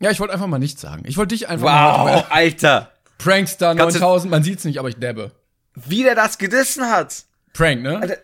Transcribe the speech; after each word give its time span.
Ja, 0.00 0.10
ich 0.10 0.20
wollte 0.20 0.34
einfach 0.34 0.46
mal 0.46 0.58
nichts 0.58 0.80
sagen. 0.82 1.02
Ich 1.06 1.16
wollte 1.16 1.34
dich 1.34 1.48
einfach 1.48 1.64
Wow, 1.66 2.04
mal. 2.04 2.26
Alter. 2.30 2.90
Prankster 3.18 3.74
Kannst 3.74 3.96
du- 3.96 4.00
9000, 4.00 4.30
man 4.30 4.42
sieht's 4.42 4.64
nicht, 4.64 4.78
aber 4.78 4.88
ich 4.88 4.96
dabbe. 4.98 5.32
Wie 5.74 6.02
der 6.02 6.14
das 6.14 6.38
gedissen 6.38 6.88
hat. 6.90 7.24
Prank, 7.54 7.82
ne? 7.82 7.98
Alter, 8.00 8.16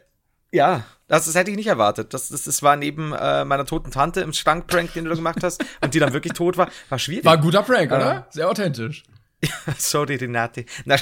Ja, 0.51 0.85
das, 1.09 1.25
das 1.27 1.35
hätte 1.35 1.51
ich 1.51 1.57
nicht 1.57 1.67
erwartet. 1.69 2.13
Das, 2.15 2.29
das, 2.29 2.43
das 2.45 2.63
war 2.63 2.77
neben 2.77 3.13
äh, 3.13 3.45
meiner 3.47 3.65
toten 3.65 3.91
Tante 3.91 4.21
im 4.21 4.33
Schrank-Prank, 4.35 4.93
den 4.93 5.05
du 5.05 5.11
da 5.11 5.17
gemacht 5.17 5.43
hast, 5.43 5.65
und 5.81 5.95
die 5.95 5.99
dann 5.99 6.13
wirklich 6.13 6.35
tot 6.35 6.57
war. 6.59 6.69
War 6.91 6.99
schwierig. 6.99 7.25
War 7.25 7.35
ein 7.35 7.41
guter 7.43 7.63
Prank, 7.63 7.91
Ja. 7.91 7.97
oder? 7.97 8.27
Sehr 8.31 8.49
authentisch. 8.51 9.03
Sorry, 9.79 10.17
Renate. 10.17 10.67
Na, 10.85 10.97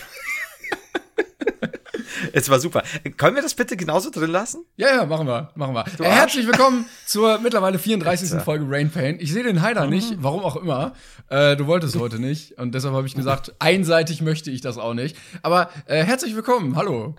es 2.33 2.49
war 2.49 2.61
super. 2.61 2.83
Können 3.17 3.37
wir 3.37 3.43
das 3.43 3.55
bitte 3.55 3.77
genauso 3.77 4.11
drin 4.11 4.31
lassen? 4.31 4.65
Ja, 4.77 4.89
ja, 4.95 5.07
machen 5.07 5.27
wir, 5.27 5.51
machen 5.55 5.75
wir. 5.75 5.85
Äh, 6.01 6.11
herzlich 6.11 6.47
willkommen 6.47 6.87
zur 7.07 7.39
mittlerweile 7.39 7.79
34. 7.79 8.41
Folge 8.43 8.67
Rain 8.69 8.91
Pain. 8.91 9.19
Ich 9.21 9.33
sehe 9.33 9.43
den 9.43 9.63
Heider 9.63 9.87
nicht, 9.87 10.17
warum 10.19 10.43
auch 10.43 10.57
immer. 10.57 10.95
Äh, 11.29 11.57
du 11.57 11.67
wolltest 11.67 11.97
heute 11.97 12.19
nicht 12.19 12.59
und 12.59 12.75
deshalb 12.75 12.95
habe 12.95 13.07
ich 13.07 13.15
gesagt, 13.15 13.55
einseitig 13.59 14.23
möchte 14.23 14.51
ich 14.51 14.61
das 14.61 14.79
auch 14.79 14.95
nicht. 14.95 15.17
Aber 15.43 15.71
äh, 15.87 16.03
herzlich 16.03 16.35
willkommen, 16.35 16.77
hallo. 16.77 17.15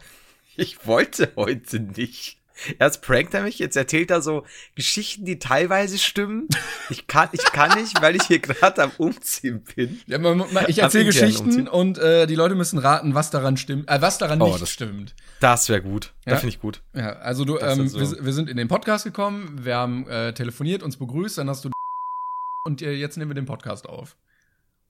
Ich 0.56 0.86
wollte 0.86 1.32
heute 1.36 1.80
nicht. 1.80 2.41
Erst 2.80 3.02
prankt 3.02 3.34
er 3.34 3.44
mich, 3.44 3.60
jetzt 3.60 3.76
erzählt 3.76 4.12
er 4.12 4.22
so 4.22 4.46
Geschichten, 4.76 5.26
die 5.26 5.40
teilweise 5.40 5.98
stimmen. 5.98 6.48
Ich 6.90 7.08
kann, 7.08 7.30
ich 7.32 7.44
kann 7.44 7.80
nicht, 7.80 8.02
weil 8.02 8.16
ich 8.16 8.24
hier 8.24 8.40
gerade 8.40 8.84
am 8.84 8.92
Umziehen 8.98 9.64
bin. 9.76 10.02
Ja, 10.08 10.20
man, 10.20 10.38
man, 10.38 10.66
ich 10.68 10.80
erzähle 10.80 11.06
Geschichten 11.06 11.46
Umziehen. 11.46 11.68
und 11.68 11.98
äh, 11.98 12.28
die 12.28 12.36
Leute 12.36 12.56
müssen 12.56 12.78
raten, 12.80 13.16
was 13.16 13.32
daran 13.32 13.58
stimmt, 13.58 13.90
äh, 13.90 14.02
was 14.02 14.18
daran 14.18 14.42
Oh, 14.42 14.48
nicht 14.48 14.62
das- 14.62 14.70
stimmt. 14.70 15.16
Das 15.40 15.70
wäre 15.70 15.82
gut. 15.82 16.14
Ja. 16.26 16.34
Das 16.34 16.42
finde 16.42 16.56
ich 16.56 16.62
gut. 16.62 16.82
Ja, 16.94 17.14
also 17.14 17.46
du, 17.46 17.58
ähm, 17.60 17.88
so. 17.88 18.00
wir, 18.00 18.26
wir 18.26 18.34
sind 18.34 18.50
in 18.50 18.58
den 18.58 18.68
Podcast 18.68 19.04
gekommen, 19.06 19.66
wir 19.66 19.76
haben 19.76 20.08
äh, 20.08 20.34
telefoniert, 20.34 20.84
uns 20.84 20.98
begrüßt, 20.98 21.38
dann 21.38 21.50
hast 21.50 21.66
du 21.66 21.72
und 22.66 22.82
äh, 22.82 22.94
jetzt 22.94 23.18
nehmen 23.18 23.32
wir 23.32 23.36
den 23.36 23.46
Podcast 23.46 23.88
auf. 23.90 24.16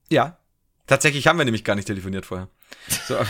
Ja. 0.09 0.37
Tatsächlich 0.87 1.27
haben 1.27 1.37
wir 1.37 1.45
nämlich 1.45 1.63
gar 1.63 1.75
nicht 1.75 1.85
telefoniert 1.85 2.25
vorher. 2.25 2.49
So. 3.07 3.17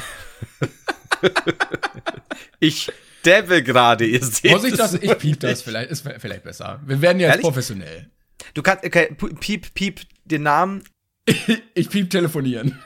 ich 2.59 2.91
dabbe 3.23 3.63
gerade, 3.63 4.05
ihr 4.05 4.23
seht. 4.23 4.51
Muss 4.51 4.63
ich 4.63 4.75
das? 4.75 4.93
Ich 4.93 5.17
piep 5.17 5.39
das 5.39 5.61
vielleicht, 5.61 5.91
ist 5.91 6.07
vielleicht 6.19 6.43
besser. 6.43 6.81
Wir 6.85 7.01
werden 7.01 7.19
jetzt 7.19 7.29
Ehrlich? 7.29 7.43
professionell. 7.43 8.09
Du 8.53 8.61
kannst, 8.61 8.83
okay, 8.83 9.15
piep, 9.39 9.73
piep, 9.73 10.01
den 10.25 10.43
Namen. 10.43 10.83
Ich 11.73 11.89
piep 11.89 12.09
telefonieren. 12.09 12.79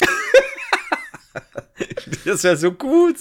Das 2.24 2.44
wäre 2.44 2.56
so 2.56 2.72
gut. 2.72 3.16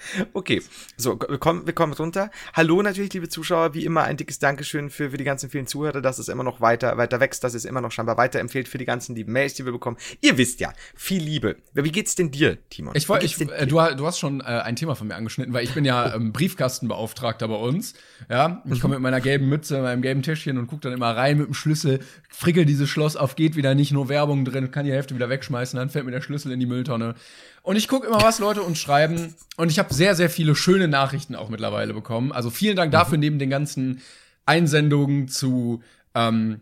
Okay, 0.32 0.62
so, 0.96 1.18
wir 1.18 1.38
kommen, 1.38 1.66
wir 1.66 1.72
kommen 1.72 1.92
runter. 1.92 2.30
Hallo 2.54 2.82
natürlich, 2.82 3.12
liebe 3.12 3.28
Zuschauer, 3.28 3.74
wie 3.74 3.84
immer 3.84 4.04
ein 4.04 4.16
dickes 4.16 4.38
Dankeschön 4.38 4.90
für, 4.90 5.10
für 5.10 5.16
die 5.16 5.24
ganzen 5.24 5.50
vielen 5.50 5.66
Zuhörer, 5.66 6.00
dass 6.00 6.18
es 6.18 6.28
immer 6.28 6.44
noch 6.44 6.60
weiter, 6.60 6.96
weiter 6.96 7.20
wächst, 7.20 7.44
dass 7.44 7.54
es 7.54 7.64
immer 7.64 7.80
noch 7.80 7.92
scheinbar 7.92 8.16
weiterempfehlt 8.16 8.68
für 8.68 8.78
die 8.78 8.84
ganzen 8.84 9.14
lieben 9.14 9.32
Mails, 9.32 9.54
die 9.54 9.64
wir 9.64 9.72
bekommen. 9.72 9.96
Ihr 10.20 10.38
wisst 10.38 10.60
ja, 10.60 10.72
viel 10.94 11.22
Liebe. 11.22 11.56
Wie 11.74 11.92
geht's 11.92 12.14
denn 12.14 12.30
dir, 12.30 12.58
Timon? 12.70 12.94
Ich 12.96 13.08
wollte, 13.08 13.26
äh, 13.26 13.66
du, 13.66 13.76
du 13.96 14.06
hast 14.06 14.18
schon 14.18 14.40
äh, 14.40 14.44
ein 14.44 14.76
Thema 14.76 14.94
von 14.94 15.08
mir 15.08 15.14
angeschnitten, 15.14 15.52
weil 15.52 15.64
ich 15.64 15.74
bin 15.74 15.84
ja 15.84 16.14
ähm, 16.14 16.32
Briefkastenbeauftragter 16.32 17.48
bei 17.48 17.56
uns. 17.56 17.94
Ja, 18.28 18.62
ich 18.70 18.80
komme 18.80 18.94
mit 18.94 19.02
meiner 19.02 19.20
gelben 19.20 19.48
Mütze, 19.48 19.80
meinem 19.82 20.02
gelben 20.02 20.22
Täschchen 20.22 20.58
und 20.58 20.66
gucke 20.66 20.82
dann 20.82 20.92
immer 20.92 21.16
rein 21.16 21.38
mit 21.38 21.46
dem 21.46 21.54
Schlüssel, 21.54 22.00
frickel 22.28 22.64
dieses 22.64 22.88
Schloss 22.88 23.16
auf, 23.16 23.36
geht 23.36 23.56
wieder 23.56 23.74
nicht, 23.74 23.92
nur 23.92 24.08
Werbung 24.08 24.44
drin, 24.44 24.70
kann 24.70 24.84
die 24.84 24.92
Hälfte 24.92 25.14
wieder 25.14 25.28
wegschmeißen, 25.28 25.78
dann 25.78 25.90
fällt 25.90 26.04
mir 26.04 26.12
der 26.12 26.20
Schlüssel 26.20 26.52
in 26.52 26.60
die 26.60 26.66
Mülltonne. 26.66 27.14
Und 27.62 27.76
ich 27.76 27.88
gucke 27.88 28.06
immer, 28.06 28.22
was 28.22 28.38
Leute 28.38 28.62
uns 28.62 28.78
schreiben. 28.78 29.34
Und 29.56 29.70
ich 29.70 29.78
habe 29.78 29.92
sehr, 29.92 30.14
sehr 30.14 30.30
viele 30.30 30.54
schöne 30.54 30.88
Nachrichten 30.88 31.34
auch 31.34 31.48
mittlerweile 31.48 31.94
bekommen. 31.94 32.32
Also 32.32 32.50
vielen 32.50 32.76
Dank 32.76 32.92
dafür, 32.92 33.18
neben 33.18 33.38
den 33.38 33.50
ganzen 33.50 34.00
Einsendungen 34.46 35.28
zu, 35.28 35.82
ähm, 36.14 36.60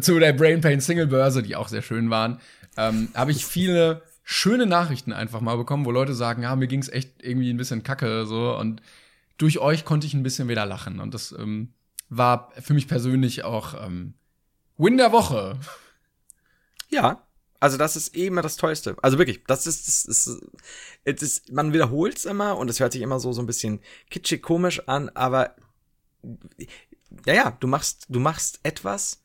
zu 0.00 0.18
der 0.18 0.32
Brain 0.32 0.60
Pain 0.60 0.80
Single 0.80 1.06
Börse, 1.06 1.42
die 1.42 1.56
auch 1.56 1.68
sehr 1.68 1.82
schön 1.82 2.10
waren, 2.10 2.40
ähm, 2.76 3.08
habe 3.14 3.30
ich 3.30 3.44
viele 3.44 4.02
schöne 4.24 4.66
Nachrichten 4.66 5.12
einfach 5.12 5.40
mal 5.40 5.56
bekommen, 5.56 5.84
wo 5.84 5.90
Leute 5.90 6.14
sagen, 6.14 6.42
ja, 6.42 6.54
mir 6.54 6.66
ging's 6.66 6.88
echt 6.88 7.22
irgendwie 7.22 7.50
ein 7.50 7.56
bisschen 7.56 7.82
kacke 7.82 8.26
so 8.26 8.56
und 8.58 8.82
durch 9.38 9.58
euch 9.58 9.84
konnte 9.84 10.06
ich 10.06 10.12
ein 10.12 10.22
bisschen 10.22 10.48
wieder 10.48 10.66
lachen 10.66 11.00
und 11.00 11.14
das 11.14 11.32
ähm, 11.32 11.72
war 12.10 12.52
für 12.60 12.74
mich 12.74 12.88
persönlich 12.88 13.44
auch 13.44 13.74
ähm, 13.86 14.14
Win 14.76 14.96
der 14.96 15.12
Woche. 15.12 15.58
Ja. 16.90 17.22
Also 17.60 17.76
das 17.76 17.96
ist 17.96 18.16
eh 18.16 18.26
immer 18.26 18.42
das 18.42 18.56
Tollste. 18.56 18.96
Also 19.02 19.18
wirklich, 19.18 19.42
das 19.46 19.66
ist, 19.66 19.88
das 20.08 20.26
ist, 20.26 20.42
es 21.04 21.22
ist 21.22 21.52
man 21.52 21.72
wiederholt 21.72 22.16
es 22.16 22.24
immer 22.24 22.56
und 22.56 22.70
es 22.70 22.78
hört 22.78 22.92
sich 22.92 23.02
immer 23.02 23.18
so 23.18 23.32
so 23.32 23.42
ein 23.42 23.46
bisschen 23.46 23.80
kitschig 24.10 24.42
komisch 24.42 24.86
an, 24.86 25.08
aber 25.10 25.56
ja, 27.26 27.34
ja, 27.34 27.56
du 27.58 27.66
machst, 27.66 28.06
du 28.08 28.20
machst 28.20 28.60
etwas, 28.62 29.22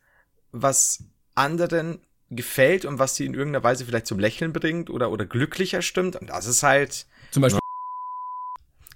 was 0.51 1.03
anderen 1.35 1.99
gefällt 2.29 2.85
und 2.85 2.97
was 2.97 3.15
sie 3.15 3.25
in 3.25 3.33
irgendeiner 3.33 3.63
Weise 3.63 3.85
vielleicht 3.85 4.07
zum 4.07 4.19
Lächeln 4.19 4.53
bringt 4.53 4.89
oder 4.89 5.11
oder 5.11 5.25
glücklicher 5.25 5.81
stimmt 5.81 6.15
und 6.15 6.29
das 6.29 6.47
ist 6.47 6.63
halt 6.63 7.05
Zum 7.31 7.41
Beispiel 7.41 7.59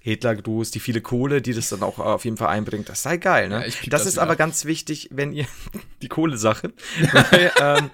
Hitlergruß, 0.00 0.70
die 0.70 0.80
viele 0.80 1.00
Kohle, 1.00 1.42
die 1.42 1.52
das 1.52 1.68
dann 1.68 1.82
auch 1.82 1.98
auf 1.98 2.24
jeden 2.24 2.36
Fall 2.36 2.48
einbringt. 2.48 2.88
Das 2.88 3.02
sei 3.02 3.16
geil, 3.18 3.48
ne? 3.48 3.56
Ja, 3.56 3.64
das, 3.66 3.88
das 3.90 4.06
ist 4.06 4.14
wieder. 4.14 4.22
aber 4.22 4.36
ganz 4.36 4.64
wichtig, 4.64 5.08
wenn 5.12 5.32
ihr 5.32 5.46
die 6.02 6.08
Kohle-Sache. 6.08 6.72
ähm, 7.60 7.90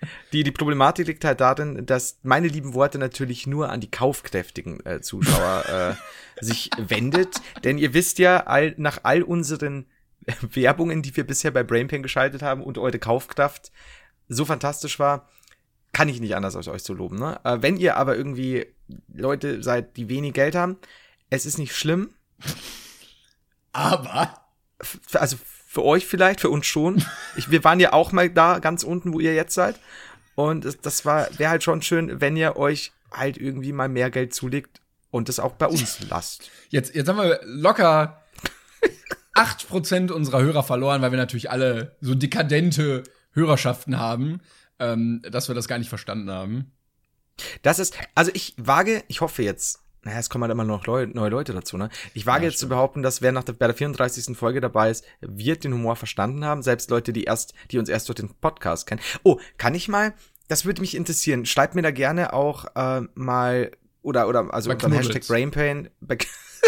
die, 0.32 0.42
die 0.42 0.50
Problematik 0.50 1.06
liegt 1.06 1.24
halt 1.24 1.40
darin, 1.40 1.86
dass 1.86 2.18
meine 2.22 2.48
lieben 2.48 2.74
Worte 2.74 2.98
natürlich 2.98 3.46
nur 3.46 3.70
an 3.70 3.80
die 3.80 3.90
kaufkräftigen 3.90 4.84
äh, 4.84 5.00
Zuschauer 5.00 5.96
äh, 6.40 6.44
sich 6.44 6.70
wendet. 6.78 7.36
Denn 7.64 7.78
ihr 7.78 7.94
wisst 7.94 8.18
ja, 8.18 8.46
all, 8.46 8.74
nach 8.76 9.00
all 9.02 9.22
unseren 9.22 9.86
Werbungen, 10.52 11.02
die 11.02 11.16
wir 11.16 11.26
bisher 11.26 11.50
bei 11.50 11.62
Brainpain 11.62 12.02
geschaltet 12.02 12.42
haben 12.42 12.62
und 12.62 12.78
eure 12.78 12.98
Kaufkraft 12.98 13.72
so 14.28 14.44
fantastisch 14.44 14.98
war, 14.98 15.28
kann 15.92 16.08
ich 16.08 16.20
nicht 16.20 16.36
anders 16.36 16.54
als 16.54 16.68
euch 16.68 16.84
zu 16.84 16.94
loben. 16.94 17.18
Ne? 17.18 17.40
Äh, 17.44 17.58
wenn 17.60 17.76
ihr 17.76 17.96
aber 17.96 18.16
irgendwie 18.16 18.66
Leute 19.12 19.62
seid, 19.62 19.96
die 19.96 20.08
wenig 20.08 20.34
Geld 20.34 20.54
haben, 20.54 20.76
es 21.30 21.46
ist 21.46 21.58
nicht 21.58 21.74
schlimm. 21.74 22.14
aber 23.72 24.34
also 25.14 25.38
für 25.78 25.84
euch 25.84 26.06
vielleicht, 26.06 26.40
für 26.40 26.50
uns 26.50 26.66
schon. 26.66 27.04
Ich, 27.36 27.52
wir 27.52 27.62
waren 27.62 27.78
ja 27.78 27.92
auch 27.92 28.10
mal 28.10 28.28
da 28.28 28.58
ganz 28.58 28.82
unten, 28.82 29.12
wo 29.12 29.20
ihr 29.20 29.34
jetzt 29.34 29.54
seid. 29.54 29.78
Und 30.34 30.64
es- 30.64 30.80
das 30.80 31.04
war 31.04 31.28
wäre 31.38 31.50
halt 31.50 31.62
schon 31.62 31.82
schön, 31.82 32.20
wenn 32.20 32.36
ihr 32.36 32.56
euch 32.56 32.90
halt 33.12 33.36
irgendwie 33.38 33.72
mal 33.72 33.88
mehr 33.88 34.10
Geld 34.10 34.34
zulegt 34.34 34.80
und 35.12 35.28
das 35.28 35.38
auch 35.38 35.52
bei 35.54 35.66
uns 35.68 36.00
lasst. 36.10 36.50
jetzt 36.70 36.96
jetzt 36.96 37.08
haben 37.08 37.18
wir 37.18 37.38
locker 37.44 38.24
8% 39.34 40.10
unserer 40.10 40.42
Hörer 40.42 40.64
verloren, 40.64 41.00
weil 41.00 41.12
wir 41.12 41.16
natürlich 41.18 41.48
alle 41.50 41.96
so 42.00 42.14
dekadente 42.16 43.04
Hörerschaften 43.32 43.98
haben, 44.00 44.40
ähm, 44.80 45.22
dass 45.30 45.46
wir 45.48 45.54
das 45.54 45.68
gar 45.68 45.78
nicht 45.78 45.88
verstanden 45.88 46.28
haben. 46.30 46.72
Das 47.62 47.78
ist, 47.78 47.96
also 48.16 48.32
ich 48.34 48.54
wage, 48.56 49.04
ich 49.06 49.20
hoffe 49.20 49.44
jetzt, 49.44 49.80
naja, 50.04 50.18
es 50.18 50.30
kommen 50.30 50.42
halt 50.42 50.52
immer 50.52 50.64
noch 50.64 50.86
Leu 50.86 51.06
neue 51.06 51.30
Leute 51.30 51.52
dazu, 51.52 51.76
ne? 51.76 51.90
Ich 52.14 52.26
wage 52.26 52.46
jetzt 52.46 52.58
zu 52.58 52.68
behaupten, 52.68 53.02
dass 53.02 53.20
wer 53.20 53.32
nach 53.32 53.44
der, 53.44 53.52
bei 53.52 53.66
der 53.66 53.74
34. 53.74 54.36
Folge 54.36 54.60
dabei 54.60 54.90
ist, 54.90 55.04
wird 55.20 55.64
den 55.64 55.74
Humor 55.74 55.96
verstanden 55.96 56.44
haben. 56.44 56.62
Selbst 56.62 56.90
Leute, 56.90 57.12
die 57.12 57.24
erst, 57.24 57.54
die 57.70 57.78
uns 57.78 57.88
erst 57.88 58.08
durch 58.08 58.16
den 58.16 58.34
Podcast 58.34 58.86
kennen. 58.86 59.00
Oh, 59.22 59.38
kann 59.56 59.74
ich 59.74 59.88
mal, 59.88 60.14
das 60.48 60.64
würde 60.64 60.80
mich 60.80 60.96
interessieren. 60.96 61.46
Schreibt 61.46 61.74
mir 61.74 61.82
da 61.82 61.90
gerne 61.90 62.32
auch 62.32 62.64
äh, 62.74 63.02
mal, 63.14 63.72
oder, 64.02 64.28
oder, 64.28 64.52
also 64.52 64.70
Bei 64.70 64.74
unter 64.74 64.88
Knuddels. 64.88 65.08
Hashtag 65.08 65.26
Brainpain, 65.26 65.90
bei, 66.00 66.18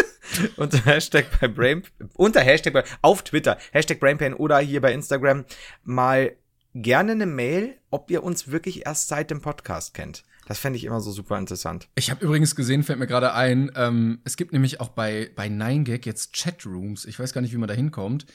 unter 0.57 0.85
Hashtag 0.85 1.25
bei 1.39 1.47
Brain, 1.47 1.83
unter 2.15 2.41
Hashtag 2.41 2.73
bei, 2.73 2.83
auf 3.01 3.23
Twitter, 3.23 3.57
Hashtag 3.71 3.99
Brainpain 3.99 4.33
oder 4.33 4.59
hier 4.59 4.81
bei 4.81 4.93
Instagram 4.93 5.45
mal 5.83 6.35
gerne 6.73 7.13
eine 7.13 7.25
Mail, 7.25 7.77
ob 7.89 8.11
ihr 8.11 8.23
uns 8.23 8.51
wirklich 8.51 8.85
erst 8.85 9.07
seit 9.07 9.31
dem 9.31 9.41
Podcast 9.41 9.93
kennt. 9.93 10.23
Das 10.47 10.59
fände 10.59 10.77
ich 10.77 10.85
immer 10.85 10.99
so 11.01 11.11
super 11.11 11.37
interessant. 11.37 11.87
Ich 11.95 12.09
habe 12.09 12.25
übrigens 12.25 12.55
gesehen, 12.55 12.83
fällt 12.83 12.99
mir 12.99 13.07
gerade 13.07 13.33
ein, 13.33 13.71
ähm, 13.75 14.19
es 14.23 14.37
gibt 14.37 14.53
nämlich 14.53 14.79
auch 14.79 14.89
bei, 14.89 15.31
bei 15.35 15.47
9gag 15.47 16.05
jetzt 16.05 16.33
Chatrooms. 16.33 17.05
Ich 17.05 17.19
weiß 17.19 17.33
gar 17.33 17.41
nicht, 17.41 17.53
wie 17.53 17.57
man 17.57 17.67
da 17.67 17.73
hinkommt. 17.73 18.25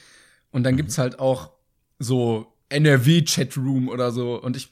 Und 0.51 0.63
dann 0.63 0.77
gibt's 0.77 0.97
halt 0.97 1.19
auch 1.19 1.51
so 1.99 2.53
NRW-Chatroom 2.69 3.89
oder 3.89 4.11
so. 4.11 4.41
Und 4.41 4.55
ich 4.55 4.69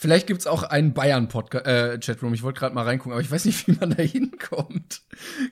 Vielleicht 0.00 0.26
gibt's 0.26 0.46
auch 0.46 0.62
einen 0.62 0.94
Bayern-Chatroom. 0.94 2.32
ich 2.32 2.42
wollte 2.42 2.58
gerade 2.58 2.74
mal 2.74 2.84
reingucken, 2.84 3.12
aber 3.12 3.20
ich 3.20 3.30
weiß 3.30 3.44
nicht, 3.44 3.66
wie 3.66 3.76
man 3.78 3.90
da 3.90 4.02
hinkommt. 4.02 5.02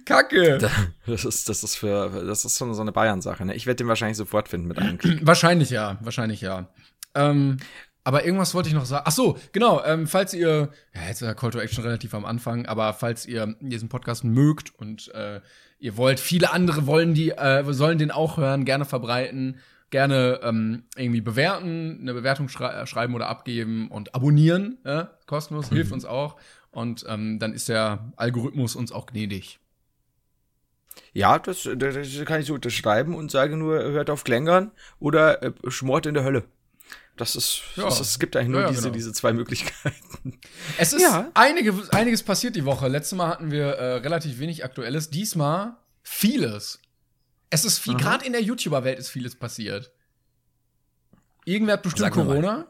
Kacke. 0.07 0.59
Das 1.07 1.27
ist, 1.27 1.51
das 1.51 1.63
ist 1.63 1.75
für, 1.77 2.25
das 2.27 2.47
ist 2.47 2.57
so 2.57 2.81
eine 2.81 2.93
Bayern-Sache, 2.93 3.45
ne? 3.45 3.55
Ich 3.55 3.67
werde 3.67 3.77
den 3.77 3.89
wahrscheinlich 3.89 4.17
sofort 4.17 4.49
finden 4.49 4.69
mit 4.69 4.79
einem 4.79 4.97
Klick. 4.97 5.21
Wahrscheinlich 5.27 5.69
ja, 5.69 5.99
wahrscheinlich 6.01 6.41
ja. 6.41 6.71
Ähm, 7.15 7.59
aber 8.09 8.25
irgendwas 8.25 8.55
wollte 8.55 8.71
ich 8.71 8.75
noch 8.75 8.87
sagen. 8.87 9.05
Ach 9.07 9.13
so, 9.13 9.37
genau. 9.53 9.85
Ähm, 9.85 10.07
falls 10.07 10.33
ihr, 10.33 10.71
ja, 10.95 11.01
jetzt 11.03 11.21
ist 11.21 11.27
der 11.27 11.35
Call 11.35 11.51
to 11.51 11.59
Action 11.59 11.85
relativ 11.85 12.15
am 12.15 12.25
Anfang, 12.25 12.65
aber 12.65 12.95
falls 12.95 13.27
ihr 13.27 13.55
diesen 13.61 13.91
Podcast 13.91 14.25
mögt 14.25 14.75
und 14.79 15.13
äh, 15.15 15.43
ihr 15.79 15.99
wollt, 15.99 16.19
viele 16.19 16.51
andere 16.51 16.87
wollen 16.87 17.13
die, 17.13 17.33
äh, 17.33 17.71
sollen 17.75 17.99
den 17.99 18.11
auch 18.11 18.39
hören, 18.39 18.65
gerne 18.65 18.87
verbreiten, 18.87 19.59
gerne 19.91 20.41
ähm, 20.43 20.85
irgendwie 20.97 21.21
bewerten, 21.21 21.99
eine 22.01 22.15
Bewertung 22.15 22.49
schrei 22.49 22.87
schreiben 22.87 23.15
oder 23.15 23.29
abgeben 23.29 23.89
und 23.89 24.15
abonnieren, 24.15 24.79
ja? 24.87 25.11
kostenlos, 25.27 25.71
mhm. 25.71 25.75
hilft 25.75 25.93
uns 25.93 26.07
auch. 26.07 26.37
Und 26.71 27.05
ähm, 27.11 27.39
dann 27.39 27.53
ist 27.53 27.69
der 27.69 28.11
Algorithmus 28.17 28.75
uns 28.75 28.91
auch 28.91 29.05
gnädig. 29.05 29.59
Ja, 31.13 31.39
das, 31.39 31.69
das 31.77 32.25
kann 32.25 32.41
ich 32.41 32.47
so 32.47 32.55
unterschreiben 32.55 33.15
und 33.15 33.31
sage 33.31 33.59
nur, 33.59 33.83
hört 33.83 34.09
auf 34.09 34.25
Klängern 34.25 34.71
oder 34.99 35.43
äh, 35.43 35.53
schmort 35.69 36.07
in 36.07 36.15
der 36.15 36.25
Hölle. 36.25 36.45
Das 37.21 37.37
ist, 37.37 37.63
ja. 37.77 37.85
das, 37.85 38.01
es 38.01 38.19
gibt 38.19 38.37
eigentlich 38.37 38.49
nur 38.49 38.63
ja, 38.63 38.69
diese, 38.69 38.83
genau. 38.83 38.95
diese 38.95 39.13
zwei 39.13 39.33
Möglichkeiten. 39.33 40.39
Es 40.79 40.93
ist 40.93 41.03
ja. 41.03 41.31
einige, 41.35 41.75
einiges 41.93 42.23
passiert 42.23 42.57
die 42.57 42.65
Woche. 42.65 42.89
Letztes 42.89 43.17
Mal 43.17 43.29
hatten 43.29 43.51
wir 43.51 43.67
äh, 43.67 43.95
relativ 43.97 44.39
wenig 44.39 44.65
Aktuelles. 44.65 45.11
Diesmal 45.11 45.77
vieles. 46.03 46.81
Es 47.51 47.65
ist 47.65 47.79
viel, 47.79 47.95
gerade 47.97 48.25
in 48.25 48.33
der 48.33 48.43
YouTuber-Welt 48.43 48.99
ist 48.99 49.09
vieles 49.09 49.35
passiert. 49.35 49.91
Irgendwer 51.45 51.75
hat 51.75 51.83
bestimmt 51.83 52.11
Corona. 52.11 52.67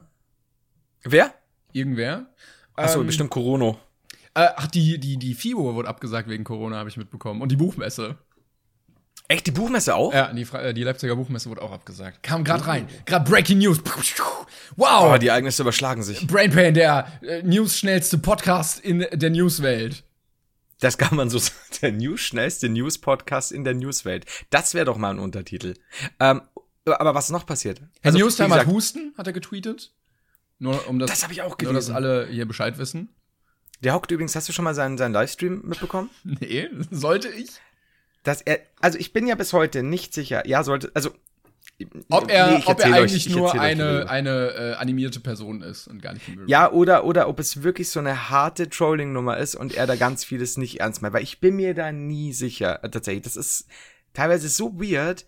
Wer? 1.03 1.35
Irgendwer. 1.73 2.27
Achso, 2.75 3.01
ähm, 3.01 3.07
bestimmt 3.07 3.31
Corona. 3.31 3.77
Äh, 4.35 4.49
ach, 4.57 4.69
die, 4.69 4.99
die, 4.99 5.17
die 5.17 5.35
FIBO 5.35 5.75
wurde 5.75 5.89
abgesagt 5.89 6.29
wegen 6.29 6.45
Corona, 6.45 6.77
habe 6.77 6.89
ich 6.89 6.97
mitbekommen. 6.97 7.43
Und 7.43 7.51
die 7.51 7.57
Buchmesse. 7.57 8.19
Echt, 9.31 9.47
die 9.47 9.51
Buchmesse 9.51 9.95
auch? 9.95 10.15
Ja, 10.15 10.33
die, 10.33 10.43
äh, 10.55 10.73
die 10.73 10.83
Leipziger 10.83 11.15
Buchmesse 11.15 11.51
wurde 11.51 11.61
auch 11.61 11.71
abgesagt. 11.71 12.23
Kam 12.23 12.45
gerade 12.45 12.67
rein. 12.67 12.89
Gerade 13.05 13.31
Breaking 13.31 13.59
News. 13.59 13.79
Wow. 14.77 15.13
Oh, 15.15 15.19
die 15.19 15.27
Ereignisse 15.27 15.61
überschlagen 15.61 16.03
sich. 16.03 16.27
Brain 16.27 16.51
Pain, 16.51 16.73
der 16.73 17.07
äh, 17.21 17.43
news-schnellste 17.43 18.17
Podcast 18.17 18.81
in 18.81 19.07
der 19.13 19.29
Newswelt. 19.29 20.03
Das 20.81 20.97
kann 20.97 21.15
man 21.15 21.29
so 21.29 21.39
sagen. 21.39 21.59
Der 21.83 21.93
news-schnellste 21.93 22.71
News-Podcast 22.71 23.53
in 23.53 23.65
der 23.65 23.75
Newswelt. 23.75 24.25
Das 24.49 24.73
wäre 24.73 24.87
doch 24.87 24.97
mal 24.97 25.11
ein 25.11 25.19
Untertitel. 25.19 25.75
Ähm, 26.19 26.41
aber 26.87 27.15
was 27.15 27.27
ist 27.27 27.33
noch 27.33 27.45
passiert? 27.45 27.81
Herr 28.01 28.13
also, 28.13 28.19
Newstime 28.19 28.55
hat 28.55 28.67
Husten, 28.67 29.13
hat 29.19 29.27
er 29.27 29.35
getweetet. 29.35 29.93
Nur 30.59 30.89
um 30.89 30.99
das, 30.99 31.11
das 31.11 31.23
habe 31.23 31.35
ich 31.35 31.43
auch 31.43 31.59
gelesen. 31.59 31.75
Nur, 31.75 31.81
dass 31.83 31.91
alle 31.91 32.27
hier 32.29 32.49
Bescheid 32.49 32.79
wissen. 32.79 33.11
Der 33.81 33.95
hockt 33.95 34.11
übrigens, 34.11 34.35
hast 34.35 34.49
du 34.49 34.53
schon 34.53 34.65
mal 34.65 34.75
seinen, 34.75 34.97
seinen 34.97 35.13
Livestream 35.13 35.61
mitbekommen? 35.65 36.09
nee, 36.25 36.69
sollte 36.91 37.29
ich? 37.29 37.61
Dass 38.23 38.43
er, 38.43 38.61
also 38.81 38.99
ich 38.99 39.13
bin 39.13 39.27
ja 39.27 39.35
bis 39.35 39.53
heute 39.53 39.83
nicht 39.83 40.15
sicher, 40.15 40.47
ja, 40.47 40.63
sollte, 40.63 40.91
also 40.95 41.11
ob 42.11 42.31
er, 42.31 42.59
nee, 42.59 42.63
ob 42.67 42.81
er 42.81 42.93
eigentlich 42.93 43.29
euch, 43.29 43.35
nur 43.35 43.53
eine, 43.53 44.11
eine 44.11 44.49
äh, 44.51 44.75
animierte 44.75 45.21
Person 45.21 45.63
ist 45.63 45.87
und 45.87 46.03
gar 46.03 46.13
nicht 46.13 46.25
Ja, 46.47 46.73
oder, 46.73 47.05
oder 47.05 47.29
ob 47.29 47.39
es 47.39 47.63
wirklich 47.63 47.89
so 47.89 48.01
eine 48.01 48.31
harte 48.31 48.69
Trolling-Nummer 48.69 49.37
ist 49.37 49.55
und 49.55 49.75
er 49.75 49.87
da 49.87 49.95
ganz 49.95 50.25
vieles 50.25 50.57
nicht 50.57 50.81
ernst 50.81 51.03
meint. 51.03 51.15
Weil 51.15 51.23
ich 51.23 51.41
bin 51.41 51.55
mir 51.55 51.75
da 51.75 51.93
nie 51.93 52.33
sicher, 52.33 52.83
äh, 52.83 52.91
tatsächlich. 52.91 53.23
Das 53.23 53.37
ist 53.37 53.69
teilweise 54.13 54.49
so 54.49 54.81
weird, 54.81 55.25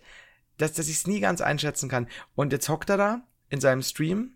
dass, 0.57 0.73
dass 0.73 0.89
ich 0.89 0.97
es 0.97 1.07
nie 1.07 1.21
ganz 1.21 1.39
einschätzen 1.39 1.87
kann. 1.87 2.07
Und 2.35 2.51
jetzt 2.51 2.67
hockt 2.67 2.89
er 2.89 2.97
da 2.97 3.21
in 3.49 3.61
seinem 3.61 3.81
Stream 3.81 4.33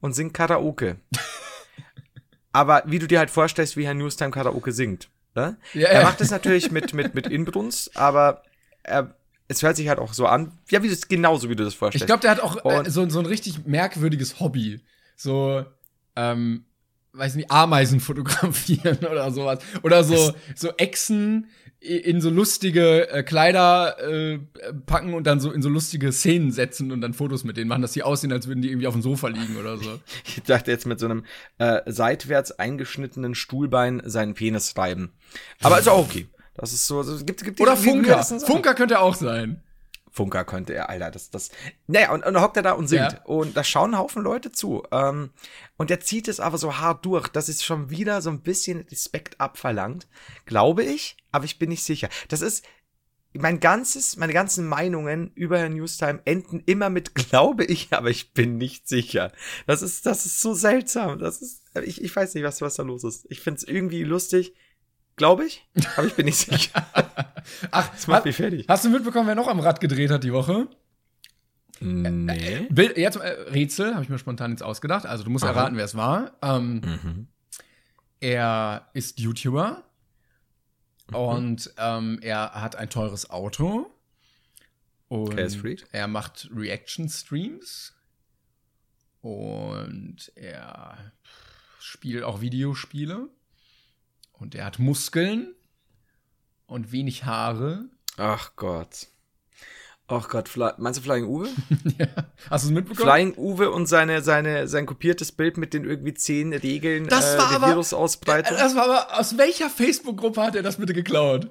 und 0.00 0.14
singt 0.14 0.32
Karaoke. 0.32 0.96
Aber 2.52 2.82
wie 2.86 2.98
du 2.98 3.06
dir 3.06 3.18
halt 3.18 3.30
vorstellst, 3.30 3.76
wie 3.76 3.84
Herr 3.84 3.94
Newstime 3.94 4.30
Karaoke 4.30 4.72
singt. 4.72 5.10
Ne? 5.34 5.56
Ja, 5.74 5.88
er 5.88 6.02
macht 6.02 6.20
es 6.20 6.30
natürlich 6.30 6.70
mit, 6.70 6.94
mit, 6.94 7.14
mit 7.14 7.26
Inbrunst, 7.26 7.96
aber 7.96 8.42
er, 8.82 9.14
es 9.48 9.62
hört 9.62 9.76
sich 9.76 9.88
halt 9.88 9.98
auch 9.98 10.12
so 10.12 10.26
an, 10.26 10.52
ja, 10.70 10.82
wie 10.82 10.88
das, 10.88 11.08
genauso 11.08 11.48
wie 11.48 11.56
du 11.56 11.64
das 11.64 11.74
vorstellst. 11.74 12.02
Ich 12.02 12.06
glaube, 12.06 12.20
der 12.20 12.30
hat 12.32 12.40
auch 12.40 12.64
äh, 12.64 12.90
so, 12.90 13.08
so 13.08 13.18
ein 13.18 13.26
richtig 13.26 13.66
merkwürdiges 13.66 14.40
Hobby. 14.40 14.80
So, 15.16 15.64
ähm, 16.16 16.64
weiß 17.12 17.34
nicht, 17.34 17.50
Ameisen 17.50 18.00
fotografieren 18.00 18.98
oder 19.10 19.30
sowas. 19.30 19.60
Oder 19.82 20.04
so, 20.04 20.32
so 20.54 20.72
Echsen 20.76 21.48
in 21.80 22.20
so 22.20 22.28
lustige 22.28 23.08
äh, 23.10 23.22
Kleider 23.22 23.96
äh, 24.00 24.38
packen 24.86 25.14
und 25.14 25.26
dann 25.26 25.38
so 25.38 25.52
in 25.52 25.62
so 25.62 25.68
lustige 25.68 26.10
Szenen 26.10 26.50
setzen 26.50 26.90
und 26.90 27.00
dann 27.00 27.14
Fotos 27.14 27.44
mit 27.44 27.56
denen 27.56 27.68
machen, 27.68 27.82
dass 27.82 27.92
sie 27.92 28.02
aussehen, 28.02 28.32
als 28.32 28.48
würden 28.48 28.62
die 28.62 28.68
irgendwie 28.68 28.88
auf 28.88 28.94
dem 28.94 29.02
Sofa 29.02 29.28
liegen 29.28 29.56
oder 29.56 29.76
so. 29.76 30.00
Ich 30.26 30.42
dachte 30.42 30.70
jetzt 30.70 30.86
mit 30.86 30.98
so 30.98 31.06
einem 31.06 31.24
äh, 31.58 31.80
seitwärts 31.86 32.52
eingeschnittenen 32.52 33.34
Stuhlbein 33.34 34.02
seinen 34.04 34.34
Penis 34.34 34.76
reiben. 34.76 35.12
Aber 35.62 35.78
ist 35.78 35.88
auch 35.88 35.98
okay. 35.98 36.26
Das 36.54 36.72
ist 36.72 36.86
so, 36.86 37.02
so 37.02 37.24
gibt, 37.24 37.44
gibt 37.44 37.60
Oder 37.60 37.76
Funker. 37.76 38.22
Funker 38.24 38.74
könnte 38.74 38.98
auch 39.00 39.14
sein. 39.14 39.62
Funker 40.10 40.44
könnte 40.44 40.74
er, 40.74 40.88
Alter, 40.88 41.12
das, 41.12 41.30
das, 41.30 41.50
naja, 41.86 42.10
und, 42.12 42.26
und 42.26 42.34
dann 42.34 42.42
hockt 42.42 42.56
er 42.56 42.64
da 42.64 42.72
und 42.72 42.88
singt. 42.88 43.12
Ja. 43.12 43.22
Und 43.24 43.56
da 43.56 43.62
schauen 43.62 43.94
ein 43.94 43.98
Haufen 43.98 44.22
Leute 44.22 44.50
zu. 44.50 44.82
Ähm, 44.90 45.30
und 45.78 45.90
er 45.90 46.00
zieht 46.00 46.28
es 46.28 46.40
aber 46.40 46.58
so 46.58 46.76
hart 46.76 47.06
durch, 47.06 47.28
dass 47.28 47.48
es 47.48 47.64
schon 47.64 47.88
wieder 47.88 48.20
so 48.20 48.28
ein 48.30 48.42
bisschen 48.42 48.80
Respekt 48.80 49.40
abverlangt. 49.40 50.08
Glaube 50.44 50.84
ich, 50.84 51.16
aber 51.32 51.46
ich 51.46 51.58
bin 51.58 51.70
nicht 51.70 51.84
sicher. 51.84 52.10
Das 52.28 52.42
ist, 52.42 52.64
mein 53.32 53.60
ganzes, 53.60 54.16
meine 54.16 54.32
ganzen 54.32 54.66
Meinungen 54.66 55.30
über 55.34 55.58
Herrn 55.58 55.74
Newstime 55.74 56.20
enden 56.24 56.62
immer 56.66 56.90
mit 56.90 57.14
glaube 57.14 57.64
ich, 57.64 57.88
aber 57.92 58.10
ich 58.10 58.32
bin 58.32 58.58
nicht 58.58 58.88
sicher. 58.88 59.32
Das 59.66 59.82
ist, 59.82 60.04
das 60.04 60.26
ist 60.26 60.40
so 60.40 60.52
seltsam. 60.52 61.18
Das 61.20 61.40
ist, 61.40 61.62
ich, 61.84 62.02
ich 62.02 62.14
weiß 62.14 62.34
nicht, 62.34 62.44
was, 62.44 62.60
was 62.60 62.74
da 62.74 62.82
los 62.82 63.04
ist. 63.04 63.26
Ich 63.30 63.40
find's 63.40 63.62
irgendwie 63.62 64.02
lustig. 64.02 64.54
Glaube 65.16 65.46
ich, 65.46 65.68
aber 65.96 66.06
ich 66.06 66.14
bin 66.14 66.26
nicht 66.26 66.38
sicher. 66.38 66.86
Ach, 67.72 67.88
das 67.88 68.06
macht 68.06 68.24
mich 68.24 68.36
fertig. 68.36 68.66
Hast 68.68 68.84
du 68.84 68.90
mitbekommen, 68.90 69.26
wer 69.26 69.34
noch 69.34 69.48
am 69.48 69.58
Rad 69.58 69.80
gedreht 69.80 70.10
hat 70.10 70.22
die 70.22 70.32
Woche? 70.32 70.68
Nee. 71.80 72.66
Bild, 72.70 72.96
jetzt 72.96 73.16
äh, 73.16 73.28
Rätsel, 73.50 73.94
habe 73.94 74.02
ich 74.02 74.08
mir 74.08 74.18
spontan 74.18 74.50
jetzt 74.50 74.62
ausgedacht. 74.62 75.06
Also 75.06 75.24
du 75.24 75.30
musst 75.30 75.44
Aha. 75.44 75.52
erraten, 75.52 75.76
wer 75.76 75.84
es 75.84 75.96
war. 75.96 76.32
Ähm, 76.42 76.80
mhm. 76.80 77.28
Er 78.20 78.88
ist 78.94 79.20
YouTuber 79.20 79.84
mhm. 81.08 81.14
und 81.16 81.74
ähm, 81.78 82.18
er 82.22 82.54
hat 82.54 82.76
ein 82.76 82.90
teures 82.90 83.30
Auto. 83.30 83.90
Und 85.08 85.38
er 85.92 86.06
macht 86.06 86.50
Reaction-Streams. 86.54 87.94
Und 89.20 90.30
er 90.34 91.12
spielt 91.80 92.24
auch 92.24 92.40
Videospiele. 92.40 93.28
Und 94.32 94.54
er 94.54 94.66
hat 94.66 94.78
Muskeln 94.78 95.54
und 96.66 96.92
wenig 96.92 97.24
Haare. 97.24 97.88
Ach 98.16 98.54
Gott. 98.56 99.08
Ach 100.10 100.26
Gott, 100.30 100.48
Fly 100.48 100.70
meinst 100.78 101.00
du 101.00 101.04
Flying 101.04 101.26
Uwe? 101.26 101.48
ja. 101.98 102.06
Hast 102.48 102.64
du 102.64 102.68
es 102.68 102.74
mitbekommen? 102.74 103.10
Flying 103.10 103.34
Uwe 103.36 103.70
und 103.70 103.86
seine, 103.86 104.22
seine, 104.22 104.66
sein 104.66 104.86
kopiertes 104.86 105.32
Bild 105.32 105.58
mit 105.58 105.74
den 105.74 105.84
irgendwie 105.84 106.14
zehn 106.14 106.54
Regeln 106.54 107.08
das 107.08 107.34
äh, 107.34 107.38
war 107.38 107.48
der 107.48 107.56
aber, 107.58 107.68
Virusausbreitung. 107.68 108.56
Das 108.56 108.74
war 108.74 108.84
aber, 108.84 109.18
aus 109.20 109.36
welcher 109.36 109.68
Facebook-Gruppe 109.68 110.42
hat 110.42 110.56
er 110.56 110.62
das 110.62 110.78
bitte 110.78 110.94
geklaut? 110.94 111.50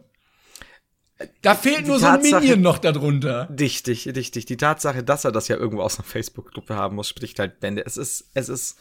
Da 1.44 1.54
fehlt 1.54 1.86
die 1.86 1.90
nur 1.90 2.00
Tatsache, 2.00 2.30
so 2.30 2.36
ein 2.36 2.42
Minion 2.42 2.62
noch 2.62 2.80
darunter. 2.80 3.46
Dichtig, 3.52 4.10
dichtig. 4.12 4.46
Die 4.48 4.58
Tatsache, 4.58 5.04
dass 5.04 5.24
er 5.24 5.32
das 5.32 5.48
ja 5.48 5.58
irgendwo 5.58 5.84
aus 5.84 6.00
einer 6.00 6.08
Facebook-Gruppe 6.08 6.76
haben 6.76 6.96
muss, 6.96 7.10
spricht 7.10 7.38
halt 7.38 7.60
Bände. 7.60 7.84
Es 7.86 7.96
ist, 7.98 8.30
es 8.34 8.50
ist, 8.50 8.78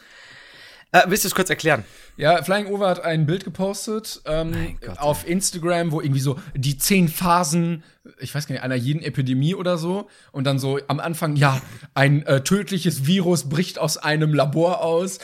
äh, 0.91 1.01
willst 1.07 1.25
du 1.25 1.27
es 1.27 1.35
kurz 1.35 1.49
erklären? 1.49 1.83
Ja, 2.15 2.41
Flying 2.41 2.67
Over 2.67 2.87
hat 2.87 3.03
ein 3.03 3.25
Bild 3.25 3.43
gepostet 3.43 4.21
ähm, 4.25 4.77
Gott, 4.79 4.97
auf. 4.99 5.27
Instagram, 5.27 5.91
wo 5.91 6.01
irgendwie 6.01 6.21
so 6.21 6.39
die 6.55 6.77
zehn 6.77 7.09
Phasen, 7.09 7.83
ich 8.19 8.33
weiß 8.33 8.47
gar 8.47 8.53
nicht, 8.53 8.63
einer 8.63 8.75
jeden 8.75 9.03
Epidemie 9.03 9.53
oder 9.53 9.77
so. 9.77 10.07
Und 10.31 10.45
dann 10.45 10.59
so 10.59 10.79
am 10.87 10.99
Anfang, 10.99 11.35
ja, 11.35 11.61
ein 11.93 12.25
äh, 12.25 12.41
tödliches 12.41 13.05
Virus 13.05 13.49
bricht 13.49 13.79
aus 13.79 13.97
einem 13.97 14.33
Labor 14.33 14.81
aus. 14.81 15.19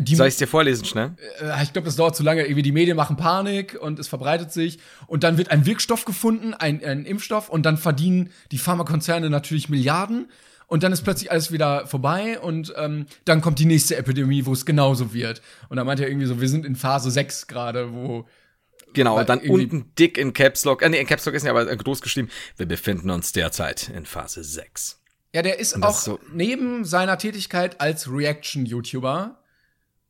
Die, 0.00 0.16
Soll 0.16 0.28
ich 0.28 0.34
es 0.34 0.38
dir 0.38 0.48
vorlesen, 0.48 0.86
schnell? 0.86 1.12
Äh, 1.40 1.62
ich 1.62 1.72
glaube, 1.72 1.86
das 1.86 1.96
dauert 1.96 2.16
zu 2.16 2.22
lange. 2.22 2.42
Irgendwie 2.44 2.62
die 2.62 2.72
Medien 2.72 2.96
machen 2.96 3.16
Panik 3.16 3.78
und 3.80 3.98
es 3.98 4.08
verbreitet 4.08 4.50
sich. 4.50 4.78
Und 5.06 5.24
dann 5.24 5.36
wird 5.36 5.50
ein 5.50 5.66
Wirkstoff 5.66 6.06
gefunden, 6.06 6.54
ein, 6.54 6.82
ein 6.82 7.04
Impfstoff. 7.04 7.50
Und 7.50 7.66
dann 7.66 7.76
verdienen 7.76 8.30
die 8.50 8.58
Pharmakonzerne 8.58 9.28
natürlich 9.28 9.68
Milliarden 9.68 10.28
und 10.66 10.82
dann 10.82 10.92
ist 10.92 11.02
plötzlich 11.02 11.30
alles 11.30 11.52
wieder 11.52 11.86
vorbei 11.86 12.38
und 12.40 12.72
ähm, 12.76 13.06
dann 13.24 13.40
kommt 13.40 13.58
die 13.58 13.66
nächste 13.66 13.96
Epidemie, 13.96 14.46
wo 14.46 14.52
es 14.52 14.66
genauso 14.66 15.12
wird. 15.12 15.42
Und 15.68 15.76
da 15.76 15.84
meint 15.84 16.00
er 16.00 16.08
irgendwie 16.08 16.26
so, 16.26 16.40
wir 16.40 16.48
sind 16.48 16.64
in 16.64 16.76
Phase 16.76 17.10
6 17.10 17.46
gerade, 17.46 17.92
wo 17.92 18.26
Genau, 18.94 19.18
und 19.18 19.28
dann 19.28 19.40
unten 19.40 19.94
dick 19.98 20.18
in 20.18 20.32
Caps 20.32 20.64
Lock, 20.64 20.82
äh, 20.82 20.88
nee, 20.88 21.00
in 21.00 21.06
Caps 21.06 21.24
Lock 21.24 21.34
ist 21.34 21.44
ja 21.44 21.50
aber 21.50 21.64
groß 21.64 22.02
geschrieben, 22.02 22.28
wir 22.56 22.66
befinden 22.66 23.10
uns 23.10 23.32
derzeit 23.32 23.88
in 23.88 24.04
Phase 24.04 24.44
6. 24.44 25.00
Ja, 25.34 25.42
der 25.42 25.58
ist 25.58 25.82
auch 25.82 25.96
ist 25.96 26.04
so 26.04 26.18
neben 26.32 26.84
seiner 26.84 27.16
Tätigkeit 27.16 27.80
als 27.80 28.10
Reaction-YouTuber 28.10 29.38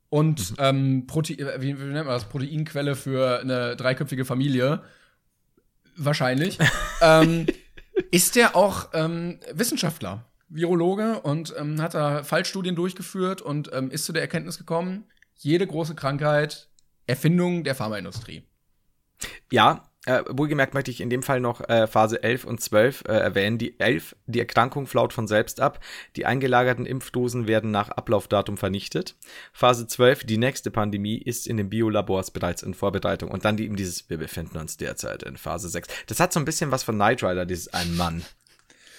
und 0.09 0.51
mhm. 0.51 0.57
ähm, 0.59 1.07
Prote 1.07 1.35
äh, 1.35 1.61
wie, 1.61 1.79
wie 1.79 1.85
nennt 1.85 2.07
man 2.07 2.15
das? 2.15 2.29
Proteinquelle 2.29 2.97
für 2.97 3.41
eine 3.41 3.77
dreiköpfige 3.77 4.25
Familie, 4.25 4.83
wahrscheinlich, 5.97 6.59
ähm, 7.01 7.47
ist 8.11 8.35
der 8.35 8.57
auch 8.57 8.89
ähm, 8.95 9.39
Wissenschaftler. 9.53 10.27
Virologe 10.53 11.21
und 11.21 11.55
ähm, 11.59 11.81
hat 11.81 11.95
da 11.95 12.23
Fallstudien 12.23 12.77
durchgeführt 12.77 13.43
und 13.43 13.71
ähm, 13.73 13.91
ist 13.91 14.05
zu 14.05 14.13
der 14.13 14.23
Erkenntnis 14.23 14.59
gekommen, 14.59 15.05
jede 15.37 15.67
große 15.67 15.95
Krankheit 15.95 16.69
Erfindung 17.07 17.65
der 17.65 17.75
Pharmaindustrie. 17.75 18.45
Ja, 19.51 19.89
äh, 20.05 20.23
wohlgemerkt 20.29 20.75
möchte 20.75 20.91
ich 20.91 21.01
in 21.01 21.11
dem 21.11 21.23
Fall 21.23 21.41
noch 21.41 21.61
äh, 21.69 21.87
Phase 21.87 22.23
11 22.23 22.45
und 22.45 22.61
12 22.61 23.05
äh, 23.07 23.13
erwähnen. 23.13 23.59
Die 23.59 23.79
11, 23.79 24.17
die 24.27 24.41
Erkrankung 24.41 24.87
flaut 24.87 25.13
von 25.13 25.29
selbst 25.29 25.61
ab. 25.61 25.79
Die 26.17 26.27
eingelagerten 26.27 26.87
Impfdosen 26.87 27.47
werden 27.47 27.71
nach 27.71 27.91
Ablaufdatum 27.91 28.57
vernichtet. 28.57 29.17
Phase 29.53 29.87
12, 29.87 30.25
die 30.25 30.39
nächste 30.39 30.73
Pandemie, 30.73 31.19
ist 31.19 31.47
in 31.47 31.57
den 31.57 31.71
Biolabors 31.71 32.33
bereits 32.33 32.65
in 32.65 32.75
Vorbereitung. 32.75 33.31
Und 33.31 33.45
dann 33.45 33.57
die, 33.57 33.65
eben 33.65 33.77
dieses, 33.77 34.11
wir 34.11 34.19
befinden 34.19 34.59
uns 34.59 34.77
derzeit 34.77 35.23
in 35.23 35.37
Phase 35.37 35.69
6. 35.69 35.89
Das 36.09 36.19
hat 36.19 36.33
so 36.33 36.41
ein 36.41 36.47
bisschen 36.47 36.73
was 36.73 36.83
von 36.83 36.97
Knight 36.97 37.23
Rider, 37.23 37.47
dieses 37.47 37.73
ein 37.73 37.97
Mann 37.97 38.25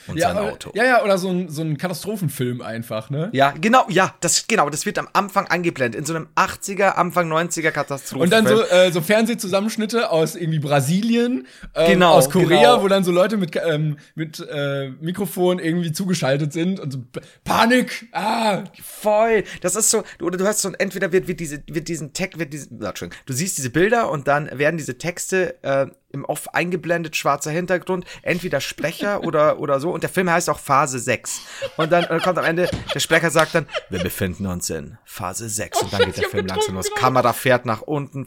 und 0.07 0.17
ja, 0.17 0.33
sein 0.33 0.38
Auto. 0.38 0.72
Ja, 0.74 0.83
ja, 0.86 1.03
oder 1.03 1.17
so 1.17 1.29
ein, 1.29 1.50
so 1.50 1.62
ein 1.62 1.77
Katastrophenfilm 1.77 2.62
einfach, 2.62 3.10
ne? 3.10 3.29
Ja, 3.33 3.51
genau, 3.51 3.86
ja, 3.89 4.13
das 4.19 4.48
genau, 4.48 4.69
das 4.69 4.86
wird 4.86 4.98
am 5.00 5.07
Anfang 5.13 5.48
angeblendet 5.48 6.00
in 6.00 6.05
so 6.05 6.13
einem 6.13 6.27
80er, 6.36 6.91
Anfang 6.91 7.31
90er 7.31 7.72
Katastrophen. 7.72 8.24
Und 8.24 8.31
dann 8.31 8.48
so, 8.48 8.62
äh, 8.63 8.91
so 8.91 9.01
Fernsehzusammenschnitte 9.01 10.10
aus 10.10 10.36
irgendwie 10.36 10.60
Brasilien, 10.60 11.48
ähm, 11.75 11.93
Genau, 11.93 12.13
aus 12.13 12.29
Korea, 12.29 12.74
genau. 12.74 12.83
wo 12.83 12.88
dann 12.88 13.03
so 13.03 13.12
Leute 13.12 13.38
mit, 13.38 13.55
ähm, 13.55 13.98
mit 14.15 14.39
äh, 14.51 14.89
Mikrofon 15.01 15.60
irgendwie 15.60 15.91
zugeschaltet 15.91 16.53
sind 16.53 16.79
und 16.79 16.91
so 16.91 17.00
Panik, 17.43 18.07
ah, 18.12 18.63
Voll. 18.81 19.43
Das 19.62 19.75
ist 19.75 19.89
so, 19.89 20.03
oder 20.22 20.38
du 20.38 20.45
hast 20.45 20.62
so, 20.62 20.72
entweder 20.77 21.12
wird, 21.12 21.27
wird 21.27 21.39
diese, 21.39 21.63
wird 21.67 21.88
diesen 21.88 22.13
Text, 22.13 22.39
wird 22.39 22.53
diesen, 22.53 22.81
Entschuldigung, 22.81 23.19
du 23.25 23.33
siehst 23.33 23.57
diese 23.57 23.69
Bilder 23.69 24.10
und 24.10 24.27
dann 24.27 24.50
werden 24.57 24.77
diese 24.77 24.98
Texte 24.98 25.62
äh, 25.63 25.88
im 26.13 26.24
Off 26.25 26.53
eingeblendet, 26.53 27.15
schwarzer 27.17 27.51
Hintergrund, 27.51 28.05
entweder 28.22 28.62
Sprecher 28.62 29.24
oder, 29.24 29.60
oder 29.60 29.79
so. 29.79 29.91
Und 29.91 30.03
der 30.03 30.10
Film 30.10 30.29
heißt 30.29 30.50
auch 30.50 30.60
Phase 30.60 31.00
6. 31.00 31.41
Und 31.75 31.91
dann 31.91 32.05
äh, 32.05 32.20
kommt 32.24 32.38
am 32.38 32.46
Ende, 32.46 32.70
der 32.93 33.00
Sprecher 33.00 33.32
sagt 33.32 33.55
dann, 33.55 33.65
wir 33.89 34.00
befinden 34.00 34.46
uns 34.46 34.70
in 34.70 34.98
Phase 35.03 35.50
6. 35.50 35.82
Und 35.82 35.93
dann 35.93 36.00
geht 36.05 36.10
ich 36.10 36.22
der 36.22 36.29
Film 36.29 36.46
langsam 36.46 36.75
los. 36.75 36.88
gerade. 36.88 37.01
Kamera 37.01 37.34
fährt 37.34 37.65
nach 37.65 37.82
unten. 37.82 38.25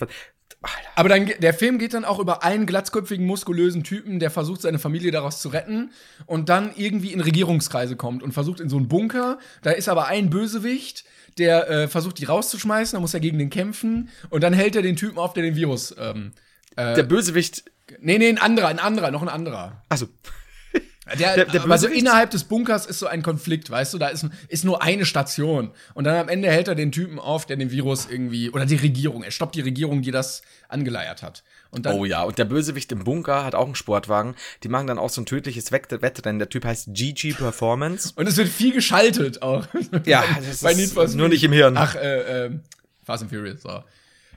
Aber 0.96 1.08
dann, 1.08 1.30
der 1.38 1.54
Film 1.54 1.78
geht 1.78 1.94
dann 1.94 2.04
auch 2.04 2.18
über 2.18 2.42
einen 2.42 2.66
glatzköpfigen, 2.66 3.24
muskulösen 3.24 3.84
Typen, 3.84 4.18
der 4.18 4.30
versucht, 4.30 4.62
seine 4.62 4.78
Familie 4.80 5.12
daraus 5.12 5.40
zu 5.40 5.48
retten 5.50 5.92
und 6.26 6.48
dann 6.48 6.72
irgendwie 6.74 7.12
in 7.12 7.20
Regierungskreise 7.20 7.94
kommt 7.94 8.22
und 8.22 8.32
versucht 8.32 8.58
in 8.60 8.68
so 8.68 8.76
einen 8.76 8.88
Bunker. 8.88 9.38
Da 9.62 9.70
ist 9.70 9.88
aber 9.88 10.06
ein 10.06 10.28
Bösewicht, 10.28 11.04
der 11.38 11.70
äh, 11.70 11.88
versucht, 11.88 12.18
die 12.18 12.24
rauszuschmeißen, 12.24 12.96
da 12.96 13.00
muss 13.00 13.14
er 13.14 13.20
gegen 13.20 13.38
den 13.38 13.50
kämpfen 13.50 14.08
und 14.30 14.42
dann 14.42 14.54
hält 14.54 14.74
er 14.74 14.82
den 14.82 14.96
Typen 14.96 15.18
auf, 15.18 15.34
der 15.34 15.44
den 15.44 15.54
Virus. 15.54 15.94
Ähm, 15.98 16.32
Der 16.94 17.04
Bösewicht, 17.04 17.64
nee, 18.00 18.18
nee, 18.18 18.28
ein 18.28 18.38
anderer, 18.38 18.68
ein 18.68 18.78
anderer, 18.78 19.10
noch 19.10 19.22
ein 19.22 19.28
anderer. 19.28 19.82
also, 19.88 20.08
Der, 21.20 21.36
Der- 21.36 21.44
der 21.44 21.62
aber 21.62 21.78
so 21.78 21.86
innerhalb 21.86 22.30
des 22.32 22.42
Bunkers 22.42 22.84
ist 22.84 22.98
so 22.98 23.06
ein 23.06 23.22
Konflikt, 23.22 23.70
weißt 23.70 23.94
du, 23.94 23.98
da 23.98 24.08
ist, 24.08 24.26
ist 24.48 24.64
nur 24.64 24.82
eine 24.82 25.06
Station. 25.06 25.70
Und 25.94 26.02
dann 26.02 26.16
am 26.16 26.28
Ende 26.28 26.50
hält 26.50 26.66
er 26.66 26.74
den 26.74 26.90
Typen 26.90 27.20
auf, 27.20 27.46
der 27.46 27.56
den 27.56 27.70
Virus 27.70 28.08
irgendwie, 28.10 28.50
oder 28.50 28.66
die 28.66 28.74
Regierung, 28.74 29.22
er 29.22 29.30
stoppt 29.30 29.54
die 29.54 29.60
Regierung, 29.60 30.02
die 30.02 30.10
das 30.10 30.42
angeleiert 30.68 31.22
hat. 31.22 31.44
Und 31.70 31.86
dann, 31.86 31.94
Oh 31.94 32.04
ja, 32.04 32.24
und 32.24 32.38
der 32.38 32.44
Bösewicht 32.44 32.90
im 32.90 33.04
Bunker 33.04 33.44
hat 33.44 33.54
auch 33.54 33.66
einen 33.66 33.76
Sportwagen. 33.76 34.34
Die 34.64 34.68
machen 34.68 34.88
dann 34.88 34.98
auch 34.98 35.10
so 35.10 35.20
ein 35.20 35.26
tödliches 35.26 35.70
Wett- 35.70 35.92
Wettrennen. 36.02 36.40
Der 36.40 36.48
Typ 36.48 36.64
heißt 36.64 36.88
GG 36.92 37.34
Performance. 37.34 38.12
Und 38.16 38.26
es 38.26 38.36
wird 38.36 38.48
viel 38.48 38.72
geschaltet 38.72 39.42
auch. 39.42 39.68
Ja, 40.06 40.24
das 40.44 40.62
Bei 40.62 40.72
ist 40.72 40.76
Need 40.78 40.90
for 40.90 41.06
nur 41.06 41.28
nicht 41.28 41.44
im 41.44 41.52
Hirn. 41.52 41.76
Ach, 41.76 41.94
äh, 41.94 42.46
äh, 42.46 42.50
Fast 43.04 43.22
and 43.22 43.30
Furious, 43.32 43.62
so. 43.62 43.80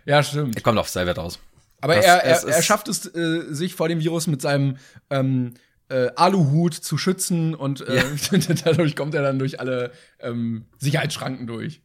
Ja, 0.06 0.22
stimmt. 0.22 0.56
Er 0.56 0.62
kommt 0.62 0.78
auf 0.78 0.88
selber 0.90 1.16
raus. 1.16 1.40
Aber 1.82 1.96
das- 1.96 2.06
er, 2.06 2.24
er, 2.24 2.44
er 2.48 2.62
schafft 2.62 2.88
es, 2.88 3.06
äh, 3.14 3.46
sich 3.54 3.76
vor 3.76 3.88
dem 3.88 4.00
Virus 4.00 4.28
mit 4.28 4.42
seinem 4.42 4.78
ähm, 5.10 5.54
äh, 5.90 6.10
Aluhut 6.16 6.74
zu 6.74 6.98
schützen 6.98 7.56
und 7.56 7.82
äh, 7.82 8.04
dadurch 8.64 8.96
kommt 8.96 9.16
er 9.16 9.22
dann 9.24 9.40
durch 9.40 9.60
alle 9.60 9.92
ähm, 10.20 10.66
Sicherheitsschranken 10.78 11.48
durch. 11.48 11.82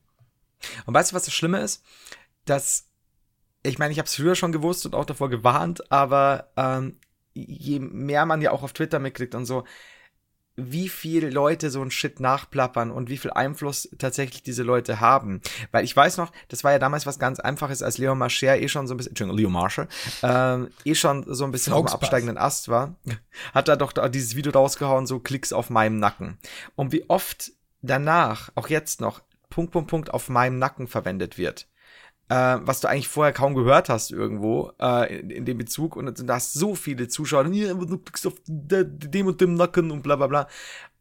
Und 0.86 0.94
weißt 0.94 1.12
du, 1.12 1.16
was 1.16 1.24
das 1.24 1.34
Schlimme 1.34 1.60
ist? 1.60 1.82
Dass, 2.44 2.86
ich 3.62 3.78
meine, 3.78 3.92
ich 3.92 3.98
habe 3.98 4.06
es 4.06 4.14
früher 4.14 4.34
schon 4.34 4.52
gewusst 4.52 4.84
und 4.86 4.94
auch 4.94 5.04
davor 5.06 5.30
gewarnt, 5.30 5.90
aber 5.90 6.50
ähm, 6.56 6.98
je 7.34 7.78
mehr 7.80 8.26
man 8.26 8.42
ja 8.42 8.50
auch 8.50 8.62
auf 8.62 8.72
Twitter 8.72 8.98
mitkriegt 8.98 9.34
und 9.34 9.46
so, 9.46 9.64
wie 10.56 10.88
viel 10.88 11.28
Leute 11.28 11.70
so 11.70 11.82
ein 11.82 11.90
Shit 11.90 12.20
nachplappern 12.20 12.90
und 12.90 13.08
wie 13.08 13.16
viel 13.16 13.32
Einfluss 13.32 13.88
tatsächlich 13.98 14.42
diese 14.42 14.62
Leute 14.62 15.00
haben. 15.00 15.40
Weil 15.72 15.84
ich 15.84 15.96
weiß 15.96 16.16
noch, 16.16 16.30
das 16.48 16.62
war 16.62 16.72
ja 16.72 16.78
damals 16.78 17.06
was 17.06 17.18
ganz 17.18 17.40
Einfaches, 17.40 17.82
als 17.82 17.98
Leo 17.98 18.14
Marcher 18.14 18.60
eh 18.60 18.68
schon 18.68 18.86
so 18.86 18.94
ein 18.94 18.96
bisschen, 18.96 19.10
Entschuldigung, 19.10 19.38
Leo 19.38 19.50
Marshall, 19.50 19.88
ähm, 20.22 20.68
eh 20.84 20.94
schon 20.94 21.24
so 21.26 21.44
ein 21.44 21.52
bisschen 21.52 21.72
auf 21.72 21.86
dem 21.86 21.94
absteigenden 21.94 22.38
Ast 22.38 22.68
war, 22.68 22.94
hat 23.52 23.68
er 23.68 23.76
doch 23.76 23.92
dieses 24.08 24.36
Video 24.36 24.52
rausgehauen, 24.52 25.06
so 25.06 25.18
Klicks 25.18 25.52
auf 25.52 25.70
meinem 25.70 25.98
Nacken. 25.98 26.38
Und 26.76 26.92
wie 26.92 27.08
oft 27.08 27.52
danach, 27.82 28.50
auch 28.54 28.68
jetzt 28.68 29.00
noch, 29.00 29.22
Punkt, 29.50 29.72
Punkt, 29.72 29.90
Punkt 29.90 30.14
auf 30.14 30.28
meinem 30.28 30.58
Nacken 30.58 30.86
verwendet 30.86 31.38
wird. 31.38 31.66
Äh, 32.28 32.56
was 32.62 32.80
du 32.80 32.88
eigentlich 32.88 33.08
vorher 33.08 33.34
kaum 33.34 33.54
gehört 33.54 33.90
hast 33.90 34.10
irgendwo 34.10 34.72
äh, 34.80 35.18
in, 35.20 35.28
in 35.28 35.44
dem 35.44 35.58
Bezug 35.58 35.94
und 35.94 36.26
da 36.28 36.34
hast 36.34 36.54
so 36.54 36.74
viele 36.74 37.06
Zuschauer, 37.08 37.46
"Ja, 37.48 37.74
du 37.74 37.98
klickst 37.98 38.26
auf 38.26 38.34
de, 38.46 38.84
dem 38.86 39.26
und 39.26 39.40
dem 39.42 39.54
Nacken 39.54 39.90
und 39.90 40.02
bla 40.02 40.16
bla 40.16 40.26
bla. 40.26 40.48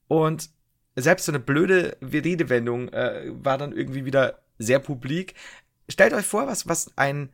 Und 0.10 0.50
selbst 0.96 1.26
so 1.26 1.32
eine 1.32 1.40
blöde 1.40 1.98
Redewendung 2.02 2.90
äh, 2.90 3.32
war 3.34 3.58
dann 3.58 3.72
irgendwie 3.72 4.04
wieder 4.06 4.40
sehr 4.60 4.80
publik. 4.80 5.34
Stellt 5.90 6.14
euch 6.14 6.26
vor, 6.26 6.46
was, 6.48 6.68
was 6.68 6.92
ein 6.98 7.30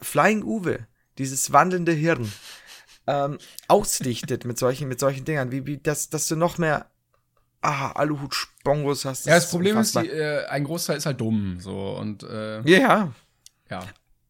Flying 0.00 0.42
Uwe, 0.42 0.86
dieses 1.18 1.52
wandelnde 1.52 1.92
Hirn, 1.92 2.32
ähm, 3.06 3.38
ausdichtet 3.68 4.44
mit 4.44 4.58
solchen, 4.58 4.88
mit 4.88 5.00
solchen 5.00 5.24
Dingern, 5.24 5.52
wie, 5.52 5.66
wie 5.66 5.78
dass, 5.78 6.08
dass 6.08 6.28
du 6.28 6.36
noch 6.36 6.58
mehr 6.58 6.86
ah, 7.60 7.92
Aluhut-Spongos 7.92 9.04
hast. 9.04 9.26
Ja, 9.26 9.34
das 9.34 9.50
Problem 9.50 9.76
unfassbar. 9.76 10.04
ist, 10.04 10.12
die, 10.12 10.16
äh, 10.16 10.46
ein 10.46 10.64
Großteil 10.64 10.96
ist 10.96 11.06
halt 11.06 11.20
dumm, 11.20 11.58
so 11.60 11.96
und 11.98 12.22
äh, 12.22 12.60
Ja, 12.62 12.78
ja. 12.78 13.12
Ja. 13.70 13.86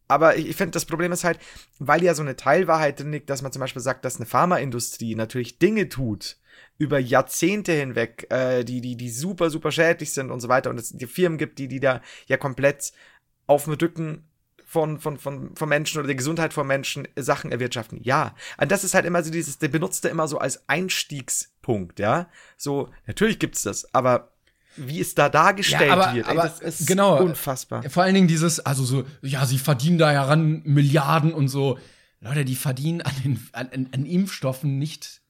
Aber 0.07 0.37
ich, 0.37 0.49
ich 0.49 0.57
finde, 0.57 0.73
das 0.73 0.85
Problem 0.85 1.12
ist 1.12 1.25
halt, 1.25 1.38
weil 1.79 2.03
ja 2.03 2.14
so 2.14 2.23
eine 2.23 2.37
Teilwahrheit 2.37 3.00
drin 3.00 3.12
liegt, 3.12 3.31
dass 3.31 3.43
man 3.43 3.53
zum 3.53 3.61
Beispiel 3.61 3.83
sagt, 3.83 4.05
dass 4.05 4.17
eine 4.17 4.26
Pharmaindustrie 4.26 5.14
natürlich 5.14 5.59
Dinge 5.59 5.88
tut 5.88 6.37
über 6.76 6.99
Jahrzehnte 6.99 7.73
hinweg, 7.73 8.26
äh, 8.31 8.64
die, 8.64 8.81
die, 8.81 8.97
die 8.97 9.11
super, 9.11 9.50
super 9.50 9.73
schädlich 9.73 10.12
sind 10.12 10.31
und 10.31 10.41
so 10.41 10.49
weiter. 10.49 10.71
Und 10.71 10.79
es 10.79 10.91
die 10.91 11.07
Firmen 11.07 11.38
gibt, 11.38 11.59
die, 11.59 11.69
die 11.69 11.81
da 11.81 12.00
ja 12.26 12.37
komplett 12.37 12.93
auf 13.47 13.64
dem 13.64 13.75
Rücken 13.75 14.29
von, 14.64 14.99
von, 14.99 15.19
von, 15.19 15.55
von 15.55 15.69
Menschen 15.69 15.99
oder 15.99 16.09
der 16.09 16.17
Gesundheit 16.17 16.53
von 16.53 16.67
Menschen 16.67 17.07
Sachen 17.17 17.53
erwirtschaften. 17.53 18.03
Ja. 18.03 18.35
Und 18.61 18.73
das 18.73 18.83
ist 18.83 18.95
halt 18.95 19.05
immer 19.05 19.23
so 19.23 19.31
dieses, 19.31 19.59
der 19.59 19.69
benutzt 19.69 20.05
er 20.05 20.11
immer 20.11 20.26
so 20.26 20.38
als 20.38 20.69
Einstiegspunkt, 20.69 22.00
ja. 22.00 22.29
So, 22.57 22.91
natürlich 23.07 23.38
gibt's 23.38 23.62
das, 23.62 23.95
aber 23.95 24.34
wie 24.76 25.00
es 25.00 25.14
da 25.14 25.28
dargestellt 25.28 25.88
Ja, 25.88 25.93
aber- 25.93 26.14
wird, 26.14 26.26
ey, 26.26 26.33
aber 26.33 26.43
das 26.49 26.61
ist 26.61 26.87
genau. 26.87 27.21
unfassbar. 27.23 27.83
Vor 27.90 28.02
allen 28.02 28.14
Dingen 28.14 28.28
dieses, 28.28 28.61
also 28.61 28.85
so, 28.85 29.04
ja, 29.23 29.47
sie 29.47 29.59
verdienen 29.59 29.99
da 29.99 30.11
heran 30.11 30.62
Milliarden 30.64 31.33
und 31.33 31.49
so. 31.49 31.78
Leute, 32.21 32.45
die 32.45 32.57
verdienen 32.57 33.02
an, 33.02 33.12
den, 33.23 33.49
an, 33.52 33.69
an, 33.93 34.07
Impfstoffen 34.07 34.78
nicht 34.78 35.21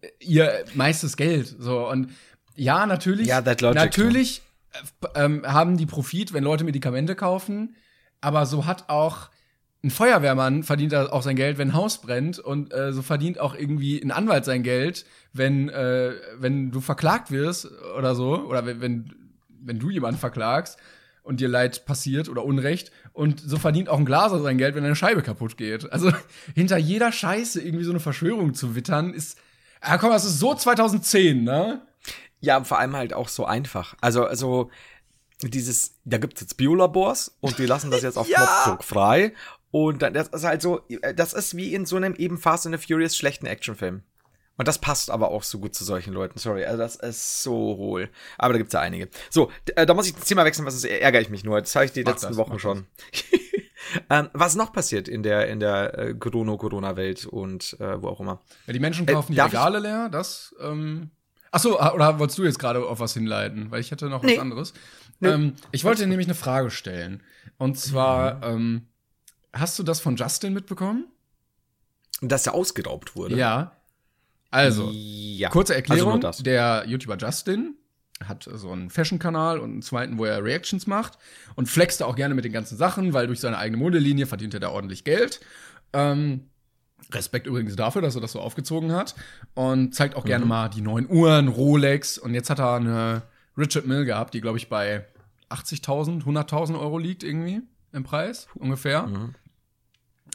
äh, 0.00 0.08
ihr 0.20 0.64
meistes 0.74 1.16
Geld. 1.16 1.54
So 1.58 1.88
und 1.88 2.10
ja, 2.56 2.84
natürlich, 2.86 3.28
Ja, 3.28 3.40
natürlich 3.40 4.42
äh, 5.14 5.24
ähm, 5.24 5.42
haben 5.46 5.76
die 5.76 5.86
Profit, 5.86 6.32
wenn 6.32 6.44
Leute 6.44 6.64
Medikamente 6.64 7.14
kaufen, 7.14 7.76
aber 8.20 8.44
so 8.46 8.66
hat 8.66 8.88
auch 8.88 9.30
ein 9.84 9.90
Feuerwehrmann 9.90 10.62
verdient 10.62 10.94
auch 10.94 11.22
sein 11.22 11.36
Geld, 11.36 11.58
wenn 11.58 11.70
ein 11.70 11.74
Haus 11.74 12.00
brennt 12.00 12.38
und 12.38 12.72
äh, 12.72 12.92
so 12.92 13.02
verdient 13.02 13.40
auch 13.40 13.54
irgendwie 13.54 14.00
ein 14.00 14.12
Anwalt 14.12 14.44
sein 14.44 14.62
Geld, 14.62 15.04
wenn 15.32 15.68
äh, 15.68 16.12
wenn 16.38 16.70
du 16.70 16.80
verklagt 16.80 17.30
wirst 17.30 17.68
oder 17.96 18.14
so 18.14 18.36
oder 18.36 18.64
wenn 18.64 18.80
wenn, 18.80 19.14
wenn 19.60 19.78
du 19.78 19.90
jemanden 19.90 20.20
verklagst 20.20 20.78
und 21.24 21.40
dir 21.40 21.48
Leid 21.48 21.84
passiert 21.84 22.28
oder 22.28 22.44
Unrecht 22.44 22.92
und 23.12 23.40
so 23.40 23.58
verdient 23.58 23.88
auch 23.88 23.98
ein 23.98 24.04
Glaser 24.04 24.40
sein 24.40 24.58
Geld, 24.58 24.74
wenn 24.74 24.84
eine 24.84 24.96
Scheibe 24.96 25.22
kaputt 25.22 25.56
geht. 25.56 25.92
Also 25.92 26.12
hinter 26.54 26.76
jeder 26.78 27.10
Scheiße 27.10 27.60
irgendwie 27.60 27.84
so 27.84 27.90
eine 27.90 28.00
Verschwörung 28.00 28.54
zu 28.54 28.74
wittern 28.74 29.12
ist 29.14 29.38
Ah, 29.82 29.98
komm, 29.98 30.10
das 30.10 30.24
ist 30.24 30.38
so 30.38 30.54
2010, 30.54 31.42
ne? 31.42 31.82
Ja, 32.40 32.62
vor 32.62 32.78
allem 32.78 32.94
halt 32.94 33.12
auch 33.12 33.28
so 33.28 33.44
einfach. 33.44 33.94
Also, 34.00 34.24
also 34.24 34.70
dieses, 35.42 35.96
da 36.04 36.18
gibt's 36.18 36.40
jetzt 36.40 36.56
Biolabors 36.56 37.36
und 37.40 37.58
die 37.58 37.66
lassen 37.66 37.90
das 37.90 38.02
jetzt 38.02 38.16
auf 38.16 38.28
Knopfdruck 38.32 38.84
frei. 38.84 39.34
Und 39.72 40.02
dann, 40.02 40.14
das 40.14 40.28
ist 40.28 40.44
halt 40.44 40.62
so, 40.62 40.82
das 41.16 41.32
ist 41.32 41.56
wie 41.56 41.74
in 41.74 41.84
so 41.86 41.96
einem 41.96 42.14
eben 42.14 42.38
Fast 42.38 42.66
and 42.66 42.78
the 42.78 42.86
Furious 42.86 43.16
schlechten 43.16 43.46
Actionfilm. 43.46 44.02
Und 44.58 44.68
das 44.68 44.78
passt 44.78 45.10
aber 45.10 45.30
auch 45.30 45.42
so 45.42 45.58
gut 45.58 45.74
zu 45.74 45.82
solchen 45.82 46.12
Leuten. 46.12 46.38
Sorry, 46.38 46.64
also 46.66 46.76
das 46.78 46.96
ist 46.96 47.42
so 47.42 47.54
hohl. 47.78 48.10
Aber 48.36 48.52
da 48.52 48.58
gibt's 48.58 48.74
ja 48.74 48.80
einige. 48.80 49.08
So, 49.30 49.50
äh, 49.74 49.86
da 49.86 49.94
muss 49.94 50.06
ich 50.06 50.14
das 50.14 50.24
Thema 50.26 50.44
wechseln, 50.44 50.66
was 50.66 50.74
ist, 50.74 50.84
ärgere 50.84 51.22
ich 51.22 51.30
mich 51.30 51.42
nur. 51.42 51.58
Das 51.58 51.74
habe 51.74 51.86
ich 51.86 51.92
die 51.92 52.04
Mach 52.04 52.12
letzten 52.12 52.28
das, 52.28 52.36
Wochen 52.36 52.58
schon. 52.58 52.86
ähm, 54.10 54.28
was 54.34 54.54
noch 54.54 54.72
passiert 54.72 55.08
in 55.08 55.22
der, 55.22 55.48
in 55.48 55.58
der 55.58 55.98
äh, 55.98 56.14
Corona-Corona-Welt 56.14 57.24
und 57.26 57.76
äh, 57.80 58.00
wo 58.02 58.08
auch 58.08 58.20
immer? 58.20 58.40
Ja, 58.66 58.74
die 58.74 58.78
Menschen 58.80 59.08
Äh, 59.08 59.12
kaufen 59.14 59.32
die 59.32 59.36
darf 59.38 59.48
ich- 59.48 59.54
Regale 59.58 59.78
leer, 59.78 60.08
das, 60.10 60.54
ähm. 60.60 61.10
Ach 61.50 61.60
so, 61.60 61.78
ah, 61.78 61.92
oder 61.92 62.18
wolltest 62.18 62.38
du 62.38 62.44
jetzt 62.44 62.58
gerade 62.58 62.84
auf 62.86 63.00
was 63.00 63.12
hinleiten? 63.14 63.70
Weil 63.70 63.80
ich 63.80 63.90
hätte 63.90 64.08
noch 64.08 64.22
Nee. 64.22 64.34
was 64.36 64.38
anderes. 64.40 64.72
Ähm, 65.22 65.54
ich 65.70 65.84
wollte 65.84 66.06
nämlich 66.06 66.26
eine 66.26 66.34
Frage 66.34 66.70
stellen. 66.70 67.22
Und 67.58 67.78
zwar, 67.78 68.36
Mhm. 68.36 68.42
ähm, 68.42 68.86
hast 69.52 69.78
du 69.78 69.82
das 69.82 70.00
von 70.00 70.16
Justin 70.16 70.52
mitbekommen? 70.52 71.06
Dass 72.20 72.46
er 72.46 72.54
ausgeraubt 72.54 73.16
wurde. 73.16 73.36
Ja. 73.36 73.72
Also, 74.50 74.90
ja. 74.92 75.48
kurze 75.48 75.74
Also 75.74 75.80
Erklärung. 75.80 76.20
das. 76.20 76.38
der 76.38 76.84
YouTuber 76.86 77.16
Justin 77.16 77.74
hat 78.22 78.48
so 78.52 78.70
einen 78.70 78.90
Fashion-Kanal 78.90 79.58
und 79.58 79.72
einen 79.72 79.82
zweiten, 79.82 80.18
wo 80.18 80.24
er 80.24 80.44
Reactions 80.44 80.86
macht 80.86 81.18
und 81.56 81.68
flext 81.68 82.02
auch 82.02 82.14
gerne 82.14 82.34
mit 82.34 82.44
den 82.44 82.52
ganzen 82.52 82.76
Sachen, 82.76 83.12
weil 83.14 83.26
durch 83.26 83.40
seine 83.40 83.58
eigene 83.58 83.78
Modelinie 83.78 84.26
verdient 84.26 84.54
er 84.54 84.60
da 84.60 84.70
ordentlich 84.70 85.02
Geld. 85.02 85.40
Ähm, 85.92 86.48
Respekt 87.10 87.46
übrigens 87.46 87.76
dafür, 87.76 88.02
dass 88.02 88.14
er 88.14 88.20
das 88.20 88.32
so 88.32 88.40
aufgezogen 88.40 88.92
hat. 88.92 89.14
Und 89.54 89.94
zeigt 89.94 90.14
auch 90.14 90.24
gerne 90.24 90.44
mal 90.46 90.68
die 90.68 90.80
neuen 90.80 91.08
Uhren, 91.08 91.48
Rolex. 91.48 92.18
Und 92.18 92.34
jetzt 92.34 92.48
hat 92.50 92.58
er 92.60 92.74
eine 92.74 93.22
Richard 93.56 93.86
Mill 93.86 94.04
gehabt, 94.04 94.34
die, 94.34 94.40
glaube 94.40 94.58
ich, 94.58 94.68
bei 94.68 95.04
80.000, 95.50 96.24
100.000 96.24 96.78
Euro 96.78 96.98
liegt 96.98 97.22
irgendwie 97.22 97.62
im 97.92 98.04
Preis, 98.04 98.46
ungefähr. 98.54 99.08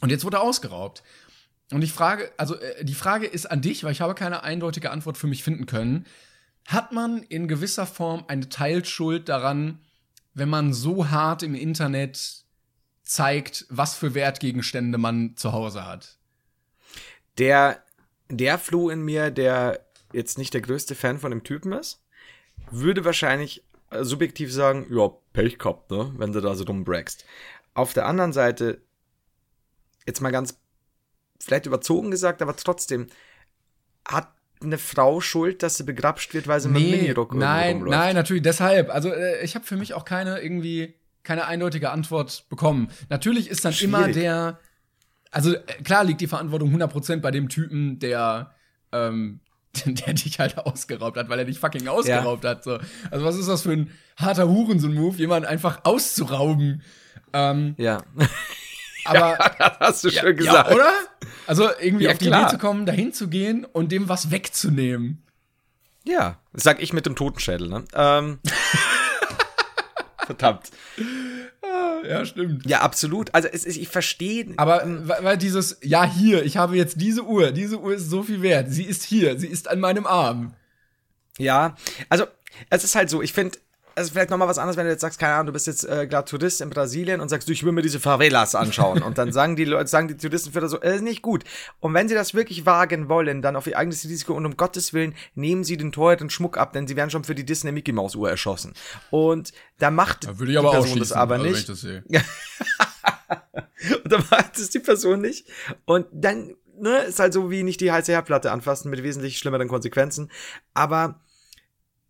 Und 0.02 0.10
jetzt 0.10 0.24
wurde 0.26 0.38
er 0.38 0.44
ausgeraubt. 0.44 1.04
Und 1.72 1.82
ich 1.82 1.92
frage, 1.92 2.32
also 2.38 2.56
äh, 2.56 2.86
die 2.86 2.94
Frage 2.94 3.26
ist 3.26 3.50
an 3.50 3.62
dich, 3.62 3.84
weil 3.84 3.92
ich 3.92 4.02
habe 4.02 4.16
keine 4.16 4.44
eindeutige 4.44 4.92
Antwort 4.92 5.18
für 5.18 5.28
mich 5.28 5.44
finden 5.44 5.66
können. 5.66 6.06
Hat 6.66 6.92
man 6.92 7.24
in 7.24 7.48
gewisser 7.48 7.86
Form 7.86 8.26
eine 8.28 8.50
Teilschuld 8.50 9.30
daran, 9.30 9.80
wenn 10.34 10.50
man 10.50 10.74
so 10.74 11.10
hart 11.10 11.44
im 11.44 11.56
Internet 11.56 12.44
zeigt, 13.04 13.66
was 13.70 13.96
für 13.96 14.14
Wertgegenstände 14.14 14.98
man 14.98 15.36
zu 15.36 15.54
Hause 15.54 15.86
hat? 15.86 16.18
Der, 17.38 17.84
der 18.30 18.58
Flo 18.58 18.90
in 18.90 19.02
mir, 19.02 19.32
der 19.32 19.86
jetzt 20.14 20.38
nicht 20.38 20.54
der 20.54 20.62
größte 20.62 20.96
Fan 20.96 21.20
von 21.20 21.32
dem 21.32 21.44
Typen 21.44 21.74
ist, 21.74 22.04
würde 22.70 23.06
wahrscheinlich 23.06 23.64
äh, 23.90 24.04
subjektiv 24.04 24.52
sagen, 24.52 24.88
ja, 24.90 25.10
Pech 25.34 25.58
gehabt, 25.58 25.92
ne, 25.92 26.14
wenn 26.18 26.34
du 26.34 26.42
da 26.42 26.56
so 26.56 26.64
dumm 26.64 26.84
brackst. 26.84 27.26
Auf 27.74 27.94
der 27.94 28.06
anderen 28.06 28.34
Seite, 28.34 28.82
jetzt 30.08 30.22
mal 30.22 30.32
ganz 30.32 30.58
vielleicht 31.40 31.66
überzogen 31.66 32.10
gesagt, 32.10 32.42
aber 32.42 32.56
trotzdem, 32.56 33.08
hat 34.08 34.30
eine 34.62 34.78
Frau 34.78 35.22
Schuld, 35.22 35.62
dass 35.62 35.78
sie 35.78 35.84
begrapscht 35.84 36.34
wird, 36.34 36.48
weil 36.48 36.60
sie 36.60 36.70
mit 36.70 36.82
einem 36.82 36.92
Minirock 36.92 37.36
nein, 37.36 37.78
rumläuft? 37.78 37.98
nein, 37.98 38.16
natürlich 38.16 38.44
deshalb. 38.44 38.90
Also 38.90 39.12
äh, 39.14 39.44
ich 39.44 39.56
habe 39.56 39.66
für 39.66 39.76
mich 39.76 39.94
auch 39.94 40.06
keine 40.06 40.40
irgendwie 40.40 40.96
keine 41.24 41.46
eindeutige 41.46 41.92
Antwort 41.92 42.46
bekommen. 42.50 42.90
Natürlich 43.10 43.50
ist 43.50 43.66
dann 43.66 43.74
immer 43.82 44.06
Schwierig. 44.06 44.16
der, 44.16 44.60
also 45.30 45.54
äh, 45.54 45.60
klar 45.84 46.06
liegt 46.06 46.22
die 46.22 46.28
Verantwortung 46.28 46.74
100% 46.74 47.18
bei 47.18 47.32
dem 47.32 47.50
Typen, 47.50 48.00
der 48.00 48.56
ähm, 48.94 49.42
der 49.86 50.14
dich 50.14 50.40
halt 50.40 50.58
ausgeraubt 50.58 51.18
hat, 51.18 51.30
weil 51.30 51.40
er 51.40 51.46
dich 51.46 51.60
fucking 51.60 51.88
ausgeraubt 51.88 52.46
hat. 52.46 52.64
So. 52.64 52.80
Also 53.12 53.26
was 53.26 53.36
ist 53.36 53.48
das 53.48 53.62
für 53.62 53.74
ein 53.74 53.92
harter 54.16 54.48
Hurensohn-Move, 54.48 55.18
jemanden 55.18 55.48
einfach 55.48 55.82
auszurauben? 55.84 56.82
Ähm, 57.34 57.76
Ja. 57.78 58.04
aber 59.16 59.38
hast 59.80 60.04
du 60.04 60.10
ja, 60.10 60.22
schon 60.22 60.36
gesagt. 60.36 60.70
Ja, 60.70 60.76
oder? 60.76 60.92
Also 61.46 61.70
irgendwie 61.80 62.06
Ja, 62.06 62.12
auf 62.12 62.18
die 62.18 62.28
klar. 62.28 62.42
Idee 62.44 62.52
zu 62.52 62.58
kommen, 62.58 62.86
dahin 62.86 63.14
zu 63.14 63.28
gehen 63.28 63.66
und 63.66 63.92
dem 63.92 64.10
was 64.10 64.32
wegzunehmen. 64.32 65.24
Ja, 66.04 66.40
das 66.54 66.64
sag 66.64 66.82
ich 66.82 66.94
mit 66.94 67.06
dem 67.06 67.16
Totenschädel, 67.16 67.68
ne? 67.68 67.84
Ähm. 67.94 68.40
Verdammt. 70.26 70.72
Ja, 72.08 72.26
stimmt. 72.26 72.66
Ja, 72.66 72.82
absolut. 72.82 73.34
Also 73.34 73.48
es 73.52 73.66
ist, 73.66 73.78
ich 73.78 73.90
verstehe. 73.90 74.54
Aber 74.58 74.82
weil, 74.86 75.24
weil 75.24 75.38
dieses, 75.38 75.78
ja, 75.82 76.06
hier, 76.06 76.44
ich 76.46 76.58
habe 76.58 76.76
jetzt 76.76 77.00
diese 77.02 77.24
Uhr, 77.24 77.52
diese 77.52 77.80
Uhr 77.80 77.94
ist 77.94 78.10
so 78.10 78.24
viel 78.24 78.42
wert, 78.42 78.68
sie 78.70 78.84
ist 78.84 79.04
hier, 79.04 79.40
sie 79.40 79.48
ist 79.48 79.68
an 79.70 79.80
meinem 79.80 80.06
Arm. 80.06 80.54
Ja, 81.38 81.76
also 82.10 82.26
es 82.70 82.84
ist 82.84 82.96
halt 82.96 83.10
so, 83.10 83.22
ich 83.22 83.34
finde, 83.34 83.58
ist 84.04 84.12
vielleicht 84.12 84.30
nochmal 84.30 84.48
was 84.48 84.58
anderes, 84.58 84.78
wenn 84.78 84.86
du 84.86 84.92
jetzt 84.92 85.02
sagst, 85.02 85.20
keine 85.20 85.34
Ahnung, 85.34 85.48
du 85.48 85.54
bist 85.54 85.68
jetzt 85.68 85.84
äh, 85.84 86.08
gerade 86.08 86.30
Tourist 86.30 86.62
in 86.62 86.70
Brasilien 86.70 87.20
und 87.22 87.30
sagst, 87.30 87.48
du, 87.48 87.52
ich 87.52 87.64
will 87.64 87.72
mir 87.72 87.82
diese 87.82 88.00
Favelas 88.00 88.56
anschauen. 88.56 89.02
und 89.02 89.18
dann 89.18 89.32
sagen 89.32 89.56
die 89.56 89.66
Leute, 89.66 89.88
sagen 89.90 90.08
die 90.08 90.18
Touristenführer 90.18 90.70
so, 90.70 90.80
äh, 90.82 90.96
ist 90.96 91.02
nicht 91.02 91.22
gut. 91.22 91.44
Und 91.80 91.94
wenn 91.94 92.08
sie 92.08 92.16
das 92.16 92.34
wirklich 92.34 92.66
wagen 92.66 93.10
wollen, 93.10 93.42
dann 93.42 93.56
auf 93.56 93.68
ihr 93.68 93.78
eigenes 93.78 94.04
Risiko 94.04 94.34
und 94.34 94.46
um 94.46 94.56
Gottes 94.58 94.94
Willen, 94.94 95.16
nehmen 95.36 95.64
sie 95.64 95.78
den 95.78 95.92
teuren 95.92 96.30
Schmuck 96.30 96.58
ab, 96.58 96.74
denn 96.74 96.88
sie 96.88 96.96
werden 96.96 97.10
schon 97.10 97.24
für 97.24 97.36
die 97.36 97.46
Disney 97.46 97.72
Mickey 97.72 97.92
Maus 97.92 98.16
Uhr 98.16 98.30
erschossen. 98.30 98.74
Und 99.10 99.52
da 99.80 99.92
macht 99.92 100.28
Da 100.28 100.38
würde 100.40 100.52
ich 100.52 100.58
aber 100.60 100.72
die 100.72 100.78
Person 100.78 101.00
das 101.00 101.12
aber 101.12 101.36
also 101.36 101.46
nicht. 101.48 101.60
ich 101.60 101.66
das 101.66 101.82
sehe. 101.82 102.04
Und 104.04 104.12
dann 104.12 104.24
macht 104.30 104.58
es 104.58 104.70
die 104.70 104.80
Person 104.80 105.22
nicht. 105.22 105.48
Und 105.86 106.08
dann, 106.12 106.56
ne, 106.80 106.98
ist 107.00 107.20
halt 107.20 107.34
so 107.34 107.52
wie 107.52 107.64
nicht 107.64 107.82
die 107.82 107.92
heiße 107.92 108.12
Herdplatte 108.12 108.52
anfassen 108.52 108.90
mit 108.90 109.04
wesentlich 109.04 109.38
schlimmeren 109.38 109.68
Konsequenzen. 109.68 110.32
Aber 110.74 111.20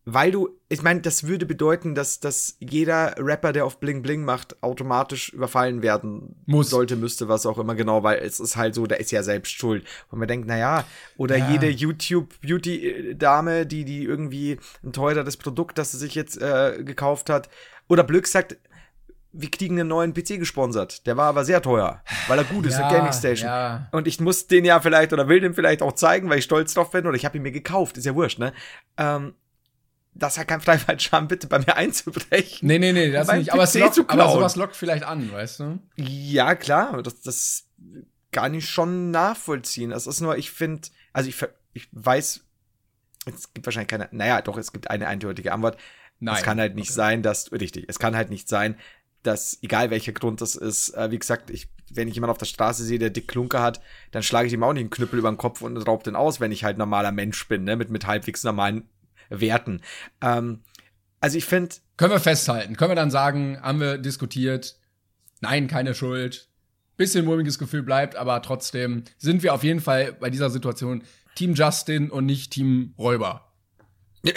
weil 0.10 0.32
du, 0.32 0.50
ich 0.70 0.82
meine, 0.84 1.02
das 1.02 1.28
würde 1.28 1.46
bedeuten, 1.46 1.94
dass, 1.94 2.22
dass 2.22 2.56
jeder 2.62 3.16
Rapper, 3.18 3.52
der 3.52 3.66
auf 3.66 3.80
Bling 3.82 4.01
Bling 4.01 4.24
macht, 4.24 4.62
automatisch 4.64 5.34
überfallen 5.34 5.81
werden 5.81 6.34
Muss. 6.46 6.70
sollte, 6.70 6.96
müsste, 6.96 7.27
was 7.27 7.46
auch 7.46 7.58
immer 7.58 7.75
genau, 7.75 8.03
weil 8.03 8.20
es 8.20 8.40
ist 8.40 8.55
halt 8.55 8.74
so, 8.74 8.88
der 8.88 9.01
ist 9.01 9.12
ja 9.12 9.22
selbst 9.22 9.51
schuld. 9.51 9.86
Und 10.10 10.20
man 10.20 10.29
denkt, 10.29 10.48
na 10.48 10.58
ja, 10.58 10.86
oder 11.18 11.36
Ja. 11.36 11.50
jede 11.51 11.68
YouTube-Beauty-Dame, 11.70 13.66
die, 13.66 13.86
die 13.86 14.03
irgendwie 14.03 14.60
ein 14.84 14.94
teureres 14.94 15.38
Produkt, 15.38 15.77
das 15.77 15.92
sie 15.92 15.98
sich 15.98 16.16
jetzt 16.16 16.42
äh, 16.42 16.84
gekauft 16.84 17.29
hat, 17.29 17.50
oder 17.88 18.03
Blöck 18.03 18.27
sagt, 18.27 18.58
wir 19.34 19.51
kriegen 19.51 19.79
einen 19.79 19.90
neuen 19.90 20.14
PC 20.14 20.40
gesponsert. 20.40 21.05
Der 21.05 21.18
war 21.18 21.25
aber 21.27 21.46
sehr 21.46 21.62
teuer, 21.62 22.01
weil 22.27 22.40
er 22.40 22.46
gut 22.46 22.66
ist, 22.66 22.79
Ja, 22.79 22.88
eine 22.88 22.98
Gaming 22.98 23.14
Station. 23.14 23.48
ja. 23.50 23.88
Und 23.92 24.08
ich 24.08 24.20
muss 24.20 24.48
den 24.48 24.66
ja 24.66 24.79
vielleicht 24.79 25.14
oder 25.14 25.27
will 25.27 25.42
den 25.42 25.53
vielleicht 25.53 25.81
auch 25.81 25.92
zeigen, 25.94 26.29
weil 26.29 26.40
ich 26.40 26.46
stolz 26.46 26.74
drauf 26.74 26.92
bin 26.92 27.05
oder 27.05 27.16
ich 27.16 27.25
habe 27.25 27.38
ihn 27.38 27.44
mir 27.44 27.51
gekauft, 27.51 27.98
ist 27.98 28.05
ja 28.05 28.16
wurscht, 28.16 28.40
ne? 28.40 28.53
Ähm, 28.98 29.34
das 30.20 30.38
hat 30.38 30.48
kein 30.48 30.62
Freifahrtschein, 30.62 31.27
bitte 31.27 31.48
bei 31.48 31.60
mir 31.60 31.75
einzubrechen. 31.75 32.68
Nee, 32.68 32.80
nee, 32.80 32.94
nee, 32.94 33.12
das 33.12 33.32
nicht. 33.32 33.53
Aber, 33.53 33.64
es 33.64 33.74
lockt, 33.74 34.00
aber 34.08 34.32
sowas 34.32 34.56
lockt 34.56 34.75
vielleicht 34.75 35.03
an, 35.03 35.32
weißt 35.32 35.60
du? 35.60 35.80
Ja, 35.96 36.56
klar, 36.56 37.01
das, 37.03 37.22
das 37.22 37.66
kann 38.32 38.53
ich 38.53 38.70
schon 38.70 39.12
nachvollziehen. 39.12 39.92
Es 39.92 40.08
ist 40.08 40.22
nur, 40.22 40.38
ich 40.38 40.51
finde, 40.51 40.90
also 41.14 41.30
ich, 41.30 41.38
ich 41.74 41.88
weiß, 41.92 42.42
es 43.25 43.53
gibt 43.53 43.66
wahrscheinlich 43.66 43.90
keine, 43.90 44.10
naja, 44.12 44.42
doch, 44.42 44.58
es 44.58 44.72
gibt 44.72 44.90
eine 44.90 45.08
eindeutige 45.08 45.53
Antwort. 45.53 45.77
Nein. 46.20 46.36
Es 46.36 46.44
kann 46.44 46.60
halt 46.60 46.75
nicht 46.75 46.92
sein, 46.92 47.22
dass, 47.22 47.51
richtig, 47.51 47.86
es 47.88 48.00
kann 48.00 48.16
halt 48.16 48.30
nicht 48.30 48.50
sein, 48.50 48.75
dass, 49.24 49.60
egal 49.62 49.92
welcher 49.92 50.14
Grund 50.14 50.42
das 50.42 50.56
ist, 50.56 50.90
äh, 50.92 51.12
wie 51.12 51.20
gesagt, 51.20 51.50
ich, 51.50 51.68
wenn 51.92 52.08
ich 52.08 52.16
jemanden 52.16 52.32
auf 52.32 52.38
der 52.38 52.46
Straße 52.46 52.84
sehe, 52.84 53.00
der 53.00 53.10
dick 53.10 53.27
Klunker 53.27 53.62
hat, 53.62 53.82
dann 54.12 54.24
schlage 54.24 54.48
ich 54.48 54.53
ihm 54.53 54.64
auch 54.64 54.74
nicht 54.74 54.82
einen 54.82 54.90
Knüppel 54.90 55.20
über 55.20 55.32
den 55.32 55.38
Kopf 55.38 55.62
und 55.62 55.77
raub 55.77 56.03
den 56.03 56.16
aus, 56.16 56.40
wenn 56.40 56.51
ich 56.51 56.64
halt 56.64 56.77
normaler 56.77 57.12
Mensch 57.12 57.48
bin, 57.48 57.64
ne, 57.64 57.75
mit, 57.75 57.90
mit 57.90 58.08
halbwegs 58.08 58.44
normalen 58.44 58.90
Werten. 59.29 59.81
Ähm, 60.22 60.61
also 61.20 61.37
ich 61.37 61.46
finde, 61.46 61.75
Können 61.98 62.11
wir 62.11 62.20
festhalten. 62.20 62.77
Können 62.77 62.92
wir 62.92 62.96
dann 62.96 63.11
sagen, 63.11 63.59
haben 63.61 63.79
wir 63.79 63.98
diskutiert, 63.98 64.79
nein, 65.42 65.68
keine 65.68 65.96
Schuld. 65.96 66.50
Bisschen 66.96 67.25
mulmiges 67.25 67.59
Gefühl 67.59 67.83
bleibt, 67.83 68.16
aber 68.16 68.42
trotzdem 68.42 69.03
sind 69.18 69.44
wir 69.44 69.53
auf 69.53 69.63
jeden 69.63 69.81
Fall 69.81 70.13
bei 70.13 70.29
dieser 70.29 70.50
Situation 70.50 71.03
Team 71.35 71.53
Justin 71.53 72.09
und 72.09 72.25
nicht 72.25 72.51
Team 72.51 72.94
Räuber. 72.98 73.53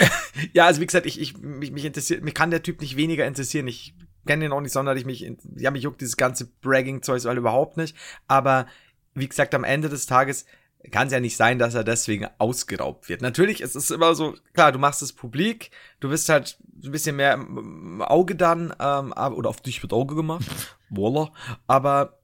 Ja, 0.53 0.65
also 0.65 0.79
wie 0.79 0.85
gesagt, 0.85 1.05
ich, 1.05 1.19
ich 1.19 1.37
mich, 1.37 1.71
mich 1.71 1.83
interessiert, 1.83 2.23
mich 2.23 2.33
kann 2.33 2.51
der 2.51 2.63
Typ 2.63 2.79
nicht 2.79 2.95
weniger 2.95 3.27
interessieren. 3.27 3.67
Ich 3.67 3.93
kenne 4.25 4.45
ihn 4.45 4.53
auch 4.53 4.61
nicht 4.61 4.71
sonderlich. 4.71 5.05
Mich, 5.05 5.29
ja, 5.57 5.71
mich 5.71 5.83
juckt 5.83 5.99
dieses 5.99 6.15
ganze 6.15 6.45
Bragging-Zeug 6.61 7.25
überhaupt 7.25 7.75
nicht. 7.75 7.97
Aber 8.27 8.65
wie 9.13 9.27
gesagt, 9.27 9.53
am 9.53 9.65
Ende 9.65 9.89
des 9.89 10.05
Tages 10.05 10.45
kann 10.89 11.07
es 11.07 11.13
ja 11.13 11.19
nicht 11.19 11.37
sein, 11.37 11.59
dass 11.59 11.75
er 11.75 11.83
deswegen 11.83 12.27
ausgeraubt 12.37 13.09
wird. 13.09 13.21
Natürlich, 13.21 13.61
es 13.61 13.75
ist 13.75 13.91
immer 13.91 14.15
so, 14.15 14.35
klar, 14.53 14.71
du 14.71 14.79
machst 14.79 15.01
es 15.01 15.13
publik, 15.13 15.71
du 15.99 16.09
bist 16.09 16.29
halt 16.29 16.57
ein 16.83 16.91
bisschen 16.91 17.15
mehr 17.15 17.33
im, 17.33 18.01
Auge 18.01 18.35
dann, 18.35 18.73
ähm, 18.79 19.11
oder 19.11 19.49
auf 19.49 19.61
dich 19.61 19.81
wird 19.83 19.93
Auge 19.93 20.15
gemacht. 20.15 20.45
Voila. 20.89 21.31
Aber 21.67 22.19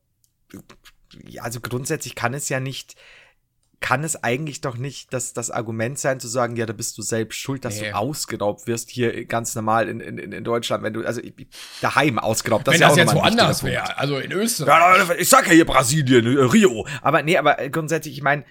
ja, 1.27 1.43
also 1.43 1.59
grundsätzlich 1.59 2.15
kann 2.15 2.33
es 2.33 2.49
ja 2.49 2.59
nicht, 2.59 2.95
kann 3.79 4.03
es 4.03 4.23
eigentlich 4.23 4.61
doch 4.61 4.75
nicht 4.77 5.13
das, 5.13 5.33
das 5.33 5.51
Argument 5.51 5.99
sein, 5.99 6.19
zu 6.19 6.27
sagen, 6.27 6.55
ja, 6.55 6.65
da 6.65 6.73
bist 6.73 6.97
du 6.97 7.01
selbst 7.03 7.37
schuld, 7.37 7.63
dass 7.63 7.79
Nee. 7.79 7.89
du 7.89 7.95
ausgeraubt 7.95 8.65
wirst, 8.65 8.89
hier 8.89 9.25
ganz 9.25 9.53
normal 9.53 9.87
in, 9.87 9.99
in, 9.99 10.17
in 10.17 10.43
Deutschland, 10.43 10.83
wenn 10.83 10.93
du, 10.93 11.05
also 11.05 11.21
daheim 11.81 12.17
ausgeraubt. 12.17 12.67
Das 12.67 12.73
Wenn 12.73 12.75
ist 12.77 12.81
ja 12.81 12.87
das 12.87 12.95
auch 12.95 13.13
jetzt 13.13 13.23
woanders 13.23 13.63
wäre, 13.63 13.97
also 13.97 14.17
in 14.17 14.31
Österreich. 14.31 15.07
Ja, 15.07 15.15
ich 15.15 15.29
sag 15.29 15.45
ja 15.47 15.53
hier 15.53 15.65
Brasilien, 15.65 16.25
äh, 16.25 16.41
Rio. 16.41 16.87
Aber 17.01 17.21
nee, 17.21 17.37
aber 17.37 17.55
grundsätzlich, 17.69 18.15
ich 18.15 18.23
meine, 18.23 18.45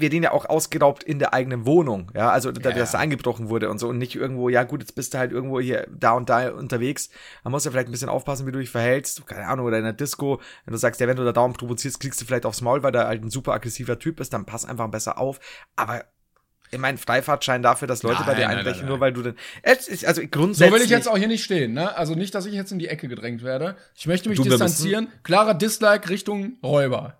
wir 0.00 0.10
den 0.10 0.22
ja 0.22 0.32
auch 0.32 0.46
ausgeraubt 0.46 1.02
in 1.04 1.18
der 1.18 1.34
eigenen 1.34 1.66
Wohnung, 1.66 2.10
ja, 2.14 2.30
also 2.30 2.52
da, 2.52 2.70
Ja. 2.70 2.76
dass 2.76 2.92
da 2.92 2.98
eingebrochen 2.98 3.48
wurde 3.48 3.70
und 3.70 3.78
so 3.78 3.88
und 3.88 3.98
nicht 3.98 4.14
irgendwo, 4.14 4.48
ja 4.48 4.62
gut, 4.64 4.80
jetzt 4.80 4.94
bist 4.94 5.14
du 5.14 5.18
halt 5.18 5.32
irgendwo 5.32 5.60
hier 5.60 5.86
da 5.90 6.12
und 6.12 6.28
da 6.28 6.50
unterwegs. 6.50 7.10
Man 7.42 7.52
muss 7.52 7.64
ja 7.64 7.70
vielleicht 7.70 7.88
ein 7.88 7.92
bisschen 7.92 8.08
aufpassen, 8.08 8.46
wie 8.46 8.52
du 8.52 8.58
dich 8.58 8.70
verhältst, 8.70 9.26
keine 9.26 9.46
Ahnung, 9.46 9.66
oder 9.66 9.78
in 9.78 9.84
der 9.84 9.92
Disco, 9.92 10.40
wenn 10.64 10.72
du 10.72 10.78
sagst, 10.78 11.00
ja, 11.00 11.06
wenn 11.08 11.16
du 11.16 11.24
da 11.24 11.32
dauernd 11.32 11.58
provozierst, 11.58 12.00
kriegst 12.00 12.20
du 12.20 12.24
vielleicht 12.24 12.46
aufs 12.46 12.60
Maul, 12.60 12.82
weil 12.82 12.92
da 12.92 13.06
halt 13.06 13.22
ein 13.24 13.30
super 13.30 13.52
aggressiver 13.52 13.98
Typ 13.98 14.20
ist, 14.20 14.32
dann 14.32 14.44
pass 14.44 14.64
einfach 14.64 14.88
besser 14.88 15.18
auf. 15.18 15.40
Aber 15.76 16.04
ich 16.70 16.78
meine, 16.78 16.98
Freifahrtschein 16.98 17.62
dafür, 17.62 17.86
dass 17.86 18.02
Leute 18.02 18.22
bei 18.24 18.32
Nein, 18.32 18.36
dir 18.36 18.46
nein, 18.48 18.56
einbrechen, 18.58 18.80
nein, 18.80 18.88
nur 18.88 18.98
nein. 18.98 19.14
weil 19.16 19.22
du 19.24 19.34
ist 19.64 20.04
also 20.04 20.22
grundsätzlich. 20.28 20.70
So 20.70 20.74
will 20.76 20.82
ich 20.82 20.90
jetzt 20.90 21.08
auch 21.08 21.16
hier 21.16 21.28
nicht 21.28 21.44
stehen, 21.44 21.72
ne? 21.72 21.96
Also 21.96 22.14
nicht, 22.14 22.34
dass 22.34 22.46
ich 22.46 22.54
jetzt 22.54 22.72
in 22.72 22.78
die 22.78 22.88
Ecke 22.88 23.06
gedrängt 23.06 23.44
werde. 23.44 23.76
Ich 23.94 24.06
möchte 24.06 24.28
mich 24.28 24.38
Du, 24.38 24.44
distanzieren. 24.44 25.08
Klarer 25.22 25.54
Dislike 25.54 26.08
Richtung 26.08 26.54
Räuber. 26.64 27.16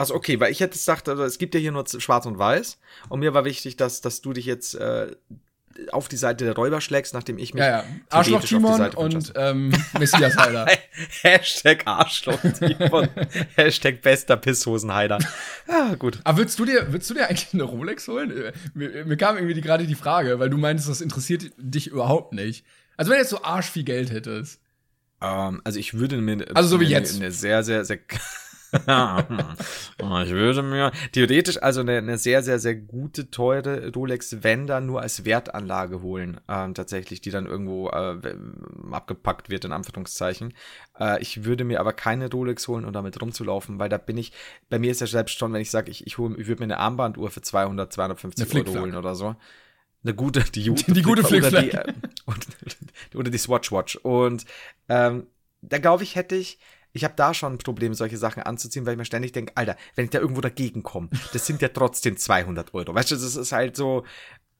Also 0.00 0.14
okay, 0.14 0.40
weil 0.40 0.50
ich 0.50 0.60
hätte 0.60 0.72
gesagt, 0.72 1.08
also 1.08 1.22
es 1.24 1.36
gibt 1.38 1.54
ja 1.54 1.60
hier 1.60 1.72
nur 1.72 1.84
schwarz 1.86 2.24
und 2.26 2.38
weiß 2.38 2.78
und 3.10 3.20
mir 3.20 3.34
war 3.34 3.44
wichtig, 3.44 3.76
dass, 3.76 4.00
dass 4.00 4.22
du 4.22 4.32
dich 4.32 4.46
jetzt 4.46 4.74
äh, 4.74 5.14
auf 5.92 6.08
die 6.08 6.16
Seite 6.16 6.44
der 6.44 6.54
Räuber 6.54 6.80
schlägst, 6.80 7.14
nachdem 7.14 7.36
ich 7.38 7.54
mich 7.54 7.60
Ja, 7.60 7.68
ja. 7.68 7.84
Arschloch 8.08 8.42
theoretisch 8.42 8.54
auf 8.54 8.88
die 8.88 8.90
Timon 8.90 9.14
und 9.14 9.32
ähm, 9.36 9.72
Messias 9.98 10.36
Heiler. 10.36 10.66
Hashtag 11.22 11.82
Arschloch 11.86 12.40
Timon. 12.58 13.08
Hashtag 13.56 14.00
bester 14.02 14.36
Pisshosenheider. 14.36 15.18
Ja, 15.68 15.94
gut. 15.96 16.18
Aber 16.24 16.38
würdest 16.38 16.58
du 16.58 16.64
dir, 16.64 16.92
würdest 16.92 17.10
du 17.10 17.14
dir 17.14 17.28
eigentlich 17.28 17.52
eine 17.54 17.62
Rolex 17.64 18.08
holen? 18.08 18.52
Mir, 18.74 19.04
mir 19.04 19.16
kam 19.16 19.36
irgendwie 19.36 19.60
gerade 19.60 19.86
die 19.86 19.94
Frage, 19.94 20.38
weil 20.38 20.48
du 20.50 20.56
meintest, 20.56 20.88
das 20.88 21.00
interessiert 21.02 21.52
dich 21.58 21.88
überhaupt 21.88 22.32
nicht. 22.32 22.64
Also 22.96 23.10
wenn 23.10 23.16
du 23.16 23.22
jetzt 23.22 23.30
so 23.30 23.42
arsch 23.42 23.70
viel 23.70 23.84
Geld 23.84 24.10
hättest. 24.10 24.60
Ähm, 25.20 25.60
also 25.64 25.78
ich 25.78 25.94
würde 25.94 26.16
mir 26.16 26.44
Also 26.54 26.68
so 26.70 26.80
wie 26.80 26.86
jetzt. 26.86 27.16
eine 27.16 27.30
sehr 27.32 27.62
sehr 27.62 27.84
sehr 27.84 27.98
ich 30.24 30.30
würde 30.30 30.62
mir 30.62 30.92
theoretisch 31.12 31.60
also 31.62 31.80
eine, 31.80 31.98
eine 31.98 32.18
sehr 32.18 32.42
sehr 32.42 32.58
sehr 32.58 32.74
gute 32.76 33.30
teure 33.30 33.92
Rolex 33.92 34.42
wenn 34.42 34.66
dann 34.66 34.86
nur 34.86 35.02
als 35.02 35.24
Wertanlage 35.24 36.02
holen 36.02 36.40
ähm, 36.48 36.74
tatsächlich 36.74 37.20
die 37.20 37.30
dann 37.30 37.46
irgendwo 37.46 37.88
äh, 37.88 38.16
abgepackt 38.92 39.50
wird 39.50 39.64
in 39.64 39.72
Anführungszeichen. 39.72 40.54
Äh, 40.98 41.20
ich 41.20 41.44
würde 41.44 41.64
mir 41.64 41.80
aber 41.80 41.92
keine 41.92 42.30
Rolex 42.30 42.68
holen 42.68 42.84
um 42.84 42.92
damit 42.92 43.20
rumzulaufen 43.20 43.78
weil 43.78 43.88
da 43.88 43.98
bin 43.98 44.16
ich 44.18 44.32
bei 44.68 44.78
mir 44.78 44.90
ist 44.90 45.00
ja 45.00 45.06
selbst 45.06 45.36
schon 45.38 45.52
wenn 45.52 45.62
ich 45.62 45.70
sage 45.70 45.90
ich 45.90 46.06
ich, 46.06 46.18
hol- 46.18 46.38
ich 46.38 46.46
würde 46.46 46.60
mir 46.60 46.72
eine 46.72 46.78
Armbanduhr 46.78 47.30
für 47.30 47.42
200 47.42 47.92
250 47.92 48.54
Eine 48.54 48.64
Euro 48.64 48.78
holen 48.80 48.94
oder 48.96 49.14
so. 49.14 49.34
Eine 50.02 50.14
gute, 50.14 50.42
die, 50.54 50.62
Ju- 50.70 50.92
Die 50.92 51.02
gute 51.02 51.22
oder 51.22 51.50
die, 51.50 51.70
äh, 51.72 51.92
und, 52.24 52.46
oder 53.14 53.30
die 53.30 53.38
Swatch 53.38 53.70
Watch. 53.70 53.96
Und 53.96 54.46
ähm, 54.88 55.26
da 55.60 55.76
glaube 55.78 56.04
ich, 56.04 56.16
hätte 56.16 56.36
ich, 56.36 56.58
ich 56.92 57.04
habe 57.04 57.14
da 57.16 57.34
schon 57.34 57.54
ein 57.54 57.58
Problem, 57.58 57.94
solche 57.94 58.16
Sachen 58.16 58.42
anzuziehen, 58.42 58.86
weil 58.86 58.92
ich 58.92 58.98
mir 58.98 59.04
ständig 59.04 59.32
denke, 59.32 59.52
Alter, 59.56 59.76
wenn 59.94 60.04
ich 60.04 60.10
da 60.10 60.18
irgendwo 60.18 60.40
dagegen 60.40 60.82
komme, 60.82 61.08
das 61.32 61.46
sind 61.46 61.62
ja 61.62 61.68
trotzdem 61.72 62.16
200 62.16 62.74
Euro. 62.74 62.94
Weißt 62.94 63.10
du, 63.10 63.14
das 63.14 63.36
ist 63.36 63.52
halt 63.52 63.76
so, 63.76 64.04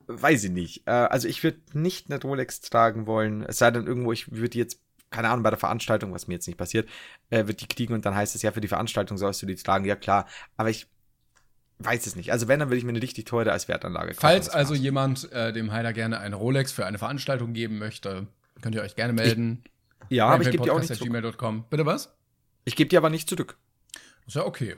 weiß 0.07 0.45
ich 0.45 0.51
nicht. 0.51 0.87
Äh, 0.87 0.93
also 0.93 1.29
ich 1.29 1.43
würde 1.43 1.59
nicht 1.73 2.11
eine 2.11 2.21
Rolex 2.21 2.61
tragen 2.61 3.07
wollen, 3.07 3.43
es 3.43 3.59
sei 3.59 3.71
denn 3.71 3.87
irgendwo, 3.87 4.13
ich 4.13 4.33
würde 4.33 4.59
jetzt 4.59 4.81
keine 5.11 5.29
Ahnung, 5.29 5.43
bei 5.43 5.51
der 5.51 5.59
Veranstaltung, 5.59 6.13
was 6.13 6.29
mir 6.29 6.35
jetzt 6.35 6.47
nicht 6.47 6.57
passiert, 6.57 6.89
äh, 7.31 7.47
wird 7.47 7.61
die 7.61 7.67
kriegen 7.67 7.95
und 7.95 8.07
dann 8.07 8.15
heißt 8.15 8.35
es 8.35 8.43
ja, 8.43 8.53
für 8.53 8.61
die 8.61 8.69
Veranstaltung 8.69 9.19
sollst 9.19 9.43
du 9.43 9.47
die 9.47 9.57
tragen. 9.57 9.85
Ja, 9.85 9.97
klar. 9.97 10.27
Aber 10.57 10.71
ich 10.71 10.87
weiß 11.81 12.07
es 12.07 12.17
nicht. 12.17 12.33
Also 12.33 12.49
wenn, 12.49 12.61
dann 12.61 12.69
würde 12.69 12.79
ich 12.79 12.85
mir 12.85 12.91
eine 12.91 13.03
richtig 13.03 13.25
teure 13.25 13.53
als 13.53 13.67
Wertanlage 13.69 14.09
kaufen. 14.09 14.21
Falls 14.21 14.49
also 14.49 14.75
war's. 14.75 14.81
jemand 14.81 15.33
äh, 15.33 15.53
dem 15.53 15.73
Heiler 15.73 15.93
gerne 15.93 16.21
eine 16.21 16.37
Rolex 16.37 16.73
für 16.73 16.87
eine 16.87 16.99
Veranstaltung 16.99 17.53
geben 17.55 17.79
möchte, 17.79 18.29
könnt 18.63 18.75
ihr 18.75 18.83
euch 18.83 18.95
gerne 18.95 19.13
melden. 19.13 19.65
Ja, 20.09 20.27
aber 20.27 20.43
ich 20.43 20.51
gebe 20.51 20.63
die 20.63 20.71
auch 20.71 20.81
nicht. 20.81 21.71
Bitte 21.71 21.87
was? 21.87 22.13
Ich 22.65 22.77
gebe 22.77 22.89
die 22.89 22.97
aber 22.97 23.11
nicht 23.11 23.29
zurück. 23.29 23.57
Ist 24.27 24.37
ja 24.37 24.45
okay. 24.45 24.77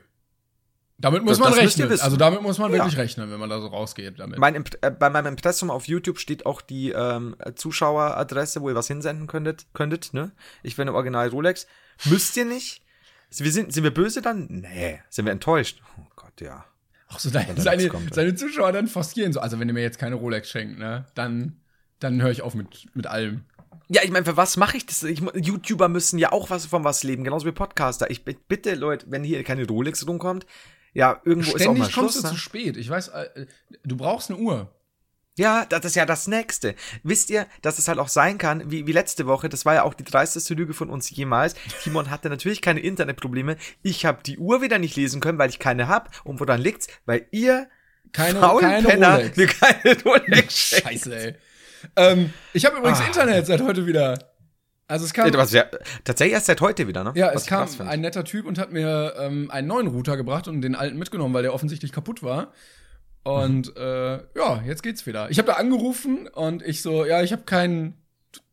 Damit 0.99 1.25
muss 1.25 1.39
Das- 1.39 1.41
man 1.41 1.51
das 1.51 1.59
rechnen. 1.79 1.91
Also 2.01 2.17
damit 2.17 2.43
muss 2.43 2.59
man 2.59 2.71
Ja. 2.73 2.79
wirklich 2.79 2.97
rechnen, 2.97 3.31
wenn 3.31 3.41
man 3.41 3.51
da 3.51 3.61
so 3.61 3.67
rausgeht 3.67 4.21
damit. 4.21 4.39
Mein, 4.39 4.55
äh, 4.83 4.91
bei 4.91 5.11
meinem 5.11 5.27
Impressum 5.29 5.71
auf 5.71 5.87
YouTube 5.89 6.19
steht 6.21 6.47
auch 6.47 6.61
die 6.61 6.91
ähm, 6.91 7.35
Zuschaueradresse, 7.57 8.61
wo 8.61 8.69
ihr 8.69 8.75
was 8.77 8.87
hinsenden 8.87 9.27
könntet, 9.27 9.67
könntet, 9.75 10.15
ne? 10.15 10.31
Ich 10.63 10.77
bin 10.77 10.87
im 10.87 10.95
Original 10.95 11.29
Rolex. 11.29 11.67
Müsst 12.05 12.37
ihr 12.37 12.45
nicht? 12.45 12.83
Wir 13.31 13.51
sind, 13.51 13.73
sind 13.73 13.83
wir 13.83 13.93
böse 13.93 14.23
dann? 14.23 14.47
Nee. 14.49 15.01
Sind 15.11 15.25
wir 15.25 15.33
enttäuscht? 15.33 15.81
Oh 15.99 16.05
Gott, 16.15 16.41
ja. 16.41 16.65
Auch 17.09 17.19
so 17.19 17.31
deine, 17.31 17.61
seine, 17.61 17.89
kommt, 17.89 18.15
seine 18.15 18.35
Zuschauer 18.35 18.73
dann 18.73 18.87
forcieren 18.87 19.33
so. 19.33 19.41
Also 19.41 19.59
wenn 19.59 19.69
ihr 19.69 19.75
mir 19.75 19.83
jetzt 19.83 19.99
keine 19.99 20.15
Rolex 20.17 20.51
schenkt, 20.51 20.79
ne, 20.79 21.07
dann, 21.15 21.61
dann 21.99 22.23
höre 22.23 22.31
ich 22.31 22.43
auf 22.43 22.55
mit, 22.55 22.95
mit 22.95 23.07
allem. 23.07 23.45
Ja, 23.89 24.03
ich 24.03 24.11
meine, 24.11 24.25
für 24.25 24.37
was 24.37 24.57
mache 24.57 24.77
ich 24.77 24.87
das? 24.87 25.03
Ich, 25.03 25.21
YouTuber 25.21 25.89
müssen 25.89 26.19
ja 26.19 26.33
auch 26.33 26.51
was 26.51 26.67
von 26.67 26.85
was 26.85 27.03
leben, 27.03 27.25
genauso 27.25 27.47
wie 27.47 27.53
Podcaster. 27.53 28.11
Ich 28.11 28.25
bi- 28.25 28.37
bitte, 28.49 28.75
Leute, 28.75 29.07
wenn 29.11 29.25
hier 29.25 29.43
keine 29.45 29.67
Rolex 29.67 30.07
rumkommt, 30.07 30.47
ja, 30.95 31.21
irgendwo 31.25 31.57
ist 31.57 31.67
auch 31.67 31.75
mal 31.75 31.85
Ständig 31.85 31.95
kommst 31.95 32.13
Schluss. 32.15 32.23
du 32.23 32.29
ne? 32.29 32.35
zu 32.35 32.39
spät. 32.39 32.77
Ich 32.77 32.89
weiß, 32.91 33.09
äh, 33.09 33.47
du 33.85 33.97
brauchst 33.97 34.31
eine 34.31 34.39
Uhr. 34.39 34.71
Ja, 35.39 35.65
das 35.65 35.87
ist 35.87 35.97
ja 35.97 36.05
das 36.05 36.27
Nächste. 36.27 36.75
Wisst 37.03 37.31
ihr, 37.31 37.47
dass 37.63 37.79
es 37.79 37.89
halt 37.89 37.99
auch 37.99 38.09
sein 38.09 38.37
kann, 38.37 38.71
wie, 38.71 38.87
wie 38.87 38.93
letzte 38.93 39.27
Woche, 39.27 39.49
das 39.49 39.65
war 39.65 39.73
ja 39.73 39.83
auch 39.85 39.95
die 39.95 40.05
dreisteste 40.05 40.53
Lüge 40.53 40.75
von 40.75 40.91
uns 40.91 41.09
jemals. 41.09 41.55
Timon 41.83 42.11
hatte 42.11 42.29
natürlich 42.29 42.61
keine 42.61 42.81
Internetprobleme. 42.81 43.57
Ich 43.83 44.05
habe 44.05 44.23
die 44.23 44.37
Uhr 44.37 44.61
wieder 44.61 44.79
nicht 44.79 44.95
lesen 44.97 45.21
können, 45.23 45.39
weil 45.39 45.49
ich 45.49 45.59
keine 45.59 45.89
hab. 45.89 46.11
Und 46.25 46.39
woran 46.41 46.61
liegt's? 46.61 46.89
Weil 47.07 47.27
ihr 47.31 47.67
Keine, 48.13 48.41
keine 48.61 48.87
Penner 48.87 49.15
Rolex. 49.17 49.37
mir 49.39 49.47
keine 49.47 50.03
Rolex 50.05 50.59
schenkt. 50.59 50.85
Scheiße, 50.87 51.17
ey. 51.19 51.35
Ähm, 51.97 52.33
ich 52.53 52.65
habe 52.65 52.77
übrigens 52.79 53.01
Ah. 53.01 53.07
Internet 53.07 53.47
seit 53.47 53.61
heute 53.61 53.87
wieder. 53.87 54.19
Also 54.89 55.07
es 55.07 55.15
kam, 55.15 55.27
ja, 55.33 55.67
tatsächlich 56.05 56.35
erst 56.35 56.47
seit 56.47 56.61
heute 56.61 56.87
wieder, 56.87 57.03
ne? 57.03 57.13
ja, 57.15 57.33
es 57.33 57.47
kam 57.47 57.67
ein 57.81 58.03
netter 58.03 58.25
Typ 58.25 58.45
und 58.45 58.59
hat 58.59 58.73
mir 58.73 59.15
ähm, 59.19 59.51
einen 59.51 59.67
neuen 59.67 59.87
Router 59.87 60.19
gebracht 60.19 60.49
und 60.49 60.61
den 60.61 60.75
alten 60.75 60.99
mitgenommen, 60.99 61.33
weil 61.33 61.43
der 61.43 61.55
offensichtlich 61.55 61.93
kaputt 61.93 62.23
war. 62.23 62.53
Und 63.23 63.75
äh, 63.79 64.17
ja, 64.37 64.63
jetzt 64.67 64.83
geht's 64.83 65.07
wieder. 65.07 65.31
Ich 65.31 65.39
habe 65.39 65.47
da 65.47 65.55
angerufen 65.55 66.29
und 66.29 66.63
ich 66.63 66.83
so, 66.83 67.07
ja, 67.07 67.23
ich 67.23 67.33
habe 67.33 67.45
keinen, 67.45 67.95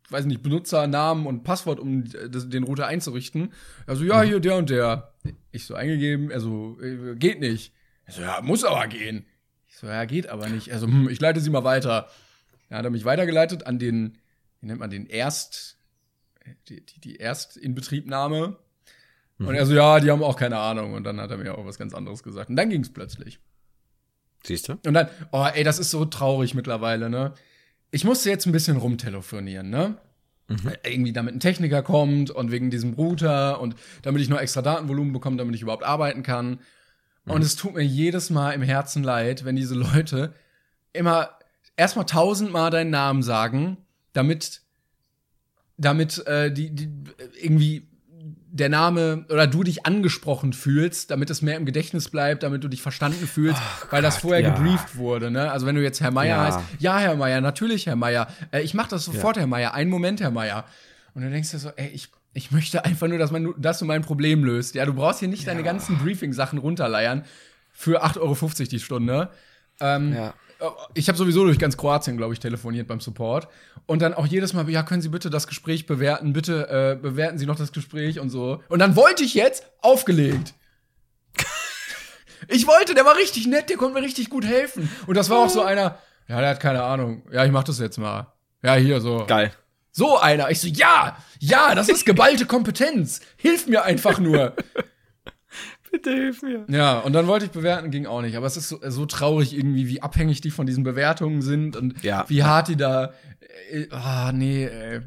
weiß 0.09 0.25
nicht, 0.25 0.41
Benutzernamen 0.41 1.25
und 1.25 1.43
Passwort, 1.43 1.79
um 1.79 2.03
äh, 2.05 2.29
den 2.29 2.63
Router 2.63 2.87
einzurichten. 2.87 3.51
Also 3.85 4.05
ja, 4.05 4.21
hier 4.21 4.39
der 4.39 4.55
und 4.55 4.69
der. 4.69 5.11
Ich 5.51 5.65
so 5.65 5.73
eingegeben, 5.75 6.31
also 6.31 6.77
geht 7.15 7.41
nicht. 7.41 7.73
Ich 8.07 8.15
so, 8.15 8.21
ja, 8.21 8.39
muss 8.41 8.63
aber 8.63 8.87
gehen. 8.87 9.25
Ich 9.67 9.77
so, 9.77 9.87
ja, 9.87 10.05
geht 10.05 10.29
aber 10.29 10.47
nicht. 10.47 10.71
Also, 10.71 10.87
hm, 10.87 11.09
ich 11.09 11.19
leite 11.19 11.41
sie 11.41 11.49
mal 11.49 11.63
weiter. 11.63 12.07
Dann 12.69 12.79
hat 12.79 12.85
er 12.85 12.91
mich 12.91 13.05
weitergeleitet 13.05 13.65
an 13.65 13.79
den, 13.79 14.17
wie 14.61 14.67
nennt 14.67 14.79
man 14.79 14.89
den, 14.89 15.07
Erst, 15.07 15.77
die, 16.67 16.85
die, 16.85 16.99
die 16.99 17.15
Erstinbetriebnahme. 17.17 18.57
Und 19.39 19.55
er 19.55 19.65
so, 19.65 19.73
ja, 19.73 19.99
die 19.99 20.11
haben 20.11 20.21
auch 20.21 20.35
keine 20.35 20.57
Ahnung. 20.57 20.93
Und 20.93 21.05
dann 21.05 21.19
hat 21.19 21.31
er 21.31 21.37
mir 21.37 21.57
auch 21.57 21.65
was 21.65 21.77
ganz 21.77 21.93
anderes 21.93 22.23
gesagt. 22.23 22.49
Und 22.49 22.57
dann 22.57 22.69
ging's 22.69 22.91
plötzlich. 22.91 23.39
Siehst 24.43 24.67
du? 24.67 24.73
Und 24.85 24.93
dann, 24.93 25.07
oh, 25.31 25.45
ey, 25.45 25.63
das 25.63 25.79
ist 25.79 25.91
so 25.91 26.05
traurig 26.05 26.55
mittlerweile, 26.55 27.09
ne? 27.09 27.33
Ich 27.91 28.03
musste 28.03 28.29
jetzt 28.29 28.45
ein 28.45 28.51
bisschen 28.51 28.77
rumtelefonieren, 28.77 29.69
ne? 29.69 29.97
Weil 30.47 30.79
Irgendwie 30.83 31.13
damit 31.13 31.35
ein 31.35 31.39
Techniker 31.39 31.83
kommt 31.83 32.31
und 32.31 32.51
wegen 32.51 32.71
diesem 32.71 32.93
Router 32.93 33.61
und 33.61 33.75
damit 34.01 34.21
ich 34.21 34.29
noch 34.29 34.39
extra 34.39 34.61
Datenvolumen 34.61 35.13
bekomme, 35.13 35.37
damit 35.37 35.55
ich 35.55 35.61
überhaupt 35.61 35.83
arbeiten 35.83 36.23
kann. 36.23 36.59
Und 37.25 37.43
es 37.43 37.55
tut 37.55 37.75
mir 37.75 37.83
jedes 37.83 38.31
Mal 38.31 38.53
im 38.53 38.63
Herzen 38.63 39.03
leid, 39.03 39.45
wenn 39.45 39.55
diese 39.55 39.75
Leute 39.75 40.33
immer 40.93 41.38
erstmal 41.79 42.05
tausendmal 42.05 42.69
deinen 42.69 42.91
Namen 42.91 43.23
sagen, 43.23 43.77
damit, 44.13 44.61
damit 45.77 46.25
äh, 46.27 46.51
die, 46.51 46.75
die 46.75 46.91
irgendwie 47.41 47.87
der 48.51 48.69
Name 48.69 49.25
oder 49.29 49.47
du 49.47 49.63
dich 49.63 49.85
angesprochen 49.85 50.53
fühlst, 50.53 51.11
damit 51.11 51.29
es 51.29 51.41
mehr 51.41 51.55
im 51.55 51.65
Gedächtnis 51.65 52.09
bleibt, 52.09 52.43
damit 52.43 52.63
du 52.63 52.67
dich 52.67 52.81
verstanden 52.81 53.27
fühlst, 53.27 53.61
weil 53.91 54.01
das 54.01 54.17
vorher 54.17 54.41
ja. 54.41 54.49
gebrieft 54.49 54.97
wurde. 54.97 55.31
Ne? 55.31 55.49
Also 55.51 55.65
wenn 55.67 55.75
du 55.75 55.83
jetzt 55.83 56.01
Herr 56.01 56.11
Meier 56.11 56.35
Ja. 56.35 56.43
heißt, 56.45 56.59
ja 56.79 56.97
Herr 56.99 57.15
Meier, 57.15 57.41
natürlich 57.41 57.85
Herr 57.85 57.95
Meier, 57.95 58.27
äh, 58.51 58.61
ich 58.61 58.73
mache 58.73 58.89
das 58.89 59.05
sofort 59.05 59.37
Herr 59.37 59.47
Meier, 59.47 59.73
einen 59.73 59.89
Moment 59.89 60.19
Herr 60.19 60.31
Meier. 60.31 60.65
Und 61.13 61.21
du 61.21 61.29
denkst 61.29 61.51
dir 61.51 61.59
so, 61.59 61.69
ey, 61.75 61.89
ich, 61.89 62.09
ich 62.33 62.51
möchte 62.51 62.83
einfach 62.85 63.07
nur, 63.07 63.19
dass, 63.19 63.31
man, 63.31 63.53
dass 63.57 63.79
du 63.79 63.85
mein 63.85 64.01
Problem 64.01 64.43
löst. 64.43 64.75
Ja, 64.75 64.85
du 64.85 64.93
brauchst 64.93 65.19
hier 65.19 65.29
nicht 65.29 65.47
deine 65.47 65.63
ganzen 65.63 65.97
Briefing-Sachen 65.99 66.59
runterleiern 66.59 67.23
für 67.71 68.03
8,50 68.03 68.19
Euro 68.19 68.69
die 68.69 68.79
Stunde. 68.79 69.29
Ähm, 69.79 70.13
Ja. 70.13 70.33
Ich 70.93 71.07
habe 71.07 71.17
sowieso 71.17 71.43
durch 71.45 71.59
ganz 71.59 71.77
Kroatien, 71.77 72.17
glaube 72.17 72.33
ich, 72.33 72.39
telefoniert 72.39 72.87
beim 72.87 72.99
Support. 72.99 73.47
Und 73.85 74.01
dann 74.01 74.13
auch 74.13 74.25
jedes 74.25 74.53
Mal, 74.53 74.69
ja, 74.69 74.83
können 74.83 75.01
Sie 75.01 75.09
bitte 75.09 75.29
das 75.29 75.47
Gespräch 75.47 75.85
bewerten? 75.85 76.33
Bitte 76.33 76.69
äh, 76.69 77.01
bewerten 77.01 77.37
Sie 77.37 77.45
noch 77.45 77.55
das 77.55 77.71
Gespräch 77.71 78.19
und 78.19 78.29
so. 78.29 78.61
Und 78.67 78.79
dann 78.79 78.95
wollte 78.95 79.23
ich 79.23 79.33
jetzt 79.33 79.63
aufgelegt. 79.81 80.53
ich 82.47 82.67
wollte, 82.67 82.93
der 82.93 83.05
war 83.05 83.15
richtig 83.15 83.47
nett, 83.47 83.69
der 83.69 83.77
konnte 83.77 83.99
mir 83.99 84.05
richtig 84.05 84.29
gut 84.29 84.45
helfen. 84.45 84.89
Und 85.07 85.15
das 85.15 85.29
war 85.29 85.39
auch 85.39 85.49
so 85.49 85.61
einer, 85.61 85.97
ja, 86.27 86.39
der 86.39 86.49
hat 86.49 86.59
keine 86.59 86.83
Ahnung. 86.83 87.23
Ja, 87.31 87.45
ich 87.45 87.51
mach 87.51 87.63
das 87.63 87.79
jetzt 87.79 87.97
mal. 87.97 88.31
Ja, 88.61 88.75
hier 88.75 89.01
so. 89.01 89.25
Geil. 89.27 89.51
So 89.91 90.19
einer. 90.19 90.51
Ich 90.51 90.59
so, 90.59 90.67
ja, 90.67 91.17
ja, 91.39 91.73
das 91.73 91.89
ist 91.89 92.05
geballte 92.05 92.45
Kompetenz. 92.45 93.21
Hilf 93.37 93.67
mir 93.67 93.83
einfach 93.83 94.19
nur. 94.19 94.55
Bitte 95.91 96.11
hilf 96.11 96.41
mir. 96.41 96.65
Ja, 96.69 96.99
und 96.99 97.13
dann 97.13 97.27
wollte 97.27 97.45
ich 97.45 97.51
bewerten, 97.51 97.89
ging 97.91 98.05
auch 98.05 98.21
nicht. 98.21 98.35
Aber 98.37 98.45
es 98.45 98.57
ist 98.57 98.69
so, 98.69 98.79
so 98.89 99.05
traurig 99.05 99.53
irgendwie, 99.57 99.87
wie 99.87 100.01
abhängig 100.01 100.41
die 100.41 100.51
von 100.51 100.65
diesen 100.65 100.83
Bewertungen 100.83 101.41
sind 101.41 101.75
und 101.75 102.03
Ja. 102.03 102.25
wie 102.29 102.43
hart 102.43 102.67
die 102.67 102.75
da. 102.75 103.13
Äh, 103.71 103.87
Ah, 103.91 104.31
nee, 104.33 104.65
ey. 104.65 105.01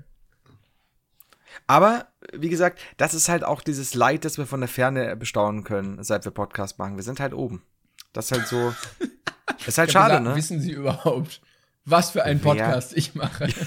Aber, 1.66 2.08
wie 2.32 2.48
gesagt, 2.48 2.80
das 2.96 3.14
ist 3.14 3.28
halt 3.28 3.44
auch 3.44 3.60
dieses 3.60 3.94
Leid, 3.94 4.24
das 4.24 4.36
wir 4.38 4.46
von 4.46 4.60
der 4.60 4.68
Ferne 4.68 5.14
bestaunen 5.16 5.64
können, 5.64 6.02
seit 6.02 6.24
wir 6.24 6.32
Podcast 6.32 6.78
machen. 6.78 6.96
Wir 6.96 7.02
sind 7.04 7.20
halt 7.20 7.32
oben. 7.34 7.62
Das 8.12 8.30
ist 8.30 8.32
halt 8.38 8.46
so. 8.48 8.74
ist 9.66 9.78
halt 9.78 9.92
schade, 9.92 10.14
gesagt, 10.14 10.24
ne? 10.28 10.34
Wissen 10.36 10.60
Sie 10.60 10.72
überhaupt, 10.72 11.40
was 11.84 12.10
für 12.10 12.24
einen 12.24 12.42
Wer- 12.42 12.50
Podcast 12.54 12.96
ich 12.96 13.14
mache? 13.14 13.48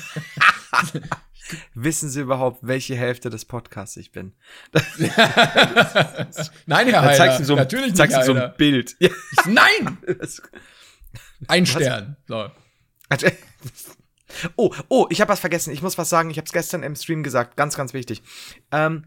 Wissen 1.73 2.09
Sie 2.09 2.21
überhaupt, 2.21 2.59
welche 2.61 2.95
Hälfte 2.95 3.29
des 3.29 3.45
Podcasts 3.45 3.97
ich 3.97 4.11
bin? 4.11 4.33
Nein, 6.65 6.87
Herr 6.87 7.01
Heiler, 7.01 7.15
zeigst 7.17 7.39
du 7.39 7.43
so, 7.45 7.55
natürlich 7.55 7.85
nicht, 7.87 7.97
zeigst 7.97 8.17
du 8.17 8.23
so 8.23 8.33
ein 8.33 8.53
Bild. 8.57 8.95
Ja. 8.99 9.09
Nein! 9.45 9.97
Ein 11.47 11.65
Stern. 11.65 12.17
So. 12.27 12.49
Oh, 14.55 14.73
oh, 14.89 15.07
ich 15.09 15.21
habe 15.21 15.29
was 15.31 15.39
vergessen. 15.39 15.71
Ich 15.71 15.81
muss 15.81 15.97
was 15.97 16.09
sagen. 16.09 16.29
Ich 16.29 16.37
habe 16.37 16.45
es 16.45 16.51
gestern 16.51 16.83
im 16.83 16.95
Stream 16.95 17.23
gesagt. 17.23 17.55
Ganz, 17.57 17.75
ganz 17.75 17.93
wichtig. 17.93 18.21
Ähm, 18.71 19.05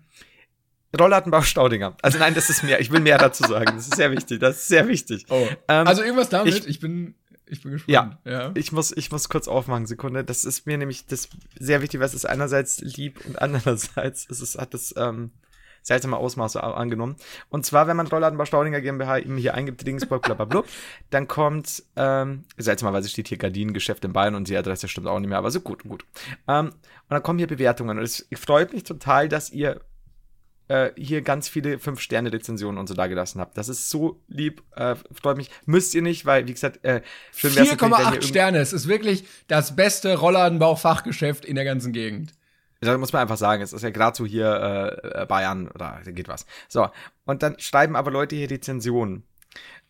Rollladenbau 0.99 1.43
Staudinger. 1.43 1.97
Also 2.03 2.19
nein, 2.19 2.35
das 2.35 2.49
ist 2.49 2.63
mehr. 2.63 2.81
Ich 2.81 2.91
will 2.91 3.01
mehr 3.01 3.19
dazu 3.19 3.43
sagen. 3.45 3.77
Das 3.77 3.89
ist 3.89 3.97
sehr 3.97 4.11
wichtig. 4.11 4.41
Das 4.41 4.57
ist 4.57 4.69
sehr 4.69 4.89
wichtig. 4.89 5.27
Oh. 5.29 5.47
Ähm, 5.69 5.87
also 5.87 6.03
irgendwas 6.03 6.29
damit, 6.29 6.55
ich- 6.55 6.67
ich, 6.69 6.81
bin 6.81 7.15
Ich 7.51 7.63
bin 7.63 7.73
gespannt. 7.73 7.91
Ja, 7.91 8.19
ja. 8.25 8.51
Ich, 8.55 8.73
muss, 8.73 8.93
ich 8.97 9.11
muss 9.11 9.29
kurz 9.29 9.49
aufmachen, 9.49 9.87
Sekunde. 9.87 10.25
Das 10.25 10.45
ist 10.45 10.67
mir 10.67 10.79
nämlich 10.79 11.07
das 11.07 11.29
sehr 11.59 11.83
wichtig, 11.83 12.01
weil 12.01 12.07
es 12.07 12.15
ist 12.15 12.27
einerseits 12.27 12.81
lieb 12.81 13.25
und 13.27 13.41
andererseits 13.41 14.27
ist 14.27 14.41
es, 14.41 14.59
hat 14.59 14.75
es 14.75 14.95
ähm, 14.97 15.31
seltsame 15.83 16.17
Ausmaße 16.17 16.63
angenommen. 16.63 17.17
Und 17.49 17.67
zwar, 17.67 17.87
wenn 17.87 17.97
man 17.97 18.07
Rollladenbau 18.07 18.45
Staudinger 18.45 18.81
GmbH 18.81 19.19
eben 19.19 19.37
hier 19.37 19.55
eingibt, 19.55 19.85
Regensburg, 19.85 20.23
blablabla, 20.23 20.65
dann 21.11 21.29
kommt, 21.29 21.83
ähm, 21.97 22.45
seltsamerweise 22.57 23.09
steht 23.09 23.29
hier 23.29 23.39
Gardinengeschäft 23.39 24.05
in 24.05 24.13
Bayern 24.13 24.35
und 24.35 24.49
die 24.49 24.57
Adresse 24.57 24.89
stimmt 24.89 25.07
auch 25.07 25.19
nicht 25.19 25.29
mehr, 25.29 25.39
aber 25.39 25.51
so 25.51 25.61
gut, 25.61 25.85
gut. 25.85 26.05
Ähm, 26.47 26.67
und 26.69 26.75
dann 27.11 27.23
kommen 27.23 27.39
hier 27.39 27.49
Bewertungen 27.49 27.99
und 27.99 28.05
es 28.05 28.27
freut 28.35 28.73
mich 28.73 28.85
total, 28.85 29.29
dass 29.29 29.51
ihr 29.51 29.81
äh, 30.69 30.91
hier 30.97 31.23
ganz 31.23 31.49
viele 31.49 31.77
5-Sterne-Rezensionen 31.77 32.79
und 32.79 32.87
so 32.87 32.95
da 32.95 33.07
gelassen 33.07 33.41
habt. 33.41 33.57
Das 33.59 33.69
ist 33.69 33.91
so 33.91 34.23
lieb, 34.29 34.63
äh, 34.77 34.95
freut 35.13 35.37
mich. 35.37 35.51
Müsst 35.67 35.95
ihr 35.95 36.03
nicht, 36.03 36.27
weil, 36.27 36.47
wie 36.47 36.53
gesagt, 36.53 36.85
äh, 36.85 37.03
schön 37.35 37.55
wär's 37.57 37.69
ihr 37.69 37.77
4,8 37.79 38.13
irgendwie- 38.13 38.27
Sterne. 38.27 38.59
Es 38.59 38.73
ist 38.73 38.87
wirklich 38.89 39.25
das 39.49 39.75
beste 39.77 40.17
Rollladenbau-Fachgeschäft 40.17 41.45
in 41.45 41.55
der 41.57 41.65
ganzen 41.65 41.93
Gegend. 41.93 42.33
Da 42.81 42.97
muss 42.97 43.13
man 43.13 43.23
einfach 43.23 43.37
sagen, 43.39 43.61
es 43.63 43.73
ist 43.73 43.83
ja 43.83 43.91
gerade 43.91 44.17
so 44.17 44.25
hier 44.25 44.93
äh, 45.03 45.27
Bayern 45.27 45.69
oder 45.69 46.01
da 46.05 46.11
geht 46.13 46.29
was. 46.29 46.47
So, 46.69 46.89
und 47.25 47.43
dann 47.43 47.59
schreiben 47.59 47.97
aber 47.97 48.11
Leute 48.13 48.37
hier 48.37 48.49
Rezensionen. 48.51 49.25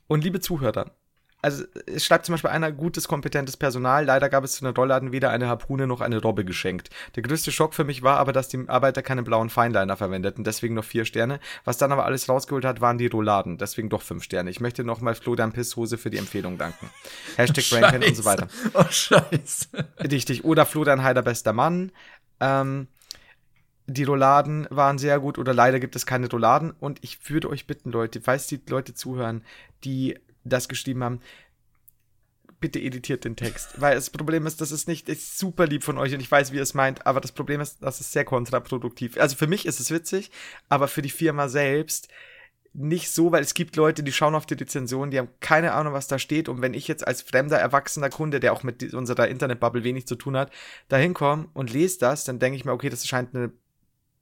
Und 0.07 0.25
liebe 0.25 0.41
Zuhörer, 0.41 0.93
also 1.41 1.65
es 1.87 2.05
schreibt 2.05 2.27
zum 2.27 2.33
Beispiel 2.33 2.51
einer 2.51 2.73
gutes, 2.73 3.07
kompetentes 3.07 3.57
Personal. 3.57 4.05
Leider 4.05 4.29
gab 4.29 4.43
es 4.43 4.55
zu 4.55 4.65
den 4.65 4.75
Rollladen 4.75 5.13
weder 5.13 5.31
eine 5.31 5.47
Harpune 5.47 5.87
noch 5.87 6.01
eine 6.01 6.21
Robbe 6.21 6.45
geschenkt. 6.45 6.91
Der 7.15 7.23
größte 7.23 7.53
Schock 7.53 7.75
für 7.75 7.85
mich 7.85 8.03
war 8.03 8.19
aber, 8.19 8.33
dass 8.33 8.49
die 8.49 8.69
Arbeiter 8.69 9.03
keine 9.03 9.23
blauen 9.23 9.49
Feinliner 9.49 9.97
verwendeten, 9.97 10.43
deswegen 10.43 10.75
noch 10.75 10.85
vier 10.85 11.05
Sterne. 11.05 11.39
Was 11.65 11.79
dann 11.79 11.93
aber 11.93 12.07
alles 12.07 12.29
rausgeholt 12.29 12.65
hat, 12.65 12.81
waren 12.81 12.99
die 12.99 13.07
Rolladen, 13.07 13.57
deswegen 13.57 13.89
doch 13.89 14.03
fünf 14.03 14.25
Sterne. 14.25 14.51
Ich 14.51 14.61
möchte 14.61 14.83
nochmal 14.83 15.15
Florian 15.15 15.53
Pisshose 15.53 15.97
für 15.97 16.11
die 16.11 16.19
Empfehlung 16.19 16.59
danken. 16.59 16.91
Hashtag 17.37 17.65
Brainpan 17.71 18.03
und 18.03 18.17
so 18.17 18.25
weiter. 18.25 18.49
Oh, 18.75 18.85
scheiße. 18.89 19.69
Richtig. 20.11 20.45
Oder 20.45 20.67
Florian 20.67 21.05
Heider, 21.05 21.23
bester 21.23 21.53
Mann. 21.53 21.93
Ähm, 22.41 22.89
die 23.87 24.05
Rouladen 24.05 24.67
waren 24.71 24.99
sehr 24.99 25.19
gut 25.19 25.39
oder 25.39 25.55
leider 25.55 25.81
gibt 25.81 25.97
es 25.97 26.05
keine 26.05 26.29
Rouladen. 26.29 26.73
Und 26.73 26.99
ich 27.03 27.31
würde 27.31 27.49
euch 27.49 27.67
bitten, 27.67 27.91
Leute, 27.91 28.21
falls 28.21 28.47
die 28.49 28.61
Leute 28.69 28.93
zuhören, 28.93 29.45
die 29.85 30.19
das 30.45 30.69
geschrieben 30.69 31.05
haben, 31.05 31.21
bitte 32.61 32.81
editiert 32.81 33.25
den 33.25 33.37
Text. 33.37 33.81
Weil 33.81 33.95
das 33.95 34.11
Problem 34.11 34.47
ist, 34.47 34.61
das 34.61 34.73
ist 34.73 34.89
nicht, 34.89 35.09
ist 35.09 35.39
super 35.39 35.67
lieb 35.67 35.85
von 35.85 35.99
euch 35.99 36.13
und 36.13 36.21
ich 36.21 36.31
weiß, 36.31 36.53
wie 36.53 36.57
ihr 36.57 36.63
es 36.63 36.75
meint, 36.75 37.07
aber 37.07 37.21
das 37.21 37.33
Problem 37.33 37.61
ist, 37.61 37.83
das 37.83 38.01
ist 38.01 38.13
sehr 38.13 38.25
kontraproduktiv. 38.25 39.19
Also 39.19 39.37
für 39.37 39.47
mich 39.47 39.67
ist 39.67 39.81
es 39.81 39.91
witzig, 39.91 40.31
aber 40.69 40.89
für 40.89 41.03
die 41.03 41.11
Firma 41.11 41.49
selbst 41.49 42.09
nicht 42.75 43.11
so, 43.11 43.33
weil 43.33 43.43
es 43.43 43.55
gibt 43.55 43.77
Leute, 43.77 44.03
die 44.03 44.13
schauen 44.13 44.35
auf 44.35 44.47
die 44.47 44.55
Rezension, 44.55 45.11
die 45.11 45.19
haben 45.19 45.31
keine 45.41 45.73
Ahnung, 45.73 45.95
was 45.95 46.07
da 46.07 46.19
steht. 46.19 46.49
Und 46.49 46.63
wenn 46.63 46.75
ich 46.75 46.87
jetzt 46.87 47.07
als 47.07 47.23
fremder, 47.23 47.59
erwachsener 47.59 48.11
Kunde, 48.11 48.41
der 48.41 48.53
auch 48.53 48.63
mit 48.63 48.95
unserer 48.95 49.29
Internetbubble 49.29 49.85
wenig 49.85 50.07
zu 50.07 50.17
tun 50.17 50.37
hat, 50.37 50.53
da 50.89 50.97
hinkomme 50.97 51.49
und 51.55 51.73
lese 51.73 51.99
das, 51.99 52.25
dann 52.25 52.39
denke 52.39 52.57
ich 52.57 52.65
mir, 52.65 52.73
okay, 52.73 52.91
das 52.91 53.07
scheint 53.07 53.35
eine, 53.35 53.53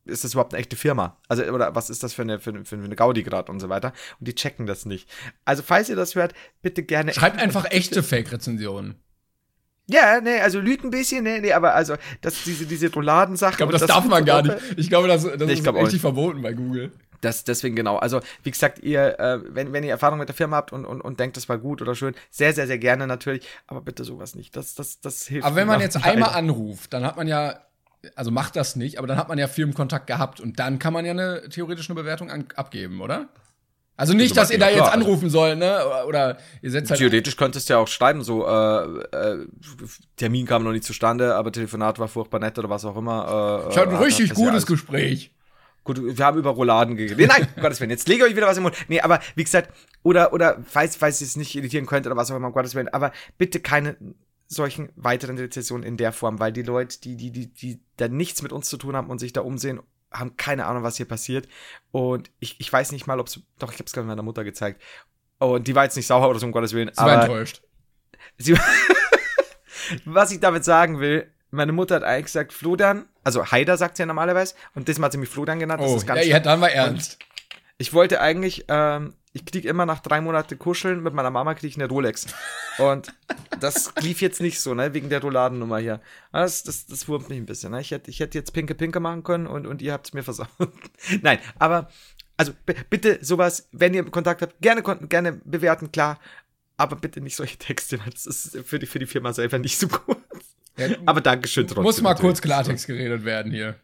ist 0.06 0.24
das 0.24 0.32
überhaupt 0.32 0.54
eine 0.54 0.60
echte 0.60 0.76
Firma? 0.76 1.16
Also, 1.28 1.44
oder 1.44 1.74
was 1.74 1.90
ist 1.90 2.02
das 2.02 2.14
für 2.14 2.22
eine, 2.22 2.38
für 2.38 2.50
eine, 2.50 2.64
für 2.64 2.76
eine 2.76 2.96
Gaudi 2.96 3.22
gerade 3.22 3.50
und 3.50 3.60
so 3.60 3.68
weiter? 3.68 3.92
Und 4.18 4.28
die 4.28 4.34
checken 4.34 4.66
das 4.66 4.86
nicht. 4.86 5.08
Also, 5.44 5.62
falls 5.62 5.88
ihr 5.88 5.96
das 5.96 6.14
hört, 6.14 6.34
bitte 6.62 6.82
gerne. 6.82 7.12
Schreibt 7.12 7.40
einfach 7.40 7.64
echte 7.70 8.02
Fake-Rezensionen. 8.02 8.96
Ja, 9.88 10.20
nee, 10.20 10.40
also 10.40 10.58
lügt 10.58 10.84
ein 10.84 10.90
bisschen, 10.90 11.22
nee, 11.22 11.40
nee, 11.40 11.52
aber 11.52 11.74
also, 11.74 11.94
das, 12.20 12.42
diese, 12.44 12.66
diese 12.66 12.92
Rouladen-Sachen. 12.92 13.52
Ich 13.52 13.56
glaube, 13.58 13.72
und 13.72 13.80
das, 13.80 13.88
darf 13.88 14.04
man 14.06 14.24
gar 14.24 14.42
nicht. 14.42 14.56
Ich 14.76 14.88
glaube, 14.88 15.06
das, 15.06 15.22
das 15.22 15.36
Nee, 15.38 15.52
ist 15.52 15.66
richtig 15.66 15.92
nicht. 15.92 16.00
verboten 16.00 16.42
bei 16.42 16.54
Google. 16.54 16.90
Das, 17.20 17.44
deswegen 17.44 17.76
genau. 17.76 17.96
Also, 17.96 18.20
wie 18.42 18.50
gesagt, 18.50 18.80
ihr, 18.80 19.18
äh, 19.18 19.38
wenn, 19.48 19.72
wenn 19.72 19.84
ihr 19.84 19.90
Erfahrung 19.90 20.18
mit 20.18 20.28
der 20.28 20.34
Firma 20.34 20.56
habt 20.56 20.72
und, 20.72 20.84
und, 20.84 21.00
und 21.00 21.20
denkt, 21.20 21.36
das 21.36 21.48
war 21.48 21.58
gut 21.58 21.82
oder 21.82 21.94
schön, 21.94 22.14
sehr, 22.30 22.52
sehr, 22.52 22.66
sehr 22.66 22.78
gerne 22.78 23.06
natürlich, 23.06 23.46
aber 23.68 23.80
bitte 23.80 24.04
sowas 24.04 24.34
nicht. 24.34 24.56
Das, 24.56 24.74
das, 24.74 25.00
das 25.00 25.26
hilft. 25.26 25.46
Aber 25.46 25.56
wenn 25.56 25.66
man 25.68 25.80
jetzt 25.80 25.96
auch 25.98 26.02
einmal 26.02 26.30
leider. 26.30 26.36
anruft, 26.36 26.92
dann 26.92 27.04
hat 27.04 27.16
man 27.16 27.28
ja, 27.28 27.60
also 28.14 28.30
macht 28.30 28.56
das 28.56 28.76
nicht, 28.76 28.98
aber 28.98 29.06
dann 29.06 29.16
hat 29.18 29.28
man 29.28 29.38
ja 29.38 29.48
Firmenkontakt 29.48 30.06
gehabt 30.06 30.40
und 30.40 30.58
dann 30.58 30.78
kann 30.78 30.92
man 30.92 31.04
ja 31.04 31.12
eine 31.12 31.48
theoretisch 31.48 31.88
eine 31.90 31.94
Bewertung 32.00 32.30
an, 32.30 32.46
abgeben, 32.54 33.00
oder? 33.00 33.28
Also 33.98 34.12
nicht, 34.12 34.36
dass 34.36 34.50
ihr 34.50 34.58
da 34.58 34.66
Ja, 34.66 34.72
jetzt 34.72 34.82
klar, 34.82 34.92
also- 34.92 35.06
anrufen 35.06 35.30
sollt, 35.30 35.58
ne? 35.58 35.78
Oder, 35.86 36.06
oder 36.06 36.38
ihr 36.60 36.70
setzt 36.70 36.90
halt. 36.90 36.98
Theoretisch 37.00 37.34
könntest 37.36 37.68
du 37.68 37.72
ja 37.74 37.78
auch 37.78 37.88
schreiben, 37.88 38.22
so, 38.22 38.46
äh, 38.46 38.84
äh, 39.16 39.46
Termin 40.16 40.44
kam 40.46 40.64
noch 40.64 40.72
nicht 40.72 40.84
zustande, 40.84 41.34
aber 41.34 41.50
Telefonat 41.50 41.98
war 41.98 42.06
furchtbar 42.08 42.38
nett 42.40 42.58
oder 42.58 42.68
was 42.68 42.84
auch 42.84 42.96
immer. 42.96 43.62
Äh, 43.66 43.70
Ich 43.70 43.78
hatte 43.78 43.88
ein 43.90 43.96
äh, 43.96 44.04
richtig 44.04 44.28
ja 44.28 44.34
gutes 44.34 44.50
alles- 44.50 44.66
Gespräch. 44.66 45.32
Gut, 45.82 46.00
wir 46.02 46.24
haben 46.26 46.36
über 46.36 46.50
Rouladen 46.50 46.96
geredet. 46.96 47.16
Nee, 47.16 47.26
nein, 47.26 47.46
um 47.56 47.62
Gottes 47.62 47.80
Willen, 47.80 47.90
jetzt 47.90 48.08
lege 48.08 48.24
ich 48.24 48.30
euch 48.32 48.36
wieder 48.36 48.48
was 48.48 48.56
im 48.56 48.64
Mund. 48.64 48.74
Nee, 48.88 49.00
aber 49.00 49.20
wie 49.36 49.44
gesagt, 49.44 49.70
oder, 50.02 50.32
oder, 50.32 50.58
falls, 50.66 50.96
falls 50.96 51.20
ihr 51.20 51.28
es 51.28 51.36
nicht 51.36 51.54
editieren 51.56 51.86
könnt 51.86 52.06
oder 52.06 52.16
was 52.16 52.30
auch 52.30 52.36
immer, 52.36 52.48
um 52.48 52.52
Gottes 52.52 52.74
Willen, 52.74 52.88
aber 52.88 53.12
bitte 53.38 53.60
keine 53.60 53.96
solchen 54.48 54.90
weiteren 54.96 55.38
Rezessionen 55.38 55.85
in 55.85 55.96
der 55.96 56.12
Form, 56.12 56.38
weil 56.38 56.52
die 56.52 56.62
Leute, 56.62 57.00
die, 57.00 57.16
die, 57.16 57.30
die, 57.30 57.52
die 57.52 57.80
da 57.96 58.09
nichts 58.09 58.42
mit 58.42 58.52
uns 58.52 58.68
zu 58.68 58.76
tun 58.76 58.96
haben 58.96 59.11
und 59.11 59.18
sich 59.18 59.32
da 59.32 59.40
umsehen, 59.40 59.80
haben 60.12 60.37
keine 60.37 60.66
Ahnung, 60.66 60.82
was 60.82 60.96
hier 60.96 61.06
passiert. 61.06 61.48
Und 61.90 62.30
ich, 62.38 62.61
ich 62.61 62.72
weiß 62.72 62.92
nicht 62.92 63.06
mal, 63.06 63.20
ob 63.20 63.26
es, 63.26 63.40
doch, 63.59 63.72
ich 63.72 63.78
habe 63.78 63.87
es 63.87 63.92
gerade 63.92 64.06
meiner 64.06 64.22
Mutter 64.22 64.44
gezeigt. 64.44 64.80
Und 65.38 65.66
die 65.68 65.74
war 65.74 65.85
jetzt 65.85 65.96
nicht 65.96 66.06
sauer 66.06 66.28
oder 66.28 66.38
so, 66.38 66.46
um 66.46 66.52
Gottes 66.52 66.72
Willen. 66.72 66.90
Sie 66.92 66.98
war 66.98 67.11
aber 67.11 67.22
enttäuscht. 67.22 67.62
Sie, 68.38 68.56
was 70.04 70.30
ich 70.30 70.40
damit 70.40 70.64
sagen 70.64 71.00
will, 71.00 71.30
meine 71.50 71.72
Mutter 71.72 71.96
hat 71.96 72.02
eigentlich 72.02 72.26
gesagt, 72.26 72.52
Flodern, 72.52 73.06
also 73.24 73.46
Haider 73.46 73.76
sagt 73.76 73.96
sie 73.96 74.02
ja 74.02 74.06
normalerweise, 74.06 74.54
und 74.74 74.88
diesmal 74.88 75.06
hat 75.06 75.12
sie 75.12 75.18
mich 75.18 75.28
Flodern 75.28 75.59
genannt, 75.59 75.80
das 75.82 75.90
Oh, 75.90 75.96
ist 75.96 76.06
ganz 76.06 76.20
ja, 76.22 76.26
ja, 76.26 76.40
dann 76.40 76.61
war 76.61 76.70
ernst. 76.70 77.18
Ich 77.78 77.92
wollte 77.92 78.20
eigentlich, 78.20 78.64
ähm, 78.68 79.14
ich 79.32 79.44
krieg 79.44 79.66
immer 79.66 79.84
nach 79.84 80.00
drei 80.00 80.20
Monate 80.20 80.56
kuscheln, 80.56 81.02
mit 81.02 81.12
meiner 81.12 81.30
Mama 81.30 81.54
krieg 81.54 81.70
ich 81.70 81.76
eine 81.76 81.88
Rolex. 81.88 82.26
Und 82.78 83.12
das 83.60 83.92
lief 84.00 84.22
jetzt 84.22 84.40
nicht 84.40 84.60
so, 84.60 84.74
ne, 84.74 84.94
wegen 84.94 85.10
der 85.10 85.20
Rolladennummer 85.20 85.78
hier. 85.78 86.00
Das, 86.32 86.62
das, 86.62 86.86
das 86.86 87.06
wurmt 87.06 87.28
mich 87.28 87.38
ein 87.38 87.46
bisschen, 87.46 87.72
ne. 87.72 87.80
Ich 87.80 87.90
hätte, 87.90 88.10
ich 88.10 88.20
hätte 88.20 88.38
jetzt 88.38 88.52
Pinke 88.52 88.74
Pinke 88.74 89.00
machen 89.00 89.24
können 89.24 89.46
und, 89.46 89.66
und 89.66 89.82
ihr 89.82 89.92
habt 89.92 90.06
es 90.06 90.14
mir 90.14 90.22
versaut. 90.22 90.48
Nein, 91.22 91.38
aber, 91.58 91.90
also 92.38 92.52
bitte 92.88 93.18
sowas, 93.22 93.68
wenn 93.72 93.92
ihr 93.92 94.04
Kontakt 94.04 94.40
habt, 94.40 94.60
gerne, 94.60 94.82
gerne 94.82 95.32
bewerten, 95.44 95.92
klar. 95.92 96.18
Aber 96.78 96.96
bitte 96.96 97.20
nicht 97.20 97.36
solche 97.36 97.56
Texte, 97.56 97.98
weil 98.00 98.10
das 98.10 98.26
ist 98.26 98.58
für 98.64 98.78
die, 98.78 98.86
für 98.86 98.98
die 98.98 99.06
Firma 99.06 99.32
selber 99.32 99.58
nicht 99.58 99.78
so 99.78 99.88
gut. 99.88 100.18
Ja, 100.76 100.88
Aber 101.06 101.20
Dankeschön 101.20 101.66
trotzdem. 101.66 101.84
Muss 101.84 102.02
mal 102.02 102.10
natürlich. 102.10 102.28
kurz 102.28 102.42
Klartext 102.42 102.86
geredet 102.86 103.24
werden 103.24 103.52
hier. 103.52 103.76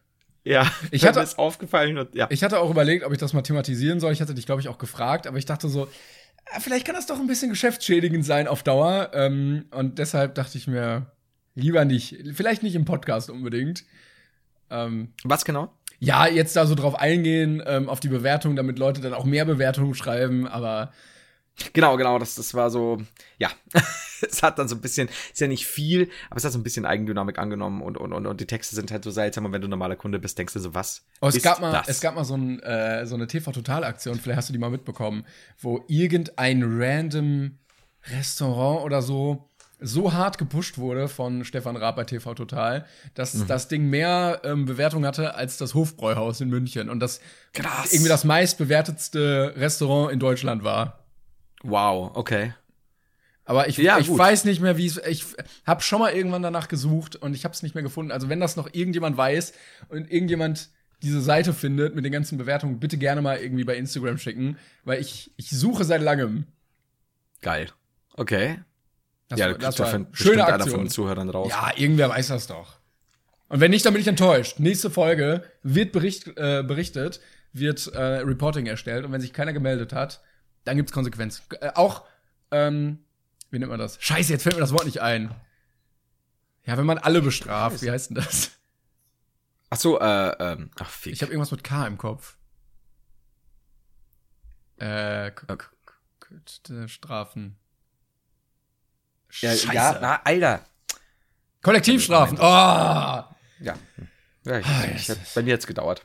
Ja, 0.45 0.71
Ich 0.91 1.05
hatte- 1.07 1.21
ist 1.21 1.39
aufgefallen 1.39 2.09
ja. 2.15 2.27
Ich 2.31 2.43
hatte 2.43 2.59
auch 2.59 2.71
überlegt, 2.71 3.05
ob 3.05 3.13
ich 3.13 3.19
das 3.19 3.33
mal 3.33 3.43
thematisieren 3.43 4.01
soll. 4.01 4.13
Ich 4.13 4.21
hatte 4.21 4.35
dich, 4.35 4.47
glaube 4.47 4.61
ich, 4.61 4.69
auch 4.69 4.79
gefragt, 4.79 5.27
aber 5.27 5.39
ich 5.39 5.45
dachte 5.47 5.69
so, 5.69 5.85
äh, 5.87 6.61
vielleicht 6.61 6.85
kann 6.85 6.95
das 6.97 7.07
doch 7.07 7.21
ein 7.21 7.27
bisschen 7.29 7.51
geschäftsschädigend 7.51 8.25
sein 8.25 8.49
auf 8.49 8.63
Dauer. 8.63 9.11
Ähm, 9.15 9.67
und 9.71 9.99
deshalb 9.99 10.35
dachte 10.35 10.59
ich 10.59 10.67
mir, 10.67 11.07
lieber 11.55 11.85
nicht. 11.85 12.17
Vielleicht 12.35 12.63
nicht 12.63 12.75
im 12.75 12.85
Podcast 12.85 13.31
unbedingt. 13.31 13.85
Ähm, 14.71 15.13
Was 15.25 15.45
genau? 15.45 15.73
ja, 16.01 16.27
jetzt 16.27 16.57
da 16.57 16.67
so 16.67 16.75
drauf 16.75 16.97
eingehen, 16.97 17.63
ähm, 17.65 17.89
auf 17.89 18.01
die 18.01 18.09
Bewertung, 18.09 18.57
damit 18.57 18.79
Leute 18.81 19.01
dann 19.01 19.15
auch 19.15 19.25
mehr 19.25 19.45
Bewertungen 19.45 19.95
schreiben, 19.95 20.49
aber 20.49 20.93
Genau, 21.75 21.97
genau, 21.97 22.19
das, 22.19 22.35
das 22.35 22.55
war 22.55 22.71
so, 22.71 23.03
ja, 23.39 23.51
es 24.23 24.43
hat 24.43 24.59
dann 24.59 24.69
so 24.69 24.75
ein 24.75 24.81
bisschen, 24.81 25.09
ist 25.33 25.41
ja 25.41 25.47
nicht 25.47 25.67
viel, 25.67 26.09
aber 26.31 26.39
es 26.39 26.45
hat 26.45 26.53
so 26.53 26.59
ein 26.59 26.63
bisschen 26.63 26.87
Eigendynamik 26.87 27.39
angenommen 27.39 27.83
und, 27.83 27.97
und, 27.99 28.13
und, 28.13 28.27
und 28.27 28.41
die 28.41 28.47
Texte 28.47 28.75
sind 28.75 28.91
halt 28.91 29.05
so 29.05 29.11
seltsam 29.11 29.45
und 29.45 29.53
wenn 29.53 29.61
du 29.61 29.69
normaler 29.69 29.97
Kunde 29.97 30.19
bist, 30.19 30.39
denkst 30.39 30.55
du 30.55 30.61
so, 30.61 30.75
was 30.75 31.03
Oh, 31.21 31.29
es 31.29 31.37
ist 31.37 31.43
gab 31.43 31.61
mal, 31.61 31.71
das? 31.73 31.89
es 31.89 32.01
gab 32.01 32.15
mal 32.15 32.25
so, 32.25 32.35
ein, 32.37 32.59
äh, 32.61 33.05
so 33.07 33.15
eine 33.15 33.27
TV-Total-Aktion, 33.27 34.19
vielleicht 34.19 34.39
hast 34.39 34.49
du 34.49 34.53
die 34.55 34.59
mal 34.59 34.71
mitbekommen, 34.71 35.25
wo 35.61 35.85
irgendein 35.89 36.63
random 36.65 37.59
Restaurant 38.11 38.85
oder 38.85 39.03
so 39.03 39.49
so 39.85 40.13
hart 40.13 40.39
gepusht 40.39 40.79
wurde 40.79 41.09
von 41.09 41.45
Stefan 41.45 41.77
Raab 41.77 41.97
bei 41.97 42.05
TV 42.05 42.35
Total, 42.35 42.87
dass 43.15 43.35
Mhm. 43.35 43.47
das 43.49 43.67
Ding 43.67 43.91
mehr 43.91 44.41
ähm, 44.45 44.65
Bewertung 44.65 45.05
hatte 45.05 45.35
als 45.35 45.57
das 45.57 45.75
Hofbräuhaus 45.75 46.41
in 46.41 46.49
München 46.51 46.89
und 46.89 47.01
das 47.01 47.21
Krass. 47.53 47.93
irgendwie 47.93 48.09
das 48.09 48.23
meistbewertetste 48.23 49.55
Restaurant 49.57 50.13
in 50.13 50.21
Deutschland 50.21 50.63
war. 50.63 51.02
Wow, 51.63 52.11
okay. 52.15 52.55
Aber 53.45 53.69
ich, 53.69 53.77
Ja, 53.77 53.99
ich 53.99 54.07
gut. 54.09 54.19
weiß 54.19 54.45
nicht 54.45 54.61
mehr, 54.61 54.77
wie 54.77 54.87
es. 54.87 54.99
Ich 54.99 55.25
habe 55.67 55.83
schon 55.83 55.99
mal 56.01 56.13
irgendwann 56.13 56.43
danach 56.43 56.69
gesucht 56.69 57.17
und 57.17 57.35
ich 57.35 57.45
habe 57.45 57.53
es 57.55 57.63
nicht 57.63 57.75
mehr 57.75 57.83
gefunden. 57.83 58.13
Also 58.13 58.29
wenn 58.29 58.41
das 58.41 58.57
noch 58.57 58.69
irgendjemand 58.73 59.17
weiß 59.17 59.53
und 59.89 60.11
irgendjemand 60.11 60.69
diese 61.03 61.21
Seite 61.21 61.53
findet 61.53 61.97
mit 61.97 62.05
den 62.05 62.13
ganzen 62.13 62.39
Bewertungen, 62.39 62.79
bitte 62.79 62.97
gerne 62.99 63.21
mal 63.23 63.39
irgendwie 63.39 63.65
bei 63.65 63.77
Instagram 63.77 64.19
schicken, 64.19 64.57
weil 64.85 65.01
ich 65.01 65.33
ich 65.37 65.51
suche 65.51 65.85
seit 65.85 66.03
langem. 66.03 66.47
Geil. 67.41 67.69
Okay. 68.15 68.61
Das, 69.29 69.41
ja, 69.41 69.47
war- 69.47 69.53
da 69.55 69.59
das 69.67 69.79
war 69.81 69.87
bestimmt 69.87 70.17
schöne 70.17 70.45
einer 70.47 70.53
von 70.55 70.63
Aktion. 70.63 70.81
den 70.85 70.91
Zuhörern 70.91 71.29
raus. 71.29 71.51
Ja, 71.51 71.73
irgendwer 71.77 72.09
weiß 72.11 72.29
das 72.29 72.47
doch. 72.47 72.79
Und 73.49 73.61
wenn 73.61 73.71
nicht, 73.73 73.85
dann 73.85 73.93
bin 73.93 74.01
ich 74.01 74.09
enttäuscht. 74.09 74.61
Nächste 74.61 74.91
Folge 74.91 75.43
wird 75.63 75.93
Bericht, 75.93 76.29
äh, 76.39 76.63
berichtet, 76.63 77.21
wird 77.53 77.87
äh, 77.89 78.01
Reporting 78.01 78.67
erstellt 78.67 79.05
und 79.05 79.13
wenn 79.13 79.21
sich 79.21 79.33
keiner 79.33 79.53
gemeldet 79.53 79.93
hat, 79.93 80.23
dann 80.65 80.77
gibt's 80.77 80.93
Konsequenzen. 80.93 81.43
Äh, 81.61 81.71
auch, 81.75 82.05
ähm, 82.51 83.05
wie 83.51 83.59
nennt 83.59 83.71
man 83.71 83.79
das? 83.81 83.99
Scheiße, 84.01 84.33
jetzt 84.33 84.43
fällt 84.43 84.55
mir 84.55 84.61
das 84.61 84.73
Wort 84.73 84.85
nicht 84.87 85.01
ein. 85.01 85.35
Ja, 86.65 86.77
wenn 86.79 86.87
man 86.87 86.99
alle 86.99 87.21
bestraft, 87.23 87.83
wie 87.83 87.91
heißt 87.91 88.11
denn 88.11 88.17
das? 88.17 88.53
Ach 89.71 89.77
so, 89.79 89.99
äh, 90.01 90.29
ähm, 90.39 90.71
ach, 90.79 90.89
fick. 90.91 91.13
Ich 91.13 91.23
habe 91.23 91.33
irgendwas 91.33 91.51
mit 91.51 91.65
K 91.65 91.87
im 91.87 91.99
Kopf. 91.99 92.37
Äh, 94.79 95.31
K- 95.33 95.57
K- 95.57 96.89
Strafen. 96.89 97.57
Ja, 99.41 99.51
Scheiße. 99.51 99.73
ja 99.75 99.99
na, 100.01 100.21
Alter. 100.25 100.65
Kollektivstrafen. 101.63 102.39
Oh! 102.39 102.43
Ja. 102.43 103.29
ja 103.61 104.59
ich, 104.59 104.67
Ah, 104.67 104.85
ich, 104.95 105.09
yes. 105.09 105.35
bei 105.35 105.43
mir 105.43 105.51
jetzt 105.51 105.67
gedauert. 105.67 106.05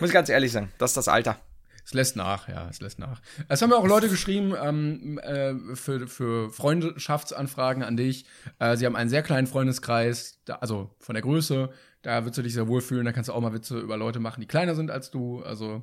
Muss 0.00 0.10
ich 0.10 0.14
ganz 0.14 0.28
ehrlich 0.28 0.52
sagen, 0.52 0.72
das 0.78 0.90
ist 0.90 0.96
das 0.98 1.08
Alter. 1.08 1.38
Es 1.84 1.92
lässt 1.92 2.16
nach, 2.16 2.48
ja, 2.48 2.68
es 2.70 2.80
lässt 2.80 2.98
nach. 2.98 3.20
Es 3.48 3.60
haben 3.60 3.70
ja 3.70 3.76
auch 3.76 3.86
Leute 3.86 4.08
geschrieben 4.08 4.54
ähm, 4.60 5.18
äh, 5.18 5.76
für, 5.76 6.08
für 6.08 6.50
Freundschaftsanfragen 6.50 7.82
an 7.82 7.96
dich. 7.96 8.24
Äh, 8.58 8.76
sie 8.76 8.86
haben 8.86 8.96
einen 8.96 9.10
sehr 9.10 9.22
kleinen 9.22 9.46
Freundeskreis, 9.46 10.40
da, 10.46 10.56
also 10.56 10.94
von 10.98 11.14
der 11.14 11.22
Größe. 11.22 11.70
Da 12.00 12.24
würdest 12.24 12.38
du 12.38 12.42
dich 12.42 12.54
sehr 12.54 12.68
wohlfühlen. 12.68 13.04
Da 13.04 13.12
kannst 13.12 13.28
du 13.28 13.34
auch 13.34 13.40
mal 13.40 13.52
Witze 13.52 13.78
über 13.78 13.96
Leute 13.96 14.18
machen, 14.18 14.40
die 14.40 14.46
kleiner 14.46 14.74
sind 14.74 14.90
als 14.90 15.10
du. 15.10 15.42
Also 15.42 15.82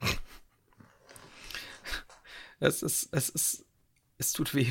Es 2.60 2.82
ist, 2.82 3.08
es 3.12 3.30
ist, 3.30 3.64
es 4.20 4.32
tut 4.32 4.54
weh. 4.54 4.66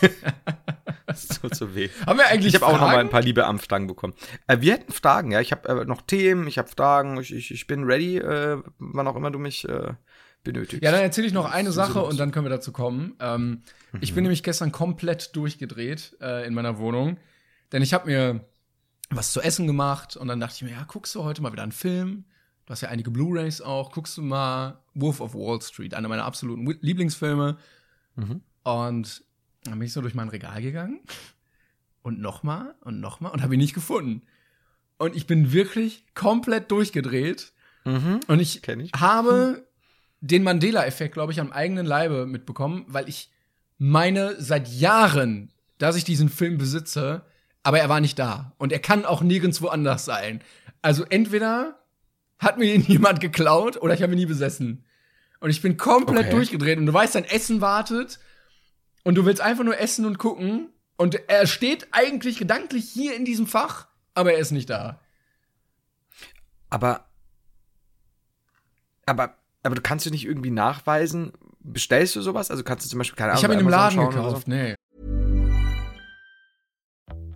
es 1.06 1.28
tut 1.28 1.54
so 1.54 1.74
weh. 1.74 1.90
haben 2.06 2.18
wir 2.18 2.28
eigentlich 2.28 2.54
Ich 2.54 2.62
habe 2.62 2.72
auch 2.72 2.80
noch 2.80 2.86
mal 2.86 2.98
ein 2.98 3.10
paar 3.10 3.20
liebe 3.20 3.46
Anfragen 3.46 3.88
bekommen. 3.88 4.14
Äh, 4.46 4.60
wir 4.60 4.74
hätten 4.74 4.92
Fragen, 4.92 5.32
ja. 5.32 5.40
Ich 5.40 5.50
habe 5.50 5.68
äh, 5.68 5.84
noch 5.84 6.02
Themen, 6.02 6.46
ich 6.46 6.56
habe 6.56 6.68
Fragen, 6.68 7.20
ich, 7.20 7.34
ich, 7.34 7.50
ich 7.50 7.66
bin 7.66 7.82
ready, 7.84 8.18
äh, 8.18 8.62
wann 8.78 9.08
auch 9.08 9.16
immer 9.16 9.32
du 9.32 9.40
mich 9.40 9.68
äh, 9.68 9.94
benötigst. 10.44 10.84
Ja, 10.84 10.92
dann 10.92 11.02
erzähle 11.02 11.26
ich 11.26 11.32
noch 11.32 11.50
eine 11.50 11.72
Sache 11.72 12.00
und 12.00 12.18
dann 12.18 12.30
können 12.30 12.46
wir 12.46 12.50
dazu 12.50 12.72
kommen. 12.72 13.16
Ähm, 13.20 13.62
Ich 14.00 14.14
bin 14.14 14.22
nämlich 14.22 14.44
gestern 14.44 14.70
komplett 14.70 15.34
durchgedreht 15.34 16.16
äh, 16.20 16.46
in 16.46 16.54
meiner 16.54 16.78
Wohnung, 16.78 17.18
denn 17.72 17.82
ich 17.82 17.92
habe 17.92 18.06
mir 18.06 18.48
was 19.10 19.32
zu 19.32 19.40
essen 19.40 19.66
gemacht 19.66 20.16
und 20.16 20.28
dann 20.28 20.38
dachte 20.40 20.54
ich 20.56 20.62
mir, 20.62 20.70
ja, 20.70 20.84
guckst 20.84 21.14
du 21.14 21.24
heute 21.24 21.42
mal 21.42 21.52
wieder 21.52 21.64
einen 21.64 21.72
Film? 21.72 22.24
Du 22.66 22.70
hast 22.70 22.80
ja 22.82 22.88
einige 22.88 23.10
Blu-rays 23.10 23.60
auch. 23.60 23.90
Guckst 23.90 24.16
du 24.16 24.22
mal 24.22 24.80
Wolf 24.94 25.20
of 25.20 25.34
Wall 25.34 25.60
Street, 25.60 25.92
einer 25.92 26.08
meiner 26.08 26.24
absoluten 26.24 26.66
Lieblingsfilme. 26.80 27.58
Und 28.62 29.24
dann 29.64 29.78
bin 29.78 29.86
ich 29.86 29.92
so 29.92 30.00
durch 30.00 30.14
mein 30.14 30.28
Regal 30.28 30.60
gegangen 30.62 31.00
und 32.02 32.20
nochmal 32.20 32.74
und 32.80 33.00
nochmal 33.00 33.32
und 33.32 33.42
habe 33.42 33.54
ihn 33.54 33.60
nicht 33.60 33.74
gefunden. 33.74 34.22
Und 34.98 35.16
ich 35.16 35.26
bin 35.26 35.52
wirklich 35.52 36.04
komplett 36.14 36.70
durchgedreht. 36.70 37.52
Mhm. 37.84 38.20
Und 38.28 38.40
ich, 38.40 38.66
ich. 38.66 38.92
habe 38.94 39.66
den 40.20 40.44
Mandela-Effekt, 40.44 41.14
glaube 41.14 41.32
ich, 41.32 41.40
am 41.40 41.50
eigenen 41.52 41.86
Leibe 41.86 42.26
mitbekommen, 42.26 42.84
weil 42.86 43.08
ich 43.08 43.30
meine 43.78 44.40
seit 44.40 44.68
Jahren, 44.68 45.52
dass 45.78 45.96
ich 45.96 46.04
diesen 46.04 46.28
Film 46.28 46.58
besitze, 46.58 47.24
aber 47.64 47.80
er 47.80 47.88
war 47.88 48.00
nicht 48.00 48.18
da. 48.18 48.52
Und 48.58 48.72
er 48.72 48.78
kann 48.78 49.04
auch 49.04 49.22
nirgendwo 49.22 49.68
anders 49.68 50.04
sein. 50.04 50.40
Also 50.82 51.04
entweder 51.08 51.80
hat 52.38 52.58
mir 52.58 52.72
ihn 52.72 52.82
jemand 52.86 53.20
geklaut 53.20 53.76
oder 53.80 53.94
ich 53.94 54.02
habe 54.02 54.12
ihn 54.12 54.18
nie 54.18 54.26
besessen. 54.26 54.84
Und 55.40 55.50
ich 55.50 55.60
bin 55.60 55.76
komplett 55.76 56.26
Okay. 56.26 56.36
durchgedreht 56.36 56.78
und 56.78 56.86
du 56.86 56.92
weißt, 56.92 57.16
dein 57.16 57.24
Essen 57.24 57.60
wartet 57.60 58.20
und 59.04 59.14
du 59.16 59.24
willst 59.24 59.40
einfach 59.40 59.64
nur 59.64 59.78
essen 59.78 60.04
und 60.04 60.18
gucken 60.18 60.68
und 60.96 61.28
er 61.28 61.46
steht 61.46 61.88
eigentlich 61.90 62.38
gedanklich 62.38 62.88
hier 62.88 63.16
in 63.16 63.24
diesem 63.24 63.46
Fach, 63.46 63.86
aber 64.14 64.32
er 64.34 64.38
ist 64.38 64.52
nicht 64.52 64.70
da. 64.70 65.00
Aber, 66.70 67.04
aber, 69.06 69.34
aber 69.62 69.74
du 69.74 69.82
kannst 69.82 70.06
du 70.06 70.10
nicht 70.10 70.24
irgendwie 70.24 70.50
nachweisen, 70.50 71.32
bestellst 71.60 72.16
du 72.16 72.22
sowas? 72.22 72.50
Also 72.50 72.62
kannst 72.64 72.86
du 72.86 72.90
zum 72.90 72.98
Beispiel, 72.98 73.16
keine 73.16 73.32
Ahnung, 73.32 73.40
Ich 73.40 73.44
habe 73.44 73.54
ihn 73.54 73.60
im 73.60 73.68
Laden 73.68 74.08
gekauft, 74.08 74.48
nee. 74.48 74.74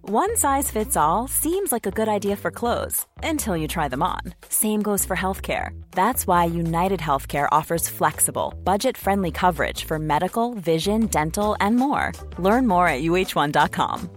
One 0.09 0.37
size 0.37 0.71
fits 0.71 0.97
all 0.97 1.27
seems 1.27 1.73
like 1.73 1.85
a 1.85 1.91
good 1.91 2.07
idea 2.09 2.37
for 2.37 2.53
clothes 2.53 3.07
until 3.25 3.57
you 3.57 3.67
try 3.67 3.89
them 3.89 4.05
on. 4.05 4.21
Same 4.49 4.81
goes 4.81 5.05
for 5.05 5.17
healthcare. 5.17 5.71
That's 5.93 6.29
why 6.29 6.45
United 6.45 7.01
Healthcare 7.01 7.49
offers 7.51 7.89
flexible, 7.89 8.55
budget 8.63 8.97
friendly 8.97 9.33
coverage 9.33 9.83
for 9.85 9.99
medical, 9.99 10.55
vision, 10.55 11.07
dental, 11.07 11.57
and 11.61 11.75
more. 11.77 12.13
Learn 12.39 12.69
more 12.69 12.87
at 12.89 13.03
uh1.com. 13.03 14.09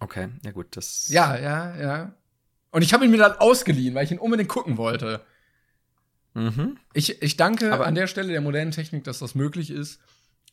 Okay, 0.00 0.28
ja 0.44 0.50
gut, 0.52 0.76
das. 0.76 1.08
Ja, 1.08 1.36
ja, 1.38 1.76
ja. 1.76 2.12
Und 2.70 2.82
ich 2.82 2.92
habe 2.92 3.04
ihn 3.04 3.10
mir 3.10 3.18
dann 3.18 3.32
ausgeliehen, 3.32 3.94
weil 3.94 4.04
ich 4.04 4.12
ihn 4.12 4.18
unbedingt 4.18 4.48
gucken 4.48 4.76
wollte. 4.76 5.20
Mhm. 6.34 6.78
Ich, 6.92 7.22
ich 7.22 7.36
danke 7.36 7.72
Aber- 7.72 7.86
an 7.86 7.94
der 7.94 8.06
Stelle 8.06 8.28
der 8.32 8.40
modernen 8.42 8.70
Technik, 8.72 9.04
dass 9.04 9.18
das 9.20 9.34
möglich 9.34 9.70
ist. 9.70 10.00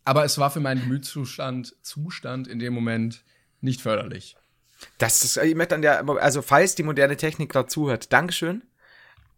Aber 0.05 0.25
es 0.25 0.37
war 0.37 0.51
für 0.51 0.59
meinen 0.59 0.81
Gemütszustand 0.81 1.75
Zustand 1.81 2.47
in 2.47 2.59
dem 2.59 2.73
Moment 2.73 3.23
nicht 3.61 3.81
förderlich. 3.81 4.35
Das 4.97 5.23
ist, 5.23 5.37
ich 5.37 5.55
möchte 5.55 5.75
an 5.75 5.81
der, 5.81 6.07
also 6.19 6.41
falls 6.41 6.75
die 6.75 6.83
moderne 6.83 7.15
Technik 7.15 7.51
gerade 7.51 7.67
zuhört, 7.67 8.11
Dankeschön. 8.11 8.63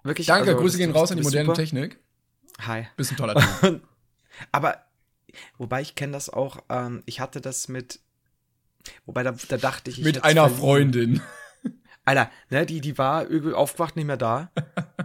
Wirklich. 0.04 0.28
Danke, 0.28 0.49
also, 0.49 0.62
Grüße 0.62 0.78
gehen 0.78 0.91
raus 0.91 1.12
an 1.12 1.17
die 1.17 1.23
moderne 1.23 1.47
super. 1.47 1.56
Technik. 1.56 1.99
Hi. 2.62 2.88
Bist 2.95 3.12
ein 3.12 3.17
toller 3.17 3.36
Typ. 3.62 3.82
Aber, 4.51 4.86
wobei 5.58 5.82
ich 5.82 5.95
kenne 5.95 6.13
das 6.13 6.30
auch, 6.30 6.60
ähm, 6.69 7.04
ich 7.06 7.19
hatte 7.19 7.41
das 7.41 7.67
mit, 7.67 7.99
wobei 9.06 9.23
da, 9.23 9.36
da 9.49 9.58
dachte 9.58 9.89
ich, 9.89 9.99
ich 9.99 10.06
Mit 10.06 10.23
einer. 10.23 10.49
Freundin. 10.49 11.21
Alter, 12.06 12.30
ne, 12.51 12.67
die, 12.67 12.82
die 12.82 12.97
war 12.99 13.30
irgendwie 13.30 13.56
aufgewacht, 13.56 13.95
nicht 13.95 14.06
mehr 14.06 14.17
da. 14.17 14.51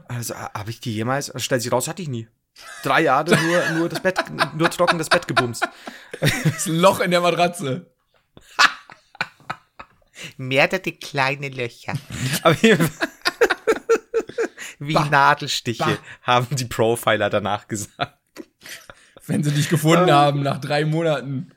Also, 0.09 0.35
habe 0.35 0.71
ich 0.71 0.81
die 0.81 0.93
jemals, 0.93 1.31
also, 1.31 1.39
stellt 1.39 1.63
sich 1.63 1.71
raus, 1.71 1.87
hatte 1.87 2.03
ich 2.03 2.09
nie. 2.09 2.27
Drei 2.83 3.03
Jahre 3.03 3.37
nur, 3.37 3.71
nur 3.79 3.89
das 3.89 4.01
Bett, 4.01 4.19
nur 4.57 4.71
trocken 4.71 4.99
das 4.99 5.09
Bett 5.11 5.29
gebumst. 5.29 5.69
Das 6.21 6.67
Loch 6.67 7.01
in 7.01 7.11
der 7.11 7.21
Matratze. 7.21 7.91
Mehrere 10.37 10.93
kleine 10.93 11.49
Löcher. 11.49 11.95
Aber 12.43 12.57
wie 14.79 14.95
Bah. 14.95 15.09
Nadelstiche, 15.11 15.85
Bah. 15.85 15.99
haben 16.23 16.57
die 16.57 16.65
Profiler 16.65 17.31
danach 17.31 17.69
gesagt. 17.69 18.19
Wenn 19.27 19.45
sie 19.45 19.53
dich 19.53 19.69
gefunden 19.69 20.11
haben 20.11 20.43
nach 20.43 20.59
drei 20.61 20.85
Monaten. 20.85 21.53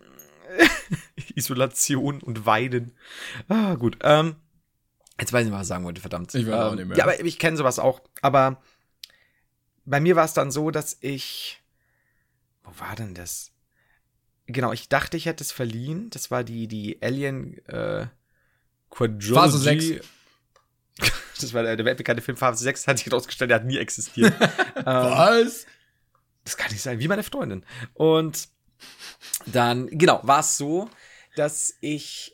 Isolation 1.35 2.21
und 2.21 2.45
Weinen. 2.45 2.95
Ah, 3.47 3.75
gut. 3.75 3.97
Ähm, 4.01 4.35
jetzt 5.19 5.33
weiß 5.33 5.41
ich 5.41 5.45
nicht, 5.49 5.55
was 5.55 5.63
ich 5.63 5.67
sagen 5.69 5.85
wollte, 5.85 6.01
verdammt. 6.01 6.35
Ich 6.35 6.45
weiß 6.45 6.53
auch 6.53 6.71
ähm, 6.71 6.77
nicht 6.77 6.87
mehr. 6.89 6.97
Ja, 6.97 7.05
aber 7.05 7.19
ich 7.23 7.39
kenne 7.39 7.57
sowas 7.57 7.79
auch. 7.79 8.01
Aber 8.21 8.61
bei 9.85 9.99
mir 9.99 10.15
war 10.15 10.25
es 10.25 10.33
dann 10.33 10.51
so, 10.51 10.71
dass 10.71 10.97
ich. 11.01 11.61
Wo 12.63 12.71
war 12.79 12.95
denn 12.95 13.13
das? 13.13 13.51
Genau, 14.45 14.71
ich 14.71 14.89
dachte, 14.89 15.17
ich 15.17 15.25
hätte 15.25 15.43
es 15.43 15.51
verliehen. 15.51 16.09
Das 16.09 16.31
war 16.31 16.43
die, 16.43 16.67
die 16.67 17.01
Alien 17.01 17.57
äh, 17.67 18.07
Quadrilogy. 18.89 19.33
Phase 19.33 19.57
6. 19.57 20.07
Das 21.41 21.53
war 21.53 21.63
der, 21.63 21.75
der 21.75 21.85
weltbekannte 21.85 22.21
Film 22.21 22.37
Phase 22.37 22.63
6, 22.63 22.87
hat 22.87 22.99
sich 22.99 23.07
herausgestellt, 23.07 23.49
der 23.49 23.55
hat 23.55 23.65
nie 23.65 23.77
existiert. 23.77 24.33
ähm, 24.77 24.85
Was? 24.85 25.65
das 26.45 26.55
kann 26.55 26.71
nicht 26.71 26.81
sein, 26.81 26.99
wie 26.99 27.07
meine 27.07 27.23
Freundin. 27.23 27.65
Und 27.95 28.47
dann, 29.47 29.87
genau, 29.87 30.21
war 30.23 30.39
es 30.41 30.55
so, 30.57 30.89
dass 31.35 31.75
ich 31.81 32.32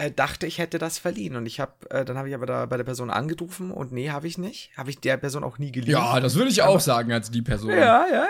äh, 0.00 0.10
dachte, 0.10 0.46
ich 0.46 0.58
hätte 0.58 0.78
das 0.78 0.98
verliehen. 0.98 1.36
Und 1.36 1.46
ich 1.46 1.60
habe, 1.60 1.72
äh, 1.90 2.04
dann 2.04 2.16
habe 2.16 2.28
ich 2.28 2.34
aber 2.34 2.46
da 2.46 2.64
bei 2.66 2.76
der 2.76 2.84
Person 2.84 3.10
angerufen 3.10 3.70
und 3.70 3.92
nee, 3.92 4.10
habe 4.10 4.26
ich 4.26 4.38
nicht. 4.38 4.70
Habe 4.76 4.90
ich 4.90 4.98
der 4.98 5.18
Person 5.18 5.44
auch 5.44 5.58
nie 5.58 5.72
geliehen. 5.72 5.92
Ja, 5.92 6.18
das 6.20 6.36
würde 6.36 6.50
ich 6.50 6.62
auch 6.62 6.80
sagen 6.80 7.12
als 7.12 7.30
die 7.30 7.42
Person. 7.42 7.70
ja, 7.70 8.06
ja. 8.10 8.28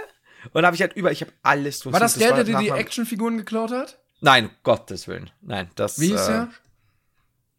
Und 0.53 0.65
habe 0.65 0.75
ich 0.75 0.83
halt 0.83 0.95
über, 0.95 1.13
ich 1.13 1.21
habe 1.21 1.33
alles 1.43 1.85
War 1.85 2.01
das 2.01 2.15
der, 2.15 2.35
der 2.35 2.45
dir 2.45 2.59
die 2.59 2.71
Actionfiguren 2.71 3.37
geklaut 3.37 3.71
hat? 3.71 3.99
Nein, 4.21 4.47
um 4.47 4.51
Gottes 4.63 5.07
Willen. 5.07 5.31
Nein, 5.43 5.71
das. 5.77 6.01
Wie 6.01 6.09
hieß 6.09 6.29
äh, 6.29 6.33
der? 6.33 6.49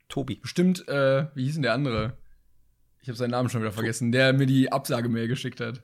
Tobi. 0.10 0.36
Bestimmt, 0.36 0.88
äh, 0.88 1.28
wie 1.36 1.46
hieß 1.46 1.54
denn 1.54 1.64
der 1.64 1.74
andere? 1.74 2.18
Ich 3.02 3.08
habe 3.08 3.18
seinen 3.18 3.32
Namen 3.32 3.50
schon 3.50 3.62
wieder 3.62 3.72
vergessen, 3.72 4.12
der 4.12 4.34
mir 4.34 4.46
die 4.46 4.72
Absagemail 4.72 5.28
geschickt 5.28 5.62
hat. 5.62 5.82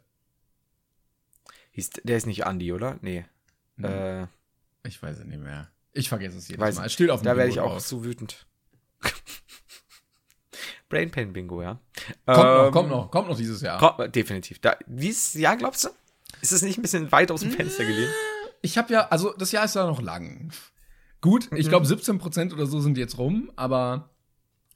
Hieß, 1.72 1.92
der 2.04 2.18
ist 2.18 2.26
nicht 2.26 2.46
Andi, 2.46 2.74
oder? 2.74 2.98
Nee. 3.02 3.26
Hm. 3.78 3.86
Äh, 3.86 4.28
Ich 4.84 5.02
weiß 5.02 5.20
es 5.20 5.26
nicht 5.26 5.40
mehr. 5.42 5.70
Ich 5.98 6.10
vergesse 6.10 6.38
es 6.38 6.48
jedes 6.48 6.62
Weiß 6.62 6.76
Mal. 6.76 6.90
steht 6.90 7.10
auf 7.10 7.22
da 7.22 7.36
werde 7.38 7.50
ich 7.52 7.60
auch 7.60 7.72
drauf. 7.74 7.82
so 7.88 8.04
wütend. 8.04 8.46
Brain 10.90 11.12
Pain 11.12 11.34
Bingo, 11.34 11.62
ja. 11.62 11.80
Kommt 12.26 12.38
noch, 12.38 12.66
Ähm, 12.68 12.72
kommt 12.72 12.90
noch, 12.90 13.12
kommt 13.12 13.28
noch 13.30 13.38
dieses 13.38 13.62
Jahr. 13.62 13.78
Ko- 13.80 14.08
definitiv. 14.08 14.60
Da, 14.60 14.78
wie 14.88 15.10
ist 15.10 15.36
ja, 15.36 15.56
glaubst 15.56 15.84
du? 15.86 15.90
Ist 16.42 16.52
es 16.54 16.62
nicht 16.62 16.78
ein 16.78 16.82
bisschen 16.82 17.12
weit 17.12 17.32
aus 17.32 17.42
dem 17.42 17.52
Fenster 17.52 17.84
gelehnt? 17.84 18.12
Ich 18.62 18.78
habe 18.78 18.94
ja, 18.94 19.08
also 19.10 19.34
das 19.38 19.52
Jahr 19.52 19.66
ist 19.66 19.76
ja 19.76 19.86
noch 19.86 20.02
lang. 20.02 20.52
Gut, 21.20 21.50
ich 21.56 21.68
glaube 21.68 21.86
17% 21.86 22.54
oder 22.54 22.66
so 22.68 22.80
sind 22.80 22.98
jetzt 22.98 23.18
rum, 23.18 23.52
aber 23.56 24.10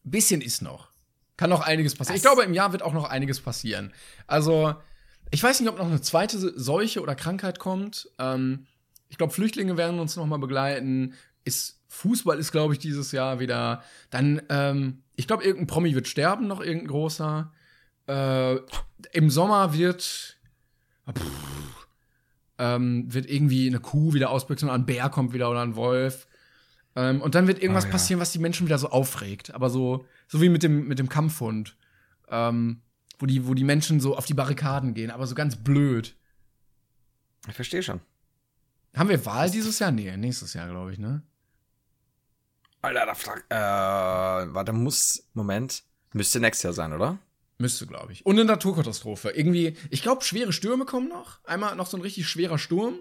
ein 0.05 0.12
bisschen 0.12 0.41
ist 0.41 0.62
noch. 0.62 0.89
Kann 1.38 1.49
noch 1.49 1.62
einiges 1.62 1.95
passieren. 1.95 2.17
Ich 2.17 2.21
glaube, 2.23 2.43
im 2.43 2.53
Jahr 2.53 2.71
wird 2.71 2.81
auch 2.84 2.93
noch 2.93 3.05
einiges 3.05 3.39
passieren. 3.39 3.93
Also, 4.27 4.75
ich 5.31 5.41
weiß 5.41 5.60
nicht, 5.60 5.69
ob 5.69 5.77
noch 5.77 5.86
eine 5.88 6.01
zweite 6.01 6.38
Seuche 6.60 7.01
oder 7.01 7.15
Krankheit 7.15 7.57
kommt. 7.57 8.10
Ähm, 8.19 8.67
ich 9.12 9.17
glaube, 9.17 9.34
Flüchtlinge 9.34 9.76
werden 9.76 10.00
uns 10.00 10.15
noch 10.15 10.26
mal 10.26 10.39
begleiten. 10.39 11.13
Ist, 11.43 11.84
Fußball 11.89 12.39
ist, 12.39 12.54
glaube 12.54 12.74
ich, 12.74 12.80
dieses 12.80 13.12
Jahr 13.12 13.41
wieder. 13.41 13.84
Dann, 14.10 14.41
ähm, 14.47 15.04
ich 15.17 15.28
glaube, 15.28 15.43
irgendein 15.43 15.67
Promi 15.67 15.93
wird 15.93 16.08
sterben, 16.08 16.47
noch 16.47 16.62
irgendein 16.62 16.88
großer. 16.88 17.52
Äh, 18.08 18.56
Im 19.12 19.30
Sommer 19.30 19.73
wird 19.73 20.38
pff, 21.12 21.88
ähm, 22.58 23.13
wird 23.13 23.29
irgendwie 23.29 23.67
eine 23.67 23.79
Kuh 23.79 24.13
wieder 24.13 24.29
ausbüchsen 24.29 24.69
oder 24.69 24.77
ein 24.77 24.85
Bär 24.85 25.10
kommt 25.10 25.33
wieder 25.33 25.52
oder 25.52 25.62
ein 25.62 25.75
Wolf. 25.75 26.25
Ähm, 26.96 27.21
und 27.21 27.35
dann 27.35 27.48
wird 27.48 27.62
irgendwas 27.62 27.83
Ah, 27.83 27.88
ja. 27.88 27.92
passieren, 27.92 28.21
was 28.21 28.31
die 28.31 28.40
Menschen 28.40 28.65
wieder 28.65 28.77
so 28.77 28.90
aufregt. 28.92 29.54
Aber 29.54 29.69
so, 29.69 30.06
so 30.29 30.42
wie 30.42 30.48
mit 30.50 30.63
dem, 30.63 30.88
mit 30.88 31.00
dem 31.00 31.10
Kampfhund. 31.10 31.75
Ähm, 32.29 32.81
wo 33.19 33.25
die, 33.25 33.46
wo 33.46 33.54
die 33.56 33.65
Menschen 33.65 34.00
so 34.00 34.15
auf 34.15 34.25
die 34.25 34.33
Barrikaden 34.33 34.94
gehen, 34.94 35.12
aber 35.12 35.27
so 35.27 35.35
ganz 35.35 35.58
blöd. 35.58 36.15
Ich 37.50 37.56
verstehe 37.56 37.83
schon. 37.83 38.00
Haben 38.96 39.10
wir 39.10 39.25
Wahl 39.25 39.50
dieses 39.50 39.79
Jahr? 39.79 39.92
Nee, 39.92 40.15
nächstes 40.17 40.54
Jahr, 40.54 40.67
glaube 40.67 40.92
ich, 40.94 41.00
ne? 41.00 41.23
Alter, 42.81 43.06
da 43.06 43.13
frag, 43.13 43.46
äh, 43.50 44.54
warte, 44.54 44.73
muss, 44.73 45.27
Moment, 45.33 45.83
müsste 46.13 46.39
nächstes 46.39 46.63
Jahr 46.63 46.73
sein, 46.73 46.94
oder? 46.94 47.19
Müsste, 47.60 47.85
glaube 47.85 48.12
ich. 48.12 48.25
Und 48.25 48.35
eine 48.35 48.46
Naturkatastrophe. 48.46 49.29
Irgendwie, 49.29 49.77
ich 49.92 50.02
glaube, 50.02 50.23
schwere 50.23 50.52
Stürme 50.52 50.85
kommen 50.85 51.08
noch. 51.08 51.44
Einmal 51.46 51.75
noch 51.75 51.85
so 51.85 51.96
ein 51.96 52.02
richtig 52.02 52.27
schwerer 52.27 52.58
Sturm. 52.58 52.96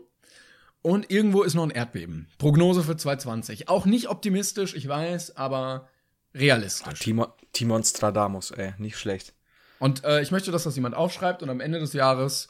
Und 0.82 1.11
irgendwo 1.11 1.43
ist 1.43 1.55
noch 1.55 1.62
ein 1.62 1.70
Erdbeben. 1.70 2.28
Prognose 2.38 2.82
für 2.82 2.97
2020. 2.97 3.68
Auch 3.68 3.86
nicht 3.86 4.09
optimistisch, 4.09 4.74
ich 4.74 4.86
weiß, 4.86 5.36
aber 5.36 5.88
realistisch. 6.34 7.01
Timon, 7.01 7.28
Timon 7.53 7.84
Stradamus, 7.84 8.51
ey, 8.51 8.74
nicht 8.78 8.99
schlecht. 8.99 9.34
Und 9.78 10.05
äh, 10.05 10.20
ich 10.20 10.30
möchte, 10.30 10.53
dass 10.53 10.64
das 10.64 10.76
jemand 10.76 10.95
aufschreibt 10.95 11.43
und 11.43 11.49
am 11.49 11.61
Ende 11.61 11.80
des 11.80 11.95
Jahres 11.95 12.49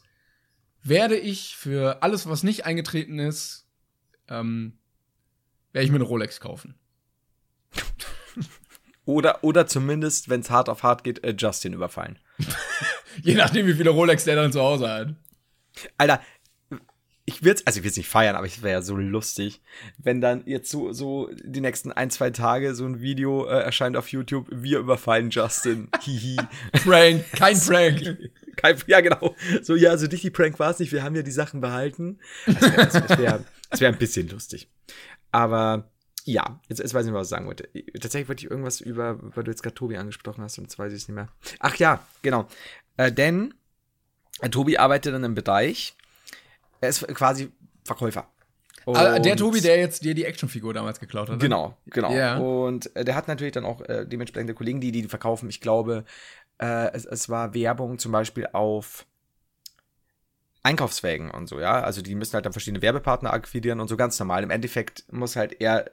werde 0.83 1.17
ich 1.17 1.57
für 1.57 2.03
alles, 2.03 2.29
was 2.29 2.43
nicht 2.43 2.65
eingetreten 2.65 3.19
ist, 3.19 3.67
ähm, 4.29 4.79
werde 5.73 5.85
ich 5.85 5.91
mir 5.91 5.97
eine 5.97 6.05
Rolex 6.05 6.41
kaufen. 6.41 6.75
Oder, 9.07 9.43
oder 9.43 9.67
zumindest, 9.67 10.29
wenn 10.29 10.41
es 10.41 10.51
hart 10.51 10.69
auf 10.69 10.85
hart 10.85 11.03
geht, 11.03 11.25
äh, 11.25 11.35
Justin 11.37 11.73
überfallen. 11.73 12.19
Je 13.23 13.35
nachdem, 13.35 13.67
wie 13.67 13.75
viele 13.75 13.91
Rolex 13.91 14.23
der 14.25 14.37
dann 14.37 14.53
zu 14.53 14.61
Hause 14.61 14.89
hat. 14.89 15.15
Alter, 15.99 16.21
ich 17.31 17.45
würde 17.45 17.63
also 17.65 17.79
ich 17.79 17.85
will 17.85 17.91
es 17.91 17.97
nicht 17.97 18.09
feiern, 18.09 18.35
aber 18.35 18.47
es 18.47 18.63
wäre 18.63 18.75
ja 18.75 18.83
so 18.83 18.97
lustig, 18.97 19.61
wenn 19.99 20.21
dann 20.21 20.43
jetzt 20.47 20.71
so, 20.71 20.93
so 20.93 21.31
die 21.43 21.61
nächsten 21.61 21.93
ein, 21.93 22.11
zwei 22.11 22.31
Tage 22.31 22.75
so 22.75 22.85
ein 22.85 23.01
Video 23.01 23.47
äh, 23.47 23.63
erscheint 23.63 23.97
auf 23.97 24.09
YouTube, 24.09 24.49
wir 24.51 24.81
überfallen 24.81 25.31
Justin. 25.31 25.89
Hihi. 26.01 26.39
Prank, 26.73 27.25
kein 27.33 27.59
Prank. 27.67 28.19
Kein, 28.57 28.77
ja, 28.89 29.01
genau. 29.01 29.37
So, 29.63 29.77
ja, 29.77 29.97
so 29.97 30.07
richtig 30.07 30.33
Prank 30.33 30.59
war 30.59 30.73
es 30.73 30.81
nicht, 30.81 30.91
wir 30.91 31.05
haben 31.05 31.15
ja 31.15 31.23
die 31.23 31.31
Sachen 31.31 31.61
behalten. 31.61 32.19
Das 32.47 32.95
wäre 32.95 33.19
wär, 33.19 33.45
wär 33.79 33.89
ein 33.89 33.99
bisschen 33.99 34.29
lustig. 34.29 34.69
Aber 35.31 35.89
ja, 36.25 36.61
jetzt, 36.69 36.81
jetzt 36.81 36.93
weiß 36.93 37.07
ich 37.07 37.13
nicht, 37.13 37.19
was 37.19 37.29
ich 37.29 37.31
sagen 37.31 37.47
wollte. 37.47 37.69
Tatsächlich 38.01 38.29
wollte 38.29 38.45
ich 38.45 38.51
irgendwas 38.51 38.81
über, 38.81 39.19
weil 39.21 39.45
du 39.45 39.53
jetzt 39.53 39.63
gerade 39.63 39.75
Tobi 39.75 39.97
angesprochen 39.97 40.43
hast 40.43 40.59
und 40.59 40.65
jetzt 40.65 40.79
weiß 40.79 40.93
ich 40.93 41.03
es 41.03 41.09
nicht 41.09 41.15
mehr. 41.15 41.29
Ach 41.61 41.77
ja, 41.77 42.05
genau. 42.23 42.49
Äh, 42.97 43.13
denn 43.13 43.55
äh, 44.41 44.51
Tobi 44.51 44.79
arbeitet 44.79 45.15
in 45.15 45.25
einem 45.25 45.35
Bereich, 45.35 45.97
er 46.81 46.89
ist 46.89 47.07
quasi 47.09 47.51
Verkäufer. 47.85 48.29
Ah, 48.87 49.19
der 49.19 49.33
Und- 49.33 49.39
Tobi, 49.39 49.61
der 49.61 49.79
jetzt 49.79 50.05
dir 50.05 50.15
die 50.15 50.25
Actionfigur 50.25 50.73
damals 50.75 51.01
geklaut 51.01 51.29
hat. 51.29 51.37
ne? 51.37 51.43
Genau, 51.43 51.77
genau. 51.87 52.13
Ja. 52.13 52.39
Und 52.39 52.95
äh, 52.97 53.05
der 53.05 53.15
hat 53.15 53.29
natürlich 53.29 53.53
dann 53.53 53.65
auch 53.65 53.83
äh, 53.83 54.07
dementsprechende 54.07 54.55
Kollegen, 54.55 54.81
die 54.81 54.91
die 54.91 55.05
verkaufen. 55.05 55.49
Ich 55.51 55.61
glaube, 55.61 56.05
äh, 56.59 56.91
es, 56.93 57.05
es 57.05 57.29
war 57.29 57.55
Werbung 57.55 57.99
zum 57.99 58.11
Beispiel 58.13 58.49
auf 58.53 59.07
Einkaufswägen 60.63 61.31
und 61.31 61.47
so, 61.47 61.59
ja. 61.61 61.81
Also 61.83 62.03
die 62.03 62.15
müssen 62.15 62.35
halt 62.35 62.45
dann 62.47 62.53
verschiedene 62.53 62.83
Werbepartner 62.83 63.33
akquirieren 63.33 63.81
und 63.81 63.89
so 63.89 63.97
ganz 63.97 64.19
normal. 64.19 64.43
Im 64.43 64.51
Endeffekt 64.51 65.05
muss 65.13 65.37
halt 65.37 65.61
er, 65.61 65.91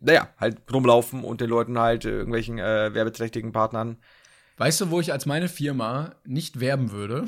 naja, 0.00 0.28
halt 0.38 0.58
rumlaufen 0.72 1.24
und 1.24 1.40
den 1.40 1.48
Leuten 1.50 1.78
halt 1.78 2.04
irgendwelchen 2.04 2.58
äh, 2.58 2.92
werbeträchtigen 2.94 3.52
Partnern 3.52 3.98
Weißt 4.58 4.80
du, 4.82 4.90
wo 4.90 5.00
ich 5.00 5.12
als 5.12 5.26
meine 5.26 5.48
Firma 5.48 6.14
nicht 6.24 6.60
werben 6.60 6.92
würde? 6.92 7.24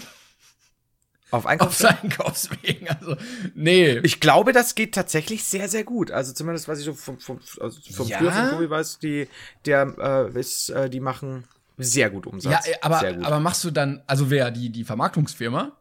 Auf 1.35 1.45
Auf 1.45 1.47
Einkaufswegen. 1.47 1.99
Einkaufswegen. 2.03 2.89
Also, 2.89 3.17
nee. 3.55 3.99
Ich 3.99 4.21
glaube, 4.21 4.53
das 4.53 4.75
geht 4.75 4.95
tatsächlich 4.95 5.45
sehr, 5.45 5.69
sehr 5.69 5.85
gut. 5.85 6.11
Also 6.11 6.33
zumindest, 6.33 6.69
was 6.69 6.79
ich 6.79 6.85
so 6.85 6.95
vom, 6.95 7.19
vom, 7.19 7.41
also 7.61 7.79
vom 7.93 8.09
Ja? 8.09 8.19
früher 8.19 8.33
von 8.33 8.51
Tobi 8.51 8.71
weiß, 8.71 8.99
die, 8.99 9.29
der, 9.67 9.95
äh, 10.35 10.39
ist, 10.41 10.71
äh, 10.71 10.89
die 10.89 11.01
machen 11.01 11.45
sehr 11.77 12.09
gut 12.11 12.27
Umsatz. 12.27 12.67
ja, 12.67 12.73
äh, 12.73 12.77
aber, 12.83 13.03
aber 13.27 13.41
machst 13.41 13.65
du 13.65 13.71
dann, 13.71 14.03
also 14.07 14.31
wer, 14.31 14.51
die, 14.51 14.71
die 14.71 14.85
Vermarktungsfirma? 14.85 15.73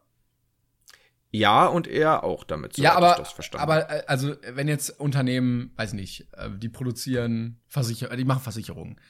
ja, 1.30 1.66
und 1.66 1.88
er 1.88 2.22
auch 2.22 2.44
damit. 2.44 2.78
ja, 2.78 2.90
soweit 2.90 2.96
aber, 2.96 3.12
ich 3.12 3.18
das 3.18 3.32
verstanden 3.32 3.62
aber 3.64 3.90
äh, 3.90 4.04
also 4.06 4.36
wenn 4.52 4.68
jetzt 4.68 4.90
Unternehmen, 5.00 5.72
weiß 5.76 5.92
nicht, 5.94 6.28
äh, 6.36 6.48
die 6.56 6.68
produzieren 6.68 7.58
Versicher 7.66 8.14
die 8.16 8.24
machen 8.24 8.42
Versicherungen, 8.42 9.00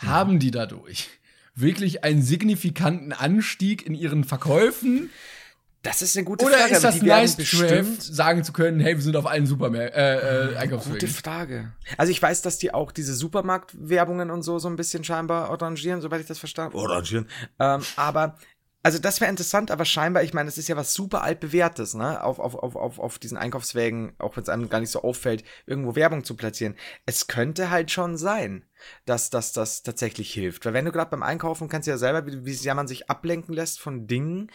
Mhm. 0.00 0.08
haben 0.08 0.38
die 0.38 0.50
dadurch 0.50 1.10
wirklich 1.54 2.02
einen 2.04 2.22
signifikanten 2.22 3.12
Anstieg 3.12 3.84
in 3.86 3.94
ihren 3.94 4.24
Verkäufen? 4.24 5.10
Das 5.82 6.00
ist 6.00 6.16
eine 6.16 6.24
gute 6.24 6.44
Oder 6.44 6.58
Frage. 6.58 6.72
ist 6.72 6.84
aber 6.84 6.92
das 6.92 7.00
die 7.00 7.06
nice 7.06 7.36
to 7.36 7.42
have, 7.66 7.96
sagen 7.98 8.44
zu 8.44 8.52
können, 8.52 8.80
hey, 8.80 8.94
wir 8.94 9.02
sind 9.02 9.16
auf 9.16 9.26
allen 9.26 9.46
Supermärkten, 9.46 10.00
äh, 10.00 10.16
äh, 10.16 10.46
Gute 10.46 10.58
Einkaufswegen? 10.58 11.08
Frage. 11.08 11.72
Also 11.98 12.12
ich 12.12 12.22
weiß, 12.22 12.42
dass 12.42 12.58
die 12.58 12.72
auch 12.72 12.92
diese 12.92 13.14
Supermarktwerbungen 13.14 14.30
und 14.30 14.42
so 14.42 14.58
so 14.58 14.68
ein 14.68 14.76
bisschen 14.76 15.02
scheinbar 15.02 15.50
orangieren, 15.50 16.00
soweit 16.00 16.20
ich 16.20 16.26
das 16.26 16.38
verstanden 16.38 16.74
habe. 16.74 16.82
Orangieren. 16.88 17.28
Ähm, 17.58 17.82
aber 17.96 18.36
also 18.84 18.98
das 18.98 19.20
wäre 19.20 19.30
interessant, 19.30 19.70
aber 19.70 19.84
scheinbar, 19.84 20.24
ich 20.24 20.34
meine, 20.34 20.48
das 20.48 20.58
ist 20.58 20.68
ja 20.68 20.76
was 20.76 20.92
super 20.92 21.22
altbewährtes, 21.22 21.94
ne? 21.94 22.22
Auf, 22.22 22.40
auf, 22.40 22.56
auf, 22.56 22.74
auf, 22.74 22.98
auf 22.98 23.18
diesen 23.18 23.36
Einkaufswägen, 23.38 24.12
auch 24.18 24.36
wenn 24.36 24.42
es 24.42 24.48
einem 24.48 24.68
gar 24.68 24.80
nicht 24.80 24.90
so 24.90 25.02
auffällt, 25.02 25.44
irgendwo 25.66 25.94
Werbung 25.94 26.24
zu 26.24 26.36
platzieren. 26.36 26.74
Es 27.06 27.28
könnte 27.28 27.70
halt 27.70 27.92
schon 27.92 28.16
sein, 28.16 28.64
dass 29.04 29.30
dass 29.30 29.52
das 29.52 29.82
tatsächlich 29.84 30.32
hilft. 30.32 30.64
Weil 30.66 30.74
wenn 30.74 30.84
du 30.84 30.90
gerade 30.92 31.10
beim 31.10 31.22
Einkaufen 31.22 31.68
kannst 31.68 31.86
du 31.86 31.92
ja 31.92 31.98
selber, 31.98 32.26
wie, 32.26 32.44
wie 32.44 32.54
sehr 32.54 32.74
man 32.74 32.88
sich 32.88 33.08
ablenken 33.08 33.54
lässt 33.54 33.80
von 33.80 34.08
Dingen, 34.08 34.50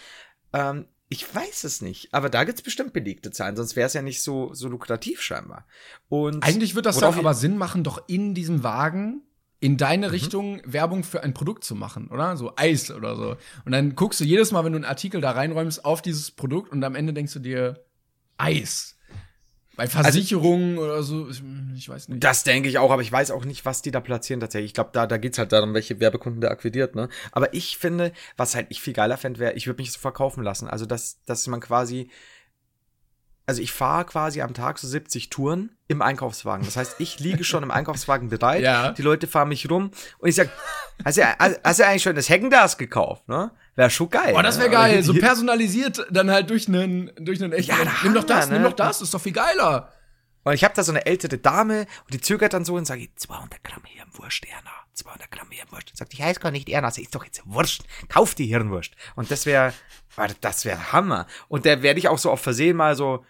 ähm, 0.51 0.87
ich 1.09 1.33
weiß 1.33 1.63
es 1.63 1.81
nicht, 1.81 2.13
aber 2.13 2.29
da 2.29 2.43
gibt's 2.43 2.61
bestimmt 2.61 2.93
belegte 2.93 3.31
Zahlen, 3.31 3.55
sonst 3.55 3.75
wäre 3.75 3.87
es 3.87 3.93
ja 3.93 4.01
nicht 4.01 4.21
so, 4.21 4.53
so 4.53 4.67
lukrativ 4.67 5.21
scheinbar. 5.21 5.65
Und 6.09 6.43
Eigentlich 6.43 6.75
wird 6.75 6.85
das 6.85 6.99
doch 6.99 7.15
aber 7.17 7.33
Sinn 7.33 7.57
machen, 7.57 7.83
doch 7.83 8.03
in 8.07 8.33
diesem 8.33 8.63
Wagen 8.63 9.21
in 9.59 9.73
Mhm. 9.73 9.77
deine 9.77 10.11
Richtung 10.11 10.61
Werbung 10.65 11.03
für 11.03 11.23
ein 11.23 11.33
Produkt 11.33 11.63
zu 11.63 11.75
machen, 11.75 12.09
oder? 12.09 12.37
So 12.37 12.53
Eis 12.57 12.91
oder 12.91 13.15
so. 13.15 13.37
Und 13.65 13.71
dann 13.71 13.95
guckst 13.95 14.19
du 14.19 14.23
jedes 14.23 14.51
Mal, 14.51 14.63
wenn 14.65 14.73
du 14.73 14.77
einen 14.77 14.85
Artikel 14.85 15.19
da 15.21 15.31
reinräumst, 15.31 15.83
auf 15.83 16.01
dieses 16.01 16.29
Produkt 16.31 16.71
und 16.71 16.83
am 16.83 16.93
Ende 16.95 17.13
denkst 17.13 17.33
du 17.33 17.39
dir 17.39 17.83
Eis. 18.37 18.96
Bei 19.77 19.85
Versicherungen 19.85 20.79
oder 20.79 21.03
so, 21.03 21.29
ich, 21.29 21.43
ich 21.75 21.87
weiß 21.87 22.09
nicht. 22.09 22.23
Das 22.23 22.43
denke 22.43 22.67
ich 22.67 22.79
auch, 22.79 22.89
aber 22.89 23.03
ich 23.03 23.11
weiß 23.11 23.29
auch 23.29 23.45
nicht, 23.45 23.63
was 23.63 23.83
die 23.83 23.91
da 23.91 23.99
platzieren 23.99 24.39
tatsächlich. 24.39 24.71
Ich 24.71 24.73
glaube, 24.73 24.89
da, 24.91 25.05
da 25.05 25.17
geht's 25.17 25.37
halt 25.37 25.51
darum, 25.51 25.75
welche 25.75 25.99
Werbekunden 25.99 26.41
der 26.41 26.49
akquiriert, 26.49 26.95
ne? 26.95 27.09
Aber 27.31 27.53
ich 27.53 27.77
finde, 27.77 28.11
was 28.37 28.55
halt 28.55 28.65
ich 28.69 28.81
viel 28.81 28.93
geiler 28.93 29.17
fände, 29.17 29.39
wäre, 29.39 29.53
ich 29.53 29.67
würde 29.67 29.79
mich 29.79 29.91
so 29.91 29.99
verkaufen 29.99 30.43
lassen. 30.43 30.67
Also, 30.67 30.87
dass, 30.87 31.23
dass 31.25 31.45
man 31.45 31.59
quasi. 31.59 32.09
Also 33.45 33.61
ich 33.61 33.71
fahre 33.71 34.03
quasi 34.03 34.41
am 34.41 34.53
Tag 34.53 34.77
so 34.77 34.87
70 34.87 35.29
Touren 35.29 35.77
im 35.87 36.01
Einkaufswagen. 36.01 36.65
Das 36.65 36.75
heißt, 36.75 36.95
ich 36.99 37.19
liege 37.19 37.45
schon 37.45 37.63
im 37.63 37.71
Einkaufswagen 37.71 38.27
bereit. 38.27 38.61
Ja. 38.61 38.91
Die 38.91 39.03
Leute 39.03 39.25
fahren 39.25 39.47
mich 39.47 39.69
rum 39.69 39.91
und 40.17 40.27
ich 40.27 40.35
sag, 40.35 40.49
hast 41.05 41.17
du, 41.17 41.23
hast 41.63 41.79
du 41.79 41.85
eigentlich 41.85 42.03
schon 42.03 42.15
das 42.15 42.27
Heckendas 42.27 42.77
gekauft, 42.77 43.29
ne? 43.29 43.51
Wäre 43.77 43.91
schon 43.91 44.09
geil. 44.09 44.33
Boah, 44.33 44.41
das 44.41 44.57
wäre 44.57 44.69
ne? 44.69 44.75
geil. 44.75 44.93
Aber 44.95 45.03
So 45.03 45.13
personalisiert 45.13 46.07
dann 46.09 46.31
halt 46.31 46.49
durch 46.49 46.67
einen, 46.67 47.11
durch 47.19 47.41
einen 47.41 47.53
echten. 47.53 47.71
Ja, 47.71 47.93
nimm 48.01 48.15
doch 48.15 48.23
das, 48.23 48.45
Hammer, 48.45 48.53
nimm 48.53 48.63
ne? 48.63 48.69
doch 48.69 48.75
das, 48.75 49.01
ist 49.03 49.13
doch 49.13 49.21
viel 49.21 49.33
geiler. 49.33 49.93
Und 50.43 50.53
ich 50.53 50.63
habe 50.63 50.73
da 50.73 50.83
so 50.83 50.91
eine 50.91 51.05
ältere 51.05 51.37
Dame 51.37 51.81
und 52.05 52.13
die 52.13 52.19
zögert 52.19 52.53
dann 52.53 52.65
so 52.65 52.73
und 52.73 52.85
sage, 52.85 53.07
200 53.15 53.63
Gramm 53.63 53.83
Hirnwurst, 53.85 54.45
Erna. 54.45 54.71
200 54.95 55.29
Gramm 55.29 55.51
Hirnwurst. 55.51 55.95
Sagt, 55.95 56.11
ich 56.11 56.23
heiße 56.23 56.39
gar 56.39 56.49
nicht 56.49 56.69
Erna. 56.69 56.87
Das 56.87 56.97
ist 56.97 57.13
doch 57.13 57.23
jetzt 57.23 57.43
Wurst. 57.45 57.83
Kauf 58.09 58.33
die 58.33 58.47
Hirnwurst. 58.47 58.93
Und 59.15 59.29
das 59.29 59.45
wäre, 59.45 59.73
das 60.41 60.65
wäre 60.65 60.91
Hammer. 60.91 61.27
Und 61.47 61.67
da 61.67 61.83
werde 61.83 61.99
ich 61.99 62.07
auch 62.07 62.17
so 62.17 62.31
auf 62.31 62.41
Versehen 62.41 62.77
mal 62.77 62.95
so, 62.95 63.23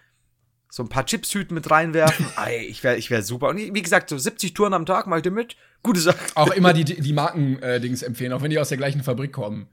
so 0.69 0.81
ein 0.81 0.87
paar 0.87 1.05
Chipshüten 1.05 1.55
mit 1.55 1.69
reinwerfen. 1.69 2.25
Ey, 2.45 2.63
ich 2.67 2.85
wäre 2.85 2.95
ich 2.95 3.09
wär 3.09 3.21
super. 3.21 3.49
Und 3.49 3.57
wie 3.57 3.81
gesagt, 3.81 4.09
so 4.09 4.17
70 4.17 4.53
Touren 4.53 4.73
am 4.73 4.85
Tag 4.85 5.07
mache 5.07 5.19
ich 5.19 5.23
dir 5.23 5.31
mit. 5.31 5.57
Gute 5.83 5.99
Sache. 5.99 6.19
Auch 6.35 6.51
immer 6.51 6.71
die, 6.71 6.85
die 6.85 7.13
Marken-Dings 7.13 8.01
empfehlen, 8.01 8.31
auch 8.31 8.41
wenn 8.41 8.51
die 8.51 8.59
aus 8.59 8.69
der 8.69 8.77
gleichen 8.77 9.03
Fabrik 9.03 9.33
kommen. 9.33 9.67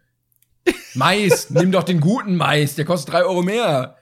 Mais, 0.94 1.50
nimm 1.50 1.72
doch 1.72 1.82
den 1.82 2.00
guten 2.00 2.36
Mais, 2.36 2.74
der 2.74 2.84
kostet 2.84 3.12
drei 3.12 3.22
Euro 3.24 3.42
mehr. 3.42 3.98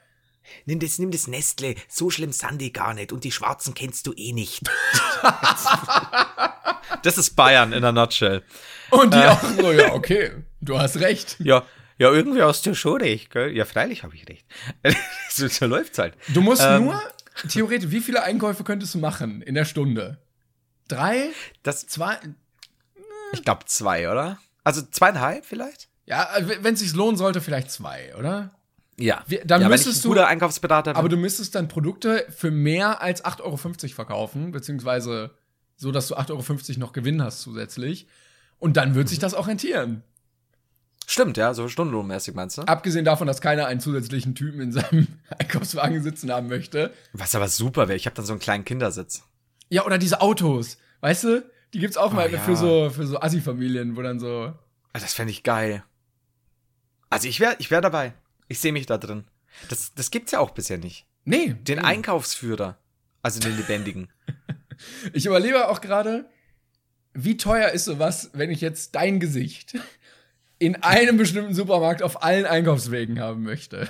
Nimm 0.66 0.80
das, 0.80 0.99
nimm 0.99 1.11
das 1.11 1.26
Nestle. 1.26 1.74
So 1.88 2.11
schlimm 2.11 2.32
sind 2.32 2.61
die 2.61 2.72
gar 2.72 2.95
nicht. 2.95 3.12
Und 3.12 3.24
die 3.24 3.32
Schwarzen 3.32 3.74
kennst 3.74 4.07
du 4.07 4.12
eh 4.14 4.32
nicht. 4.32 4.62
das 7.03 7.18
ist 7.18 7.36
Bayern 7.36 7.72
in 7.72 7.82
der 7.82 7.93
Nutshell. 7.93 8.43
Und 8.90 9.14
die 9.14 9.18
auch 9.18 9.43
so, 9.43 9.72
ja, 9.72 9.93
okay, 9.93 10.32
du 10.61 10.78
hast 10.78 10.99
recht. 10.99 11.36
Ja, 11.38 11.64
ja, 11.99 12.11
irgendwie 12.11 12.43
hast 12.43 12.66
du 12.66 12.74
schon 12.74 13.01
recht, 13.01 13.30
gell? 13.30 13.57
Ja, 13.57 13.64
freilich 13.64 14.03
habe 14.03 14.14
ich 14.14 14.28
recht. 14.28 14.47
so, 15.30 15.47
so 15.49 15.66
läuft's 15.66 15.99
halt. 15.99 16.14
Du 16.28 16.40
musst 16.40 16.62
Ähm. 16.62 16.86
nur, 16.86 17.03
theoretisch, 17.49 17.90
wie 17.90 18.01
viele 18.01 18.22
Einkäufe 18.22 18.64
könntest 18.64 18.95
du 18.95 18.99
machen 18.99 19.43
in 19.43 19.55
der 19.55 19.64
Stunde? 19.64 20.18
Drei? 20.88 21.30
Das, 21.62 21.86
Zwei? 21.86 22.18
ich 23.32 23.45
glaube 23.45 23.64
zwei, 23.66 24.11
oder? 24.11 24.38
Also 24.64 24.82
zweieinhalb 24.82 25.47
vielleicht? 25.47 25.88
Ja, 26.07 26.29
wenn 26.61 26.75
es 26.75 26.81
sich 26.81 26.95
lohnen 26.95 27.17
sollte, 27.17 27.41
vielleicht 27.41 27.71
zwei, 27.71 28.15
oder? 28.17 28.51
Ja. 28.99 29.23
Wir- 29.27 29.45
dann 29.45 29.63
ja, 29.63 29.69
müsstest 29.69 30.05
du- 30.05 30.13
Einkaufsberater 30.15 30.93
bin. 30.93 30.99
Aber 30.99 31.09
du 31.09 31.17
müsstest 31.17 31.55
dann 31.55 31.69
Produkte 31.69 32.27
für 32.31 32.51
mehr 32.51 33.01
als 33.03 33.25
8,50 33.25 33.41
Euro 33.43 33.95
verkaufen, 33.95 34.53
beziehungsweise 34.53 35.31
so, 35.77 35.91
dass 35.93 36.09
du 36.09 36.17
8,50 36.17 36.71
Euro 36.77 36.81
noch 36.81 36.93
Gewinn 36.93 37.23
hast 37.23 37.41
zusätzlich. 37.43 38.07
Und 38.59 38.77
dann 38.77 38.95
wird 38.95 39.09
sich 39.09 39.19
Mhm. 39.19 39.23
das 39.23 39.35
auch 39.35 39.49
rentieren. 39.49 40.03
Stimmt, 41.07 41.37
ja, 41.37 41.53
so 41.53 41.69
stundenlohnmäßig 41.69 42.35
meinst 42.35 42.59
du? 42.59 42.63
Abgesehen 42.63 43.05
davon, 43.05 43.27
dass 43.27 43.41
keiner 43.41 43.67
einen 43.67 43.81
zusätzlichen 43.81 44.35
Typen 44.35 44.61
in 44.61 44.73
seinem 44.73 45.09
Einkaufswagen 45.39 46.03
sitzen 46.03 46.31
haben 46.31 46.49
möchte. 46.49 46.93
Was 47.13 47.35
aber 47.35 47.49
super 47.49 47.89
wäre, 47.89 47.97
ich 47.97 48.07
habe 48.07 48.15
dann 48.15 48.25
so 48.25 48.33
einen 48.33 48.41
kleinen 48.41 48.65
Kindersitz. 48.65 49.23
Ja, 49.69 49.85
oder 49.85 49.99
diese 49.99 50.21
Autos. 50.21 50.79
Weißt 51.01 51.25
du? 51.25 51.45
Die 51.75 51.81
gibt's 51.81 51.97
auch 51.97 52.13
mal 52.13 52.31
ja. 52.31 52.39
für 52.39 52.55
so, 52.57 52.91
für 52.91 53.07
so 53.07 53.21
Assi-Familien, 53.21 53.97
wo 53.97 54.03
dann 54.03 54.21
so. 54.21 54.53
Ah, 54.93 54.99
Das 54.99 55.13
fände 55.15 55.33
ich 55.33 55.43
geil. 55.43 55.83
Also 57.13 57.29
ich 57.29 57.41
wäre 57.41 57.57
ich 57.59 57.71
wär 57.71 57.81
dabei. 57.81 58.15
Ich 58.49 58.59
sehe 58.61 58.73
mich 58.73 58.87
da 58.87 58.99
drin. 58.99 59.25
Das, 59.69 59.95
das 59.95 60.11
gibt's 60.11 60.33
ja 60.33 60.39
auch 60.41 60.51
bisher 60.51 60.79
nicht. 60.79 61.07
Nee, 61.25 61.55
Den 61.55 61.79
Einkaufsführer. 61.79 62.79
Also 63.23 63.41
den 63.41 63.57
lebendigen. 63.57 64.09
Ich 65.13 65.27
überlege 65.27 65.69
auch 65.69 65.81
gerade, 65.81 66.29
wie 67.13 67.37
teuer 67.37 67.69
ist 67.69 67.85
sowas, 67.85 68.31
wenn 68.33 68.51
ich 68.51 68.61
jetzt 68.61 68.97
dein 68.97 69.21
Gesicht 69.21 69.77
in 70.59 70.75
einem 70.83 71.17
bestimmten 71.19 71.55
Supermarkt 71.55 72.03
auf 72.03 72.25
allen 72.25 72.47
Einkaufswegen 72.47 73.21
haben 73.21 73.45
möchte. 73.45 73.89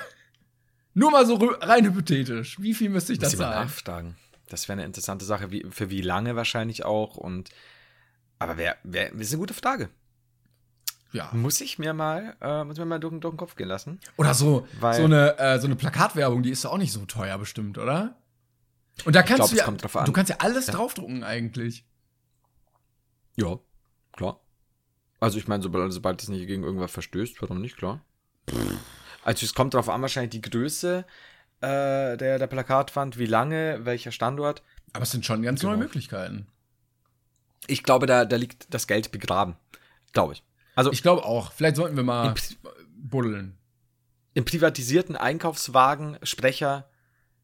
Nur 0.92 1.10
mal 1.10 1.24
so 1.24 1.36
rein 1.36 1.86
hypothetisch. 1.86 2.60
Wie 2.60 2.74
viel 2.74 2.90
müsste 2.90 3.14
ich 3.14 3.20
Muss 3.20 3.30
das 3.30 3.38
zahlen? 3.38 3.64
nachfragen. 3.68 4.16
Das 4.48 4.68
wäre 4.68 4.74
eine 4.74 4.84
interessante 4.84 5.24
Sache. 5.24 5.50
Wie, 5.50 5.64
für 5.70 5.88
wie 5.88 6.02
lange 6.02 6.36
wahrscheinlich 6.36 6.84
auch. 6.84 7.16
Und 7.16 7.48
aber 8.38 8.58
wer, 8.58 8.76
wer, 8.82 9.10
das 9.12 9.20
ist 9.28 9.32
eine 9.32 9.38
gute 9.40 9.54
Frage. 9.54 9.88
Ja. 11.12 11.30
Muss 11.32 11.60
ich 11.60 11.78
mir 11.78 11.92
mal, 11.92 12.36
äh, 12.40 12.64
muss 12.64 12.78
mir 12.78 12.86
mal 12.86 12.98
durch, 12.98 13.12
durch 13.20 13.32
den 13.34 13.36
Kopf 13.36 13.54
gehen 13.56 13.68
lassen. 13.68 14.00
Oder 14.16 14.32
so, 14.34 14.66
Weil- 14.80 14.94
so, 14.96 15.04
eine, 15.04 15.38
äh, 15.38 15.58
so 15.58 15.66
eine 15.66 15.76
Plakatwerbung, 15.76 16.42
die 16.42 16.50
ist 16.50 16.64
doch 16.64 16.72
auch 16.72 16.78
nicht 16.78 16.92
so 16.92 17.04
teuer 17.04 17.36
bestimmt, 17.38 17.76
oder? 17.78 18.16
Und 19.04 19.14
da 19.14 19.22
kannst 19.22 19.38
glaub, 19.38 19.50
du 19.50 19.56
ja, 19.56 19.88
drauf 19.88 20.04
du 20.04 20.12
kannst 20.12 20.30
ja 20.30 20.36
alles 20.40 20.66
draufdrucken 20.66 21.22
eigentlich. 21.24 21.84
Ja, 23.36 23.58
klar. 24.12 24.40
Also 25.20 25.38
ich 25.38 25.48
meine, 25.48 25.62
sobald, 25.62 25.92
sobald 25.92 26.22
es 26.22 26.28
nicht 26.28 26.46
gegen 26.46 26.62
irgendwas 26.62 26.90
verstößt, 26.92 27.40
warum 27.42 27.60
nicht, 27.60 27.76
klar. 27.76 28.00
Also 29.24 29.44
es 29.46 29.54
kommt 29.54 29.74
darauf 29.74 29.88
an, 29.88 30.02
wahrscheinlich 30.02 30.30
die 30.30 30.42
Größe 30.42 31.04
äh, 31.60 32.16
der, 32.16 32.38
der 32.38 32.46
Plakatwand, 32.48 33.18
wie 33.18 33.26
lange, 33.26 33.84
welcher 33.84 34.10
Standort. 34.12 34.62
Aber 34.92 35.04
es 35.04 35.10
sind 35.12 35.24
schon 35.24 35.42
ganz 35.42 35.62
neue 35.62 35.72
Genau. 35.74 35.84
Möglichkeiten. 35.84 36.46
Ich 37.68 37.82
glaube, 37.84 38.06
da, 38.06 38.24
da 38.24 38.36
liegt 38.36 38.72
das 38.74 38.86
Geld 38.86 39.12
begraben. 39.12 39.56
Glaube 40.12 40.34
ich. 40.34 40.42
Also 40.74 40.92
Ich 40.92 41.02
glaube 41.02 41.24
auch. 41.24 41.52
Vielleicht 41.52 41.76
sollten 41.76 41.96
wir 41.96 42.02
mal 42.04 42.28
Im 42.28 42.34
buddeln. 43.10 43.58
im 44.34 44.44
privatisierten 44.44 45.16
Einkaufswagen 45.16 46.18
Sprecher 46.22 46.88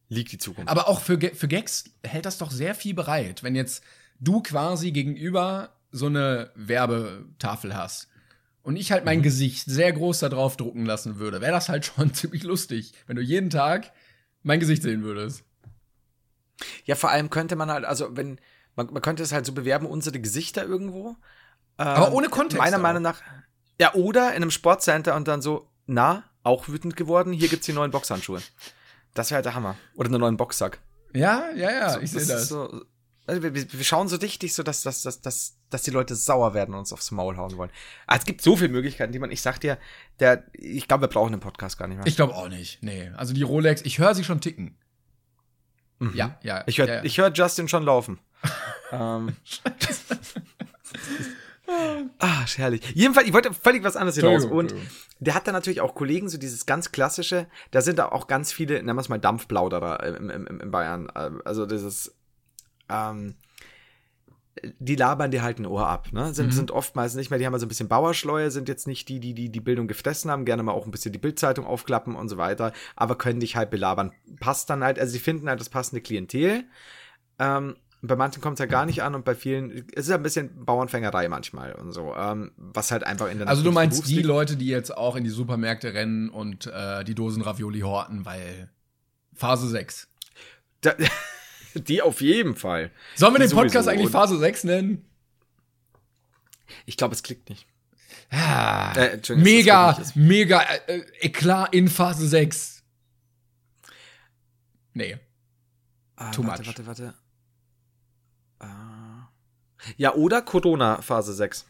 liegt 0.09 0.33
die 0.33 0.39
Zukunft. 0.39 0.71
Aber 0.71 0.89
auch 0.89 1.01
für, 1.01 1.19
für 1.21 1.49
Gags 1.49 1.85
hält 2.03 2.25
das 2.25 2.39
doch 2.39 2.51
sehr 2.51 2.75
viel 2.75 2.95
bereit, 2.95 3.43
wenn 3.43 3.55
jetzt 3.55 3.83
du 4.21 4.41
quasi 4.43 4.91
gegenüber 4.93 5.71
so 5.91 6.07
eine 6.07 6.51
Werbetafel 6.55 7.77
hast 7.77 8.09
und 8.63 8.77
ich 8.77 8.91
halt 8.93 9.03
Mhm. 9.03 9.07
mein 9.07 9.23
Gesicht 9.23 9.67
sehr 9.67 9.93
groß 9.93 10.21
da 10.21 10.29
drauf 10.31 10.57
drucken 10.57 10.87
lassen 10.87 11.19
würde, 11.19 11.41
wäre 11.41 11.53
das 11.53 11.69
halt 11.69 11.85
schon 11.85 12.15
ziemlich 12.15 12.43
lustig, 12.43 12.93
wenn 13.07 13.17
du 13.17 13.23
jeden 13.23 13.51
Tag 13.51 13.93
mein 14.43 14.61
Gesicht 14.61 14.83
sehen 14.83 15.03
würdest. 15.03 15.45
Ja, 16.85 16.95
vor 16.95 17.11
allem 17.11 17.31
könnte 17.31 17.55
man 17.57 17.71
halt, 17.71 17.85
also 17.85 18.17
wenn, 18.17 18.41
man, 18.77 18.93
man 18.93 19.03
könnte 19.03 19.23
es 19.23 19.33
halt 19.33 19.47
so 19.47 19.53
bewerben, 19.53 19.87
unsere 19.87 20.19
Gesichter 20.21 20.65
irgendwo. 20.65 21.17
Aber 21.79 22.09
Ähm, 22.09 22.13
ohne 22.13 22.29
Kontext 22.29 22.59
Meiner 22.59 22.77
auch. 22.77 22.83
Meinung 22.83 23.03
nach. 23.03 23.21
Ja, 23.81 23.95
oder 23.95 24.31
in 24.31 24.37
einem 24.37 24.51
Sportcenter 24.51 25.15
und 25.17 25.29
dann 25.29 25.41
so, 25.41 25.71
na, 25.87 26.25
auch 26.43 26.69
wütend 26.69 26.97
geworden, 26.97 27.33
hier 27.33 27.49
gibt's 27.49 27.67
die 27.67 27.73
neuen 27.73 27.91
Boxhandschuhe. 27.91 28.43
Das 29.15 29.31
wäre 29.31 29.37
halt 29.37 29.47
der 29.47 29.55
Hammer. 29.55 29.77
Oder 29.95 30.09
einen 30.09 30.21
neuen 30.21 30.37
Boxsack. 30.37 30.81
Ja, 31.15 31.51
ja, 31.55 31.71
ja, 31.71 31.91
So, 31.91 32.01
ich 32.01 32.11
sehe 32.11 32.27
das. 32.27 32.49
So, 32.49 32.83
also 33.27 33.43
wir, 33.43 33.55
wir 33.55 33.85
schauen 33.85 34.09
so 34.09 34.17
richtig, 34.17 34.55
so 34.55 34.63
dass, 34.63 34.83
dass, 34.83 35.03
dass, 35.03 35.21
dass, 35.21 35.57
dass 35.71 35.83
die 35.83 35.91
Leute 35.91 36.15
sauer 36.15 36.55
werden 36.55 36.75
und 36.75 36.81
uns 36.81 36.93
aufs 36.93 37.11
Maul 37.11 37.37
hauen 37.37 37.57
wollen. 37.57 37.71
Ah, 38.07 38.17
es 38.17 38.25
gibt 38.25 38.43
so 38.43 38.57
viele 38.57 38.71
Möglichkeiten, 38.71 39.13
die 39.13 39.19
man, 39.19 39.31
ich 39.31 39.43
sag 39.43 39.61
dir, 39.61 39.79
der, 40.19 40.45
ich 40.53 40.89
glaube, 40.89 41.03
wir 41.03 41.09
brauchen 41.09 41.33
den 41.33 41.41
Podcast 41.41 41.79
gar 41.79 41.87
nicht 41.89 41.99
mehr. 41.99 42.07
Ich 42.07 42.17
glaube 42.17 42.35
auch 42.35 42.49
nicht. 42.49 42.83
Nee, 42.83 43.11
also 43.17 43.35
die 43.35 43.43
Rolex, 43.43 43.83
ich 43.83 43.99
höre 43.99 44.15
sie 44.15 44.25
schon 44.25 44.41
ticken. 44.41 44.77
Ja, 46.15 46.39
ja. 46.43 46.59
Mhm. 46.59 46.63
Ich 46.67 46.79
höre 46.79 46.89
ja, 46.89 46.95
ja. 46.97 47.05
ich 47.05 47.19
hör 47.19 47.33
Justin 47.33 47.69
schon 47.69 47.83
laufen. 47.83 48.19
ähm. 48.93 49.37
Ah, 52.19 52.45
herrlich. 52.57 52.83
Jedenfalls, 52.95 53.27
ich 53.27 53.33
wollte 53.33 53.53
völlig 53.53 53.85
was 53.85 53.97
anderes 53.97 54.17
hinaus. 54.17 54.45
Und 54.45 54.75
der 55.21 55.35
hat 55.35 55.47
dann 55.47 55.55
natürlich 55.55 55.81
auch 55.81 55.95
Kollegen, 55.95 56.29
so 56.29 56.39
dieses 56.39 56.67
ganz 56.67 56.93
klassische, 56.93 57.47
da 57.71 57.81
sind 57.81 57.99
da 57.99 58.09
auch 58.09 58.27
ganz 58.27 58.53
viele, 58.53 58.75
nennen 58.75 58.97
wir 58.97 59.01
es 59.01 59.09
mal 59.09 59.19
Dampfplauderer 59.19 60.03
im, 60.05 60.31
im, 60.31 60.47
im, 60.47 60.61
in 60.61 60.71
Bayern. 60.71 61.11
Also 61.11 61.67
dieses, 61.67 62.15
ähm, 62.89 63.35
die 64.79 64.97
labern 64.97 65.31
dir 65.31 65.43
halt 65.43 65.59
ein 65.59 65.67
Ohr 65.67 65.87
ab, 65.87 66.13
ne? 66.13 66.35
Sind, 66.35 66.53
sind 66.53 66.71
oftmals 66.71 67.15
nicht 67.15 67.31
mehr, 67.31 67.39
die 67.39 67.47
haben 67.47 67.55
also 67.55 67.67
ein 67.67 67.69
bisschen 67.69 67.89
Bauerschleue, 67.89 68.51
sind 68.51 68.69
jetzt 68.69 68.87
nicht 68.87 69.09
die, 69.09 69.21
die, 69.21 69.35
die 69.35 69.51
die 69.51 69.61
Bildung 69.61 69.87
gefressen 69.87 70.31
haben, 70.31 70.45
gerne 70.45 70.63
mal 70.63 70.73
auch 70.73 70.85
ein 70.85 70.91
bisschen 70.91 71.13
die 71.13 71.19
Bildzeitung 71.19 71.67
aufklappen 71.67 72.17
und 72.17 72.29
so 72.29 72.39
weiter, 72.39 72.73
aber 72.97 73.17
können 73.17 73.41
dich 73.41 73.57
halt 73.57 73.71
belabern. 73.71 74.13
Passt 74.41 74.71
dann 74.71 74.83
halt, 74.83 74.99
also 74.99 75.13
sie 75.13 75.19
finden 75.19 75.49
halt 75.49 75.61
das 75.61 75.69
passende 75.69 76.01
Klientel. 76.01 76.65
Ähm, 77.39 77.77
bei 78.01 78.15
manchen 78.17 78.41
kommt 78.41 78.59
es 78.59 78.61
halt 78.61 78.71
gar 78.71 78.87
nicht 78.87 79.03
an 79.03 79.15
und 79.15 79.25
bei 79.25 79.35
vielen 79.35 79.71
es 79.93 80.05
ist 80.05 80.09
ja 80.09 80.17
ein 80.17 80.23
bisschen 80.23 80.65
Bauernfängerei 80.65 81.29
manchmal 81.29 81.73
und 81.73 81.93
so, 81.93 82.15
ähm, 82.15 82.53
was 82.57 82.91
halt 82.91 83.05
einfach 83.05 83.29
in 83.31 83.39
der 83.39 83.49
Also 83.49 83.63
du 83.63 83.73
meinst 83.73 84.07
die. 84.09 84.23
Leute, 84.23 84.57
die 84.57 84.69
jetzt 84.69 84.97
auch 84.97 85.17
in 85.17 85.25
die 85.25 85.31
Supermärkte 85.31 85.95
rennen 85.95 86.29
und 86.29 86.67
äh, 86.67 87.03
die 87.05 87.15
Dosen 87.15 87.43
Ravioli 87.43 87.81
horten, 87.81 88.25
weil 88.25 88.71
Phase 89.35 89.69
6. 89.69 90.09
Da, 90.83 90.95
die 91.75 92.03
auf 92.03 92.21
jeden 92.21 92.55
Fall. 92.55 92.93
Sollen 93.17 93.35
wir 93.35 93.41
den 93.41 93.51
Podcast 93.51 93.87
sowieso. 93.87 93.91
eigentlich 93.91 94.07
Und 94.07 94.13
Phase 94.13 94.39
6 94.39 94.65
nennen? 94.65 95.05
Ich 96.87 96.97
glaube, 96.97 97.15
es 97.15 97.23
klickt 97.23 97.49
nicht. 97.49 97.67
Ah, 98.31 98.93
Äh, 98.95 99.21
mega, 99.37 99.99
mega 100.15 100.63
äh, 100.87 101.01
Eklat 101.21 101.75
in 101.75 101.89
Phase 101.89 102.29
6. 102.29 102.83
Nee. 104.93 105.17
Ah, 106.17 106.31
Too 106.31 106.47
warte, 106.47 106.63
much. 106.63 106.69
warte, 106.69 106.87
warte. 106.87 107.15
Ja, 109.97 110.15
oder 110.15 110.43
Corona 110.43 111.01
Phase 111.03 111.33
6. 111.33 111.67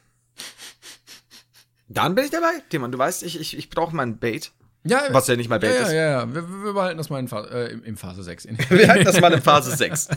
Dann 1.88 2.14
bin 2.14 2.24
ich 2.24 2.30
dabei. 2.30 2.62
Timon, 2.68 2.92
du 2.92 2.98
weißt, 2.98 3.22
ich, 3.22 3.40
ich, 3.40 3.56
ich 3.56 3.70
brauche 3.70 3.94
meinen 3.94 4.18
Bait. 4.18 4.52
Ja, 4.84 5.02
Was 5.10 5.26
ja 5.26 5.36
nicht 5.36 5.48
mal 5.48 5.58
Bait 5.58 5.74
ja, 5.74 5.82
ist. 5.82 5.92
ja, 5.92 5.94
ja, 5.94 6.10
ja. 6.20 6.34
Wir, 6.34 6.64
wir 6.64 6.72
behalten 6.72 6.98
das 6.98 7.10
mal 7.10 7.18
in 7.18 7.28
Fa 7.28 7.44
äh, 7.44 7.72
im, 7.72 7.82
im 7.84 7.96
Phase 7.96 8.22
6. 8.22 8.44
In 8.44 8.58
Wir 8.68 8.88
halten 8.88 9.04
das 9.04 9.20
mal 9.20 9.32
in 9.32 9.42
Phase 9.42 9.74
6. 9.76 10.08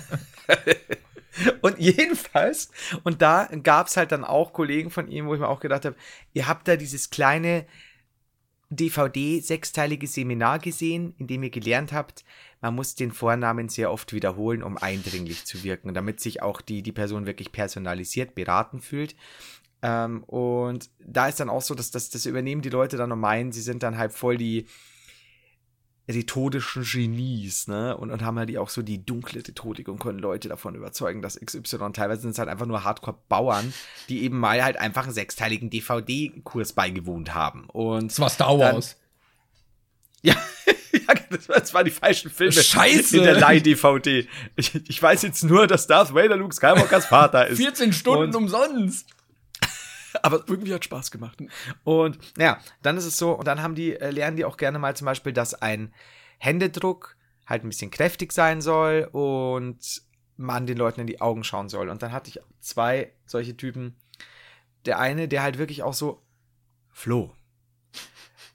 und 1.61 1.77
jedenfalls, 1.79 2.69
und 3.03 3.21
da 3.21 3.49
gab 3.63 3.87
es 3.87 3.97
halt 3.97 4.11
dann 4.11 4.23
auch 4.23 4.53
Kollegen 4.53 4.91
von 4.91 5.07
ihm, 5.07 5.27
wo 5.27 5.33
ich 5.33 5.39
mir 5.39 5.47
auch 5.47 5.59
gedacht 5.59 5.85
habe, 5.85 5.95
ihr 6.33 6.47
habt 6.47 6.67
da 6.67 6.75
dieses 6.75 7.09
kleine 7.09 7.65
DVD-sechsteilige 8.69 10.07
Seminar 10.07 10.59
gesehen, 10.59 11.13
in 11.17 11.27
dem 11.27 11.43
ihr 11.43 11.49
gelernt 11.49 11.91
habt, 11.91 12.23
man 12.61 12.75
muss 12.75 12.95
den 12.95 13.11
Vornamen 13.11 13.69
sehr 13.69 13.91
oft 13.91 14.13
wiederholen, 14.13 14.63
um 14.63 14.77
eindringlich 14.77 15.45
zu 15.45 15.63
wirken, 15.63 15.93
damit 15.93 16.19
sich 16.19 16.41
auch 16.41 16.61
die, 16.61 16.83
die 16.83 16.91
Person 16.91 17.25
wirklich 17.25 17.51
personalisiert 17.51 18.35
beraten 18.35 18.81
fühlt. 18.81 19.15
Ähm, 19.81 20.23
und 20.23 20.89
da 20.99 21.27
ist 21.27 21.39
dann 21.39 21.49
auch 21.49 21.63
so, 21.63 21.73
dass 21.73 21.89
das, 21.89 22.11
das 22.11 22.27
übernehmen 22.27 22.61
die 22.61 22.69
Leute 22.69 22.97
dann 22.97 23.11
und 23.11 23.19
meinen, 23.19 23.51
sie 23.51 23.61
sind 23.61 23.81
dann 23.81 23.97
halt 23.97 24.13
voll 24.13 24.37
die 24.37 24.67
rhetorischen 26.07 26.83
Genies, 26.83 27.67
ne? 27.67 27.95
Und, 27.95 28.11
und 28.11 28.23
haben 28.23 28.37
halt 28.37 28.49
die 28.49 28.57
auch 28.57 28.69
so 28.69 28.81
die 28.81 29.03
dunkle 29.03 29.39
Rhetorik 29.47 29.87
und 29.87 29.99
können 29.99 30.19
Leute 30.19 30.49
davon 30.49 30.75
überzeugen, 30.75 31.21
dass 31.21 31.39
XY, 31.39 31.93
teilweise 31.93 32.21
sind 32.21 32.31
es 32.31 32.39
halt 32.39 32.49
einfach 32.49 32.65
nur 32.65 32.83
Hardcore-Bauern, 32.83 33.73
die 34.09 34.23
eben 34.23 34.37
mal 34.37 34.63
halt 34.63 34.77
einfach 34.77 35.05
einen 35.05 35.13
sechsteiligen 35.13 35.69
DVD-Kurs 35.69 36.73
beigewohnt 36.73 37.33
haben. 37.33 37.65
Und 37.69 38.11
Das 38.11 38.19
war 38.19 38.29
Star 38.29 38.59
Wars. 38.59 38.97
ja, 40.23 40.35
das, 41.29 41.49
war, 41.49 41.59
das 41.59 41.73
waren 41.73 41.85
die 41.85 41.91
falschen 41.91 42.29
Filme 42.29 42.51
Scheiße. 42.53 43.17
in 43.17 43.23
der 43.23 43.39
Leih-DVD. 43.39 44.27
Ich, 44.55 44.75
ich 44.89 45.01
weiß 45.01 45.21
jetzt 45.23 45.43
nur, 45.43 45.67
dass 45.67 45.87
Darth 45.87 46.13
Vader 46.13 46.35
Luke 46.37 46.53
Skywalkers 46.53 47.05
Vater 47.07 47.47
ist. 47.47 47.57
14 47.61 47.93
Stunden 47.93 48.25
Und- 48.25 48.35
umsonst. 48.35 49.07
aber 50.23 50.43
irgendwie 50.47 50.73
hat 50.73 50.83
Spaß 50.83 51.09
gemacht. 51.11 51.37
Und 51.83 52.17
naja, 52.37 52.59
dann 52.81 52.97
ist 52.97 53.05
es 53.05 53.17
so, 53.17 53.31
und 53.31 53.47
dann 53.47 53.61
haben 53.61 53.75
die, 53.75 53.95
äh, 53.95 54.11
lernen 54.11 54.37
die 54.37 54.45
auch 54.45 54.57
gerne 54.57 54.77
mal 54.79 54.95
zum 54.95 55.05
Beispiel, 55.05 55.33
dass 55.33 55.53
ein 55.53 55.93
Händedruck 56.37 57.15
halt 57.47 57.63
ein 57.63 57.69
bisschen 57.69 57.91
kräftig 57.91 58.31
sein 58.33 58.61
soll 58.61 59.07
und 59.11 59.79
man 60.37 60.65
den 60.65 60.77
Leuten 60.77 61.01
in 61.01 61.07
die 61.07 61.21
Augen 61.21 61.43
schauen 61.43 61.69
soll. 61.69 61.89
Und 61.89 62.01
dann 62.01 62.11
hatte 62.11 62.29
ich 62.29 62.39
zwei 62.59 63.11
solche 63.25 63.55
Typen. 63.55 63.95
Der 64.85 64.99
eine, 64.99 65.27
der 65.27 65.43
halt 65.43 65.57
wirklich 65.57 65.83
auch 65.83 65.93
so, 65.93 66.21
Flo. 66.91 67.33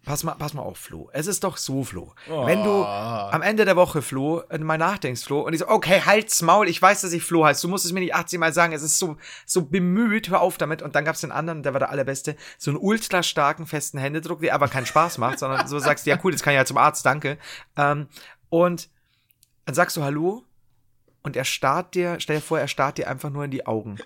Pass 0.07 0.23
mal, 0.23 0.37
pass 0.37 0.55
mal 0.55 0.63
auf, 0.63 0.79
Flo. 0.79 1.11
Es 1.13 1.27
ist 1.27 1.43
doch 1.43 1.57
so, 1.57 1.83
Flo. 1.83 2.15
Wenn 2.47 2.63
du 2.63 2.71
am 2.85 3.43
Ende 3.43 3.65
der 3.65 3.75
Woche, 3.75 4.03
Flo, 4.03 4.43
mal 4.61 4.79
nachdenkst, 4.79 5.25
Flo, 5.25 5.41
und 5.41 5.53
ich 5.53 5.59
so, 5.59 5.69
okay, 5.69 6.01
halt's 6.07 6.41
Maul, 6.43 6.69
ich 6.69 6.81
weiß, 6.81 7.01
dass 7.01 7.13
ich 7.13 7.25
Flo 7.25 7.45
heißt. 7.45 7.63
Du 7.65 7.67
musst 7.69 7.85
es 7.85 7.93
mir 7.93 7.99
nicht 7.99 8.15
18 8.15 8.39
Mal 8.39 8.53
sagen, 8.53 8.73
es 8.73 8.83
ist 8.83 9.01
so, 9.01 9.17
so 9.45 9.63
bemüht, 9.67 10.29
hör 10.31 10.41
auf 10.41 10.59
damit. 10.59 10.81
Und 10.81 10.95
dann 10.95 11.05
gab's 11.05 11.23
den 11.23 11.33
anderen, 11.33 11.65
der 11.65 11.73
war 11.75 11.81
der 11.81 11.91
allerbeste, 11.91 12.37
so 12.57 12.71
einen 12.71 12.79
ultra 12.79 13.25
starken, 13.25 13.67
festen 13.67 13.99
Händedruck, 13.99 14.41
der 14.41 14.55
aber 14.55 14.69
keinen 14.69 14.87
Spaß 14.87 15.19
macht, 15.19 15.41
sondern 15.41 15.67
so 15.67 15.79
sagst, 15.81 16.07
ja 16.07 16.17
cool, 16.23 16.31
das 16.31 16.43
kann 16.45 16.53
ich 16.55 16.59
ja 16.59 16.65
zum 16.65 16.79
Arzt, 16.79 17.05
danke. 17.05 17.37
Ähm, 17.77 18.07
und 18.49 18.89
dann 19.65 19.75
sagst 19.75 19.97
du 19.97 20.05
Hallo 20.05 20.45
und 21.25 21.35
er 21.37 21.45
starrt 21.45 21.97
dir, 21.97 22.19
stell 22.21 22.37
dir 22.37 22.43
vor, 22.43 22.61
er 22.61 22.69
starrt 22.69 22.99
dir 22.99 23.11
einfach 23.11 23.31
nur 23.31 23.45
in 23.45 23.51
die 23.51 23.67
Augen. 23.67 23.99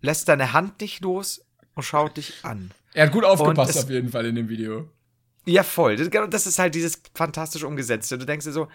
Lässt 0.00 0.30
deine 0.30 0.54
Hand 0.54 0.80
nicht 0.80 1.02
los 1.02 1.44
und 1.74 1.82
schaut 1.82 2.16
dich 2.16 2.42
an. 2.42 2.70
Er 2.94 3.04
hat 3.04 3.12
gut 3.12 3.24
aufgepasst 3.26 3.76
es- 3.76 3.84
auf 3.84 3.90
jeden 3.90 4.08
Fall 4.08 4.24
in 4.24 4.34
dem 4.34 4.48
Video. 4.48 4.88
Ja, 5.46 5.62
voll. 5.62 5.96
Das, 5.96 6.10
genau, 6.10 6.26
das 6.26 6.46
ist 6.46 6.58
halt 6.58 6.74
dieses 6.74 7.00
fantastisch 7.14 7.62
umgesetzte. 7.62 8.18
Du 8.18 8.26
denkst 8.26 8.44
dir 8.44 8.52
so, 8.52 8.68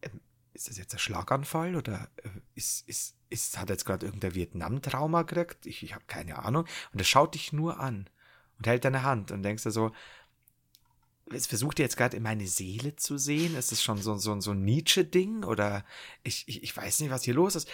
ähm, 0.00 0.20
ist 0.54 0.68
das 0.68 0.78
jetzt 0.78 0.94
ein 0.94 0.98
Schlaganfall 0.98 1.76
oder 1.76 2.08
äh, 2.16 2.28
ist, 2.54 2.88
ist, 2.88 3.16
ist, 3.28 3.58
hat 3.58 3.68
er 3.68 3.74
jetzt 3.74 3.84
gerade 3.84 4.06
irgendein 4.06 4.34
Vietnam-Trauma 4.34 5.22
gekriegt? 5.22 5.66
Ich, 5.66 5.82
ich 5.82 5.94
habe 5.94 6.04
keine 6.06 6.38
Ahnung. 6.38 6.64
Und 6.92 7.00
er 7.00 7.04
schaut 7.04 7.34
dich 7.34 7.52
nur 7.52 7.80
an 7.80 8.08
und 8.58 8.66
hält 8.66 8.84
deine 8.84 9.02
Hand 9.02 9.30
und 9.30 9.42
denkst 9.42 9.62
dir 9.62 9.70
so, 9.70 9.92
es 11.30 11.46
versucht 11.46 11.78
ihr 11.78 11.84
jetzt 11.84 11.96
gerade 11.96 12.16
in 12.16 12.22
meine 12.22 12.46
Seele 12.46 12.96
zu 12.96 13.18
sehen? 13.18 13.54
Ist 13.56 13.72
es 13.72 13.82
schon 13.82 13.98
so, 13.98 14.16
so, 14.16 14.40
so 14.40 14.52
ein 14.52 14.64
Nietzsche-Ding? 14.64 15.44
Oder 15.44 15.84
ich, 16.22 16.44
ich, 16.46 16.62
ich 16.62 16.76
weiß 16.76 17.00
nicht, 17.00 17.10
was 17.10 17.24
hier 17.24 17.34
los 17.34 17.56
ist. 17.56 17.68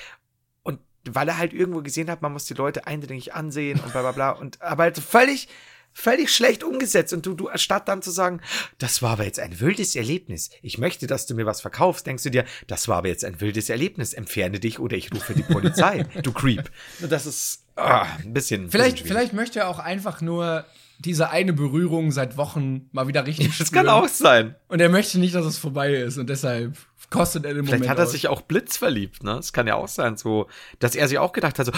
Und 0.64 0.80
weil 1.04 1.28
er 1.28 1.38
halt 1.38 1.52
irgendwo 1.52 1.82
gesehen 1.82 2.10
hat, 2.10 2.22
man 2.22 2.32
muss 2.32 2.44
die 2.46 2.54
Leute 2.54 2.86
eindringlich 2.86 3.34
ansehen 3.34 3.80
und 3.80 3.92
bla 3.92 4.02
bla 4.02 4.12
bla. 4.12 4.30
Und 4.30 4.60
aber 4.62 4.84
halt 4.84 4.98
völlig, 4.98 5.48
völlig 5.92 6.34
schlecht 6.34 6.62
umgesetzt. 6.64 7.12
Und 7.12 7.26
du, 7.26 7.34
du, 7.34 7.48
anstatt 7.48 7.88
dann 7.88 8.02
zu 8.02 8.10
sagen, 8.10 8.40
das 8.78 9.02
war 9.02 9.12
aber 9.12 9.24
jetzt 9.24 9.40
ein 9.40 9.60
wildes 9.60 9.96
Erlebnis. 9.96 10.50
Ich 10.62 10.78
möchte, 10.78 11.06
dass 11.06 11.26
du 11.26 11.34
mir 11.34 11.46
was 11.46 11.60
verkaufst, 11.60 12.06
denkst 12.06 12.22
du 12.22 12.30
dir, 12.30 12.44
das 12.66 12.88
war 12.88 12.98
aber 12.98 13.08
jetzt 13.08 13.24
ein 13.24 13.40
wildes 13.40 13.68
Erlebnis. 13.68 14.14
Entferne 14.14 14.60
dich 14.60 14.78
oder 14.78 14.96
ich 14.96 15.12
rufe 15.12 15.34
die 15.34 15.42
Polizei. 15.42 16.06
du 16.22 16.32
Creep. 16.32 16.70
Das 17.00 17.26
ist 17.26 17.64
ah, 17.76 18.06
ein 18.22 18.32
bisschen. 18.32 18.70
Vielleicht, 18.70 19.00
vielleicht 19.00 19.32
möchte 19.32 19.60
er 19.60 19.68
auch 19.68 19.78
einfach 19.78 20.20
nur 20.20 20.64
diese 20.98 21.30
eine 21.30 21.52
Berührung 21.52 22.10
seit 22.10 22.36
Wochen 22.36 22.88
mal 22.92 23.06
wieder 23.06 23.26
richtig 23.26 23.56
Das 23.58 23.68
spüren. 23.68 23.86
kann 23.86 23.88
auch 23.88 24.08
sein. 24.08 24.56
Und 24.66 24.80
er 24.80 24.88
möchte 24.88 25.18
nicht, 25.18 25.34
dass 25.34 25.46
es 25.46 25.58
vorbei 25.58 25.94
ist. 25.94 26.18
Und 26.18 26.28
deshalb 26.28 26.76
kostet 27.10 27.44
er 27.44 27.54
den 27.54 27.64
Vielleicht 27.64 27.80
Moment 27.80 27.90
hat 27.90 27.98
er 27.98 28.04
aus. 28.04 28.12
sich 28.12 28.28
auch 28.28 28.42
blitzverliebt, 28.42 29.22
ne? 29.22 29.36
Das 29.36 29.52
kann 29.52 29.66
ja 29.66 29.76
auch 29.76 29.88
sein, 29.88 30.16
so, 30.16 30.48
dass 30.80 30.94
er 30.94 31.08
sich 31.08 31.18
auch 31.18 31.32
gedacht 31.32 31.58
hat, 31.58 31.66
so, 31.66 31.72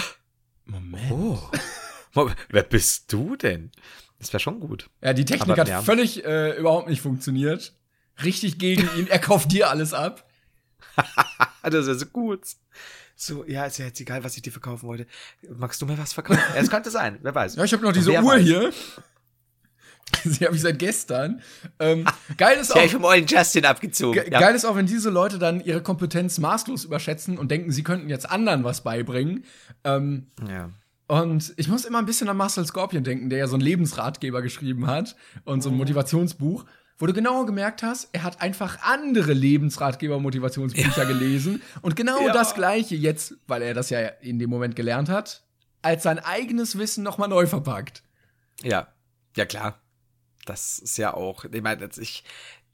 Moment. 0.65 1.11
oh, 1.11 1.39
wer 2.49 2.63
bist 2.63 3.11
du 3.13 3.35
denn? 3.35 3.71
Das 4.19 4.31
wäre 4.33 4.39
schon 4.39 4.59
gut. 4.59 4.89
Ja, 5.01 5.13
die 5.13 5.25
Technik 5.25 5.49
Aber, 5.51 5.61
hat 5.61 5.67
ja. 5.67 5.81
völlig 5.81 6.23
äh, 6.23 6.57
überhaupt 6.57 6.87
nicht 6.89 7.01
funktioniert. 7.01 7.73
Richtig 8.23 8.59
gegen 8.59 8.87
ihn. 8.97 9.07
Er 9.07 9.19
kauft 9.19 9.51
dir 9.51 9.69
alles 9.69 9.93
ab. 9.93 10.27
Das 11.63 11.85
wäre 11.85 11.93
so 11.93 12.07
gut. 12.07 12.41
So, 13.15 13.45
ja, 13.45 13.65
ist 13.65 13.77
ja 13.77 13.85
jetzt 13.85 14.01
egal, 14.01 14.23
was 14.23 14.35
ich 14.35 14.41
dir 14.41 14.51
verkaufen 14.51 14.87
wollte. 14.87 15.05
Magst 15.47 15.79
du 15.79 15.85
mir 15.85 15.95
was 15.95 16.11
verkaufen? 16.11 16.41
es 16.55 16.71
könnte 16.71 16.89
sein, 16.89 17.19
wer 17.21 17.35
weiß. 17.35 17.55
Ja, 17.55 17.63
ich 17.63 17.71
habe 17.71 17.83
noch 17.83 17.93
diese 17.93 18.11
Wer 18.11 18.23
Uhr 18.23 18.33
weiß. 18.33 18.41
hier. 18.41 18.73
Sie 20.23 20.43
habe 20.45 20.55
ich 20.55 20.61
seit 20.63 20.79
gestern. 20.79 21.41
Ähm, 21.79 22.05
geil 22.37 22.57
ist 22.57 22.71
auch. 22.75 22.83
Ich 22.83 22.91
vom 22.93 23.03
ollen 23.03 23.27
Justin 23.27 23.65
abgezogen. 23.65 24.23
Ge 24.23 24.31
Ja. 24.31 24.39
Geil 24.39 24.55
ist 24.55 24.65
auch, 24.65 24.75
wenn 24.75 24.87
diese 24.87 25.11
Leute 25.11 25.37
dann 25.37 25.61
ihre 25.61 25.83
Kompetenz 25.83 26.39
maßlos 26.39 26.83
überschätzen 26.85 27.37
und 27.37 27.51
denken, 27.51 27.71
sie 27.71 27.83
könnten 27.83 28.09
jetzt 28.09 28.27
anderen 28.29 28.63
was 28.63 28.81
beibringen. 28.83 29.45
Ähm, 29.83 30.31
ja. 30.49 30.71
Und 31.11 31.53
ich 31.57 31.67
muss 31.67 31.83
immer 31.83 31.99
ein 31.99 32.05
bisschen 32.05 32.29
an 32.29 32.37
Marcel 32.37 32.65
Scorpion 32.65 33.03
denken, 33.03 33.29
der 33.29 33.39
ja 33.39 33.47
so 33.47 33.55
einen 33.55 33.63
Lebensratgeber 33.63 34.41
geschrieben 34.41 34.87
hat 34.87 35.15
und 35.43 35.61
so 35.61 35.69
Mhm. 35.69 35.75
ein 35.75 35.77
Motivationsbuch, 35.79 36.65
wo 36.99 37.05
du 37.05 37.13
genau 37.13 37.45
gemerkt 37.45 37.83
hast, 37.83 38.07
er 38.13 38.23
hat 38.23 38.41
einfach 38.41 38.81
andere 38.83 39.33
Lebensratgeber-Motivationsbücher 39.33 41.05
gelesen 41.05 41.61
und 41.81 41.95
genau 41.95 42.27
Ja. 42.27 42.33
das 42.33 42.53
Gleiche 42.55 42.95
jetzt, 42.95 43.35
weil 43.47 43.61
er 43.61 43.73
das 43.73 43.89
ja 43.89 43.99
in 44.21 44.39
dem 44.39 44.49
Moment 44.49 44.75
gelernt 44.75 45.09
hat, 45.09 45.43
als 45.81 46.03
sein 46.03 46.19
eigenes 46.19 46.77
Wissen 46.77 47.03
nochmal 47.03 47.27
neu 47.29 47.45
verpackt. 47.47 48.03
Ja, 48.63 48.87
ja 49.35 49.45
klar. 49.45 49.81
Das 50.45 50.79
ist 50.79 50.97
ja 50.97 51.13
auch, 51.13 51.43
ich 51.45 51.61
meine, 51.61 51.89
ich, 51.99 52.23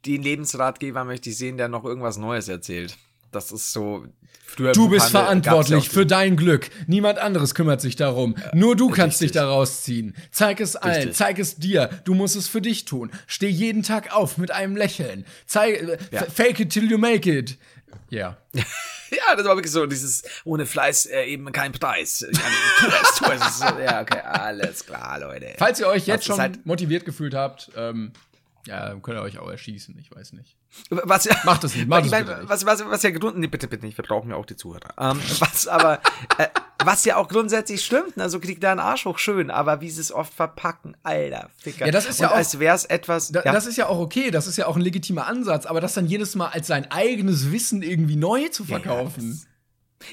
den 0.05 0.21
Lebensratgeber 0.21 1.03
möchte 1.05 1.29
ich 1.29 1.37
sehen, 1.37 1.57
der 1.57 1.69
noch 1.69 1.85
irgendwas 1.85 2.17
Neues 2.17 2.47
erzählt. 2.47 2.97
Das 3.31 3.51
ist 3.51 3.73
so, 3.73 4.05
Du 4.55 4.87
bist 4.89 5.07
ja 5.07 5.19
verantwortlich 5.19 5.89
auch 5.89 5.91
für 5.93 6.05
dein 6.05 6.37
Glück. 6.37 6.69
Niemand 6.87 7.19
anderes 7.19 7.53
kümmert 7.53 7.81
sich 7.81 7.95
darum. 7.97 8.35
Nur 8.53 8.75
du 8.75 8.89
kannst 8.89 9.19
dich 9.19 9.27
richtig. 9.27 9.41
da 9.41 9.47
rausziehen. 9.49 10.15
Zeig 10.31 10.61
es 10.61 10.75
allen, 10.77 10.95
Richtig. 10.95 11.15
zeig 11.15 11.37
es 11.39 11.55
dir. 11.57 11.89
Du 12.05 12.13
musst 12.13 12.35
es 12.37 12.47
für 12.47 12.61
dich 12.61 12.85
tun. 12.85 13.11
Steh 13.27 13.49
jeden 13.49 13.83
Tag 13.83 14.15
auf 14.15 14.37
mit 14.37 14.51
einem 14.51 14.77
Lächeln. 14.77 15.25
Zeig, 15.45 15.81
äh, 15.81 15.97
Ja. 16.11 16.23
fake 16.23 16.61
it 16.61 16.71
till 16.71 16.89
you 16.89 16.97
make 16.97 17.29
it. 17.29 17.57
Ja. 18.09 18.37
Ja, 19.09 19.37
das 19.37 19.45
war 19.45 19.55
wirklich 19.55 19.71
so, 19.71 19.85
dieses 19.85 20.23
ohne 20.43 20.65
Fleiß 20.65 21.05
äh, 21.05 21.23
eben 21.27 21.49
kein 21.53 21.71
Preis. 21.71 22.19
Ja, 22.19 22.27
tu 22.29 22.85
es, 22.87 23.15
tu 23.15 23.31
es. 23.31 23.59
Ja, 23.81 24.01
okay, 24.01 24.19
alles 24.19 24.85
klar, 24.85 25.19
Leute. 25.21 25.53
Falls 25.57 25.79
ihr 25.79 25.87
euch 25.87 26.07
jetzt 26.07 26.25
schon 26.25 26.37
halt- 26.41 26.65
motiviert 26.65 27.05
gefühlt 27.05 27.33
habt, 27.33 27.71
ähm, 27.77 28.11
ja, 28.67 28.89
dann 28.89 29.01
könnt 29.01 29.17
ihr 29.17 29.21
euch 29.21 29.39
auch 29.39 29.49
erschießen. 29.49 29.97
Ich 29.99 30.11
weiß 30.13 30.33
nicht. 30.33 30.55
Was, 30.89 31.27
Macht 31.45 31.63
das 31.63 31.75
nicht, 31.75 31.87
macht 31.87 32.05
ich 32.05 32.11
das 32.11 32.19
mein, 32.19 32.25
bitte 32.27 32.39
nicht. 32.41 32.49
was, 32.49 32.65
was, 32.65 32.85
was 32.85 33.01
ja 33.03 33.09
Grund, 33.11 33.37
nee, 33.37 33.47
bitte, 33.47 33.67
bitte 33.67 33.85
nicht, 33.85 33.97
wir 33.97 34.03
brauchen 34.05 34.29
ja 34.29 34.35
auch 34.35 34.45
die 34.45 34.55
Zuhörer. 34.55 34.93
Ähm, 34.99 35.19
was 35.39 35.67
aber, 35.67 35.99
äh, 36.37 36.47
was 36.83 37.05
ja 37.05 37.15
auch 37.15 37.27
grundsätzlich 37.27 37.83
stimmt, 37.83 38.17
ne, 38.17 38.29
so 38.29 38.39
kriegt 38.39 38.61
der 38.61 38.71
einen 38.71 38.79
Arsch 38.79 39.05
hoch 39.05 39.17
schön, 39.17 39.49
aber 39.49 39.81
wie 39.81 39.89
sie 39.89 40.01
es 40.01 40.11
oft 40.11 40.33
verpacken, 40.33 40.95
alter 41.03 41.49
Ficker. 41.57 41.85
Ja, 41.85 41.91
das 41.91 42.05
ist 42.05 42.19
Und 42.19 42.25
ja 42.25 42.31
auch- 42.31 42.35
als 42.35 42.59
wär's 42.59 42.85
etwas, 42.85 43.31
Da, 43.31 43.43
ja, 43.43 43.51
Das 43.51 43.65
ist 43.65 43.77
ja 43.77 43.87
auch 43.87 43.99
okay, 43.99 44.29
das 44.31 44.45
ist 44.47 44.57
ja 44.57 44.67
auch 44.67 44.75
ein 44.75 44.81
legitimer 44.81 45.25
Ansatz, 45.27 45.65
aber 45.65 45.81
das 45.81 45.93
dann 45.93 46.05
jedes 46.07 46.35
Mal 46.35 46.47
als 46.49 46.67
sein 46.67 46.91
eigenes 46.91 47.51
Wissen 47.51 47.81
irgendwie 47.81 48.15
neu 48.17 48.47
zu 48.49 48.63
verkaufen. 48.65 49.41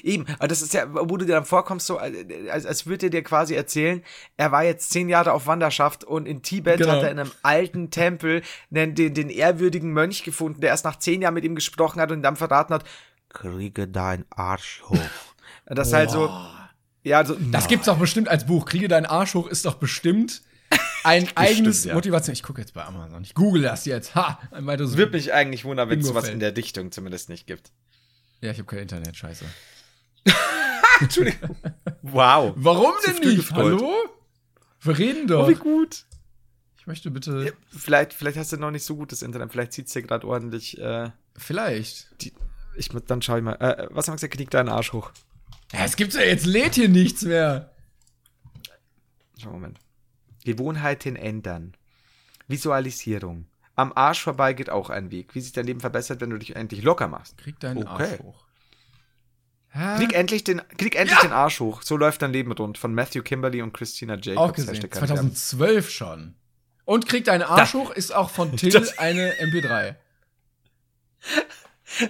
Eben, 0.03 0.25
aber 0.39 0.47
das 0.47 0.61
ist 0.61 0.73
ja, 0.73 0.85
wo 0.91 1.17
du 1.17 1.25
dir 1.25 1.33
dann 1.33 1.45
vorkommst, 1.45 1.85
so, 1.85 1.99
äh, 1.99 2.49
als, 2.49 2.65
als 2.65 2.85
würde 2.87 3.07
er 3.07 3.09
dir 3.11 3.23
quasi 3.23 3.53
erzählen, 3.53 4.01
er 4.35 4.51
war 4.51 4.63
jetzt 4.63 4.89
zehn 4.91 5.09
Jahre 5.09 5.31
auf 5.31 5.47
Wanderschaft 5.47 6.03
und 6.03 6.25
in 6.27 6.41
Tibet 6.41 6.77
Genau. 6.77 6.91
hat 6.93 7.03
er 7.03 7.11
in 7.11 7.19
einem 7.19 7.31
alten 7.43 7.91
Tempel 7.91 8.41
den, 8.69 8.95
den, 8.95 9.13
den 9.13 9.29
ehrwürdigen 9.29 9.91
Mönch 9.93 10.23
gefunden, 10.23 10.61
der 10.61 10.71
erst 10.71 10.85
nach 10.85 10.97
zehn 10.97 11.21
Jahren 11.21 11.35
mit 11.35 11.43
ihm 11.43 11.55
gesprochen 11.55 12.01
hat 12.01 12.11
und 12.11 12.23
dann 12.23 12.35
verraten 12.35 12.73
hat, 12.73 12.83
kriege 13.29 13.87
dein 13.87 14.25
Arsch 14.29 14.81
hoch. 14.89 14.97
Das 15.67 15.87
ist 15.87 15.93
halt 15.93 16.11
so, 16.11 16.29
ja, 17.03 17.25
so, 17.25 17.35
Das 17.51 17.67
gibt's 17.67 17.87
doch 17.87 17.97
bestimmt 17.97 18.27
als 18.27 18.45
Buch. 18.45 18.65
Kriege 18.65 18.87
deinen 18.87 19.07
Arsch 19.07 19.33
hoch 19.33 19.47
ist 19.47 19.65
doch 19.65 19.75
bestimmt 19.75 20.43
ein 21.03 21.27
eigenes 21.35 21.85
ja. 21.85 21.95
Motivation. 21.95 22.33
Ich 22.33 22.43
gucke 22.43 22.61
jetzt 22.61 22.73
bei 22.73 22.83
Amazon. 22.83 23.23
Ich 23.23 23.33
google 23.33 23.63
das 23.63 23.85
jetzt. 23.85 24.13
Ha, 24.13 24.39
Würde 24.51 25.11
mich 25.11 25.33
eigentlich 25.33 25.65
wundern, 25.65 25.89
wenn 25.89 25.99
es 26.01 26.07
sowas 26.07 26.29
in 26.29 26.39
der 26.39 26.51
Dichtung 26.51 26.91
zumindest 26.91 27.29
nicht 27.29 27.47
gibt. 27.47 27.71
Ja, 28.41 28.51
ich 28.51 28.57
habe 28.59 28.67
kein 28.67 28.79
Internet, 28.79 29.15
scheiße. 29.15 29.45
Entschuldigung. 31.01 31.55
Wow. 32.01 32.53
Warum 32.55 32.93
denn 33.05 33.17
nicht? 33.35 33.51
Hallo? 33.51 33.93
Wir 34.81 34.97
reden 34.97 35.27
doch. 35.27 35.45
Oh, 35.45 35.49
wie 35.49 35.55
gut. 35.55 36.05
ich 36.77 36.87
möchte 36.87 37.11
bitte. 37.11 37.53
Vielleicht, 37.75 38.13
vielleicht 38.13 38.37
hast 38.37 38.51
du 38.51 38.57
noch 38.57 38.71
nicht 38.71 38.85
so 38.85 38.95
gutes 38.95 39.21
Internet, 39.21 39.51
vielleicht 39.51 39.73
zieht's 39.73 39.93
dir 39.93 40.03
gerade 40.03 40.27
ordentlich, 40.27 40.79
äh, 40.79 41.09
Vielleicht. 41.37 42.21
die, 42.21 42.33
ich, 42.75 42.89
dann 42.89 43.21
schau 43.21 43.37
ich 43.37 43.43
mal, 43.43 43.53
äh, 43.55 43.87
was 43.91 44.07
haben 44.07 44.13
wir 44.13 44.17
gesagt, 44.17 44.33
knick 44.35 44.49
deinen 44.51 44.69
Arsch 44.69 44.93
hoch. 44.93 45.11
Ja, 45.73 45.83
es 45.83 45.95
gibt's 45.95 46.15
ja 46.15 46.21
jetzt 46.21 46.45
lädt 46.45 46.75
hier 46.75 46.89
nichts 46.89 47.23
mehr. 47.23 47.71
Schau, 49.41 49.51
Moment. 49.51 49.79
Gewohnheiten 50.45 51.15
ändern. 51.15 51.73
Visualisierung. 52.47 53.47
Am 53.75 53.91
Arsch 53.93 54.21
vorbei 54.21 54.53
geht 54.53 54.69
auch 54.69 54.89
ein 54.89 55.11
Weg. 55.11 55.35
Wie 55.35 55.41
sich 55.41 55.51
dein 55.51 55.65
Leben 55.65 55.79
verbessert, 55.81 56.21
wenn 56.21 56.29
du 56.29 56.37
dich 56.37 56.55
endlich 56.55 56.83
locker 56.83 57.07
machst. 57.07 57.37
Krieg 57.37 57.59
deinen 57.59 57.85
Okay. 57.87 58.03
Arsch 58.11 58.19
hoch. 58.19 58.44
Hä? 59.77 59.97
Krieg 59.97 60.13
endlich 60.13 60.43
den, 60.45 60.61
krieg 60.77 60.95
endlich 60.95 61.19
den 61.19 61.33
Arsch 61.33 61.59
hoch. 61.59 61.81
So 61.81 61.97
läuft 61.97 62.21
dein 62.21 62.31
Leben 62.31 62.51
rund. 62.53 62.77
Von 62.77 62.93
Matthew 62.93 63.23
Kimberly 63.23 63.61
und 63.61 63.73
Christina 63.73 64.15
Jacobs. 64.15 64.37
auch 64.37 64.53
gesehen. 64.53 64.69
Hashtag 64.73 64.91
keine 64.91 65.09
Werbung. 65.09 65.35
2012 65.35 65.89
schon. 65.89 66.35
Und 66.85 67.07
krieg 67.07 67.25
deinen 67.25 67.41
Arsch 67.41 67.73
hoch 67.73 67.91
ist 67.91 68.13
auch 68.15 68.29
von 68.29 68.51
Till 68.57 68.71
Das- 68.71 68.97
eine 68.97 69.33
MP3. 69.41 69.95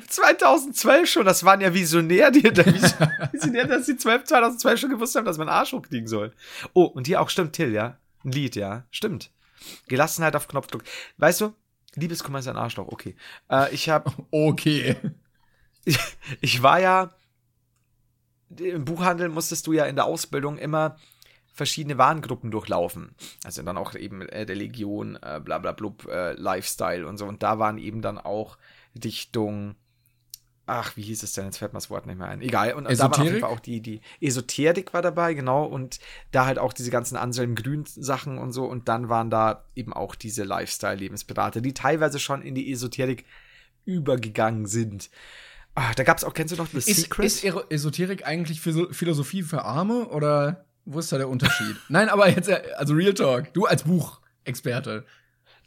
2012 0.10 1.10
schon, 1.10 1.26
das 1.26 1.44
waren 1.44 1.62
ja 1.62 1.74
Visionär, 1.74 2.32
die, 2.32 2.44
Visionär, 2.44 3.68
dass 3.68 3.86
die 3.86 3.98
12, 3.98 4.26
2012 4.26 4.80
schon 4.80 4.90
gewusst 4.90 5.16
haben, 5.16 5.26
dass 5.26 5.38
man 5.38 5.50
einen 5.50 5.58
Arsch 5.58 5.74
hochkriegen 5.74 6.08
soll. 6.08 6.34
Oh, 6.74 6.84
und 6.86 7.08
hier 7.08 7.22
auch 7.22 7.30
stimmt 7.30 7.54
Till, 7.54 7.74
ja? 7.74 7.98
Ein 8.24 8.32
Lied, 8.32 8.56
ja? 8.56 8.86
Stimmt. 8.92 9.32
Gelassenheit 9.88 10.36
auf 10.36 10.48
Knopfdruck. 10.48 10.84
Weißt 11.18 11.42
du, 11.42 11.54
Liebeskummer 11.96 12.40
ist 12.40 12.48
ein 12.48 12.58
Arschloch, 12.58 12.88
okay. 12.90 13.16
Äh, 13.50 13.74
ich 13.74 13.90
habe 13.90 14.12
Okay. 14.32 14.96
ich, 15.86 15.98
ich 16.42 16.62
war 16.62 16.80
ja 16.80 17.12
im 18.58 18.86
Buchhandel 18.86 19.30
musstest 19.30 19.68
du 19.68 19.74
ja 19.74 19.86
in 19.86 19.96
der 19.96 20.06
Ausbildung 20.06 20.58
immer 20.58 20.98
verschiedene 21.54 21.98
Warengruppen 21.98 22.52
durchlaufen. 22.52 23.16
Also 23.44 23.64
dann 23.64 23.78
auch 23.78 23.96
eben 23.96 24.22
äh, 24.22 24.42
Religion, 24.42 25.18
äh, 25.22 25.40
bla 25.44 25.58
bla 25.58 25.72
blub, 25.72 26.06
äh, 26.08 26.34
Lifestyle 26.34 27.08
und 27.08 27.18
so. 27.18 27.26
Und 27.26 27.44
da 27.44 27.60
waren 27.60 27.78
eben 27.78 28.02
dann 28.02 28.18
auch 28.18 28.58
Dichtung, 28.94 29.76
ach, 30.66 30.98
wie 30.98 31.02
hieß 31.04 31.24
es 31.24 31.32
denn? 31.34 31.46
Jetzt 31.46 31.58
fällt 31.58 31.74
mir 31.74 31.78
das 31.78 31.90
Wort 31.90 32.08
nicht 32.08 32.18
mehr 32.18 32.28
ein. 32.28 32.42
Egal. 32.42 32.74
Und 32.74 32.90
da 32.90 33.00
waren 33.00 33.14
auf 33.14 33.24
jeden? 33.24 33.40
Fall 33.40 33.50
auch 33.50 33.60
die, 33.60 33.82
die 33.82 34.02
Esoterik 34.20 34.94
war 34.94 35.02
dabei, 35.02 35.34
genau. 35.34 35.66
Und 35.66 36.00
da 36.32 36.46
halt 36.46 36.60
auch 36.60 36.74
diese 36.74 36.92
ganzen 36.92 37.16
Anselm 37.16 37.56
Grün 37.56 37.86
Sachen 37.86 38.38
und 38.38 38.52
so. 38.52 38.66
Und 38.66 38.90
dann 38.90 39.08
waren 39.08 39.30
da 39.30 39.66
eben 39.76 39.94
auch 39.94 40.16
diese 40.16 40.44
Lifestyle-Lebensberater, 40.44 41.62
die 41.62 41.74
teilweise 41.74 42.20
schon 42.20 42.42
in 42.42 42.56
die 42.56 42.72
Esoterik 42.72 43.26
übergegangen 43.86 44.66
sind. 44.66 45.10
Ah, 45.76 45.94
da 45.94 46.04
gab's 46.04 46.24
auch, 46.24 46.34
kennst 46.34 46.54
du 46.54 46.58
noch 46.58 46.68
The 46.70 46.78
Ist, 46.78 46.88
Secret? 47.02 47.26
ist 47.26 47.44
Esoterik 47.70 48.26
eigentlich 48.26 48.62
Philo- 48.62 48.92
Philosophie 48.94 49.44
für 49.44 49.64
Arme 49.64 50.08
oder 50.08 50.66
wo 50.86 51.00
ist 51.00 51.12
da 51.12 51.18
der 51.18 51.28
Unterschied? 51.30 51.76
Nein, 51.90 52.10
aber 52.10 52.30
jetzt, 52.30 52.48
äh, 52.48 52.62
also 52.78 52.94
Real 52.94 53.14
Talk, 53.14 53.54
du 53.54 53.66
als 53.66 53.84
Buchexperte. 53.84 55.06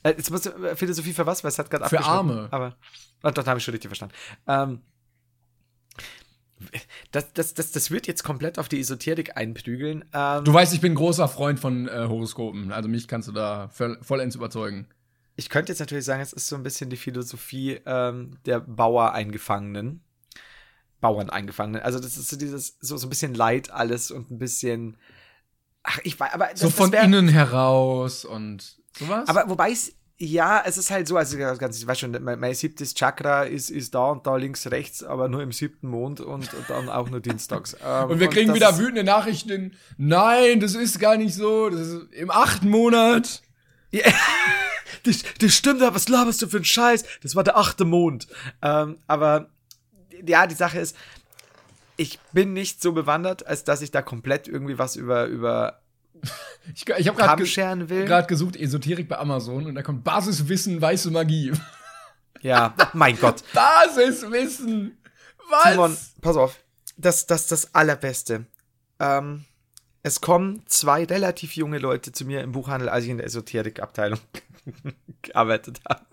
Äh, 0.05 0.11
jetzt 0.11 0.31
musst 0.31 0.47
du, 0.47 0.51
äh, 0.65 0.77
Philosophie 0.77 1.13
für 1.13 1.27
was? 1.27 1.45
Weil 1.45 1.51
es 1.51 1.59
hat 1.59 1.71
gerade 1.71 1.89
Für. 1.89 2.01
Arme. 2.05 2.49
Aber, 2.51 2.77
oh, 3.23 3.31
doch, 3.31 3.43
da 3.45 3.47
habe 3.47 3.59
ich 3.59 3.65
schon 3.65 3.73
richtig 3.73 3.89
verstanden. 3.91 4.15
Ähm, 4.47 4.81
das, 7.13 7.33
das, 7.35 7.55
das, 7.55 7.71
das 7.73 7.91
wird 7.91 8.07
jetzt 8.07 8.25
komplett 8.25 8.59
auf 8.59 8.69
die 8.69 8.81
Esoterik 8.81 9.37
einprügeln. 9.37 10.05
Ähm, 10.13 10.45
Du 10.45 10.53
weißt, 10.53 10.73
ich 10.75 10.81
bin 10.81 10.93
ein 10.93 10.97
großer 10.97 11.29
Freund 11.29 11.61
von 11.61 11.87
äh, 11.89 12.07
Horoskopen, 12.09 12.73
also 12.73 12.89
mich 12.89 13.07
kannst 13.09 13.29
du 13.29 13.33
da 13.33 13.69
voll, 13.69 13.99
vollends 14.03 14.35
überzeugen. 14.37 14.89
Ich 15.39 15.49
könnte 15.49 15.73
jetzt 15.73 15.79
natürlich 15.79 16.05
sagen, 16.05 16.21
es 16.21 16.33
ist 16.35 16.49
so 16.49 16.57
ein 16.57 16.63
bisschen 16.63 16.91
die 16.91 16.97
Philosophie 16.97 17.81
ähm, 17.87 18.37
der 18.45 18.61
Bauer-Eingefangenen. 18.61 20.03
Bauern 21.01 21.31
eingefangenen. 21.31 21.81
Also 21.83 22.01
das 22.01 22.17
ist 22.17 22.29
so 22.29 22.37
dieses, 22.37 22.77
so, 22.81 22.97
so 22.97 23.07
ein 23.07 23.11
bisschen 23.11 23.33
Leid 23.33 23.71
alles 23.71 24.11
und 24.11 24.33
ein 24.33 24.39
bisschen. 24.39 24.97
Ach, 25.85 26.01
ich 26.03 26.19
weiß, 26.19 26.35
aber 26.35 26.49
das, 26.51 26.59
So 26.59 26.67
das 26.67 26.75
von 26.75 26.91
wär- 26.91 27.05
innen 27.05 27.29
heraus 27.29 28.25
und 28.25 28.79
sowas. 28.99 29.29
Aber 29.29 29.49
wobei 29.49 29.71
es 29.71 29.93
Ja, 30.21 30.61
es 30.67 30.77
ist 30.77 30.91
halt 30.91 31.07
so, 31.07 31.17
also 31.17 31.39
ganz, 31.39 31.79
ich 31.79 31.87
weiß 31.87 32.01
schon, 32.01 32.11
mein, 32.25 32.41
mein 32.41 32.53
siebtes 32.53 32.95
Chakra 32.95 33.45
ist, 33.45 33.71
ist 33.71 33.95
da 33.95 34.11
und 34.11 34.27
da 34.27 34.35
links, 34.35 34.67
rechts, 34.73 35.05
aber 35.05 35.29
nur 35.29 35.41
im 35.41 35.53
siebten 35.53 35.87
Mond 35.87 36.21
und, 36.21 36.53
und 36.53 36.65
dann 36.69 36.89
auch 36.89 37.09
nur 37.09 37.21
dienstags. 37.21 37.77
Ähm, 37.87 38.11
Und 38.11 38.19
wir 38.19 38.29
kriegen 38.29 38.49
das 38.49 38.57
wieder 38.57 38.77
wütende 38.79 39.05
Nachrichten. 39.05 39.77
Nein, 39.99 40.59
das 40.59 40.75
ist 40.75 40.99
gar 40.99 41.17
nicht 41.17 41.35
so. 41.37 41.71
Das 41.71 41.87
ist 41.87 42.13
im 42.13 42.33
achten 42.33 42.69
Monat. 42.69 43.43
Das, 45.05 45.23
das 45.41 45.55
stimmt, 45.55 45.83
aber 45.83 45.97
was 45.97 46.09
laberst 46.09 46.43
du 46.43 46.49
für 46.49 46.57
einen 46.57 46.65
Scheiß? 46.65 47.05
Das 47.23 47.35
war 47.35 47.45
der 47.45 47.57
achte 47.57 47.85
Mond. 47.85 48.27
Ähm, 48.63 48.99
aber 49.07 49.49
ja, 50.27 50.47
die 50.47 50.55
Sache 50.55 50.79
ist, 50.79 50.97
ich 51.97 52.19
bin 52.33 52.53
nicht 52.53 52.83
so 52.83 52.93
bewandert, 52.93 53.47
als 53.47 53.65
dass 53.65 53.83
ich 53.83 53.91
da 53.91 54.03
komplett 54.03 54.49
irgendwie 54.49 54.79
was 54.79 54.97
über, 54.97 55.27
über 55.27 55.81
Ich, 56.75 56.87
ich 56.87 57.09
habe 57.09 57.17
gerade 57.17 57.43
ge 57.43 58.27
gesucht 58.27 58.57
Esoterik 58.57 59.09
bei 59.09 59.19
Amazon 59.19 59.67
und 59.67 59.75
da 59.75 59.83
kommt 59.83 60.05
Basiswissen, 60.05 60.81
weiße 60.81 61.11
Magie. 61.11 61.53
Ja, 62.41 62.75
mein 62.93 63.19
Gott. 63.19 63.43
Basiswissen. 63.55 64.99
Was? 65.49 65.73
Simon, 65.73 65.97
pass 66.21 66.37
auf. 66.37 66.59
Das, 66.97 67.27
das, 67.27 67.47
das 67.47 67.75
Allerbeste. 67.75 68.47
Ähm, 69.01 69.45
es 70.03 70.21
kommen 70.21 70.63
zwei 70.67 71.05
relativ 71.05 71.57
junge 71.57 71.79
Leute 71.79 72.13
zu 72.13 72.25
mir 72.25 72.43
im 72.43 72.53
Buchhandel, 72.53 72.89
als 72.89 73.05
ich 73.05 73.11
in 73.11 73.19
der 73.19 73.27
Esoterikabteilung 73.27 74.19
gearbeitet 75.23 75.81
habe. 75.89 76.05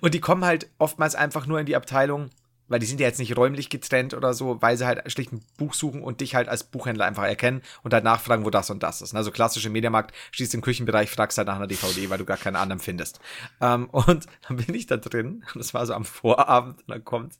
Und 0.00 0.14
die 0.14 0.20
kommen 0.20 0.44
halt 0.44 0.68
oftmals 0.78 1.14
einfach 1.14 1.46
nur 1.46 1.60
in 1.60 1.66
die 1.66 1.76
Abteilung, 1.76 2.30
weil 2.70 2.78
die 2.78 2.86
sind 2.86 3.00
ja 3.00 3.06
jetzt 3.06 3.18
nicht 3.18 3.36
räumlich 3.36 3.68
getrennt 3.68 4.14
oder 4.14 4.32
so, 4.32 4.62
weil 4.62 4.76
sie 4.76 4.86
halt 4.86 5.10
schlicht 5.10 5.32
ein 5.32 5.44
Buch 5.58 5.74
suchen 5.74 6.02
und 6.02 6.20
dich 6.20 6.36
halt 6.36 6.48
als 6.48 6.64
Buchhändler 6.64 7.04
einfach 7.04 7.24
erkennen 7.24 7.62
und 7.82 7.92
halt 7.92 8.04
nachfragen, 8.04 8.44
wo 8.44 8.50
das 8.50 8.70
und 8.70 8.82
das 8.82 9.02
ist. 9.02 9.14
Also 9.14 9.32
klassische 9.32 9.70
Mediamarkt, 9.70 10.14
schließt 10.30 10.54
im 10.54 10.60
Küchenbereich, 10.60 11.10
fragst 11.10 11.36
halt 11.36 11.48
nach 11.48 11.56
einer 11.56 11.66
DVD, 11.66 12.10
weil 12.10 12.18
du 12.18 12.24
gar 12.24 12.36
keinen 12.36 12.56
anderen 12.56 12.80
findest. 12.80 13.18
Ähm, 13.60 13.90
und 13.90 14.26
dann 14.46 14.56
bin 14.56 14.74
ich 14.74 14.86
da 14.86 14.96
drin, 14.96 15.44
und 15.52 15.56
das 15.56 15.74
war 15.74 15.84
so 15.84 15.94
am 15.94 16.04
Vorabend, 16.04 16.78
und 16.80 16.88
dann 16.88 17.04
kommt 17.04 17.34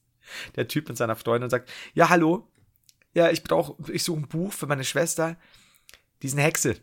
der 0.56 0.68
Typ 0.68 0.88
mit 0.88 0.96
seiner 0.96 1.16
Freundin 1.16 1.44
und 1.44 1.50
sagt, 1.50 1.70
ja, 1.94 2.08
hallo, 2.08 2.48
ja, 3.14 3.30
ich 3.30 3.42
brauche, 3.42 3.76
ich 3.92 4.02
suche 4.02 4.20
ein 4.20 4.28
Buch 4.28 4.52
für 4.52 4.66
meine 4.66 4.84
Schwester, 4.84 5.36
die 6.22 6.26
ist 6.26 6.34
eine 6.34 6.42
Hexe. 6.42 6.76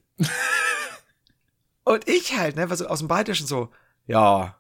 Und 1.88 2.08
ich 2.08 2.38
halt, 2.38 2.56
ne, 2.58 2.70
was 2.70 2.80
so 2.80 2.88
aus 2.88 3.00
dem 3.00 3.08
Baltischen 3.08 3.48
so, 3.48 3.70
ja, 4.08 4.60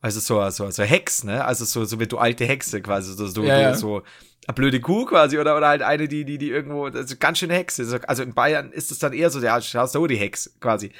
also 0.00 0.18
so, 0.20 0.50
so, 0.50 0.68
so 0.70 0.82
Hex, 0.82 1.22
ne, 1.22 1.44
also 1.44 1.64
so, 1.64 1.84
so 1.84 2.00
wie 2.00 2.08
du 2.08 2.18
alte 2.18 2.44
Hexe 2.44 2.82
quasi, 2.82 3.14
so, 3.14 3.26
so, 3.26 3.44
Ja, 3.44 3.60
ja. 3.60 3.74
so 3.74 4.02
eine 4.46 4.54
blöde 4.54 4.80
Kuh 4.80 5.04
quasi, 5.06 5.38
oder, 5.38 5.56
oder 5.56 5.68
halt 5.68 5.82
eine, 5.82 6.08
die, 6.08 6.24
die, 6.24 6.38
die 6.38 6.50
irgendwo, 6.50 6.90
das 6.90 7.12
ist 7.12 7.20
ganz 7.20 7.38
schöne 7.38 7.54
Hexe. 7.54 7.84
So, 7.84 7.98
Also 8.06 8.22
in 8.24 8.34
Bayern 8.34 8.72
ist 8.72 8.90
es 8.90 8.98
dann 8.98 9.12
eher 9.12 9.30
so, 9.30 9.38
ja, 9.40 9.60
schaust 9.60 9.94
du 9.94 10.06
die 10.08 10.16
Hex, 10.16 10.50
quasi. 10.60 10.90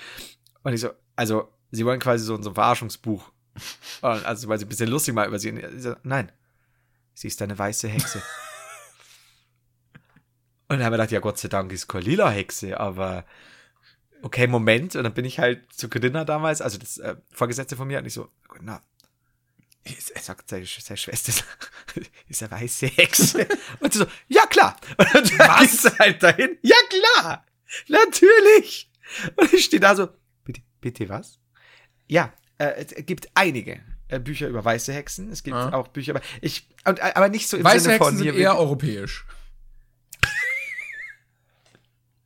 Und 0.63 0.73
ich 0.73 0.81
so, 0.81 0.91
also, 1.17 1.49
sie 1.73 1.85
wollen 1.85 1.99
quasi 2.01 2.25
so, 2.25 2.41
so 2.41 2.51
ein 2.51 2.55
Verarschungsbuch. 2.55 3.29
Und 4.03 4.25
also, 4.25 4.47
weil 4.49 4.59
sie 4.59 4.67
ein 4.67 4.69
bisschen 4.69 4.89
lustig 4.89 5.15
mal 5.15 5.27
über 5.27 5.39
sie, 5.41 5.53
so, 5.79 5.97
nein, 6.05 6.31
sie 7.15 7.27
ist 7.29 7.43
eine 7.43 7.59
weiße 7.59 7.89
Hexe. 7.89 8.23
Und 10.69 10.79
dann 10.79 10.85
haben 10.85 10.93
wir 10.93 10.99
gedacht, 10.99 11.11
ja, 11.13 11.21
Gott 11.21 11.39
sei 11.39 11.49
Dank 11.49 11.73
ist 11.73 11.89
keine 11.89 12.05
lila 12.05 12.31
Hexe, 12.31 12.79
aber 12.79 13.25
okay, 14.27 14.47
Moment. 14.47 14.97
Und 14.97 15.05
dann 15.05 15.15
bin 15.15 15.25
ich 15.25 15.39
halt 15.39 15.73
zu 15.73 15.89
Corinna 15.89 16.25
damals, 16.25 16.61
also 16.61 16.79
das 16.79 16.99
äh, 16.99 17.17
Vorgesetzte 17.33 17.77
von 17.77 17.87
mir, 17.89 17.99
und 17.99 18.07
ich 18.07 18.13
so, 18.15 18.29
na, 18.61 18.83
er 20.15 20.21
sagt, 20.21 20.51
seine, 20.51 20.67
seine 20.67 20.97
Schwester 20.99 21.29
ist- 21.31 21.45
ist 22.29 22.43
eine 22.43 22.51
weiße 22.51 22.87
Hexe. 22.89 23.47
Und 23.81 23.93
sie 23.93 24.01
so, 24.01 24.07
ja 24.27 24.45
klar. 24.47 24.77
Und 24.99 25.15
dann 25.15 25.39
Was? 25.39 25.83
sie 25.83 25.97
halt 25.99 26.21
dahin, 26.23 26.59
ja 26.63 26.75
klar, 26.91 27.47
natürlich. 27.87 28.91
Und 29.37 29.53
ich 29.53 29.65
stehe 29.67 29.79
da 29.81 29.95
so, 29.95 30.09
bitte, 30.45 30.61
bitte 30.81 31.09
was? 31.09 31.39
Ja, 32.09 32.33
äh, 32.59 32.85
es 32.85 33.07
gibt 33.07 33.29
einige 33.35 33.81
äh, 34.09 34.19
Bücher 34.19 34.49
über 34.49 34.65
weiße 34.65 34.93
Hexen. 34.93 35.31
Es 35.31 35.45
gibt 35.45 35.57
Ah. 35.57 35.73
auch 35.73 35.87
Bücher 35.89 36.11
über, 36.13 36.21
ich, 36.41 36.69
und, 36.85 36.99
äh, 36.99 37.13
aber 37.15 37.29
nicht 37.29 37.49
so 37.49 37.57
im 37.57 37.63
Weiße 37.65 37.85
Sinne 37.85 37.99
von 37.99 38.09
Hexen 38.15 38.25
sind 38.33 38.35
eher 38.37 38.59
europäisch. 38.59 39.25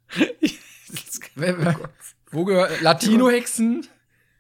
Wo 2.31 2.45
gehört 2.45 2.81
Latino-Hexen? 2.81 3.87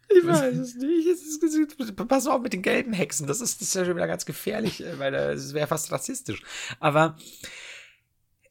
Ich 0.08 0.26
weiß 0.26 0.56
es 0.56 0.74
nicht. 0.74 1.06
Es 1.06 1.22
ist, 1.22 2.08
pass 2.08 2.26
auf 2.26 2.42
mit 2.42 2.52
den 2.52 2.62
gelben 2.62 2.92
Hexen. 2.92 3.26
Das 3.26 3.40
ist, 3.40 3.60
das 3.60 3.68
ist 3.68 3.74
ja 3.74 3.84
schon 3.84 3.96
wieder 3.96 4.08
ganz 4.08 4.26
gefährlich, 4.26 4.84
äh, 4.84 4.98
weil 4.98 5.12
das 5.12 5.54
wäre 5.54 5.68
fast 5.68 5.92
rassistisch. 5.92 6.42
Aber 6.80 7.16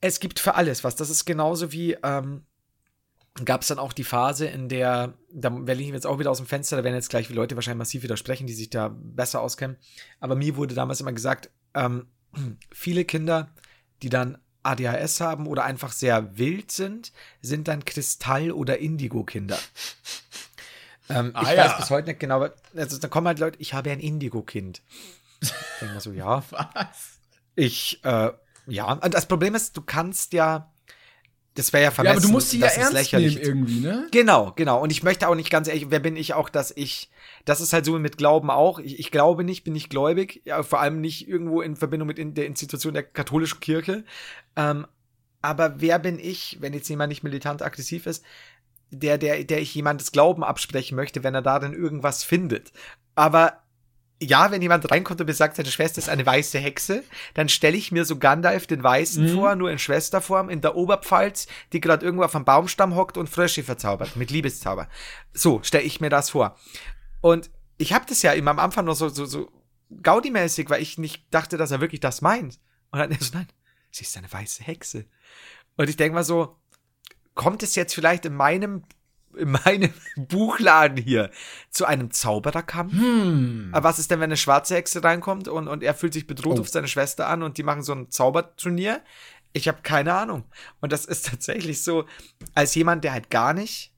es 0.01 0.19
gibt 0.19 0.39
für 0.39 0.55
alles 0.55 0.83
was. 0.83 0.95
Das 0.95 1.09
ist 1.09 1.25
genauso 1.25 1.71
wie, 1.71 1.97
ähm, 2.03 2.45
gab 3.45 3.61
es 3.61 3.67
dann 3.67 3.79
auch 3.79 3.93
die 3.93 4.03
Phase, 4.03 4.47
in 4.47 4.69
der, 4.69 5.13
da 5.31 5.65
werde 5.67 5.81
ich 5.81 5.89
jetzt 5.89 6.07
auch 6.07 6.19
wieder 6.19 6.31
aus 6.31 6.37
dem 6.37 6.45
Fenster, 6.45 6.77
da 6.77 6.83
werden 6.83 6.95
jetzt 6.95 7.09
gleich 7.09 7.29
Leute 7.29 7.55
wahrscheinlich 7.55 7.79
massiv 7.79 8.03
widersprechen, 8.03 8.47
die 8.47 8.53
sich 8.53 8.69
da 8.69 8.89
besser 8.89 9.41
auskennen. 9.41 9.77
Aber 10.19 10.35
mir 10.35 10.55
wurde 10.55 10.75
damals 10.75 11.01
immer 11.01 11.13
gesagt, 11.13 11.49
ähm, 11.73 12.07
viele 12.71 13.05
Kinder, 13.05 13.53
die 14.01 14.09
dann 14.09 14.37
ADHS 14.63 15.21
haben 15.21 15.47
oder 15.47 15.63
einfach 15.63 15.91
sehr 15.91 16.37
wild 16.37 16.71
sind, 16.71 17.11
sind 17.41 17.67
dann 17.67 17.85
Kristall- 17.85 18.51
oder 18.51 18.77
Indigo-Kinder. 18.79 19.57
Ähm, 21.11 21.31
Ah, 21.33 21.41
ich 21.41 21.57
ja. 21.57 21.65
weiß 21.65 21.77
bis 21.77 21.89
heute 21.89 22.09
nicht 22.09 22.19
genau, 22.19 22.35
aber 22.35 22.53
also, 22.75 22.99
da 22.99 23.07
kommen 23.07 23.25
halt 23.25 23.39
Leute, 23.39 23.57
ich 23.59 23.73
habe 23.73 23.89
ein 23.89 23.99
Indigo-Kind. 23.99 24.83
Ich 25.41 25.51
denke 25.81 25.95
mal 25.95 26.01
so, 26.01 26.11
ja. 26.11 26.43
Was? 26.51 27.17
Ich, 27.55 28.03
äh, 28.03 28.31
ja. 28.67 28.93
Und 28.93 29.13
das 29.15 29.25
Problem 29.25 29.55
ist, 29.55 29.75
du 29.75 29.81
kannst 29.81 30.33
ja, 30.33 30.71
das 31.55 31.73
wäre 31.73 31.83
ja 31.83 31.89
Ja, 31.89 31.91
vermessen. 31.91 32.17
aber 32.17 32.25
du 32.27 32.31
musst 32.31 32.53
die 32.53 32.59
ja 32.59 32.67
ernst 32.67 32.93
lächerlich. 32.93 33.35
nehmen 33.35 33.45
irgendwie, 33.45 33.79
ne? 33.81 34.07
Genau, 34.11 34.53
genau. 34.55 34.81
Und 34.81 34.91
ich 34.91 35.03
möchte 35.03 35.27
auch 35.27 35.35
nicht 35.35 35.49
ganz 35.49 35.67
ehrlich, 35.67 35.87
wer 35.89 35.99
bin 35.99 36.15
ich 36.15 36.33
auch, 36.33 36.49
dass 36.49 36.71
ich, 36.75 37.09
das 37.45 37.59
ist 37.61 37.73
halt 37.73 37.85
so 37.85 37.97
mit 37.99 38.17
Glauben 38.17 38.49
auch. 38.49 38.79
Ich, 38.79 38.99
ich 38.99 39.11
glaube 39.11 39.43
nicht, 39.43 39.63
bin 39.63 39.73
nicht 39.73 39.89
gläubig, 39.89 40.41
ja, 40.45 40.63
vor 40.63 40.79
allem 40.79 41.01
nicht 41.01 41.27
irgendwo 41.27 41.61
in 41.61 41.75
Verbindung 41.75 42.07
mit 42.07 42.19
in 42.19 42.33
der 42.33 42.45
Institution 42.45 42.93
der 42.93 43.03
katholischen 43.03 43.59
Kirche. 43.59 44.05
Ähm, 44.55 44.85
aber 45.41 45.79
wer 45.81 45.99
bin 45.99 46.19
ich, 46.19 46.57
wenn 46.61 46.73
jetzt 46.73 46.89
jemand 46.89 47.09
nicht 47.09 47.23
militant 47.23 47.61
aggressiv 47.61 48.05
ist, 48.05 48.23
der, 48.91 49.17
der, 49.17 49.43
der 49.43 49.61
ich 49.61 49.73
jemandes 49.75 50.11
Glauben 50.11 50.43
absprechen 50.43 50.95
möchte, 50.95 51.23
wenn 51.23 51.35
er 51.35 51.41
da 51.41 51.59
dann 51.59 51.73
irgendwas 51.73 52.23
findet. 52.23 52.71
Aber 53.15 53.53
ja, 54.21 54.51
wenn 54.51 54.61
jemand 54.61 54.91
reinkommt 54.91 55.21
und 55.21 55.27
mir 55.27 55.33
sagt, 55.33 55.55
seine 55.55 55.71
Schwester 55.71 55.99
ist 55.99 56.09
eine 56.09 56.25
weiße 56.25 56.59
Hexe, 56.59 57.03
dann 57.35 57.47
stelle 57.47 57.77
ich 57.77 57.91
mir 57.91 58.03
so 58.03 58.17
Gandalf 58.17 58.67
den 58.67 58.83
Weißen 58.83 59.25
Mhm. 59.25 59.35
vor, 59.35 59.55
nur 59.55 59.71
in 59.71 59.79
Schwesterform, 59.79 60.49
in 60.49 60.59
der 60.61 60.75
Oberpfalz, 60.75 61.47
die 61.71 61.79
gerade 61.79 62.05
irgendwo 62.05 62.25
auf 62.25 62.35
einem 62.35 62.45
Baumstamm 62.45 62.95
hockt 62.95 63.17
und 63.17 63.29
Frösche 63.29 63.63
verzaubert, 63.63 64.17
mit 64.17 64.29
Liebeszauber. 64.29 64.89
So 65.33 65.61
stelle 65.63 65.85
ich 65.85 66.01
mir 66.01 66.09
das 66.09 66.31
vor. 66.31 66.57
Und 67.21 67.49
ich 67.77 67.93
habe 67.93 68.05
das 68.07 68.21
ja 68.21 68.33
immer 68.33 68.51
am 68.51 68.59
Anfang 68.59 68.85
noch 68.85 68.95
so, 68.95 69.07
so, 69.07 69.25
so 69.25 69.49
Gaudi-mäßig, 70.03 70.69
weil 70.69 70.81
ich 70.81 70.97
nicht 70.97 71.25
dachte, 71.33 71.57
dass 71.57 71.71
er 71.71 71.79
wirklich 71.79 72.01
das 72.01 72.21
meint. 72.21 72.59
Und 72.91 72.99
dann 72.99 73.11
er 73.11 73.17
so, 73.19 73.31
nein, 73.33 73.47
sie 73.89 74.03
ist 74.03 74.17
eine 74.17 74.31
weiße 74.31 74.63
Hexe. 74.63 75.05
Und 75.77 75.89
ich 75.89 75.95
denke 75.95 76.13
mal 76.15 76.23
so, 76.23 76.57
kommt 77.35 77.63
es 77.63 77.75
jetzt 77.75 77.95
vielleicht 77.95 78.25
in 78.25 78.35
meinem, 78.35 78.83
in 79.37 79.51
meinem 79.51 79.93
Buchladen 80.15 80.97
hier 80.97 81.31
zu 81.69 81.85
einem 81.85 82.11
Zaubererkampf? 82.11 82.93
Hm. 82.93 83.69
Aber 83.71 83.89
was 83.89 83.99
ist 83.99 84.11
denn, 84.11 84.19
wenn 84.19 84.25
eine 84.29 84.37
schwarze 84.37 84.75
Hexe 84.75 85.03
reinkommt 85.03 85.47
und, 85.47 85.67
und 85.67 85.83
er 85.83 85.93
fühlt 85.93 86.13
sich 86.13 86.27
bedroht 86.27 86.57
Oh. 86.57 86.61
auf 86.61 86.69
seine 86.69 86.87
Schwester 86.87 87.27
an 87.27 87.43
und 87.43 87.57
die 87.57 87.63
machen 87.63 87.83
so 87.83 87.93
ein 87.93 88.09
Zauberturnier? 88.09 89.01
Ich 89.53 89.67
habe 89.67 89.79
keine 89.81 90.13
Ahnung. 90.13 90.43
Und 90.81 90.91
das 90.91 91.05
ist 91.05 91.25
tatsächlich 91.29 91.83
so, 91.83 92.05
als 92.55 92.75
jemand, 92.75 93.03
der 93.03 93.13
halt 93.13 93.29
gar 93.29 93.53
nicht 93.53 93.93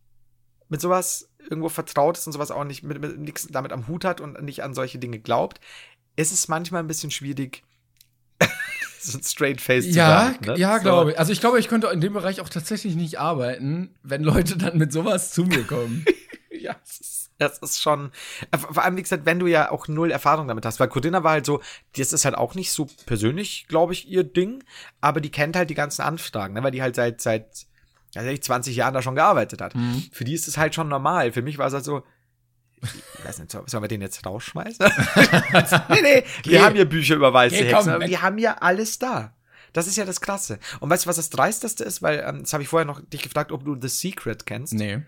mit 0.69 0.79
sowas 0.81 1.29
irgendwo 1.49 1.69
vertraut 1.69 2.17
ist 2.17 2.27
und 2.27 2.33
sowas 2.33 2.51
auch 2.51 2.63
nicht 2.63 2.83
mit, 2.83 3.01
mit 3.01 3.19
nichts 3.19 3.47
damit 3.49 3.73
am 3.73 3.87
Hut 3.87 4.05
hat 4.05 4.21
und 4.21 4.41
nicht 4.43 4.63
an 4.63 4.73
solche 4.73 4.99
Dinge 4.99 5.19
glaubt, 5.19 5.59
ist 6.15 6.31
es 6.31 6.47
manchmal 6.47 6.83
ein 6.83 6.87
bisschen 6.87 7.11
schwierig, 7.11 7.63
so 9.11 9.17
ein 9.17 9.23
straight 9.23 9.61
Face 9.61 9.85
zu 9.85 9.91
Ja, 9.91 10.07
sagen. 10.31 10.45
Ne? 10.45 10.57
ja, 10.57 10.77
so. 10.77 10.83
glaube 10.83 11.11
ich. 11.11 11.19
Also 11.19 11.31
ich 11.31 11.39
glaube, 11.39 11.59
ich 11.59 11.67
könnte 11.67 11.87
in 11.87 12.01
dem 12.01 12.13
Bereich 12.13 12.41
auch 12.41 12.49
tatsächlich 12.49 12.95
nicht 12.95 13.19
arbeiten, 13.19 13.95
wenn 14.03 14.23
Leute 14.23 14.57
dann 14.57 14.77
mit 14.77 14.91
sowas 14.93 15.31
zu 15.31 15.43
mir 15.43 15.63
kommen. 15.63 16.05
Ja, 16.53 16.75
es 16.83 16.99
ist, 16.99 17.31
das 17.39 17.57
ist 17.59 17.81
schon. 17.81 18.11
äh, 18.51 18.57
Vor 18.57 18.83
allem, 18.83 18.95
wie 18.95 19.01
gesagt, 19.01 19.25
wenn 19.25 19.39
du 19.39 19.47
ja 19.47 19.71
auch 19.71 19.87
null 19.87 20.11
Erfahrung 20.11 20.47
damit 20.47 20.63
hast, 20.63 20.79
weil 20.79 20.89
Corinna 20.89 21.23
war 21.23 21.31
halt 21.31 21.45
so, 21.45 21.59
das 21.97 22.13
ist 22.13 22.23
halt 22.23 22.35
auch 22.35 22.53
nicht 22.53 22.71
so 22.71 22.87
persönlich, 23.07 23.65
glaube 23.67 23.93
ich, 23.93 24.07
ihr 24.07 24.23
Ding, 24.23 24.63
aber 24.99 25.21
die 25.21 25.31
kennt 25.31 25.55
halt 25.55 25.71
die 25.71 25.73
ganzen 25.75 26.03
Anfragen, 26.03 26.53
ne, 26.53 26.61
weil 26.61 26.69
die 26.69 26.83
halt 26.83 26.95
seit, 26.95 27.19
seit 27.19 27.65
seit 28.13 28.43
20 28.43 28.75
Jahren 28.75 28.93
da 28.93 29.01
schon 29.01 29.15
gearbeitet 29.15 29.59
hat. 29.61 29.73
Mhm. 29.73 30.03
Für 30.11 30.23
die 30.23 30.33
ist 30.35 30.47
es 30.47 30.57
halt 30.57 30.75
schon 30.75 30.87
normal. 30.89 31.31
Für 31.31 31.41
mich 31.41 31.57
war 31.57 31.65
es 31.67 31.73
halt 31.73 31.85
so, 31.85 32.03
ich 32.81 33.25
weiß 33.25 33.39
nicht, 33.39 33.51
soll- 33.51 33.67
sollen 33.67 33.83
wir 33.83 33.87
den 33.87 34.01
jetzt 34.01 34.25
rausschmeißen? 34.25 34.85
nee, 35.89 36.01
nee, 36.01 36.23
Geh. 36.43 36.51
wir 36.51 36.63
haben 36.65 36.75
hier 36.75 36.85
Bücher 36.85 37.15
über 37.15 37.33
weiße 37.33 37.55
Geh, 37.55 37.65
Hexen, 37.73 37.99
wir 38.01 38.21
haben 38.21 38.37
ja 38.37 38.57
alles 38.59 38.97
da. 38.99 39.33
Das 39.73 39.87
ist 39.87 39.95
ja 39.95 40.03
das 40.05 40.19
Krasse. 40.19 40.59
Und 40.79 40.89
weißt 40.89 41.05
du, 41.05 41.09
was 41.09 41.15
das 41.15 41.29
Dreisteste 41.29 41.83
ist? 41.83 42.01
Weil, 42.01 42.23
ähm, 42.27 42.41
das 42.41 42.51
habe 42.53 42.63
ich 42.63 42.69
vorher 42.69 42.85
noch 42.85 42.99
dich 43.01 43.21
gefragt, 43.21 43.51
ob 43.51 43.63
du 43.63 43.79
The 43.79 43.87
Secret 43.87 44.45
kennst. 44.45 44.73
nee. 44.73 45.01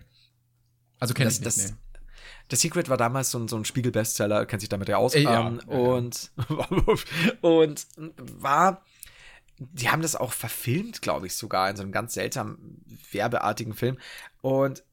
Also 1.00 1.12
kenn 1.12 1.24
Das- 1.26 1.34
ich 1.34 1.40
nicht. 1.40 1.46
das- 1.46 1.70
nee. 1.72 1.76
The 2.50 2.56
Secret 2.56 2.88
war 2.90 2.96
damals 2.98 3.30
so 3.30 3.38
ein, 3.38 3.48
so 3.48 3.56
ein 3.56 3.64
Spiegel-Bestseller, 3.64 4.44
kennt 4.46 4.60
sich 4.60 4.68
damit 4.68 4.88
ja 4.88 4.98
aus. 4.98 5.14
Äh, 5.14 5.20
ja, 5.22 5.46
ähm, 5.48 5.60
ja, 5.66 5.72
ja. 5.72 5.78
und, 5.80 6.30
und 7.40 7.86
war, 7.96 8.82
die 9.58 9.88
haben 9.88 10.02
das 10.02 10.14
auch 10.16 10.32
verfilmt, 10.32 11.00
glaube 11.02 11.26
ich, 11.26 11.34
sogar, 11.36 11.68
in 11.70 11.76
so 11.76 11.82
einem 11.82 11.92
ganz 11.92 12.14
seltsamen, 12.14 12.84
werbeartigen 13.12 13.72
Film. 13.74 13.98
Und 14.42 14.84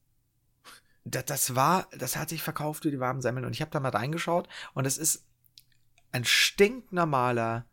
das, 1.04 1.24
das 1.26 1.54
war, 1.54 1.88
das 1.96 2.16
hat 2.16 2.28
sich 2.28 2.42
verkauft 2.42 2.84
wie 2.84 2.90
die 2.90 3.00
warmen 3.00 3.22
Semmeln 3.22 3.44
und 3.44 3.54
ich 3.54 3.60
habe 3.60 3.70
da 3.70 3.80
mal 3.80 3.90
reingeschaut 3.90 4.48
und 4.74 4.86
es 4.86 4.98
ist 4.98 5.26
ein 6.12 6.24
stinknormaler 6.24 7.66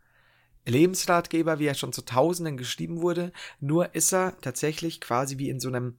Lebensratgeber, 0.66 1.60
wie 1.60 1.66
er 1.66 1.74
schon 1.74 1.94
zu 1.94 2.04
Tausenden 2.04 2.58
geschrieben 2.58 3.02
wurde, 3.02 3.32
nur 3.60 3.96
ist 3.96 4.14
er 4.14 4.40
tatsächlich 4.42 5.02
quasi 5.02 5.38
wie 5.38 5.50
in 5.50 5.60
so 5.60 5.68
einem 5.68 5.98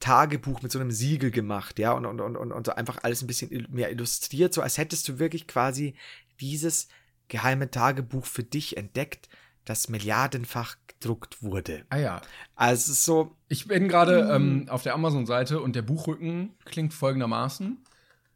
Tagebuch 0.00 0.62
mit 0.62 0.72
so 0.72 0.80
einem 0.80 0.90
Siegel 0.90 1.30
gemacht, 1.30 1.78
ja, 1.78 1.92
und, 1.92 2.06
und, 2.06 2.20
und, 2.20 2.36
und, 2.36 2.52
und 2.52 2.76
einfach 2.76 2.98
alles 3.02 3.22
ein 3.22 3.28
bisschen 3.28 3.66
mehr 3.70 3.90
illustriert, 3.90 4.52
so 4.52 4.60
als 4.60 4.78
hättest 4.78 5.08
du 5.08 5.18
wirklich 5.18 5.46
quasi 5.46 5.94
dieses 6.40 6.88
geheime 7.28 7.70
Tagebuch 7.70 8.26
für 8.26 8.42
dich 8.42 8.76
entdeckt, 8.76 9.28
das 9.64 9.88
milliardenfach 9.88 10.76
gedruckt 10.88 11.42
wurde. 11.42 11.84
Ah 11.90 11.98
ja. 11.98 12.22
Also 12.54 12.92
es 12.92 12.98
ist 12.98 13.04
so, 13.04 13.36
Ich 13.48 13.66
bin 13.66 13.88
gerade 13.88 14.30
ähm, 14.32 14.66
auf 14.68 14.82
der 14.82 14.94
Amazon-Seite 14.94 15.60
und 15.60 15.76
der 15.76 15.82
Buchrücken 15.82 16.54
klingt 16.64 16.94
folgendermaßen. 16.94 17.78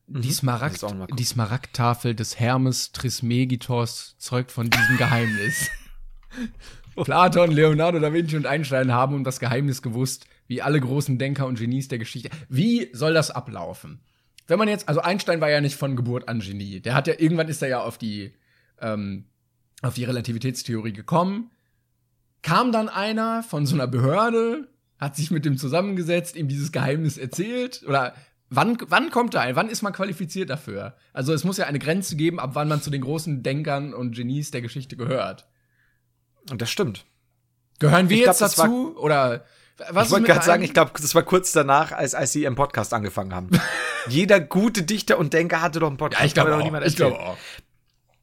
Die, 0.09 0.33
Smaragd, 0.33 0.85
die 1.19 1.25
Smaragdtafel 1.25 2.15
des 2.15 2.39
Hermes 2.39 2.93
Trismegistos 2.93 4.15
zeugt 4.19 4.53
von 4.53 4.71
diesem 4.71 4.97
Geheimnis. 4.99 5.69
Platon, 6.95 7.51
Leonardo 7.51 7.99
da 7.99 8.13
Vinci 8.13 8.37
und 8.37 8.47
Einstein 8.47 8.93
haben 8.93 9.17
um 9.17 9.25
das 9.25 9.41
Geheimnis 9.41 9.83
gewusst, 9.83 10.27
wie 10.47 10.63
alle 10.63 10.81
großen 10.81 11.19
Denker 11.19 11.47
und 11.47 11.59
Genies 11.59 11.89
der 11.89 11.99
Geschichte. 11.99 12.31
Wie 12.49 12.89
soll 12.93 13.15
das 13.15 13.33
ablaufen? 13.33 14.01
Wenn 14.47 14.59
man 14.59 14.69
jetzt, 14.69 14.89
also 14.89 15.01
Einstein 15.01 15.41
war 15.41 15.51
ja 15.51 15.61
nicht 15.61 15.77
von 15.77 15.97
Geburt 15.97 16.29
an 16.29 16.41
Genie. 16.41 16.81
Der 16.81 16.95
hat 16.95 17.09
ja, 17.09 17.15
irgendwann 17.19 17.49
ist 17.49 17.63
er 17.63 17.69
ja 17.69 17.83
auf 17.83 17.99
die, 17.99 18.33
ähm, 18.81 19.25
auf 19.83 19.95
die 19.95 20.05
Relativitätstheorie 20.05 20.93
gekommen. 20.93 21.51
Kam 22.43 22.73
dann 22.73 22.89
einer 22.89 23.43
von 23.43 23.67
so 23.67 23.75
einer 23.75 23.87
Behörde, 23.87 24.69
hat 24.99 25.17
sich 25.17 25.31
mit 25.31 25.45
dem 25.45 25.59
zusammengesetzt, 25.59 26.37
ihm 26.37 26.49
dieses 26.49 26.73
Geheimnis 26.73 27.19
erzählt? 27.19 27.83
Oder 27.87 28.15
wann, 28.51 28.79
wann 28.89 29.11
kommt 29.11 29.35
da 29.35 29.41
ein? 29.41 29.57
Wann 29.57 29.69
ist 29.69 29.83
man 29.83 29.93
qualifiziert 29.93 30.49
dafür? 30.51 30.97
Also 31.13 31.33
es 31.33 31.45
muss 31.45 31.57
ja 31.59 31.67
eine 31.67 31.79
Grenze 31.79 32.17
geben, 32.17 32.39
ab 32.41 32.51
wann 32.55 32.69
man 32.69 32.81
zu 32.81 32.91
den 32.91 33.03
großen 33.03 33.43
Denkern 33.43 33.93
und 33.95 34.15
Genies 34.15 34.51
der 34.51 34.63
Geschichte 34.63 34.97
gehört. 34.97 35.47
und 36.51 36.63
das 36.63 36.71
stimmt. 36.71 37.05
Gehören 37.79 38.09
wir 38.09 38.17
Ich 38.17 38.23
glaub, 38.23 38.41
jetzt 38.41 38.59
dazu? 38.59 38.97
Oder 38.99 39.45
was 39.91 40.07
ich 40.07 40.13
wollte 40.13 40.27
gerade 40.27 40.45
sagen, 40.45 40.63
ich 40.63 40.73
glaube, 40.73 40.93
das 40.99 41.15
war 41.15 41.23
kurz 41.23 41.53
danach, 41.53 41.93
als, 41.93 42.15
als 42.15 42.33
sie 42.33 42.43
ihren 42.45 42.55
Podcast 42.55 42.95
angefangen 42.95 43.35
haben. 43.35 43.51
Jeder 44.09 44.41
gute 44.41 44.83
Dichter 44.85 45.19
und 45.19 45.35
Denker 45.35 45.61
hatte 45.61 45.81
doch 45.81 45.89
einen 45.89 45.99
Podcast. 45.99 46.21
Ja, 46.23 46.27
ich 46.27 46.35
glaube 46.35 46.57
auch. 46.57 46.63
niemand 46.63 46.87
Ich 46.87 46.99
erzählen. 46.99 47.13
auch. 47.21 47.37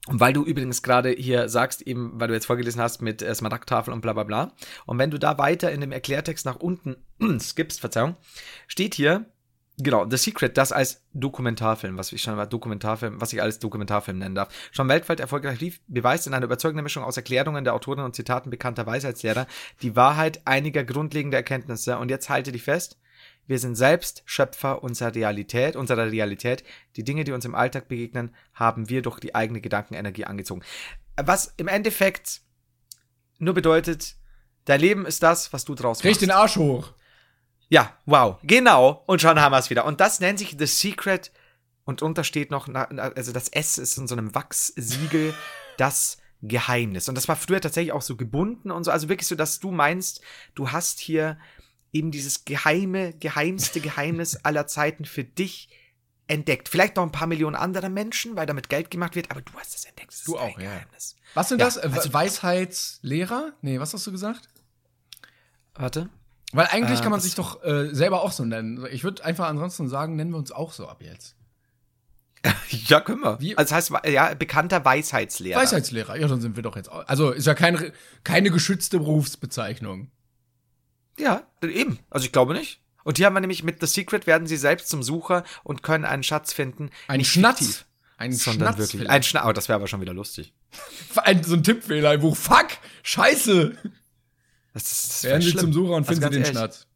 Und 0.07 0.19
weil 0.19 0.33
du 0.33 0.43
übrigens 0.43 0.81
gerade 0.81 1.11
hier 1.11 1.47
sagst, 1.47 1.81
eben, 1.81 2.19
weil 2.19 2.27
du 2.27 2.33
jetzt 2.33 2.45
vorgelesen 2.45 2.81
hast 2.81 3.01
mit 3.01 3.21
äh, 3.21 3.33
Smaragdtafel 3.33 3.93
und 3.93 4.01
bla 4.01 4.11
bla 4.13 4.23
bla. 4.23 4.53
Und 4.85 4.97
wenn 4.99 5.11
du 5.11 5.17
da 5.17 5.37
weiter 5.37 5.71
in 5.71 5.79
dem 5.79 5.93
Erklärtext 5.93 6.45
nach 6.45 6.57
unten 6.57 6.97
skippst, 7.39 7.79
Verzeihung, 7.79 8.17
steht 8.67 8.95
hier, 8.95 9.25
genau, 9.77 10.05
The 10.09 10.17
Secret, 10.17 10.57
das 10.57 10.73
als 10.73 11.05
Dokumentarfilm, 11.13 11.97
was 11.97 12.11
ich 12.11 12.21
schon 12.21 12.35
mal 12.35 12.45
Dokumentarfilm, 12.45 13.21
was 13.21 13.31
ich 13.31 13.41
alles 13.41 13.59
Dokumentarfilm 13.59 14.17
nennen 14.17 14.35
darf, 14.35 14.53
schon 14.71 14.89
weltweit 14.89 15.21
erfolgreich 15.21 15.61
lief, 15.61 15.79
beweist 15.87 16.27
in 16.27 16.33
einer 16.33 16.45
überzeugenden 16.45 16.83
Mischung 16.83 17.05
aus 17.05 17.15
Erklärungen 17.15 17.63
der 17.63 17.73
Autoren 17.73 18.03
und 18.03 18.13
Zitaten 18.13 18.49
bekannter 18.49 18.85
Weisheitslehrer 18.85 19.47
die 19.83 19.95
Wahrheit 19.95 20.41
einiger 20.43 20.83
grundlegender 20.83 21.37
Erkenntnisse. 21.37 21.97
Und 21.97 22.09
jetzt 22.09 22.29
halte 22.29 22.51
dich 22.51 22.63
fest, 22.63 22.97
wir 23.47 23.59
sind 23.59 23.75
selbst 23.75 24.23
Schöpfer 24.25 24.83
unserer 24.83 25.13
Realität, 25.13 25.75
unserer 25.75 26.11
Realität. 26.11 26.63
Die 26.95 27.03
Dinge, 27.03 27.23
die 27.23 27.33
uns 27.33 27.45
im 27.45 27.55
Alltag 27.55 27.87
begegnen, 27.87 28.33
haben 28.53 28.89
wir 28.89 29.01
durch 29.01 29.19
die 29.19 29.35
eigene 29.35 29.61
Gedankenenergie 29.61 30.25
angezogen. 30.25 30.61
Was 31.21 31.53
im 31.57 31.67
Endeffekt 31.67 32.41
nur 33.39 33.53
bedeutet, 33.53 34.15
dein 34.65 34.79
Leben 34.79 35.05
ist 35.05 35.23
das, 35.23 35.51
was 35.51 35.65
du 35.65 35.75
draus 35.75 35.99
Krieg 35.99 36.11
machst. 36.11 36.21
den 36.21 36.31
Arsch 36.31 36.55
hoch. 36.55 36.93
Ja, 37.69 37.97
wow, 38.05 38.37
genau. 38.43 39.03
Und 39.07 39.21
schon 39.21 39.39
haben 39.39 39.51
wir 39.51 39.59
es 39.59 39.69
wieder. 39.69 39.85
Und 39.85 39.99
das 39.99 40.19
nennt 40.19 40.39
sich 40.39 40.55
The 40.57 40.65
Secret. 40.65 41.31
Und 41.85 41.99
drunter 41.99 42.23
steht 42.23 42.49
noch, 42.49 42.69
also 42.69 43.33
das 43.33 43.49
S 43.49 43.77
ist 43.77 43.97
in 43.97 44.07
so 44.07 44.15
einem 44.15 44.33
Wachssiegel, 44.33 45.33
das 45.77 46.17
Geheimnis. 46.41 47.09
Und 47.09 47.15
das 47.15 47.27
war 47.27 47.35
früher 47.35 47.59
tatsächlich 47.59 47.91
auch 47.91 48.01
so 48.01 48.15
gebunden 48.15 48.71
und 48.71 48.83
so. 48.83 48.91
Also 48.91 49.09
wirklich 49.09 49.27
so, 49.27 49.35
dass 49.35 49.59
du 49.59 49.71
meinst, 49.71 50.21
du 50.55 50.71
hast 50.71 50.99
hier 50.99 51.37
eben 51.93 52.11
dieses 52.11 52.43
geheime, 52.45 53.13
geheimste 53.13 53.79
Geheimnis 53.79 54.35
aller 54.43 54.67
Zeiten 54.67 55.05
für 55.05 55.23
dich 55.23 55.69
entdeckt. 56.27 56.67
Vielleicht 56.69 56.95
noch 56.95 57.03
ein 57.03 57.11
paar 57.11 57.27
Millionen 57.27 57.55
anderer 57.55 57.89
Menschen, 57.89 58.35
weil 58.35 58.45
damit 58.45 58.67
Geld 58.69 58.89
gemacht 58.91 59.15
wird, 59.15 59.29
aber 59.31 59.41
du 59.41 59.53
hast 59.57 59.75
es 59.75 59.85
entdeckt. 59.85 60.11
Das 60.11 60.23
Du 60.23 60.37
auch, 60.37 60.57
ja. 60.59 60.69
Geheimnis. 60.73 61.15
Was 61.33 61.49
sind 61.49 61.59
Ja, 61.59 61.65
das? 61.65 61.77
Äh, 61.77 61.89
also- 61.93 62.13
Weisheitslehrer? 62.13 63.53
Nee, 63.61 63.79
was 63.79 63.93
hast 63.93 64.05
du 64.07 64.11
gesagt? 64.11 64.47
Warte. 65.75 66.09
Weil 66.51 66.67
eigentlich 66.67 66.99
Äh, 66.99 67.03
kann 67.03 67.11
man 67.11 67.17
das- 67.19 67.23
sich 67.25 67.35
doch 67.35 67.63
äh, 67.63 67.93
selber 67.93 68.21
auch 68.21 68.31
so 68.31 68.45
nennen. 68.45 68.85
Ich 68.91 69.03
würde 69.03 69.23
einfach 69.25 69.47
ansonsten 69.47 69.87
sagen, 69.89 70.15
nennen 70.15 70.31
wir 70.31 70.37
uns 70.37 70.51
auch 70.51 70.71
so 70.73 70.87
ab 70.87 71.01
jetzt. 71.01 71.35
Ja, 72.87 72.99
können 73.01 73.21
wir. 73.21 73.39
Wie- 73.39 73.57
Also 73.57 73.75
das 73.75 73.91
heißt, 73.91 74.05
ja, 74.07 74.33
bekannter 74.33 74.83
Weisheitslehrer. 74.83 75.59
Weisheitslehrer, 75.61 76.15
ja, 76.17 76.27
dann 76.27 76.41
sind 76.41 76.55
wir 76.55 76.63
doch 76.63 76.75
jetzt 76.75 76.91
auch. 76.91 77.07
Also 77.07 77.31
ist 77.31 77.45
ja 77.47 77.53
keine, 77.53 77.93
keine 78.23 78.49
geschützte 78.51 78.97
Berufsbezeichnung. 78.99 80.09
Ja, 81.17 81.43
eben. 81.61 81.99
Also 82.09 82.25
ich 82.25 82.31
glaube 82.31 82.53
nicht. 82.53 82.81
Und 83.03 83.17
hier 83.17 83.25
haben 83.25 83.33
wir 83.33 83.41
nämlich 83.41 83.63
mit 83.63 83.81
The 83.81 83.87
Secret 83.87 84.27
werden 84.27 84.47
sie 84.47 84.57
selbst 84.57 84.87
zum 84.89 85.03
Sucher 85.03 85.43
und 85.63 85.83
können 85.83 86.05
einen 86.05 86.23
Schatz 86.23 86.53
finden. 86.53 86.89
Ein 87.07 87.23
Schnatz. 87.25 87.85
Ein 88.17 88.31
Schnatz 88.33 88.77
wirklich. 88.77 89.09
Ein 89.09 89.23
Schnatz. 89.23 89.43
Aber 89.43 89.53
das 89.53 89.67
wäre 89.67 89.75
aber 89.75 89.87
schon 89.87 89.99
wieder 90.01 90.13
lustig. 90.13 90.53
Ein, 91.17 91.43
so 91.43 91.55
ein 91.55 91.63
Tippfehler, 91.63 92.11
ein 92.11 92.21
Buch. 92.21 92.35
Fuck! 92.37 92.67
Scheiße! 93.03 93.77
Das, 94.73 94.91
ist- 94.91 95.09
das 95.09 95.23
Werden 95.23 95.41
Sie 95.41 95.49
schlimm. 95.51 95.59
zum 95.61 95.73
Sucher 95.73 95.93
und 95.95 96.07
Also 96.07 96.19
finden 96.21 96.21
Sie 96.33 96.39
ganz 96.39 96.49
den 96.49 96.55
ehrlich. 96.57 96.75
Schnatz. 96.75 96.87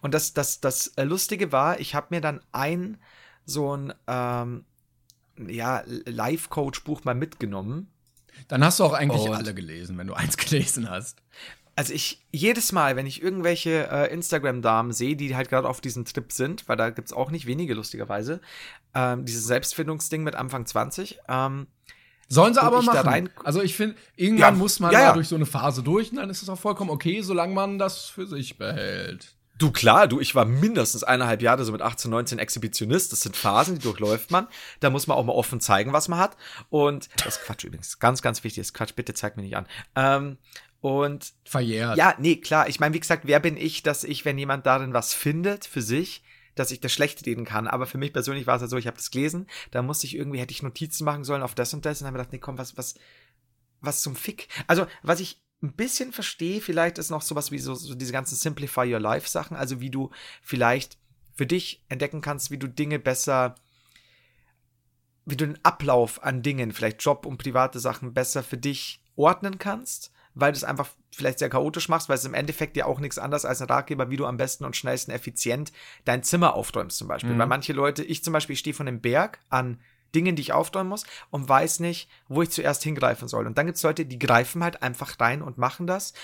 Und 0.00 0.14
das, 0.14 0.32
das, 0.32 0.60
das 0.60 0.88
äh, 0.96 1.04
Lustige 1.04 1.52
war, 1.52 1.78
ich 1.78 1.94
habe 1.94 2.08
mir 2.10 2.20
dann 2.20 2.40
ein 2.52 2.98
so 3.44 3.76
ein 3.76 3.92
ähm, 4.08 4.64
ja, 5.46 5.82
Life-Coach-Buch 5.86 7.04
mal 7.04 7.14
mitgenommen. 7.14 7.92
Dann 8.48 8.64
hast 8.64 8.80
du 8.80 8.84
auch 8.84 8.92
eigentlich 8.94 9.22
Und- 9.28 9.34
alle 9.36 9.54
gelesen, 9.54 9.96
wenn 9.98 10.06
du 10.06 10.14
eins 10.14 10.36
gelesen 10.36 10.88
hast. 10.90 11.22
Also 11.78 11.92
ich, 11.94 12.26
jedes 12.32 12.72
Mal, 12.72 12.96
wenn 12.96 13.06
ich 13.06 13.22
irgendwelche 13.22 13.88
äh, 13.90 14.12
Instagram-Damen 14.12 14.92
sehe, 14.92 15.14
die 15.16 15.36
halt 15.36 15.48
gerade 15.48 15.68
auf 15.68 15.80
diesem 15.80 16.04
Trip 16.04 16.32
sind, 16.32 16.68
weil 16.68 16.76
da 16.76 16.90
gibt's 16.90 17.12
auch 17.12 17.30
nicht 17.30 17.46
wenige, 17.46 17.74
lustigerweise, 17.74 18.40
ähm, 18.94 19.24
dieses 19.24 19.44
Selbstfindungsding 19.46 20.24
mit 20.24 20.34
Anfang 20.34 20.66
20, 20.66 21.20
ähm, 21.28 21.68
Sollen 22.30 22.52
sie 22.52 22.60
aber 22.62 22.82
machen. 22.82 23.08
rein- 23.08 23.30
also 23.44 23.62
ich 23.62 23.74
finde, 23.76 23.96
irgendwann 24.16 24.54
Ja, 24.54 24.58
muss 24.58 24.80
man 24.80 24.92
ja, 24.92 25.00
ja. 25.00 25.12
durch 25.12 25.28
so 25.28 25.36
eine 25.36 25.46
Phase 25.46 25.82
durch 25.82 26.10
und 26.10 26.16
dann 26.16 26.28
ist 26.28 26.42
es 26.42 26.48
auch 26.48 26.58
vollkommen 26.58 26.90
okay, 26.90 27.22
solange 27.22 27.54
man 27.54 27.78
das 27.78 28.06
für 28.06 28.26
sich 28.26 28.58
behält. 28.58 29.34
Du, 29.56 29.72
klar, 29.72 30.06
du, 30.06 30.20
ich 30.20 30.34
war 30.36 30.44
mindestens 30.44 31.02
eineinhalb 31.02 31.42
Jahre 31.42 31.64
so 31.64 31.72
mit 31.72 31.82
18, 31.82 32.10
19 32.12 32.38
Exhibitionist. 32.38 33.10
Das 33.12 33.22
sind 33.22 33.34
Phasen, 33.36 33.74
die 33.76 33.80
durchläuft 33.80 34.30
man. 34.30 34.46
Da 34.78 34.88
muss 34.90 35.06
man 35.08 35.16
auch 35.16 35.24
mal 35.24 35.32
offen 35.32 35.58
zeigen, 35.60 35.92
was 35.92 36.06
man 36.08 36.20
hat. 36.20 36.36
Und 36.70 37.08
das 37.24 37.38
ist 37.38 37.44
Quatsch 37.44 37.64
übrigens. 37.64 37.98
Ganz, 37.98 38.22
ganz 38.22 38.44
wichtig 38.44 38.60
ist 38.60 38.72
Quatsch. 38.74 38.94
Bitte 38.94 39.14
zeig 39.14 39.36
mir 39.36 39.42
nicht 39.42 39.56
an. 39.56 39.66
Ähm, 39.96 40.38
und 40.80 41.32
Verjährt. 41.44 41.96
ja, 41.98 42.14
nee, 42.18 42.36
klar. 42.36 42.68
Ich 42.68 42.80
meine, 42.80 42.94
wie 42.94 43.00
gesagt, 43.00 43.26
wer 43.26 43.40
bin 43.40 43.56
ich, 43.56 43.82
dass 43.82 44.04
ich, 44.04 44.24
wenn 44.24 44.38
jemand 44.38 44.66
darin 44.66 44.92
was 44.92 45.12
findet 45.12 45.64
für 45.64 45.82
sich, 45.82 46.22
dass 46.54 46.70
ich 46.70 46.80
das 46.80 46.92
schlecht 46.92 47.24
reden 47.26 47.44
kann. 47.44 47.66
Aber 47.68 47.86
für 47.86 47.98
mich 47.98 48.12
persönlich 48.12 48.46
war 48.46 48.56
es 48.56 48.62
ja 48.62 48.68
so, 48.68 48.76
ich 48.76 48.86
habe 48.86 48.96
das 48.96 49.10
gelesen, 49.10 49.46
da 49.70 49.82
musste 49.82 50.06
ich 50.06 50.16
irgendwie, 50.16 50.38
hätte 50.38 50.52
ich 50.52 50.62
Notizen 50.62 51.04
machen 51.04 51.24
sollen 51.24 51.42
auf 51.42 51.54
das 51.54 51.74
und 51.74 51.84
das 51.84 52.00
und 52.00 52.04
dann 52.04 52.14
habe 52.14 52.18
ich 52.18 52.26
gedacht, 52.26 52.32
nee, 52.32 52.38
komm, 52.38 52.58
was, 52.58 52.76
was, 52.76 52.94
was 53.80 54.02
zum 54.02 54.16
Fick. 54.16 54.48
Also, 54.66 54.86
was 55.02 55.20
ich 55.20 55.40
ein 55.62 55.72
bisschen 55.72 56.12
verstehe, 56.12 56.60
vielleicht 56.60 56.98
ist 56.98 57.10
noch 57.10 57.22
sowas 57.22 57.50
wie 57.50 57.58
so, 57.58 57.74
so 57.74 57.94
diese 57.94 58.12
ganzen 58.12 58.36
Simplify 58.36 58.92
Your 58.92 59.00
Life 59.00 59.28
Sachen, 59.28 59.56
also 59.56 59.80
wie 59.80 59.90
du 59.90 60.10
vielleicht 60.42 60.98
für 61.34 61.46
dich 61.46 61.84
entdecken 61.88 62.20
kannst, 62.20 62.50
wie 62.50 62.58
du 62.58 62.68
Dinge 62.68 62.98
besser, 62.98 63.56
wie 65.24 65.36
du 65.36 65.46
den 65.46 65.64
Ablauf 65.64 66.22
an 66.22 66.42
Dingen, 66.42 66.72
vielleicht 66.72 67.02
Job 67.02 67.26
und 67.26 67.38
private 67.38 67.80
Sachen 67.80 68.14
besser 68.14 68.42
für 68.42 68.56
dich 68.56 69.02
ordnen 69.16 69.58
kannst, 69.58 70.12
weil 70.40 70.52
du 70.52 70.56
es 70.56 70.64
einfach 70.64 70.88
vielleicht 71.10 71.40
sehr 71.40 71.50
chaotisch 71.50 71.88
machst, 71.88 72.08
weil 72.08 72.16
es 72.16 72.24
im 72.24 72.34
Endeffekt 72.34 72.76
ja 72.76 72.86
auch 72.86 73.00
nichts 73.00 73.18
anderes 73.18 73.44
als 73.44 73.60
ein 73.60 73.68
Ratgeber, 73.68 74.10
wie 74.10 74.16
du 74.16 74.26
am 74.26 74.36
besten 74.36 74.64
und 74.64 74.76
schnellsten 74.76 75.10
effizient 75.10 75.72
dein 76.04 76.22
Zimmer 76.22 76.54
aufräumst 76.54 76.98
zum 76.98 77.08
Beispiel. 77.08 77.34
Mhm. 77.34 77.38
Weil 77.38 77.46
manche 77.46 77.72
Leute, 77.72 78.04
ich 78.04 78.22
zum 78.22 78.32
Beispiel, 78.32 78.54
ich 78.54 78.60
stehe 78.60 78.74
von 78.74 78.86
einem 78.86 79.00
Berg 79.00 79.40
an 79.50 79.80
Dingen, 80.14 80.36
die 80.36 80.42
ich 80.42 80.52
aufräumen 80.52 80.88
muss 80.88 81.04
und 81.30 81.48
weiß 81.48 81.80
nicht, 81.80 82.08
wo 82.28 82.42
ich 82.42 82.50
zuerst 82.50 82.82
hingreifen 82.82 83.28
soll. 83.28 83.46
Und 83.46 83.58
dann 83.58 83.66
gibt 83.66 83.76
es 83.76 83.82
Leute, 83.82 84.06
die 84.06 84.18
greifen 84.18 84.64
halt 84.64 84.82
einfach 84.82 85.20
rein 85.20 85.42
und 85.42 85.58
machen 85.58 85.86
das 85.86 86.14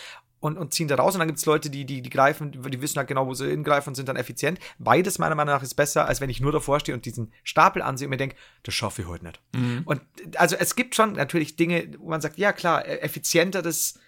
und, 0.45 0.59
und 0.59 0.75
ziehen 0.75 0.89
da 0.89 0.97
raus. 0.97 1.15
Und 1.15 1.21
dann 1.21 1.29
gibt 1.29 1.39
es 1.39 1.47
Leute, 1.47 1.71
die, 1.71 1.87
die, 1.87 2.03
die 2.03 2.11
greifen, 2.11 2.53
die, 2.53 2.83
wissen 2.83 2.99
halt 2.99 3.09
genau, 3.09 3.27
wo 3.27 3.33
sie 3.33 3.49
hingreifen 3.49 3.91
und 3.91 3.95
sind 3.95 4.09
dann 4.09 4.17
effizient. 4.17 4.59
Beides 4.79 5.19
meiner 5.19 5.35
Meinung 5.35 5.55
nach 5.55 5.63
ist 5.63 5.75
besser, 5.75 6.07
als 6.07 6.21
wenn 6.21 6.29
ich 6.29 6.41
nur 6.41 6.53
davor 6.53 6.81
stehe 6.81 6.95
und 6.95 7.07
diesen 7.07 7.33
Stapel 7.43 7.81
ansehe 7.81 8.07
und 8.07 8.11
mir 8.11 8.19
denke, 8.19 8.37
das 8.63 8.75
schaffe 8.75 9.03
ich 9.03 9.09
heute 9.09 9.25
nicht. 9.25 9.41
Und 9.87 10.03
also 10.37 10.57
es 10.57 10.77
gibt 10.77 10.95
schon 10.95 11.15
natürlich 11.15 11.57
Dinge, 11.57 11.95
wo 11.99 12.11
man 12.11 12.21
sagt, 12.21 12.37
ja 12.37 12.53
klar, 12.53 12.85
äh, 12.85 12.99
effizienteres, 12.99 13.99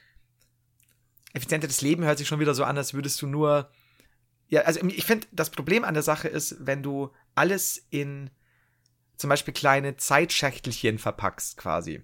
effizienteres 1.36 1.80
Leben 1.82 2.04
hört 2.04 2.18
sich 2.18 2.26
schon 2.26 2.40
wieder 2.40 2.54
so 2.54 2.64
an, 2.64 2.76
als 2.76 2.94
würdest 2.94 3.20
du 3.22 3.26
nur. 3.26 3.70
Ja, 4.48 4.62
also 4.62 4.80
ich 4.80 5.04
finde, 5.04 5.26
das 5.32 5.50
Problem 5.50 5.84
an 5.84 5.94
der 5.94 6.02
Sache 6.02 6.28
ist, 6.28 6.56
wenn 6.60 6.82
du 6.82 7.12
alles 7.34 7.86
in 7.90 8.30
zum 9.16 9.30
Beispiel 9.30 9.54
kleine 9.54 9.96
Zeitschächtelchen 9.96 10.98
verpackst, 10.98 11.56
quasi. 11.56 12.02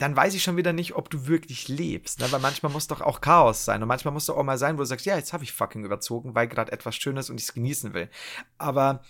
dann 0.00 0.16
weiß 0.16 0.32
ich 0.34 0.42
schon 0.42 0.56
wieder 0.56 0.72
nicht, 0.72 0.94
ob 0.94 1.10
du 1.10 1.26
wirklich 1.26 1.68
lebst. 1.68 2.20
Ne? 2.20 2.32
Weil 2.32 2.40
manchmal 2.40 2.72
muss 2.72 2.86
doch 2.86 3.02
auch 3.02 3.20
Chaos 3.20 3.66
sein. 3.66 3.82
Und 3.82 3.88
manchmal 3.88 4.14
muss 4.14 4.26
doch 4.26 4.36
auch 4.36 4.42
mal 4.42 4.58
sein, 4.58 4.76
wo 4.76 4.78
du 4.80 4.86
sagst, 4.86 5.04
ja, 5.04 5.16
jetzt 5.16 5.34
habe 5.34 5.44
ich 5.44 5.52
fucking 5.52 5.84
überzogen, 5.84 6.34
weil 6.34 6.48
gerade 6.48 6.72
etwas 6.72 6.96
Schönes 6.96 7.28
und 7.28 7.38
ich 7.38 7.44
es 7.44 7.54
genießen 7.54 7.92
will. 7.92 8.08
Aber, 8.56 9.02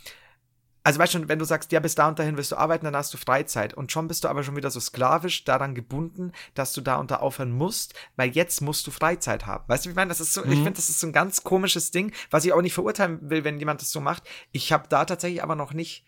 also 0.82 0.98
weißt 0.98 1.14
du, 1.14 1.28
wenn 1.28 1.38
du 1.38 1.44
sagst, 1.44 1.72
ja, 1.72 1.80
bis 1.80 1.94
da 1.94 2.08
und 2.08 2.18
dahin 2.18 2.36
willst 2.36 2.52
du 2.52 2.56
arbeiten, 2.56 2.84
dann 2.84 2.96
hast 2.96 3.12
du 3.12 3.18
Freizeit. 3.18 3.74
Und 3.74 3.92
schon 3.92 4.08
bist 4.08 4.24
du 4.24 4.28
aber 4.28 4.42
schon 4.42 4.56
wieder 4.56 4.70
so 4.70 4.80
sklavisch 4.80 5.44
daran 5.44 5.74
gebunden, 5.74 6.32
dass 6.54 6.72
du 6.72 6.80
da 6.80 6.96
unter 6.96 7.22
aufhören 7.22 7.52
musst, 7.52 7.94
weil 8.16 8.30
jetzt 8.30 8.62
musst 8.62 8.86
du 8.86 8.90
Freizeit 8.90 9.46
haben. 9.46 9.64
Weißt 9.68 9.84
du, 9.84 9.90
ich 9.90 9.96
meine? 9.96 10.08
Das 10.08 10.20
ist 10.20 10.32
so, 10.32 10.44
mhm. 10.44 10.52
ich 10.52 10.58
finde, 10.58 10.72
das 10.72 10.88
ist 10.88 11.00
so 11.00 11.06
ein 11.06 11.12
ganz 11.12 11.44
komisches 11.44 11.90
Ding, 11.90 12.12
was 12.30 12.44
ich 12.44 12.52
auch 12.52 12.62
nicht 12.62 12.74
verurteilen 12.74 13.18
will, 13.30 13.44
wenn 13.44 13.58
jemand 13.58 13.80
das 13.80 13.92
so 13.92 14.00
macht. 14.00 14.22
Ich 14.52 14.72
habe 14.72 14.88
da 14.88 15.04
tatsächlich 15.04 15.42
aber 15.42 15.54
noch 15.54 15.72
nicht. 15.72 16.04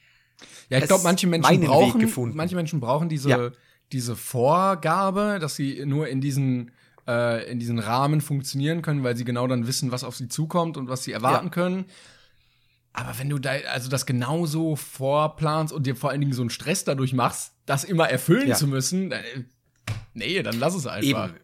Ja, 0.68 0.78
ich 0.78 0.86
glaube, 0.86 1.04
manche 1.04 1.26
Menschen 1.26 1.60
brauchen, 1.60 2.34
manche 2.34 2.56
Menschen 2.56 2.80
brauchen 2.80 3.08
diese, 3.08 3.28
ja 3.28 3.50
diese 3.92 4.16
Vorgabe, 4.16 5.38
dass 5.40 5.54
sie 5.54 5.84
nur 5.84 6.08
in 6.08 6.20
diesen 6.20 6.72
äh, 7.06 7.50
in 7.50 7.58
diesen 7.58 7.78
Rahmen 7.78 8.20
funktionieren 8.20 8.82
können, 8.82 9.04
weil 9.04 9.16
sie 9.16 9.24
genau 9.24 9.46
dann 9.46 9.66
wissen, 9.66 9.92
was 9.92 10.04
auf 10.04 10.16
sie 10.16 10.28
zukommt 10.28 10.76
und 10.76 10.88
was 10.88 11.04
sie 11.04 11.12
erwarten 11.12 11.46
ja. 11.46 11.52
können. 11.52 11.84
Aber 12.92 13.18
wenn 13.18 13.30
du 13.30 13.38
da 13.38 13.52
also 13.70 13.88
das 13.88 14.04
genauso 14.04 14.76
vorplanst 14.76 15.72
und 15.72 15.86
dir 15.86 15.96
vor 15.96 16.10
allen 16.10 16.20
Dingen 16.20 16.34
so 16.34 16.42
einen 16.42 16.50
Stress 16.50 16.84
dadurch 16.84 17.12
machst, 17.12 17.52
das 17.64 17.84
immer 17.84 18.08
erfüllen 18.08 18.48
ja. 18.48 18.54
zu 18.54 18.66
müssen, 18.66 19.10
dann, 19.10 19.24
nee, 20.14 20.42
dann 20.42 20.58
lass 20.58 20.74
es 20.74 20.86
einfach. 20.86 21.30
Eben. 21.30 21.40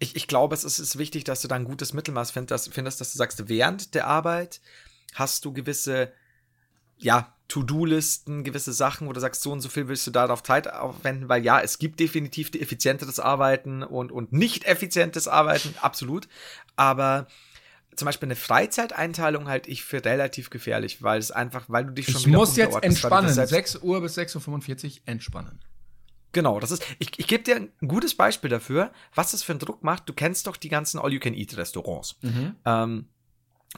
Ich, 0.00 0.16
ich 0.16 0.26
glaube, 0.26 0.54
es 0.54 0.64
ist, 0.64 0.78
ist 0.78 0.98
wichtig, 0.98 1.24
dass 1.24 1.42
du 1.42 1.48
da 1.48 1.56
ein 1.56 1.64
gutes 1.64 1.92
Mittelmaß 1.92 2.30
findest, 2.30 2.72
findest, 2.72 3.00
dass 3.00 3.12
du 3.12 3.18
sagst, 3.18 3.48
während 3.48 3.94
der 3.94 4.06
Arbeit 4.06 4.60
hast 5.14 5.44
du 5.44 5.52
gewisse 5.52 6.12
ja, 6.96 7.34
To-Do-Listen, 7.48 8.44
gewisse 8.44 8.72
Sachen, 8.72 9.08
wo 9.08 9.12
du 9.12 9.20
sagst, 9.20 9.42
so 9.42 9.52
und 9.52 9.60
so 9.60 9.68
viel 9.68 9.88
willst 9.88 10.06
du 10.06 10.10
darauf 10.10 10.42
Zeit 10.42 10.72
aufwenden, 10.72 11.28
weil 11.28 11.44
ja, 11.44 11.60
es 11.60 11.78
gibt 11.78 11.98
definitiv 11.98 12.50
effizienteres 12.54 13.18
Arbeiten 13.18 13.82
und, 13.82 14.12
und 14.12 14.32
nicht 14.32 14.64
effizientes 14.64 15.26
Arbeiten, 15.26 15.74
absolut. 15.80 16.28
Aber 16.76 17.26
zum 18.00 18.06
Beispiel 18.06 18.26
eine 18.26 18.36
Freizeiteinteilung 18.36 19.46
halte 19.46 19.70
ich 19.70 19.84
für 19.84 20.04
relativ 20.04 20.50
gefährlich, 20.50 21.02
weil 21.02 21.18
es 21.18 21.30
einfach, 21.30 21.66
weil 21.68 21.84
du 21.84 21.92
dich 21.92 22.06
schon 22.06 22.22
ich 22.22 22.26
wieder 22.26 22.38
muss 22.38 22.56
jetzt 22.56 22.82
entspannen, 22.82 23.32
6 23.32 23.76
Uhr 23.82 24.00
bis 24.00 24.16
6.45 24.16 24.86
Uhr 24.86 25.00
entspannen. 25.04 25.60
Genau, 26.32 26.60
das 26.60 26.70
ist, 26.70 26.82
ich, 26.98 27.10
ich 27.18 27.26
gebe 27.26 27.44
dir 27.44 27.56
ein 27.56 27.70
gutes 27.86 28.14
Beispiel 28.14 28.48
dafür, 28.48 28.90
was 29.14 29.32
das 29.32 29.42
für 29.42 29.52
einen 29.52 29.58
Druck 29.58 29.84
macht. 29.84 30.08
Du 30.08 30.14
kennst 30.14 30.46
doch 30.46 30.56
die 30.56 30.70
ganzen 30.70 30.98
All-You-Can-Eat-Restaurants. 30.98 32.16
Mhm. 32.22 32.56
Ähm, 32.64 33.08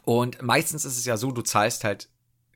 und 0.05 0.41
meistens 0.41 0.85
ist 0.85 0.97
es 0.97 1.05
ja 1.05 1.17
so, 1.17 1.33
du 1.33 1.43
zahlst 1.43 1.83
halt 1.83 2.09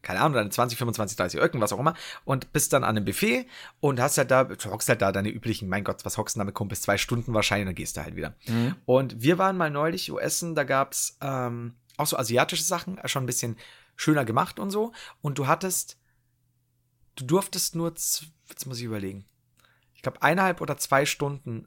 keine 0.07 0.21
Ahnung, 0.21 0.35
deine 0.35 0.51
20, 0.51 0.79
25, 0.79 1.17
30 1.17 1.41
Öcken, 1.41 1.61
was 1.61 1.73
auch 1.73 1.81
immer, 1.81 1.95
und 2.25 2.53
bist 2.53 2.73
dann 2.73 2.85
an 2.85 2.97
einem 2.97 3.05
Buffet 3.05 3.49
und 3.81 3.99
hast 4.01 4.19
halt 4.19 4.31
da, 4.31 4.45
du 4.45 4.71
hockst 4.71 4.89
halt 4.89 5.03
da 5.03 5.11
deine 5.11 5.31
üblichen, 5.31 5.69
mein 5.69 5.83
Gott, 5.83 6.05
was 6.05 6.17
hockst 6.17 6.37
du 6.37 6.39
da 6.39 6.45
mit 6.45 6.55
Kumpels? 6.55 6.83
Zwei 6.83 6.97
Stunden 6.97 7.35
wahrscheinlich, 7.35 7.67
dann 7.67 7.75
gehst 7.75 7.97
du 7.97 8.03
halt 8.03 8.15
wieder. 8.15 8.37
Mhm. 8.47 8.77
Und 8.85 9.21
wir 9.21 9.37
waren 9.39 9.57
mal 9.57 9.69
neulich 9.69 10.13
wo 10.13 10.21
essen, 10.21 10.55
da 10.55 10.63
gab's 10.63 11.19
ähm, 11.21 11.75
auch 11.97 12.07
so 12.07 12.17
asiatische 12.17 12.63
Sachen, 12.63 13.01
schon 13.07 13.25
ein 13.25 13.27
bisschen 13.27 13.57
schöner 13.97 14.25
gemacht 14.25 14.61
und 14.61 14.71
so. 14.71 14.93
Und 15.23 15.39
du 15.39 15.49
hattest, 15.49 15.99
du 17.17 17.25
durftest 17.25 17.75
nur, 17.75 17.89
jetzt 17.89 18.67
muss 18.67 18.79
ich 18.79 18.85
überlegen, 18.85 19.27
ich 19.93 20.03
glaube 20.03 20.23
eineinhalb 20.23 20.61
oder 20.61 20.77
zwei 20.77 21.05
Stunden 21.05 21.67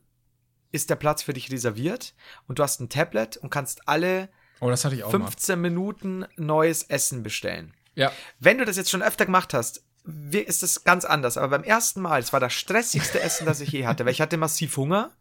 ist 0.72 0.90
der 0.90 0.96
Platz 0.96 1.24
für 1.24 1.34
dich 1.34 1.52
reserviert 1.52 2.14
und 2.48 2.58
du 2.58 2.64
hast 2.64 2.80
ein 2.80 2.88
Tablet 2.88 3.36
und 3.36 3.50
kannst 3.50 3.90
alle 3.90 4.30
oh, 4.62 4.74
15 5.10 5.60
mal. 5.60 5.70
Minuten 5.70 6.26
neues 6.38 6.84
Essen 6.84 7.22
bestellen. 7.22 7.74
Ja. 8.00 8.12
Wenn 8.40 8.58
du 8.58 8.66
das 8.66 8.78
jetzt 8.78 8.90
schon 8.90 9.04
öfter 9.04 9.26
gemacht 9.26 9.54
hast, 9.54 9.84
ist 10.32 10.64
das 10.64 10.84
ganz 10.84 11.06
anders. 11.06 11.38
Aber 11.38 11.50
beim 11.50 11.64
ersten 11.64 12.02
Mal, 12.02 12.20
es 12.20 12.34
war 12.34 12.40
das 12.40 12.54
stressigste 12.54 13.20
Essen, 13.20 13.46
das 13.46 13.62
ich 13.62 13.72
je 13.72 13.86
hatte, 13.86 14.06
weil 14.06 14.14
ich 14.14 14.22
hatte 14.22 14.38
massiv 14.38 14.78
Hunger. 14.78 15.12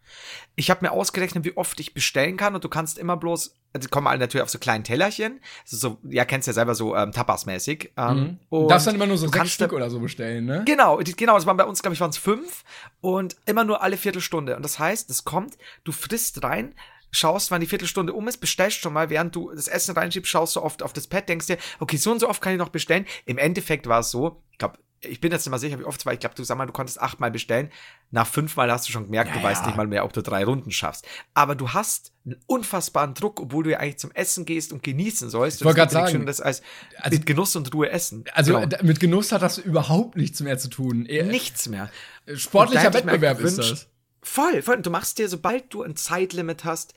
Ich 0.54 0.70
habe 0.70 0.84
mir 0.84 0.92
ausgerechnet, 0.92 1.44
wie 1.44 1.56
oft 1.56 1.78
ich 1.80 1.92
bestellen 1.92 2.36
kann 2.36 2.54
und 2.54 2.64
du 2.64 2.68
kannst 2.68 2.96
immer 2.96 3.16
bloß, 3.16 3.56
also 3.74 3.88
kommen 3.88 4.06
alle 4.06 4.20
natürlich 4.20 4.42
auf 4.42 4.50
so 4.50 4.58
kleinen 4.58 4.84
Tellerchen, 4.84 5.40
also 5.64 5.76
so, 5.76 5.98
ja, 6.08 6.24
kennst 6.24 6.46
ja 6.46 6.54
selber 6.54 6.74
so 6.74 6.96
ähm, 6.96 7.12
Tapas-mäßig. 7.12 7.92
Ähm, 7.96 8.16
mhm. 8.16 8.38
Du 8.50 8.68
darfst 8.68 8.86
dann 8.86 8.94
immer 8.94 9.06
nur 9.06 9.18
so 9.18 9.28
sechs 9.28 9.52
Stück 9.52 9.72
oder 9.72 9.90
so 9.90 10.00
bestellen, 10.00 10.46
ne? 10.46 10.62
Genau, 10.64 11.00
die, 11.00 11.14
genau, 11.14 11.34
das 11.34 11.44
waren 11.44 11.56
bei 11.56 11.64
uns, 11.64 11.82
glaube 11.82 11.94
ich, 11.94 12.00
waren 12.00 12.10
es 12.10 12.18
fünf 12.18 12.64
und 13.00 13.36
immer 13.44 13.64
nur 13.64 13.82
alle 13.82 13.96
Viertelstunde. 13.96 14.56
Und 14.56 14.62
das 14.62 14.78
heißt, 14.78 15.10
es 15.10 15.24
kommt, 15.24 15.58
du 15.84 15.92
frisst 15.92 16.42
rein, 16.42 16.74
schaust, 17.10 17.50
wann 17.50 17.60
die 17.60 17.66
Viertelstunde 17.66 18.12
um 18.12 18.28
ist, 18.28 18.38
bestellst 18.38 18.80
schon 18.80 18.92
mal, 18.92 19.10
während 19.10 19.34
du 19.34 19.50
das 19.52 19.68
Essen 19.68 19.94
reinschiebst, 19.94 20.30
schaust 20.30 20.56
du 20.56 20.62
oft 20.62 20.82
auf 20.82 20.92
das 20.92 21.06
Pad, 21.06 21.28
denkst 21.28 21.46
dir, 21.46 21.58
okay, 21.80 21.96
so 21.96 22.12
und 22.12 22.20
so 22.20 22.28
oft 22.28 22.42
kann 22.42 22.52
ich 22.52 22.58
noch 22.58 22.68
bestellen. 22.68 23.06
Im 23.24 23.38
Endeffekt 23.38 23.86
war 23.86 24.00
es 24.00 24.10
so, 24.10 24.42
ich 24.52 24.58
glaube, 24.58 24.78
ich 25.00 25.20
bin 25.20 25.30
jetzt 25.30 25.44
nicht 25.44 25.50
mal 25.50 25.58
sicher, 25.58 25.78
wie 25.78 25.84
oft 25.84 26.00
es 26.00 26.06
war. 26.06 26.12
Ich 26.12 26.18
glaube, 26.18 26.34
du 26.34 26.42
sag 26.42 26.58
mal, 26.58 26.66
du 26.66 26.72
konntest 26.72 27.00
achtmal 27.00 27.30
bestellen. 27.30 27.70
Nach 28.10 28.26
fünfmal 28.26 28.70
hast 28.72 28.88
du 28.88 28.92
schon 28.92 29.04
gemerkt, 29.04 29.28
ja, 29.28 29.34
du 29.36 29.40
ja. 29.40 29.44
weißt 29.44 29.66
nicht 29.66 29.76
mal 29.76 29.86
mehr, 29.86 30.04
ob 30.04 30.12
du 30.12 30.22
drei 30.22 30.44
Runden 30.44 30.72
schaffst. 30.72 31.06
Aber 31.34 31.54
du 31.54 31.72
hast 31.72 32.12
einen 32.24 32.36
unfassbaren 32.46 33.14
Druck, 33.14 33.40
obwohl 33.40 33.64
du 33.64 33.70
ja 33.70 33.78
eigentlich 33.78 33.98
zum 33.98 34.10
Essen 34.12 34.44
gehst 34.44 34.72
und 34.72 34.82
genießen 34.82 35.30
sollst. 35.30 35.60
Ich 35.60 35.64
wollte 35.64 35.78
gerade 35.78 35.92
sagen, 35.92 36.26
das 36.26 36.40
als 36.40 36.62
also, 36.96 37.16
mit 37.16 37.26
Genuss 37.26 37.54
und 37.54 37.72
Ruhe 37.72 37.90
essen. 37.90 38.24
Also 38.32 38.58
genau. 38.58 38.76
mit 38.82 38.98
Genuss 38.98 39.30
hat 39.30 39.42
das 39.42 39.58
überhaupt 39.58 40.16
nichts 40.16 40.40
mehr 40.40 40.58
zu 40.58 40.68
tun. 40.68 41.02
Nichts 41.02 41.68
mehr. 41.68 41.90
Sportlicher 42.34 42.92
Wettbewerb 42.92 43.40
ist 43.40 43.58
das. 43.58 43.86
Voll, 44.28 44.62
voll. 44.62 44.82
Du 44.82 44.90
machst 44.90 45.18
dir, 45.18 45.28
sobald 45.28 45.72
du 45.72 45.82
ein 45.82 45.96
Zeitlimit 45.96 46.64
hast, 46.64 46.94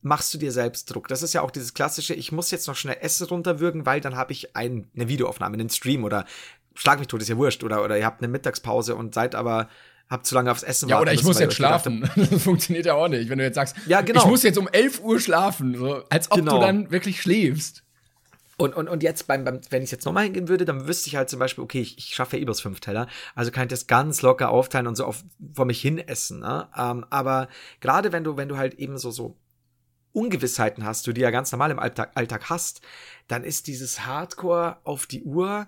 machst 0.00 0.32
du 0.32 0.38
dir 0.38 0.52
selbst 0.52 0.86
Druck. 0.86 1.06
Das 1.06 1.22
ist 1.22 1.34
ja 1.34 1.42
auch 1.42 1.50
dieses 1.50 1.74
klassische, 1.74 2.14
ich 2.14 2.32
muss 2.32 2.50
jetzt 2.50 2.66
noch 2.66 2.76
schnell 2.76 2.96
Essen 3.00 3.26
runterwürgen, 3.26 3.84
weil 3.84 4.00
dann 4.00 4.16
habe 4.16 4.32
ich 4.32 4.56
ein, 4.56 4.90
eine 4.96 5.08
Videoaufnahme, 5.08 5.54
einen 5.54 5.70
Stream 5.70 6.02
oder 6.02 6.24
schlag 6.74 6.98
mich 6.98 7.08
tot, 7.08 7.20
ist 7.20 7.28
ja 7.28 7.36
wurscht. 7.36 7.62
Oder, 7.62 7.84
oder 7.84 7.98
ihr 7.98 8.06
habt 8.06 8.22
eine 8.22 8.32
Mittagspause 8.32 8.96
und 8.96 9.14
seid 9.14 9.34
aber 9.34 9.68
habt 10.08 10.26
zu 10.26 10.34
lange 10.34 10.50
aufs 10.50 10.62
Essen 10.62 10.88
Ja, 10.88 11.00
oder 11.00 11.12
ich 11.12 11.22
muss 11.24 11.38
jetzt 11.38 11.54
schlafen. 11.54 12.08
das 12.16 12.42
funktioniert 12.42 12.86
ja 12.86 12.94
auch 12.94 13.08
nicht. 13.08 13.28
Wenn 13.28 13.38
du 13.38 13.44
jetzt 13.44 13.54
sagst, 13.54 13.76
ja, 13.86 14.00
genau. 14.00 14.22
ich 14.22 14.26
muss 14.26 14.42
jetzt 14.42 14.58
um 14.58 14.68
11 14.68 15.00
Uhr 15.02 15.20
schlafen, 15.20 15.76
so, 15.76 16.02
als 16.08 16.30
ob 16.30 16.38
genau. 16.38 16.58
du 16.58 16.66
dann 16.66 16.90
wirklich 16.90 17.20
schläfst. 17.20 17.84
Und, 18.58 18.74
und, 18.74 18.88
und 18.88 19.02
jetzt, 19.02 19.26
beim, 19.26 19.44
beim, 19.44 19.60
wenn 19.70 19.82
ich 19.82 19.90
jetzt 19.90 20.04
nochmal 20.04 20.24
hingehen 20.24 20.48
würde, 20.48 20.64
dann 20.64 20.86
wüsste 20.86 21.08
ich 21.08 21.16
halt 21.16 21.30
zum 21.30 21.38
Beispiel, 21.38 21.64
okay, 21.64 21.80
ich, 21.80 21.96
ich 21.98 22.14
schaffe 22.14 22.36
ja 22.36 22.42
übers 22.42 22.60
fünf 22.60 22.80
Teller, 22.80 23.08
also 23.34 23.50
kann 23.50 23.64
ich 23.64 23.70
das 23.70 23.86
ganz 23.86 24.22
locker 24.22 24.50
aufteilen 24.50 24.86
und 24.86 24.96
so 24.96 25.06
auf, 25.06 25.24
vor 25.54 25.64
mich 25.64 25.80
hin 25.80 25.98
essen. 25.98 26.40
Ne? 26.40 26.68
Ähm, 26.76 27.06
aber 27.10 27.48
gerade 27.80 28.12
wenn 28.12 28.24
du, 28.24 28.36
wenn 28.36 28.48
du 28.48 28.56
halt 28.58 28.74
eben 28.74 28.98
so, 28.98 29.10
so 29.10 29.36
Ungewissheiten 30.12 30.84
hast, 30.84 31.06
du 31.06 31.12
die 31.12 31.22
ja 31.22 31.30
ganz 31.30 31.50
normal 31.50 31.70
im 31.70 31.78
Alltag, 31.78 32.12
Alltag 32.14 32.50
hast, 32.50 32.82
dann 33.28 33.44
ist 33.44 33.66
dieses 33.66 34.04
Hardcore 34.06 34.76
auf 34.84 35.06
die 35.06 35.22
Uhr, 35.22 35.66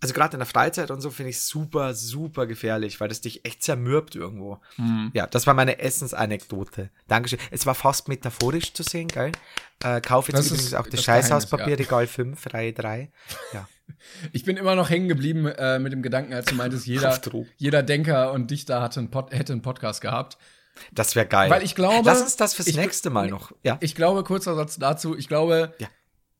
also 0.00 0.12
gerade 0.12 0.34
in 0.34 0.40
der 0.40 0.46
Freizeit 0.46 0.90
und 0.90 1.00
so, 1.00 1.10
finde 1.10 1.30
ich 1.30 1.40
super, 1.40 1.94
super 1.94 2.46
gefährlich, 2.46 3.00
weil 3.00 3.08
das 3.08 3.22
dich 3.22 3.44
echt 3.46 3.62
zermürbt 3.62 4.14
irgendwo. 4.14 4.60
Mhm. 4.76 5.10
Ja, 5.14 5.26
das 5.26 5.46
war 5.46 5.54
meine 5.54 5.78
Essensanekdote. 5.78 6.90
Dankeschön. 7.08 7.38
Es 7.50 7.64
war 7.64 7.74
fast 7.74 8.08
metaphorisch 8.08 8.74
zu 8.74 8.82
sehen, 8.82 9.08
geil. 9.08 9.32
Äh, 9.82 10.00
kauf 10.00 10.28
jetzt 10.28 10.38
das 10.38 10.46
übrigens 10.48 10.74
auch 10.74 10.86
das 10.86 11.02
Scheißhauspapier, 11.02 11.70
ja. 11.70 11.76
Regal 11.76 12.06
5, 12.06 12.52
Reihe 12.52 12.72
3. 12.72 13.10
Ja. 13.52 13.68
Ich 14.32 14.44
bin 14.44 14.56
immer 14.56 14.74
noch 14.74 14.90
hängen 14.90 15.06
geblieben 15.06 15.46
äh, 15.46 15.78
mit 15.78 15.92
dem 15.92 16.02
Gedanken, 16.02 16.34
als 16.34 16.46
du 16.46 16.56
meintest, 16.56 16.86
jeder, 16.88 17.20
jeder 17.56 17.84
Denker 17.84 18.32
und 18.32 18.50
Dichter 18.50 18.82
hatte 18.82 18.98
einen 18.98 19.12
Pod, 19.12 19.32
hätte 19.32 19.52
einen 19.52 19.62
Podcast 19.62 20.00
gehabt. 20.00 20.38
Das 20.90 21.14
wäre 21.14 21.26
geil. 21.26 21.50
Weil 21.50 21.62
ich 21.62 21.76
glaube. 21.76 22.02
Lass 22.04 22.20
uns 22.20 22.36
das 22.36 22.54
fürs 22.54 22.66
ich, 22.66 22.76
nächste 22.76 23.10
Mal 23.10 23.28
noch. 23.28 23.52
Ja. 23.62 23.78
Ich 23.80 23.94
glaube, 23.94 24.24
kurzer 24.24 24.56
Satz 24.56 24.76
dazu, 24.76 25.16
ich 25.16 25.28
glaube, 25.28 25.72
ja. 25.78 25.86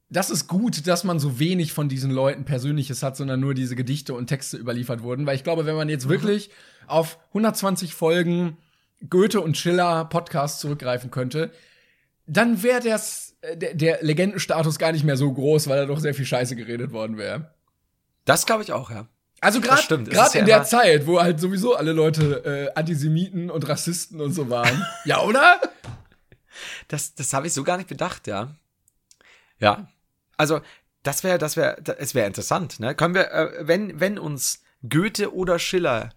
Das 0.08 0.30
ist 0.30 0.46
gut, 0.46 0.86
dass 0.86 1.04
man 1.04 1.18
so 1.18 1.38
wenig 1.38 1.72
von 1.72 1.88
diesen 1.88 2.10
Leuten 2.10 2.44
Persönliches 2.44 3.02
hat, 3.02 3.16
sondern 3.16 3.40
nur 3.40 3.54
diese 3.54 3.74
Gedichte 3.74 4.14
und 4.14 4.28
Texte 4.28 4.56
überliefert 4.56 5.02
wurden. 5.02 5.26
Weil 5.26 5.36
ich 5.36 5.44
glaube, 5.44 5.66
wenn 5.66 5.74
man 5.74 5.88
jetzt 5.88 6.06
mhm. 6.06 6.10
wirklich 6.10 6.50
auf 6.86 7.18
120 7.28 7.94
Folgen 7.94 8.56
Goethe 9.10 9.40
und 9.40 9.56
Schiller 9.56 10.04
Podcast 10.04 10.60
zurückgreifen 10.60 11.10
könnte, 11.10 11.50
dann 12.26 12.62
wäre 12.62 12.88
äh, 13.40 13.56
der, 13.56 13.74
der 13.74 13.98
Legendenstatus 14.02 14.78
gar 14.78 14.92
nicht 14.92 15.04
mehr 15.04 15.16
so 15.16 15.32
groß, 15.32 15.68
weil 15.68 15.78
da 15.78 15.86
doch 15.86 16.00
sehr 16.00 16.14
viel 16.14 16.24
Scheiße 16.24 16.56
geredet 16.56 16.92
worden 16.92 17.16
wäre. 17.16 17.50
Das 18.24 18.46
glaube 18.46 18.62
ich 18.62 18.72
auch, 18.72 18.90
ja. 18.90 19.08
Also 19.40 19.60
gerade 19.60 19.82
gerade 20.04 20.38
in 20.38 20.46
ja 20.46 20.58
der 20.58 20.64
Zeit, 20.64 21.06
wo 21.06 21.20
halt 21.20 21.40
sowieso 21.40 21.76
alle 21.76 21.92
Leute 21.92 22.72
äh, 22.74 22.78
Antisemiten 22.78 23.50
und 23.50 23.68
Rassisten 23.68 24.20
und 24.20 24.32
so 24.32 24.48
waren. 24.48 24.84
ja, 25.04 25.20
oder? 25.22 25.60
Das, 26.88 27.14
das 27.14 27.32
habe 27.34 27.46
ich 27.46 27.52
so 27.52 27.62
gar 27.62 27.76
nicht 27.76 27.88
bedacht, 27.88 28.26
ja. 28.26 28.56
Ja. 29.58 29.88
Also, 30.36 30.60
das 31.02 31.24
wäre, 31.24 31.38
das 31.38 31.56
wäre, 31.56 31.76
es 31.98 32.14
wäre 32.14 32.26
interessant, 32.26 32.80
ne? 32.80 32.94
Können 32.94 33.14
wir, 33.14 33.30
äh, 33.30 33.66
wenn, 33.66 34.00
wenn 34.00 34.18
uns 34.18 34.62
Goethe 34.88 35.34
oder 35.34 35.58
Schiller 35.58 36.10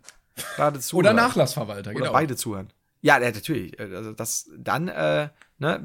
gerade 0.55 0.79
zuhören. 0.79 1.05
Oder 1.05 1.13
Nachlassverwalter, 1.13 1.93
genau. 1.93 2.05
Oder 2.05 2.13
beide 2.13 2.35
zuhören. 2.35 2.69
Ja, 3.01 3.19
natürlich. 3.19 3.79
Also 3.79 4.11
das, 4.11 4.49
dann, 4.57 4.89
äh, 4.89 5.29
Ne? 5.61 5.77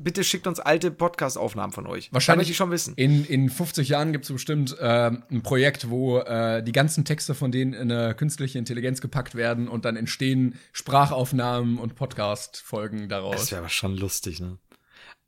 bitte 0.00 0.24
schickt 0.24 0.48
uns 0.48 0.58
alte 0.58 0.90
Podcast-Aufnahmen 0.90 1.72
von 1.72 1.86
euch. 1.86 2.12
Wahrscheinlich 2.12 2.50
ich 2.50 2.56
schon 2.56 2.72
wissen. 2.72 2.94
In, 2.96 3.24
in 3.24 3.48
50 3.48 3.88
Jahren 3.88 4.10
gibt 4.10 4.24
es 4.24 4.32
bestimmt 4.32 4.76
äh, 4.80 5.12
ein 5.30 5.42
Projekt, 5.44 5.88
wo 5.88 6.18
äh, 6.18 6.64
die 6.64 6.72
ganzen 6.72 7.04
Texte 7.04 7.36
von 7.36 7.52
denen 7.52 7.72
in 7.72 7.92
eine 7.92 8.16
künstliche 8.16 8.58
Intelligenz 8.58 9.00
gepackt 9.00 9.36
werden 9.36 9.68
und 9.68 9.84
dann 9.84 9.94
entstehen 9.94 10.58
Sprachaufnahmen 10.72 11.78
und 11.78 11.94
Podcast-Folgen 11.94 13.08
daraus. 13.08 13.36
Das 13.36 13.52
wäre 13.52 13.60
aber 13.60 13.68
schon 13.68 13.96
lustig, 13.96 14.40
ne? 14.40 14.58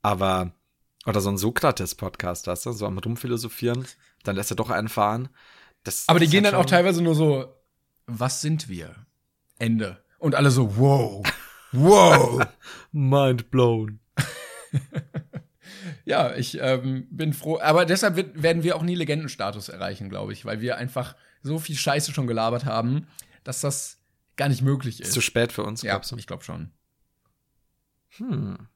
Aber, 0.03 0.53
oder 1.07 1.21
so 1.21 1.31
ein 1.31 1.39
Sokrates-Podcast, 1.39 2.47
weißt 2.47 2.67
du, 2.67 2.73
so 2.73 2.87
am 2.87 2.99
Rumphilosophieren, 2.99 3.87
dann 4.23 4.37
lässt 4.37 4.53
er 4.53 4.57
doch 4.57 4.71
einen 4.71 4.89
fahren. 4.89 5.29
Das, 5.85 6.09
aber 6.09 6.21
die 6.21 6.29
gehen 6.29 6.45
dann 6.45 6.55
auch 6.55 6.67
teilweise 6.67 7.03
nur 7.03 7.15
so, 7.15 7.55
was 8.07 8.41
sind 8.41 8.69
wir? 8.69 8.95
Ende. 9.59 10.03
Und 10.19 10.35
alle 10.35 10.51
so, 10.51 10.77
wow, 10.77 11.27
wow. 11.73 12.47
Mind 12.93 13.51
blown. 13.51 13.99
ja, 16.05 16.35
ich 16.37 16.59
ähm, 16.61 17.09
bin 17.11 17.33
froh. 17.33 17.59
Aber 17.61 17.85
deshalb 17.85 18.17
wird, 18.17 18.43
werden 18.43 18.63
wir 18.63 18.77
auch 18.77 18.83
nie 18.83 18.95
Legendenstatus 18.95 19.69
erreichen, 19.69 20.09
glaube 20.09 20.33
ich, 20.33 20.45
weil 20.45 20.61
wir 20.61 20.77
einfach 20.77 21.17
so 21.43 21.59
viel 21.59 21.77
Scheiße 21.77 22.13
schon 22.13 22.29
gelabert 22.29 22.65
haben, 22.65 23.09
dass 23.43 23.61
das 23.61 23.99
gar 24.37 24.49
nicht 24.49 24.63
möglich 24.63 25.01
ist. 25.01 25.09
Ist 25.09 25.15
zu 25.15 25.21
spät 25.21 25.53
für 25.53 25.65
uns, 25.65 25.83
ja, 25.83 25.93
glaubst 25.93 26.13
du? 26.13 26.17
ich 26.17 26.27
glaube 26.27 26.45
schon. 26.45 26.71
Hm. 28.11 28.69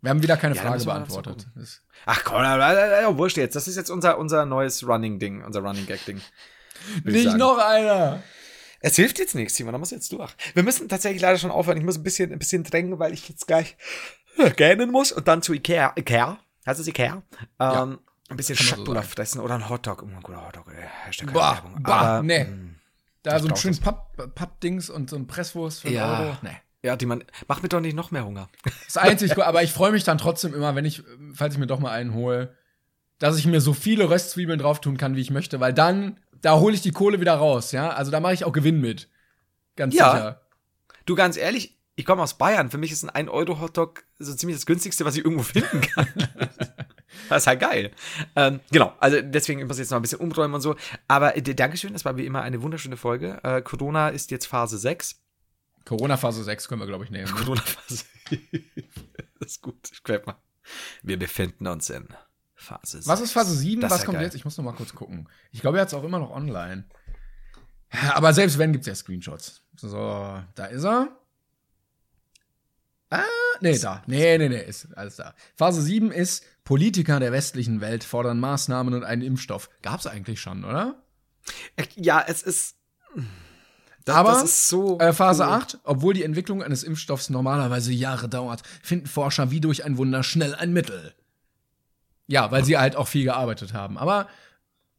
Wir 0.00 0.10
haben 0.10 0.22
wieder 0.22 0.36
keine 0.36 0.54
Ja, 0.54 0.62
Frage 0.62 0.84
beantwortet. 0.84 1.48
Ach 2.06 2.22
komm, 2.24 2.36
wurscht 3.18 3.36
jetzt. 3.36 3.56
Das 3.56 3.66
ist 3.66 3.76
jetzt 3.76 3.90
unser, 3.90 4.18
unser 4.18 4.46
neues 4.46 4.86
Running-Ding, 4.86 5.42
unser 5.44 5.60
Running-Gag-Ding. 5.60 6.20
Nicht 7.04 7.36
noch 7.36 7.58
einer. 7.58 8.22
Es 8.80 8.94
hilft 8.94 9.18
jetzt 9.18 9.34
nichts, 9.34 9.56
Simon, 9.56 9.72
da 9.72 9.78
musst 9.78 9.90
jetzt 9.90 10.12
durch. 10.12 10.30
Wir 10.54 10.62
müssen 10.62 10.88
tatsächlich 10.88 11.20
leider 11.20 11.36
schon 11.36 11.50
aufhören. 11.50 11.76
Ich 11.78 11.82
muss 11.84 11.96
ein 11.96 12.04
bisschen, 12.04 12.32
ein 12.32 12.38
bisschen 12.38 12.62
drängen, 12.62 13.00
weil 13.00 13.12
ich 13.12 13.28
jetzt 13.28 13.48
gleich 13.48 13.76
äh, 14.38 14.50
gähnen 14.50 14.92
muss 14.92 15.10
und 15.10 15.26
dann 15.26 15.42
zu 15.42 15.52
Ikea. 15.52 15.92
Ikea? 15.96 16.38
Heißt 16.64 16.78
es 16.78 16.86
Ikea? 16.86 17.22
Ähm, 17.58 17.98
ein 18.30 18.36
bisschen 18.36 18.56
man 18.86 18.86
so 18.86 19.02
fressen 19.02 19.40
oder 19.40 19.54
ein 19.56 19.68
Hotdog. 19.68 20.04
Oh, 20.04 20.06
ein 20.06 20.22
guter 20.22 20.46
Hotdog. 20.46 20.68
Äh, 20.68 20.82
Hashtag 21.06 21.32
Bah, 21.32 21.54
Werbung. 21.56 21.82
bah, 21.82 22.00
Aber, 22.00 22.22
nee. 22.22 22.44
mh, 22.44 22.74
Da 23.24 23.36
Ich 23.36 23.42
so 23.42 23.48
ein 23.48 23.56
schönes 23.56 23.80
das. 23.80 23.84
Papp- 23.86 24.34
Pappdings 24.36 24.90
und 24.90 25.10
so 25.10 25.16
ein 25.16 25.26
Presswurst 25.26 25.80
für 25.82 25.88
Ja. 25.88 26.20
Euro. 26.20 26.36
Nee. 26.42 26.56
Ja, 26.82 26.96
die 26.96 27.06
man. 27.06 27.24
Mach 27.48 27.62
mir 27.62 27.68
doch 27.68 27.80
nicht 27.80 27.94
noch 27.96 28.10
mehr 28.10 28.24
Hunger. 28.24 28.48
Das 28.86 28.96
einzig, 28.96 29.36
aber 29.36 29.62
ich 29.62 29.72
freue 29.72 29.90
mich 29.92 30.04
dann 30.04 30.18
trotzdem 30.18 30.54
immer, 30.54 30.74
wenn 30.76 30.84
ich, 30.84 31.02
falls 31.34 31.54
ich 31.54 31.60
mir 31.60 31.66
doch 31.66 31.80
mal 31.80 31.90
einen 31.90 32.14
hole, 32.14 32.54
dass 33.18 33.36
ich 33.36 33.46
mir 33.46 33.60
so 33.60 33.72
viele 33.72 34.08
Röstzwiebeln 34.10 34.58
drauf 34.60 34.80
tun 34.80 34.96
kann, 34.96 35.16
wie 35.16 35.20
ich 35.20 35.30
möchte, 35.30 35.58
weil 35.58 35.74
dann, 35.74 36.20
da 36.40 36.58
hole 36.60 36.74
ich 36.74 36.80
die 36.82 36.92
Kohle 36.92 37.20
wieder 37.20 37.34
raus, 37.34 37.72
ja. 37.72 37.90
Also 37.90 38.12
da 38.12 38.20
mache 38.20 38.34
ich 38.34 38.44
auch 38.44 38.52
Gewinn 38.52 38.80
mit. 38.80 39.08
Ganz 39.74 39.94
Ja. 39.94 40.10
sicher. 40.12 40.40
Du, 41.04 41.14
ganz 41.16 41.36
ehrlich, 41.36 41.76
ich 41.96 42.04
komme 42.04 42.22
aus 42.22 42.38
Bayern. 42.38 42.70
Für 42.70 42.78
mich 42.78 42.92
ist 42.92 43.02
ein 43.02 43.26
1-Euro-Hotdog 43.26 44.04
so 44.20 44.32
ziemlich 44.34 44.56
das 44.56 44.66
günstigste, 44.66 45.04
was 45.04 45.16
ich 45.16 45.24
irgendwo 45.24 45.42
finden 45.42 45.80
kann. 45.80 46.06
das 47.28 47.42
ist 47.42 47.46
halt 47.48 47.58
geil. 47.58 47.90
Ähm, 48.36 48.60
genau, 48.70 48.92
also 49.00 49.20
deswegen 49.20 49.66
muss 49.66 49.78
ich 49.78 49.82
jetzt 49.82 49.90
noch 49.90 49.98
ein 49.98 50.02
bisschen 50.02 50.20
umräumen 50.20 50.54
und 50.54 50.60
so. 50.60 50.76
Aber 51.08 51.36
äh, 51.36 51.42
Dankeschön, 51.42 51.92
das 51.92 52.04
war 52.04 52.16
wie 52.16 52.24
immer 52.26 52.42
eine 52.42 52.62
wunderschöne 52.62 52.96
Folge. 52.96 53.40
Äh, 53.42 53.62
Corona 53.62 54.10
ist 54.10 54.30
jetzt 54.30 54.46
Phase 54.46 54.78
6. 54.78 55.20
Corona-Phase 55.88 56.44
6 56.44 56.68
können 56.68 56.82
wir, 56.82 56.86
glaube 56.86 57.04
ich, 57.04 57.10
nehmen. 57.10 57.32
ne? 57.32 57.40
Corona-Phase. 57.40 58.04
das 59.40 59.48
ist 59.52 59.62
gut, 59.62 59.88
ich 59.90 60.02
quäl 60.02 60.22
mal. 60.26 60.36
Wir 61.02 61.18
befinden 61.18 61.66
uns 61.66 61.88
in 61.88 62.08
Phase 62.54 62.98
6. 62.98 63.06
Was 63.06 63.20
ist 63.22 63.32
Phase 63.32 63.56
7? 63.56 63.80
Das 63.80 63.90
Was 63.92 64.00
ja 64.00 64.04
kommt 64.04 64.16
geil. 64.18 64.24
jetzt? 64.26 64.34
Ich 64.34 64.44
muss 64.44 64.56
noch 64.58 64.64
mal 64.64 64.74
kurz 64.74 64.94
gucken. 64.94 65.28
Ich 65.50 65.60
glaube, 65.62 65.78
er 65.78 65.82
hat 65.82 65.88
es 65.88 65.94
auch 65.94 66.04
immer 66.04 66.18
noch 66.18 66.30
online. 66.30 66.84
Aber 68.14 68.34
selbst 68.34 68.58
wenn, 68.58 68.72
gibt 68.72 68.82
es 68.82 68.86
ja 68.88 68.94
Screenshots. 68.94 69.62
So, 69.76 69.96
da 70.54 70.66
ist 70.66 70.84
er. 70.84 71.08
Ah, 73.10 73.22
nee, 73.62 73.78
da. 73.78 74.02
Nee, 74.06 74.36
nee, 74.36 74.50
nee, 74.50 74.60
ist 74.62 74.92
alles 74.94 75.16
da. 75.16 75.34
Phase 75.56 75.80
7 75.80 76.12
ist, 76.12 76.44
Politiker 76.64 77.18
der 77.18 77.32
westlichen 77.32 77.80
Welt 77.80 78.04
fordern 78.04 78.38
Maßnahmen 78.40 78.92
und 78.92 79.04
einen 79.04 79.22
Impfstoff. 79.22 79.70
Gab's 79.80 80.06
eigentlich 80.06 80.38
schon, 80.42 80.64
oder? 80.66 81.02
Äh, 81.76 81.84
Ja, 81.94 82.22
es 82.26 82.42
ist. 82.42 82.76
Das, 84.08 84.16
Aber 84.16 84.32
das 84.32 84.44
ist 84.44 84.68
so. 84.68 84.98
Äh, 84.98 85.12
Phase 85.12 85.44
cool. 85.44 85.52
8, 85.52 85.78
obwohl 85.84 86.14
die 86.14 86.22
Entwicklung 86.24 86.62
eines 86.62 86.82
Impfstoffs 86.82 87.30
normalerweise 87.30 87.92
Jahre 87.92 88.28
dauert, 88.28 88.62
finden 88.82 89.06
Forscher 89.06 89.50
wie 89.50 89.60
durch 89.60 89.84
ein 89.84 89.98
Wunder 89.98 90.22
schnell 90.22 90.54
ein 90.54 90.72
Mittel. 90.72 91.14
Ja, 92.26 92.50
weil 92.50 92.64
sie 92.64 92.76
halt 92.78 92.96
auch 92.96 93.08
viel 93.08 93.24
gearbeitet 93.24 93.72
haben. 93.72 93.98
Aber 93.98 94.28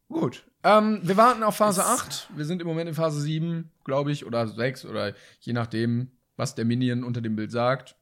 gut. 0.08 0.44
Ähm, 0.62 1.00
wir 1.02 1.16
warten 1.16 1.42
auf 1.42 1.56
Phase 1.56 1.80
Es- 1.80 1.86
8. 1.86 2.28
Wir 2.36 2.44
sind 2.44 2.60
im 2.60 2.68
Moment 2.68 2.88
in 2.88 2.94
Phase 2.94 3.20
7, 3.20 3.70
glaube 3.84 4.12
ich, 4.12 4.26
oder 4.26 4.46
6 4.46 4.84
oder 4.84 5.14
je 5.40 5.52
nachdem, 5.54 6.10
was 6.36 6.54
der 6.54 6.64
Minion 6.64 7.02
unter 7.04 7.20
dem 7.20 7.34
Bild 7.36 7.50
sagt. 7.50 7.96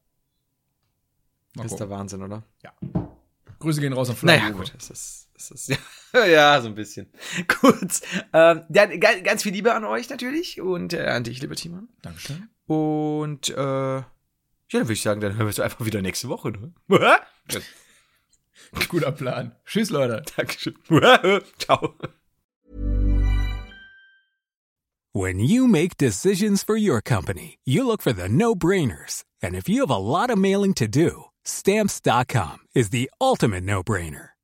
Mal 1.55 1.63
Das 1.63 1.71
ist 1.71 1.79
der 1.79 1.87
gucken. 1.87 1.99
Wahnsinn, 2.01 2.23
oder? 2.23 2.43
Grüße 3.59 3.81
gehen 3.81 3.93
raus 3.93 4.09
an 4.09 4.15
Fly 4.15 4.27
Naja, 4.27 4.49
gut, 4.51 4.73
es 4.77 4.89
ist, 4.89 5.28
es 5.39 5.51
ist 5.51 5.69
ja, 6.13 6.25
ja, 6.25 6.61
so 6.61 6.67
ein 6.67 6.75
bisschen. 6.75 7.07
Gut. 7.61 8.01
Ähm, 8.33 8.63
dann 8.69 8.99
ga- 8.99 9.19
ganz 9.21 9.43
viel 9.43 9.53
Liebe 9.53 9.73
an 9.73 9.85
euch 9.85 10.09
natürlich 10.09 10.59
und 10.61 10.93
äh, 10.93 11.05
an 11.07 11.23
dich, 11.23 11.41
lieber 11.41 11.55
Timon. 11.55 11.87
Dankeschön. 12.01 12.49
Und 12.67 13.49
äh, 13.49 13.53
ja, 13.55 14.05
dann 14.71 14.83
würde 14.83 14.93
ich 14.93 15.01
sagen, 15.01 15.21
dann 15.21 15.31
hören 15.31 15.39
wir 15.41 15.47
uns 15.47 15.59
einfach 15.59 15.83
wieder 15.85 16.01
nächste 16.01 16.29
Woche. 16.29 16.51
Ne? 16.51 16.73
Guter 18.89 19.11
Plan. 19.11 19.55
Tschüss, 19.65 19.89
Leute. 19.89 20.23
Dankeschön. 20.35 20.75
Ciao. 21.57 21.95
When 25.11 25.39
you 25.39 25.67
make 25.67 25.97
decisions 25.97 26.61
for 26.63 26.77
your 26.77 27.01
company, 27.01 27.57
you 27.65 27.83
look 27.83 28.03
for 28.03 28.13
the 28.13 28.29
no 28.29 28.53
brainers. 28.55 29.23
And 29.41 29.55
if 29.55 29.67
you 29.67 29.81
have 29.81 29.89
a 29.89 29.97
lot 29.97 30.29
of 30.29 30.37
mailing 30.37 30.75
to 30.75 30.87
do, 30.87 31.25
stamps.com 31.43 32.59
is 32.75 32.91
the 32.91 33.09
ultimate 33.19 33.63
no 33.63 33.81
brainer. 33.81 34.29